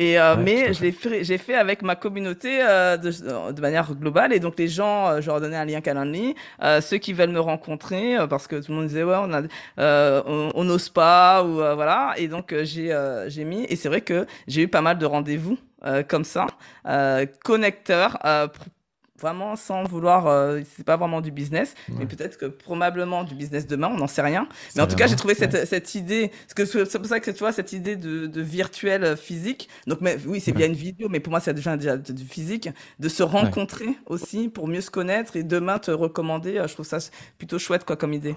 Et 0.00 0.18
euh, 0.18 0.34
mais 0.34 0.72
je 0.72 0.80
l'ai 0.80 0.92
fait, 0.92 1.24
j'ai 1.24 1.36
fait 1.36 1.54
avec 1.54 1.82
ma 1.82 1.94
communauté 1.94 2.60
euh, 2.62 2.96
de, 2.96 3.52
de, 3.52 3.60
manière 3.60 3.94
globale. 3.94 4.32
Et 4.32 4.40
donc 4.40 4.58
les 4.58 4.66
gens, 4.66 5.08
euh, 5.08 5.20
je 5.20 5.26
leur 5.26 5.42
donnais 5.42 5.58
un 5.58 5.66
lien 5.66 5.82
Calendly, 5.82 6.34
euh, 6.62 6.80
ceux 6.80 6.96
qui 6.96 7.12
veulent 7.12 7.32
me 7.32 7.40
rencontrer 7.40 8.16
parce 8.30 8.46
que 8.46 8.56
tout 8.56 8.72
le 8.72 8.78
monde 8.78 8.86
disait 8.86 9.04
ouais 9.04 9.18
on 9.18 9.30
a, 9.34 9.42
on 10.56 10.64
n'ose 10.64 10.88
pas 10.88 11.44
ou 11.44 11.56
voilà. 11.56 12.14
Et 12.16 12.28
donc 12.28 12.54
j'ai 12.62 12.98
j'ai 13.28 13.44
mis 13.44 13.64
et 13.64 13.76
c'est 13.76 13.90
vrai 13.90 14.00
que 14.00 14.26
j'ai 14.48 14.62
eu 14.62 14.68
pas 14.68 14.80
mal 14.80 14.96
de 14.96 15.04
rendez-vous 15.04 15.58
comme 16.08 16.24
ça, 16.24 16.46
connecteurs 17.44 18.18
vraiment 19.20 19.56
sans 19.56 19.84
vouloir, 19.84 20.26
euh, 20.26 20.60
c'est 20.76 20.84
pas 20.84 20.96
vraiment 20.96 21.20
du 21.20 21.30
business, 21.30 21.74
mais 21.88 22.06
peut-être 22.06 22.38
que 22.38 22.46
probablement 22.46 23.24
du 23.24 23.34
business 23.34 23.66
demain, 23.66 23.88
on 23.88 23.96
n'en 23.96 24.06
sait 24.06 24.22
rien. 24.22 24.48
Mais 24.74 24.82
en 24.82 24.86
tout 24.86 24.96
cas, 24.96 25.06
j'ai 25.06 25.16
trouvé 25.16 25.34
cette, 25.34 25.66
cette 25.66 25.94
idée, 25.94 26.30
parce 26.48 26.54
que 26.54 26.84
c'est 26.84 26.98
pour 26.98 27.06
ça 27.06 27.20
que 27.20 27.30
tu 27.30 27.38
vois 27.38 27.52
cette 27.52 27.72
idée 27.72 27.96
de, 27.96 28.26
de 28.26 28.40
virtuel 28.40 29.04
euh, 29.04 29.16
physique. 29.16 29.68
Donc, 29.86 30.00
mais, 30.00 30.18
oui, 30.26 30.40
c'est 30.40 30.52
bien 30.52 30.66
une 30.66 30.74
vidéo, 30.74 31.08
mais 31.08 31.20
pour 31.20 31.30
moi, 31.30 31.40
c'est 31.40 31.54
déjà, 31.54 31.76
déjà 31.76 31.96
du 31.96 32.24
physique, 32.24 32.68
de 32.98 33.08
se 33.08 33.22
rencontrer 33.22 33.96
aussi 34.06 34.48
pour 34.48 34.68
mieux 34.68 34.80
se 34.80 34.90
connaître 34.90 35.36
et 35.36 35.42
demain 35.42 35.78
te 35.78 35.90
recommander. 35.90 36.58
Euh, 36.58 36.66
je 36.66 36.74
trouve 36.74 36.86
ça 36.86 36.98
plutôt 37.38 37.58
chouette 37.58 37.84
quoi 37.84 37.96
comme 37.96 38.14
idée. 38.14 38.34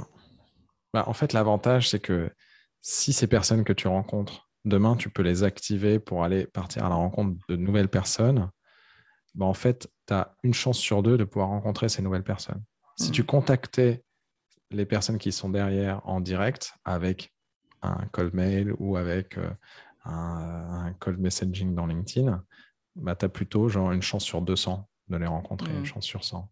Bah, 0.94 1.04
en 1.08 1.14
fait, 1.14 1.34
l'avantage, 1.34 1.90
c'est 1.90 2.00
que 2.00 2.30
si 2.82 3.14
ces 3.14 3.28
personnes 3.28 3.64
que 3.64 3.74
tu 3.74 3.88
rencontres 3.88 4.50
demain, 4.66 4.96
tu 4.96 5.10
peux 5.10 5.24
les 5.24 5.44
activer 5.44 6.00
pour 6.00 6.24
aller 6.24 6.46
partir 6.48 6.86
à 6.86 6.90
la 6.90 6.96
rencontre 6.96 7.38
de 7.50 7.56
nouvelles 7.56 7.90
personnes. 7.90 8.50
Bah, 9.36 9.46
en 9.46 9.54
fait, 9.54 9.90
tu 10.08 10.14
as 10.14 10.36
une 10.44 10.54
chance 10.54 10.78
sur 10.78 11.04
deux 11.04 11.18
de 11.18 11.24
pouvoir 11.24 11.50
rencontrer 11.50 11.90
ces 11.90 12.02
nouvelles 12.02 12.24
personnes. 12.24 12.64
Si 12.96 13.12
tu 13.12 13.24
mmh. 13.24 13.26
contactais 13.26 14.04
les 14.72 14.86
personnes 14.86 15.18
qui 15.18 15.32
sont 15.32 15.50
derrière 15.50 16.02
en 16.08 16.22
direct 16.22 16.74
avec 16.86 17.34
un 17.82 18.06
cold 18.12 18.34
mail 18.34 18.74
ou 18.80 18.98
avec 18.98 19.38
euh, 19.38 19.50
un, 20.06 20.94
cold 21.00 21.20
messaging 21.20 21.76
dans 21.76 21.86
LinkedIn, 21.86 22.44
bah, 22.96 23.16
tu 23.16 23.26
as 23.26 23.30
plutôt 23.30 23.70
genre 23.70 23.92
une 23.92 24.02
chance 24.02 24.24
sur 24.24 24.42
200 24.42 24.88
de 25.10 25.18
les 25.18 25.26
rencontrer, 25.26 25.72
une 25.74 25.82
mmh. 25.82 25.86
chance 25.86 26.06
sur 26.06 26.24
100. 26.24 26.50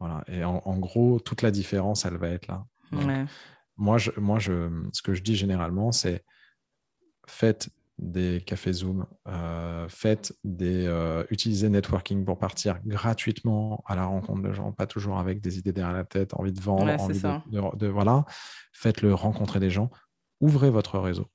Voilà. 0.00 0.24
Et 0.28 0.44
en, 0.44 0.78
gros, 0.78 1.20
toute 1.20 1.42
la 1.42 1.50
différence, 1.50 2.04
elle 2.04 2.16
va 2.16 2.28
être 2.28 2.48
là. 2.48 2.66
Moi, 3.76 3.98
je, 3.98 4.10
moi 4.18 4.38
je, 4.38 4.70
ce 4.92 5.02
que 5.02 5.14
je 5.14 5.22
dis 5.22 5.34
généralement, 5.36 5.92
c'est 5.92 6.24
faites 7.26 7.70
des 7.98 8.42
cafés 8.44 8.72
Zoom, 8.72 9.06
euh, 9.28 9.88
faites 9.88 10.36
des, 10.42 10.86
euh, 10.86 11.24
utilisez 11.30 11.68
networking 11.68 12.24
pour 12.24 12.38
partir 12.38 12.80
gratuitement 12.84 13.84
à 13.86 13.94
la 13.94 14.04
rencontre 14.04 14.42
de 14.42 14.52
gens, 14.52 14.72
pas 14.72 14.86
toujours 14.86 15.18
avec 15.18 15.40
des 15.40 15.58
idées 15.58 15.72
derrière 15.72 15.94
la 15.94 16.04
tête, 16.04 16.34
envie 16.34 16.52
de 16.52 16.60
vendre, 16.60 16.90
envie 17.00 17.20
de, 17.20 17.86
voilà. 17.86 18.24
Faites-le 18.72 19.14
rencontrer 19.14 19.60
des 19.60 19.70
gens, 19.70 19.90
ouvrez 20.40 20.70
votre 20.70 20.98
réseau. 20.98 21.28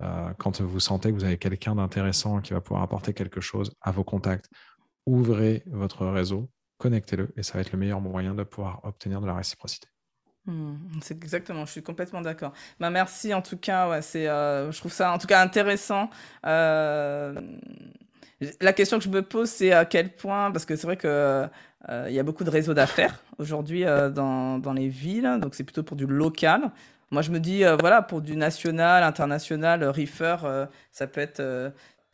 Euh, 0.00 0.32
quand 0.38 0.60
vous 0.60 0.80
sentez 0.80 1.10
que 1.10 1.14
vous 1.14 1.24
avez 1.24 1.38
quelqu'un 1.38 1.74
d'intéressant 1.74 2.40
qui 2.40 2.52
va 2.52 2.60
pouvoir 2.60 2.82
apporter 2.82 3.12
quelque 3.12 3.40
chose 3.40 3.74
à 3.82 3.90
vos 3.90 4.04
contacts, 4.04 4.48
ouvrez 5.06 5.64
votre 5.66 6.06
réseau, 6.06 6.48
connectez-le 6.78 7.32
et 7.36 7.42
ça 7.42 7.54
va 7.54 7.60
être 7.60 7.72
le 7.72 7.78
meilleur 7.78 8.00
moyen 8.00 8.34
de 8.34 8.44
pouvoir 8.44 8.80
obtenir 8.84 9.20
de 9.20 9.26
la 9.26 9.34
réciprocité. 9.34 9.88
Hmm, 10.48 10.76
c'est 11.02 11.22
exactement, 11.22 11.66
je 11.66 11.72
suis 11.72 11.82
complètement 11.82 12.22
d'accord. 12.22 12.54
Bah, 12.80 12.88
merci 12.88 13.34
en 13.34 13.42
tout 13.42 13.58
cas, 13.58 13.90
ouais, 13.90 14.00
euh, 14.16 14.72
je 14.72 14.78
trouve 14.78 14.90
ça 14.90 15.12
en 15.12 15.18
tout 15.18 15.26
cas 15.26 15.42
intéressant. 15.42 16.08
Euh, 16.46 17.34
la 18.62 18.72
question 18.72 18.96
que 18.96 19.04
je 19.04 19.10
me 19.10 19.20
pose, 19.20 19.50
c'est 19.50 19.72
à 19.72 19.84
quel 19.84 20.08
point, 20.10 20.50
parce 20.50 20.64
que 20.64 20.74
c'est 20.74 20.86
vrai 20.86 20.96
que 20.96 21.46
euh, 21.90 22.06
il 22.08 22.14
y 22.14 22.18
a 22.18 22.22
beaucoup 22.22 22.44
de 22.44 22.50
réseaux 22.50 22.72
d'affaires 22.72 23.22
aujourd'hui 23.36 23.84
dans, 23.84 24.58
dans 24.58 24.72
les 24.72 24.88
villes, 24.88 25.38
donc 25.42 25.54
c'est 25.54 25.64
plutôt 25.64 25.82
pour 25.82 25.98
du 25.98 26.06
local. 26.06 26.70
Moi, 27.10 27.20
je 27.20 27.30
me 27.30 27.40
dis, 27.40 27.62
voilà, 27.80 28.00
pour 28.00 28.22
du 28.22 28.34
national, 28.34 29.02
international, 29.02 29.84
reefer, 29.84 30.36
ça 30.92 31.06
peut 31.06 31.20
être. 31.20 31.42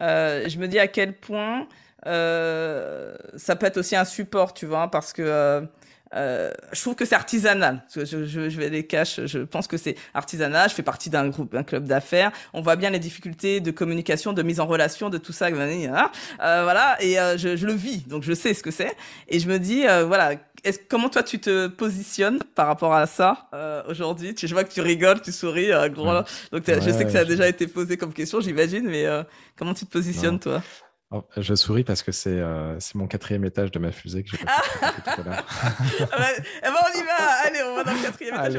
je 0.01 0.59
me 0.59 0.67
dis 0.67 0.81
à 0.81 0.89
quel 0.89 1.15
point 1.15 1.69
ça 2.05 3.57
peut 3.57 3.67
être 3.67 3.77
aussi 3.77 3.95
un 3.95 4.05
support, 4.05 4.55
tu 4.55 4.67
vois, 4.67 4.91
parce 4.91 5.13
que 5.13 5.69
euh, 6.15 6.53
je 6.73 6.81
trouve 6.81 6.95
que 6.95 7.05
c'est 7.05 7.15
artisanal. 7.15 7.83
Je, 7.95 8.05
je, 8.05 8.25
je, 8.25 8.59
vais 8.59 8.69
les 8.69 8.87
cacher. 8.87 9.27
Je 9.27 9.41
pense 9.41 9.67
que 9.67 9.77
c'est 9.77 9.97
artisanal. 10.15 10.69
Je 10.69 10.75
fais 10.75 10.83
partie 10.83 11.11
d'un 11.11 11.29
groupe, 11.29 11.53
d'un 11.53 11.63
club 11.63 11.87
d'affaires. 11.87 12.33
On 12.53 12.61
voit 12.61 12.77
bien 12.77 12.91
les 12.91 12.99
difficultés 12.99 13.61
de 13.61 13.71
communication, 13.71 14.33
de 14.33 14.43
mise 14.43 14.61
en 14.61 14.67
relation, 14.67 15.11
de 15.11 15.19
tout 15.19 15.33
ça. 15.33 15.47
Euh, 15.47 16.63
voilà. 16.63 16.97
Et 17.01 17.19
euh, 17.19 17.37
je, 17.37 17.57
je, 17.57 17.67
le 17.67 17.73
vis, 17.73 18.07
donc 18.07 18.23
je 18.23 18.33
sais 18.33 18.55
ce 18.55 18.63
que 18.63 18.71
c'est. 18.71 18.95
Et 19.29 19.39
je 19.39 19.49
me 19.49 19.59
dis, 19.59 19.87
euh, 19.87 20.05
voilà, 20.05 20.33
comment 20.89 21.09
toi 21.09 21.23
tu 21.23 21.39
te 21.39 21.69
positionnes 21.69 22.41
par 22.55 22.67
rapport 22.67 22.95
à 22.95 23.07
ça 23.07 23.49
euh, 23.55 23.83
aujourd'hui? 23.89 24.35
Je 24.37 24.53
vois 24.55 24.65
que 24.65 24.73
tu 24.73 24.81
rigoles, 24.81 25.21
tu 25.21 25.33
souris, 25.33 25.71
gros. 25.91 26.23
Donc 26.53 26.65
je 26.67 26.91
sais 26.91 27.05
que 27.05 27.11
ça 27.11 27.21
a 27.21 27.25
déjà 27.25 27.49
été 27.49 27.67
posé 27.67 27.97
comme 27.97 28.13
question, 28.13 28.41
j'imagine. 28.41 28.89
Mais 28.89 29.07
comment 29.57 29.75
tu 29.75 29.87
te 29.87 29.91
positionnes 29.91 30.39
toi? 30.39 30.63
Oh, 31.11 31.23
je 31.37 31.55
souris 31.55 31.85
parce 31.85 32.03
que 32.03 32.13
c'est 32.13 32.41
euh, 32.41 32.79
mon 32.95 33.07
quatrième 33.07 33.45
étage 33.45 33.71
de 33.71 33.79
ma 33.79 33.93
fusée 33.93 34.25
que 34.25 34.31
j'ai 34.31 34.39
pas 34.39 34.63
tout 35.05 35.21
à 35.21 35.23
l'heure. 35.23 35.47
Ah 36.13 36.19
bah, 36.19 36.27
eh 36.39 36.63
ben, 36.63 36.75
on 36.75 36.99
y 36.99 37.03
va, 37.05 37.31
allez, 37.45 37.63
on 37.63 37.77
va 37.77 37.85
dans 37.85 37.93
le 37.93 38.03
quatrième 38.03 38.35
étage, 38.35 38.57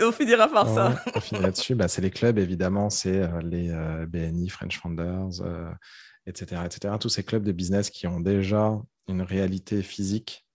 on, 0.00 0.12
finira 0.12 0.48
par 0.48 0.72
ça. 0.72 1.02
on 1.14 1.20
finira 1.20 1.46
là-dessus. 1.46 1.74
Bah, 1.74 1.88
c'est 1.88 2.00
les 2.00 2.10
clubs, 2.10 2.38
évidemment, 2.38 2.88
c'est 2.88 3.22
euh, 3.22 3.40
les 3.42 3.70
euh, 3.70 4.06
BNI, 4.06 4.48
French 4.48 4.78
Founders, 4.78 5.42
etc., 6.26 6.62
etc. 6.64 6.94
Tous 7.00 7.08
ces 7.08 7.24
clubs 7.24 7.42
de 7.42 7.52
business 7.52 7.90
qui 7.90 8.06
ont 8.06 8.20
déjà 8.20 8.72
une 9.08 9.22
réalité 9.22 9.82
physique. 9.82 10.46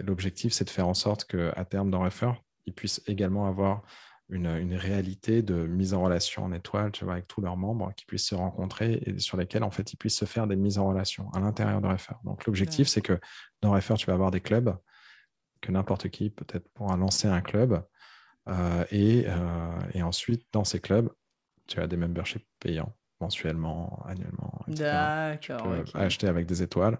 L'objectif, 0.00 0.52
c'est 0.54 0.64
de 0.64 0.70
faire 0.70 0.88
en 0.88 0.94
sorte 0.94 1.24
qu'à 1.26 1.64
terme, 1.66 1.90
dans 1.90 2.00
Refer, 2.00 2.32
ils 2.64 2.72
puissent 2.72 3.02
également 3.06 3.46
avoir 3.46 3.82
une, 4.28 4.74
réalité 4.74 5.42
de 5.42 5.54
mise 5.66 5.94
en 5.94 6.02
relation 6.02 6.44
en 6.44 6.52
étoile, 6.52 6.90
tu 6.92 7.04
vois, 7.04 7.14
avec 7.14 7.28
tous 7.28 7.40
leurs 7.40 7.56
membres 7.56 7.92
qui 7.96 8.04
puissent 8.04 8.28
se 8.28 8.34
rencontrer 8.34 9.02
et 9.06 9.18
sur 9.18 9.36
lesquels, 9.36 9.62
en 9.62 9.70
fait, 9.70 9.92
ils 9.92 9.96
puissent 9.96 10.18
se 10.18 10.24
faire 10.24 10.46
des 10.46 10.56
mises 10.56 10.78
en 10.78 10.88
relation 10.88 11.30
à 11.32 11.40
l'intérieur 11.40 11.80
de 11.80 11.86
Refer. 11.86 12.14
Donc, 12.24 12.44
l'objectif, 12.46 12.88
c'est 12.88 13.02
que 13.02 13.18
dans 13.62 13.72
Refer, 13.72 13.94
tu 13.94 14.06
vas 14.06 14.14
avoir 14.14 14.30
des 14.30 14.40
clubs, 14.40 14.76
que 15.60 15.70
n'importe 15.70 16.08
qui 16.08 16.30
peut-être 16.30 16.68
pourra 16.74 16.96
lancer 16.96 17.28
un 17.28 17.40
club. 17.40 17.82
Euh, 18.48 18.84
euh, 18.92 19.80
et, 19.92 20.02
ensuite, 20.02 20.46
dans 20.52 20.64
ces 20.64 20.80
clubs, 20.80 21.10
tu 21.66 21.80
as 21.80 21.86
des 21.86 21.96
memberships 21.96 22.46
payants 22.60 22.94
mensuellement, 23.20 24.04
annuellement, 24.06 24.60
D'accord. 24.68 25.74
Acheter 25.94 26.28
avec 26.28 26.46
des 26.46 26.62
étoiles. 26.62 26.98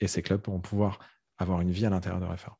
Et 0.00 0.08
ces 0.08 0.22
clubs 0.22 0.40
pourront 0.40 0.60
pouvoir 0.60 0.98
avoir 1.38 1.60
une 1.60 1.70
vie 1.70 1.86
à 1.86 1.90
l'intérieur 1.90 2.20
de 2.20 2.26
Refer. 2.26 2.50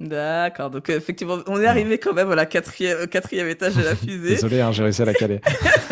D'accord, 0.00 0.70
donc 0.70 0.88
effectivement, 0.88 1.38
on 1.46 1.60
est 1.60 1.66
arrivé 1.66 1.98
quand 1.98 2.14
même 2.14 2.30
à 2.30 2.34
la 2.34 2.46
quatrième, 2.46 3.02
au 3.02 3.06
quatrième 3.06 3.48
étage 3.48 3.74
de 3.74 3.82
la 3.82 3.94
fusée. 3.96 4.30
Désolé, 4.30 4.60
hein, 4.60 4.72
j'ai 4.72 4.82
réussi 4.82 5.02
à 5.02 5.04
la 5.04 5.14
caler. 5.14 5.40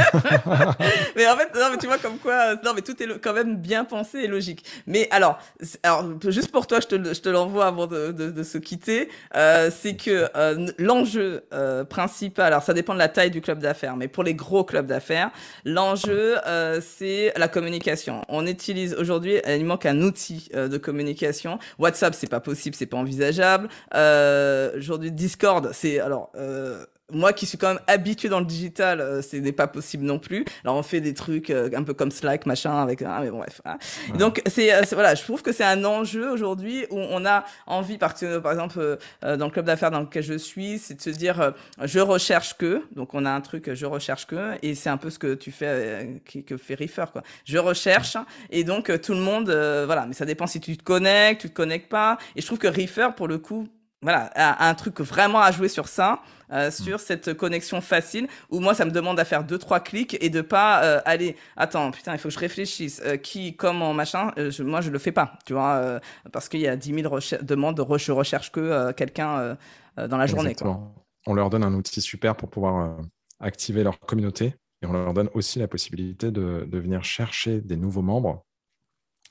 mais 1.17 1.29
en 1.29 1.37
fait, 1.37 1.55
non, 1.55 1.67
mais 1.71 1.79
tu 1.79 1.87
vois 1.87 1.99
comme 1.99 2.19
quoi, 2.19 2.55
non, 2.65 2.73
mais 2.75 2.83
tout 2.83 3.01
est 3.03 3.19
quand 3.21 3.35
même 3.35 3.57
bien 3.57 3.85
pensé 3.85 4.21
et 4.21 4.27
logique. 4.27 4.65
Mais 4.87 5.09
alors, 5.11 5.39
alors 5.83 6.05
juste 6.29 6.51
pour 6.51 6.67
toi, 6.67 6.81
je 6.81 6.87
te, 6.87 7.15
je 7.15 7.21
te 7.21 7.29
l'envoie 7.29 7.67
avant 7.67 7.87
de, 7.87 8.13
de, 8.13 8.31
de, 8.31 8.43
se 8.43 8.59
quitter, 8.59 9.09
euh, 9.37 9.71
c'est 9.77 9.97
que 9.97 10.29
euh, 10.37 10.69
l'enjeu 10.79 11.45
euh, 11.53 11.85
principal, 11.85 12.47
alors 12.47 12.63
ça 12.63 12.75
dépend 12.75 12.95
de 12.95 12.99
la 12.99 13.09
taille 13.09 13.31
du 13.31 13.41
club 13.41 13.59
d'affaires, 13.59 13.97
mais 13.97 14.09
pour 14.09 14.25
les 14.25 14.35
gros 14.35 14.65
clubs 14.65 14.87
d'affaires, 14.87 15.31
l'enjeu 15.65 16.37
euh, 16.47 16.81
c'est 16.81 17.33
la 17.37 17.49
communication. 17.49 18.23
On 18.29 18.47
utilise 18.47 18.95
aujourd'hui, 18.95 19.41
il 19.47 19.65
manque 19.65 19.87
un 19.87 20.01
outil 20.01 20.49
euh, 20.55 20.69
de 20.69 20.79
communication. 20.79 21.59
WhatsApp, 21.79 22.15
c'est 22.15 22.31
pas 22.31 22.41
possible, 22.41 22.75
c'est 22.77 22.87
pas 22.87 22.97
envisageable. 22.97 23.69
Euh, 23.99 24.79
aujourd'hui, 24.79 25.11
Discord, 25.11 25.71
c'est 25.73 25.99
alors 25.99 26.31
euh, 26.37 26.85
moi 27.11 27.33
qui 27.33 27.47
suis 27.47 27.59
quand 27.59 27.69
même 27.69 27.81
habitué 27.87 28.29
dans 28.29 28.39
le 28.39 28.47
digital, 28.47 29.01
euh, 29.01 29.23
ce 29.23 29.37
n'est 29.37 29.51
pas 29.51 29.67
possible 29.67 30.05
non 30.05 30.19
plus. 30.19 30.45
Alors 30.63 30.77
on 30.77 30.85
fait 30.85 31.01
des 31.01 31.15
trucs 31.15 31.51
euh, 31.51 31.69
un 31.75 31.83
peu 31.83 31.95
comme 31.95 32.13
Slack, 32.13 32.47
machin, 32.47 32.81
avec 32.81 33.03
ah, 33.03 33.21
mais 33.23 33.31
bon, 33.31 33.39
bref. 33.39 33.61
Hein. 33.65 33.79
Donc 34.19 34.41
c'est 34.47 34.71
voilà, 34.93 35.17
je 35.17 35.23
trouve 35.25 35.43
que 35.43 35.51
c'est 35.53 35.65
un 35.65 35.85
enjeu 35.85 36.31
aujourd'hui 36.31 36.87
où 36.91 36.99
on 36.99 37.27
a 37.27 37.45
envie, 37.67 37.99
par, 37.99 38.15
par 38.43 38.53
exemple 38.53 38.99
dans 39.23 39.47
le 39.47 39.51
club 39.51 39.67
d'affaires 39.67 39.91
dans 39.91 40.01
lequel 40.01 40.23
je 40.23 40.35
suis, 40.35 40.79
c'est 40.79 40.95
de 40.95 41.01
se 41.01 41.11
dire 41.11 41.55
je 41.83 41.99
recherche 41.99 42.57
que, 42.57 42.83
donc 42.95 43.15
on 43.15 43.25
a 43.25 43.31
un 43.31 43.41
truc 43.41 43.73
je 43.75 43.87
recherche 43.87 44.27
que, 44.27 44.55
et 44.63 44.75
c'est 44.75 44.91
un 44.91 44.99
peu 44.99 45.11
ce 45.11 45.19
que 45.19 45.35
tu 45.35 45.51
fais, 45.51 46.21
que 46.47 46.57
fait 46.57 46.75
Reefer 46.75 47.07
quoi. 47.13 47.23
Je 47.45 47.59
recherche 47.59 48.17
et 48.51 48.65
donc 48.65 48.93
tout 49.01 49.15
le 49.15 49.21
monde, 49.21 49.51
voilà, 49.87 50.07
mais 50.07 50.15
ça 50.15 50.25
dépend 50.25 50.47
si 50.47 50.61
tu 50.61 50.77
te 50.77 50.85
connectes, 50.85 51.41
tu 51.41 51.49
te 51.51 51.55
connectes 51.55 51.89
pas. 51.89 52.19
Et 52.37 52.43
je 52.43 52.47
trouve 52.47 52.59
que 52.59 52.69
Reefer 52.69 53.09
pour 53.17 53.29
le 53.29 53.39
coup 53.39 53.67
voilà, 54.01 54.31
un 54.37 54.75
truc 54.75 55.01
vraiment 55.01 55.41
à 55.41 55.51
jouer 55.51 55.69
sur 55.69 55.89
ça, 55.89 56.23
euh, 56.53 56.71
sur 56.71 56.97
mm. 56.97 57.01
cette 57.01 57.35
connexion 57.35 57.81
facile, 57.81 58.29
où 58.49 58.61
moi, 58.61 58.75
ça 58.75 58.85
me 58.85 58.91
demande 58.91 59.19
à 59.19 59.25
faire 59.25 59.45
deux, 59.45 59.59
trois 59.59 59.81
clics 59.81 60.17
et 60.21 60.31
de 60.31 60.41
pas 60.41 60.85
euh, 60.85 61.01
aller, 61.05 61.37
attends, 61.57 61.91
putain, 61.91 62.13
il 62.13 62.19
faut 62.19 62.29
que 62.29 62.35
je 62.35 62.39
réfléchisse, 62.39 63.03
euh, 63.05 63.17
qui, 63.17 63.57
comment, 63.57 63.93
machin, 63.95 64.33
je, 64.37 64.63
moi, 64.63 64.81
je 64.81 64.91
le 64.91 64.99
fais 64.99 65.13
pas, 65.13 65.39
tu 65.45 65.53
vois, 65.53 66.01
parce 66.33 66.49
qu'il 66.49 66.61
y 66.61 66.69
a 66.69 66.77
10 66.77 67.03
000 67.03 67.19
demandes, 67.43 67.77
de 67.77 67.99
je 67.99 68.13
recherche 68.13 68.53
que 68.53 68.93
quelqu'un 68.93 69.57
dans 69.97 70.17
la 70.17 70.27
journée. 70.27 70.55
Quoi. 70.55 70.81
On 71.27 71.35
leur 71.35 71.51
donne 71.51 71.65
un 71.65 71.75
outil 71.75 72.01
super 72.01 72.37
pour 72.37 72.49
pouvoir 72.49 72.97
activer 73.41 73.83
leur 73.83 73.99
communauté 73.99 74.55
et 74.83 74.87
on 74.87 74.93
leur 74.93 75.13
donne 75.13 75.29
aussi 75.35 75.59
la 75.59 75.67
possibilité 75.67 76.31
de, 76.31 76.67
de 76.71 76.79
venir 76.79 77.03
chercher 77.03 77.61
des 77.61 77.77
nouveaux 77.77 78.03
membres 78.03 78.45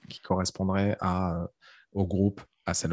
qui 0.10 0.20
correspondraient 0.20 0.98
à, 1.00 1.48
au 1.94 2.06
groupe, 2.06 2.42
à 2.68 2.74
sa, 2.74 2.88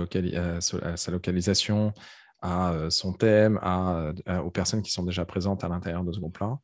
localisation, 1.11 1.93
à 2.41 2.73
euh, 2.73 2.91
son 2.91 3.13
thème, 3.13 3.59
à, 3.61 4.13
aux 4.43 4.51
personnes 4.51 4.83
qui 4.83 4.93
sont 4.93 5.03
déjà 5.03 5.25
présentes 5.25 5.65
à 5.65 5.69
l'intérieur 5.69 6.05
de 6.05 6.13
ce 6.13 6.21
groupe-là. 6.21 6.59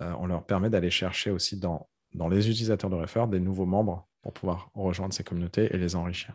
Euh, 0.00 0.12
on 0.18 0.26
leur 0.26 0.46
permet 0.46 0.70
d'aller 0.70 0.90
chercher 0.90 1.30
aussi 1.30 1.58
dans 1.58 1.88
les 2.30 2.48
utilisateurs 2.48 2.90
de 2.90 2.96
Refer 2.96 3.26
des 3.28 3.40
nouveaux 3.40 3.66
membres 3.66 4.08
pour 4.22 4.32
pouvoir 4.32 4.70
rejoindre 4.74 5.12
ces 5.12 5.24
communautés 5.24 5.74
et 5.74 5.78
les 5.78 5.96
enrichir. 5.96 6.34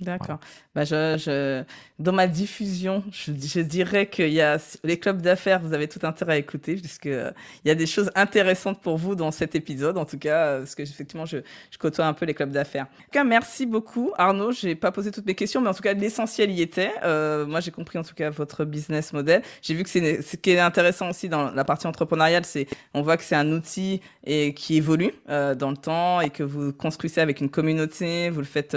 D'accord. 0.00 0.40
Bah 0.74 0.84
je, 0.84 1.16
je, 1.18 1.62
dans 2.00 2.12
ma 2.12 2.26
diffusion, 2.26 3.04
je, 3.12 3.30
je 3.30 3.60
dirais 3.60 4.08
qu'il 4.08 4.32
y 4.32 4.40
a 4.40 4.58
les 4.82 4.98
clubs 4.98 5.22
d'affaires, 5.22 5.60
vous 5.60 5.72
avez 5.72 5.86
tout 5.86 6.00
intérêt 6.02 6.32
à 6.32 6.36
écouter, 6.36 6.74
puisque 6.74 7.06
euh, 7.06 7.30
il 7.64 7.68
y 7.68 7.70
a 7.70 7.76
des 7.76 7.86
choses 7.86 8.10
intéressantes 8.16 8.80
pour 8.82 8.98
vous 8.98 9.14
dans 9.14 9.30
cet 9.30 9.54
épisode, 9.54 9.96
en 9.96 10.04
tout 10.04 10.18
cas, 10.18 10.46
euh, 10.46 10.58
parce 10.58 10.74
que 10.74 10.82
effectivement, 10.82 11.26
je, 11.26 11.38
je 11.70 11.78
côtoie 11.78 12.06
un 12.06 12.12
peu 12.12 12.26
les 12.26 12.34
clubs 12.34 12.50
d'affaires. 12.50 12.86
En 12.86 13.02
tout 13.04 13.10
cas, 13.12 13.22
merci 13.22 13.66
beaucoup, 13.66 14.12
Arnaud. 14.18 14.50
J'ai 14.50 14.74
pas 14.74 14.90
posé 14.90 15.12
toutes 15.12 15.26
mes 15.26 15.36
questions, 15.36 15.60
mais 15.60 15.68
en 15.68 15.74
tout 15.74 15.82
cas, 15.82 15.92
l'essentiel 15.94 16.50
y 16.50 16.60
était. 16.60 16.90
Euh, 17.04 17.46
moi, 17.46 17.60
j'ai 17.60 17.70
compris 17.70 17.96
en 17.96 18.02
tout 18.02 18.14
cas 18.14 18.30
votre 18.30 18.64
business 18.64 19.12
model. 19.12 19.42
J'ai 19.62 19.74
vu 19.74 19.84
que 19.84 19.90
c'est 19.90 20.22
ce 20.22 20.36
qui 20.36 20.50
est 20.50 20.58
intéressant 20.58 21.10
aussi 21.10 21.28
dans 21.28 21.52
la 21.52 21.64
partie 21.64 21.86
entrepreneuriale, 21.86 22.44
c'est 22.44 22.66
on 22.94 23.02
voit 23.02 23.16
que 23.16 23.22
c'est 23.22 23.36
un 23.36 23.52
outil 23.52 24.00
et 24.24 24.54
qui 24.54 24.76
évolue 24.76 25.12
euh, 25.28 25.54
dans 25.54 25.70
le 25.70 25.76
temps 25.76 26.20
et 26.20 26.30
que 26.30 26.42
vous 26.42 26.72
construisez 26.72 27.20
avec 27.20 27.40
une 27.40 27.48
communauté, 27.48 28.28
vous 28.30 28.40
le 28.40 28.46
faites 28.46 28.76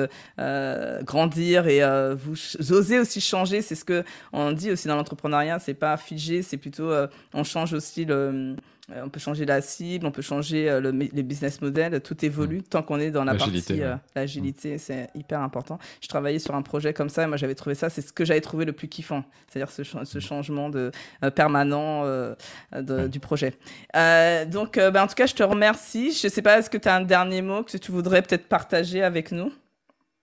grandir 1.08 1.68
et 1.68 1.84
euh, 1.84 2.16
vous 2.16 2.36
osez 2.72 3.00
aussi 3.00 3.22
changer. 3.22 3.62
C'est 3.62 3.76
ce 3.76 3.86
que 3.86 4.04
on 4.34 4.52
dit 4.52 4.72
aussi 4.72 4.88
dans 4.88 4.96
l'entrepreneuriat, 4.96 5.60
c'est 5.60 5.74
pas 5.74 5.98
figé, 5.98 6.44
c'est 6.44 6.58
plutôt 6.58 6.92
euh, 6.92 7.08
on 7.34 7.44
change 7.44 7.74
aussi 7.74 8.06
le 8.06 8.56
euh, 8.94 9.02
on 9.04 9.10
peut 9.10 9.20
changer 9.20 9.46
la 9.46 9.60
cible, 9.60 10.06
on 10.06 10.12
peut 10.12 10.22
changer 10.22 10.70
euh, 10.70 10.80
le, 10.80 10.92
les 10.92 11.24
business 11.24 11.62
models, 11.62 12.00
tout 12.00 12.24
évolue 12.24 12.60
mm. 12.60 12.64
tant 12.64 12.84
qu'on 12.84 13.02
est 13.02 13.12
dans 13.12 13.26
la 13.26 13.36
partie 13.36 13.82
euh, 13.82 13.96
l'agilité, 14.16 14.76
mm. 14.76 14.78
c'est 14.78 15.10
hyper 15.14 15.42
important. 15.42 15.78
Je 16.00 16.08
travaillais 16.08 16.40
sur 16.40 16.56
un 16.56 16.62
projet 16.62 16.94
comme 16.94 17.10
ça 17.10 17.24
et 17.24 17.28
moi 17.28 17.36
j'avais 17.36 17.56
trouvé 17.56 17.76
ça, 17.76 17.90
c'est 17.90 18.02
ce 18.02 18.14
que 18.14 18.24
j'avais 18.24 18.40
trouvé 18.40 18.64
le 18.64 18.72
plus 18.72 18.88
kiffant, 18.88 19.26
c'est-à-dire 19.50 19.72
ce, 19.72 19.84
ce, 19.84 20.18
mm. 20.18 20.22
changement 20.22 20.70
de 20.70 20.92
permanent 21.36 22.06
de, 22.06 23.08
du 23.08 23.20
projet. 23.20 23.54
donc 23.94 24.76
ben, 24.76 25.04
en 25.04 25.08
tout 25.08 25.16
cas, 25.16 25.26
je 25.26 25.36
te 25.36 25.44
remercie. 25.44 26.14
Je 26.14 26.28
sais 26.28 26.42
pas, 26.42 26.60
est-ce 26.60 26.70
que 26.70 26.78
tu 26.78 26.88
as 26.88 26.96
un 26.96 27.02
dernier 27.02 27.42
mot 27.42 27.64
que 27.64 27.78
tu 27.78 27.92
voudrais 27.92 28.22
peut-être 28.22 28.48
partager 28.48 29.04
avec 29.04 29.32
nous? 29.32 29.52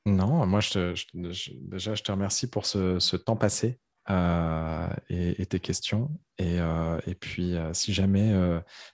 Non, 0.06 0.46
moi 0.46 0.60
déjà 1.14 1.94
je 1.94 2.02
te 2.02 2.12
remercie 2.12 2.48
pour 2.48 2.66
ce, 2.66 3.16
temps 3.16 3.36
passé 3.36 3.80
euh, 4.10 4.88
et, 5.08 5.46
tes 5.46 5.60
questions. 5.60 6.10
Et, 6.36 6.60
euh, 6.60 7.00
puis, 7.18 7.56
euh, 7.56 7.72
si, 7.72 7.94
jamais, 7.94 8.32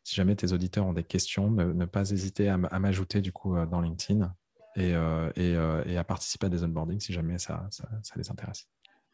si 0.04 0.14
jamais 0.14 0.36
tes 0.36 0.52
auditeurs 0.52 0.86
ont 0.86 0.92
des 0.92 1.02
questions, 1.02 1.50
ne, 1.50 1.84
pas 1.84 2.10
hésiter 2.10 2.48
à, 2.48 2.56
m'ajouter 2.56 3.20
du 3.20 3.32
coup 3.32 3.56
dans 3.66 3.80
LinkedIn 3.80 4.32
et, 4.76 4.92
et, 5.36 5.96
à 5.96 6.04
participer 6.04 6.46
à 6.46 6.48
des 6.48 6.62
onboardings 6.62 7.00
si 7.00 7.12
jamais 7.12 7.38
ça, 7.38 7.66
ça 7.70 8.14
les 8.16 8.30
intéresse. 8.30 8.68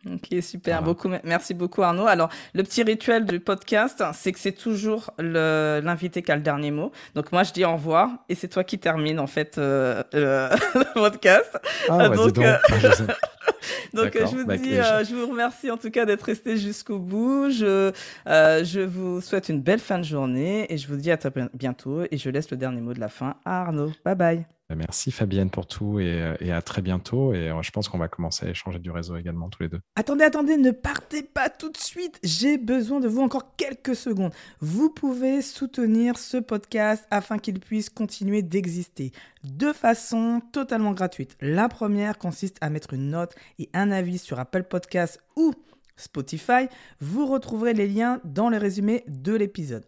Ok, 0.04 0.40
super. 0.42 0.82
Beaucoup, 0.82 1.10
merci 1.24 1.54
beaucoup, 1.54 1.82
Arnaud. 1.82 2.06
Alors, 2.06 2.28
le 2.54 2.62
petit 2.62 2.82
rituel 2.82 3.24
du 3.24 3.40
podcast, 3.40 4.04
c'est 4.12 4.32
que 4.32 4.38
c'est 4.38 4.52
toujours 4.52 5.10
l'invité 5.18 6.22
qui 6.22 6.30
a 6.30 6.36
le 6.36 6.42
dernier 6.42 6.70
mot. 6.70 6.92
Donc, 7.14 7.32
moi, 7.32 7.42
je 7.42 7.52
dis 7.52 7.64
au 7.64 7.72
revoir 7.72 8.10
et 8.28 8.34
c'est 8.34 8.48
toi 8.48 8.62
qui 8.62 8.78
termine, 8.78 9.18
en 9.18 9.26
fait, 9.26 9.56
le 9.58 10.94
podcast. 10.94 11.58
Ah, 11.88 12.08
donc, 12.08 12.34
donc. 12.34 12.44
Donc, 13.94 14.12
je 14.14 14.36
vous 14.36 14.56
dis, 14.56 14.76
euh, 14.76 15.04
je 15.04 15.14
vous 15.14 15.26
remercie 15.26 15.70
en 15.70 15.76
tout 15.76 15.90
cas 15.90 16.04
d'être 16.04 16.22
resté 16.22 16.56
jusqu'au 16.56 16.98
bout. 16.98 17.50
Je, 17.50 17.92
euh, 18.26 18.64
je 18.64 18.80
vous 18.80 19.20
souhaite 19.20 19.48
une 19.48 19.60
belle 19.60 19.80
fin 19.80 19.98
de 19.98 20.04
journée 20.04 20.72
et 20.72 20.78
je 20.78 20.88
vous 20.88 20.96
dis 20.96 21.10
à 21.10 21.16
très 21.16 21.32
bientôt. 21.54 22.02
Et 22.10 22.18
je 22.18 22.30
laisse 22.30 22.50
le 22.50 22.56
dernier 22.56 22.80
mot 22.80 22.94
de 22.94 23.00
la 23.00 23.08
fin 23.08 23.36
à 23.44 23.62
Arnaud. 23.62 23.92
Bye 24.04 24.14
bye. 24.14 24.46
Bah, 24.68 24.74
merci 24.74 25.12
Fabienne 25.12 25.48
pour 25.48 25.66
tout 25.66 26.00
et, 26.00 26.34
et 26.40 26.50
à 26.50 26.60
très 26.60 26.82
bientôt. 26.82 27.32
Et 27.32 27.50
euh, 27.50 27.62
je 27.62 27.70
pense 27.70 27.88
qu'on 27.88 27.98
va 27.98 28.08
commencer 28.08 28.46
à 28.46 28.50
échanger 28.50 28.80
du 28.80 28.90
réseau 28.90 29.16
également 29.16 29.48
tous 29.48 29.62
les 29.62 29.68
deux. 29.68 29.80
Attendez, 29.94 30.24
attendez, 30.24 30.56
ne 30.56 30.72
partez 30.72 31.22
pas 31.22 31.48
tout 31.48 31.70
de 31.70 31.76
suite. 31.76 32.18
J'ai 32.24 32.58
besoin 32.58 32.98
de 32.98 33.06
vous 33.06 33.20
encore 33.20 33.54
quelques 33.56 33.94
secondes. 33.94 34.32
Vous 34.60 34.90
pouvez 34.90 35.40
soutenir 35.40 36.18
ce 36.18 36.38
podcast 36.38 37.06
afin 37.10 37.38
qu'il 37.38 37.60
puisse 37.60 37.90
continuer 37.90 38.42
d'exister 38.42 39.12
de 39.46 39.72
façon 39.72 40.42
totalement 40.52 40.92
gratuite. 40.92 41.36
La 41.40 41.68
première 41.68 42.18
consiste 42.18 42.58
à 42.60 42.70
mettre 42.70 42.94
une 42.94 43.10
note 43.10 43.34
et 43.58 43.70
un 43.72 43.90
avis 43.90 44.18
sur 44.18 44.38
Apple 44.38 44.64
Podcast 44.64 45.20
ou 45.36 45.54
Spotify. 45.96 46.68
Vous 47.00 47.26
retrouverez 47.26 47.72
les 47.72 47.86
liens 47.86 48.20
dans 48.24 48.50
le 48.50 48.58
résumé 48.58 49.04
de 49.08 49.34
l'épisode. 49.34 49.86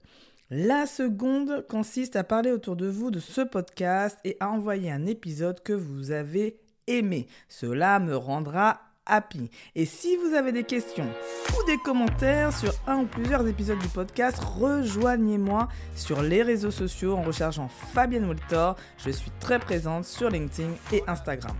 La 0.50 0.86
seconde 0.86 1.66
consiste 1.68 2.16
à 2.16 2.24
parler 2.24 2.52
autour 2.52 2.76
de 2.76 2.86
vous 2.86 3.10
de 3.10 3.20
ce 3.20 3.42
podcast 3.42 4.18
et 4.24 4.36
à 4.40 4.48
envoyer 4.48 4.90
un 4.90 5.06
épisode 5.06 5.62
que 5.62 5.74
vous 5.74 6.10
avez 6.10 6.60
aimé. 6.86 7.26
Cela 7.48 7.98
me 7.98 8.16
rendra 8.16 8.80
Et 9.74 9.86
si 9.86 10.16
vous 10.16 10.34
avez 10.34 10.52
des 10.52 10.64
questions 10.64 11.08
ou 11.50 11.66
des 11.66 11.78
commentaires 11.78 12.56
sur 12.56 12.72
un 12.86 12.98
ou 12.98 13.06
plusieurs 13.06 13.46
épisodes 13.46 13.78
du 13.78 13.88
podcast, 13.88 14.38
rejoignez-moi 14.38 15.68
sur 15.94 16.22
les 16.22 16.42
réseaux 16.42 16.70
sociaux 16.70 17.16
en 17.16 17.22
recherchant 17.22 17.68
Fabienne 17.94 18.26
Woltor. 18.26 18.76
Je 18.98 19.10
suis 19.10 19.30
très 19.40 19.58
présente 19.58 20.04
sur 20.04 20.28
LinkedIn 20.28 20.70
et 20.92 21.02
Instagram. 21.06 21.56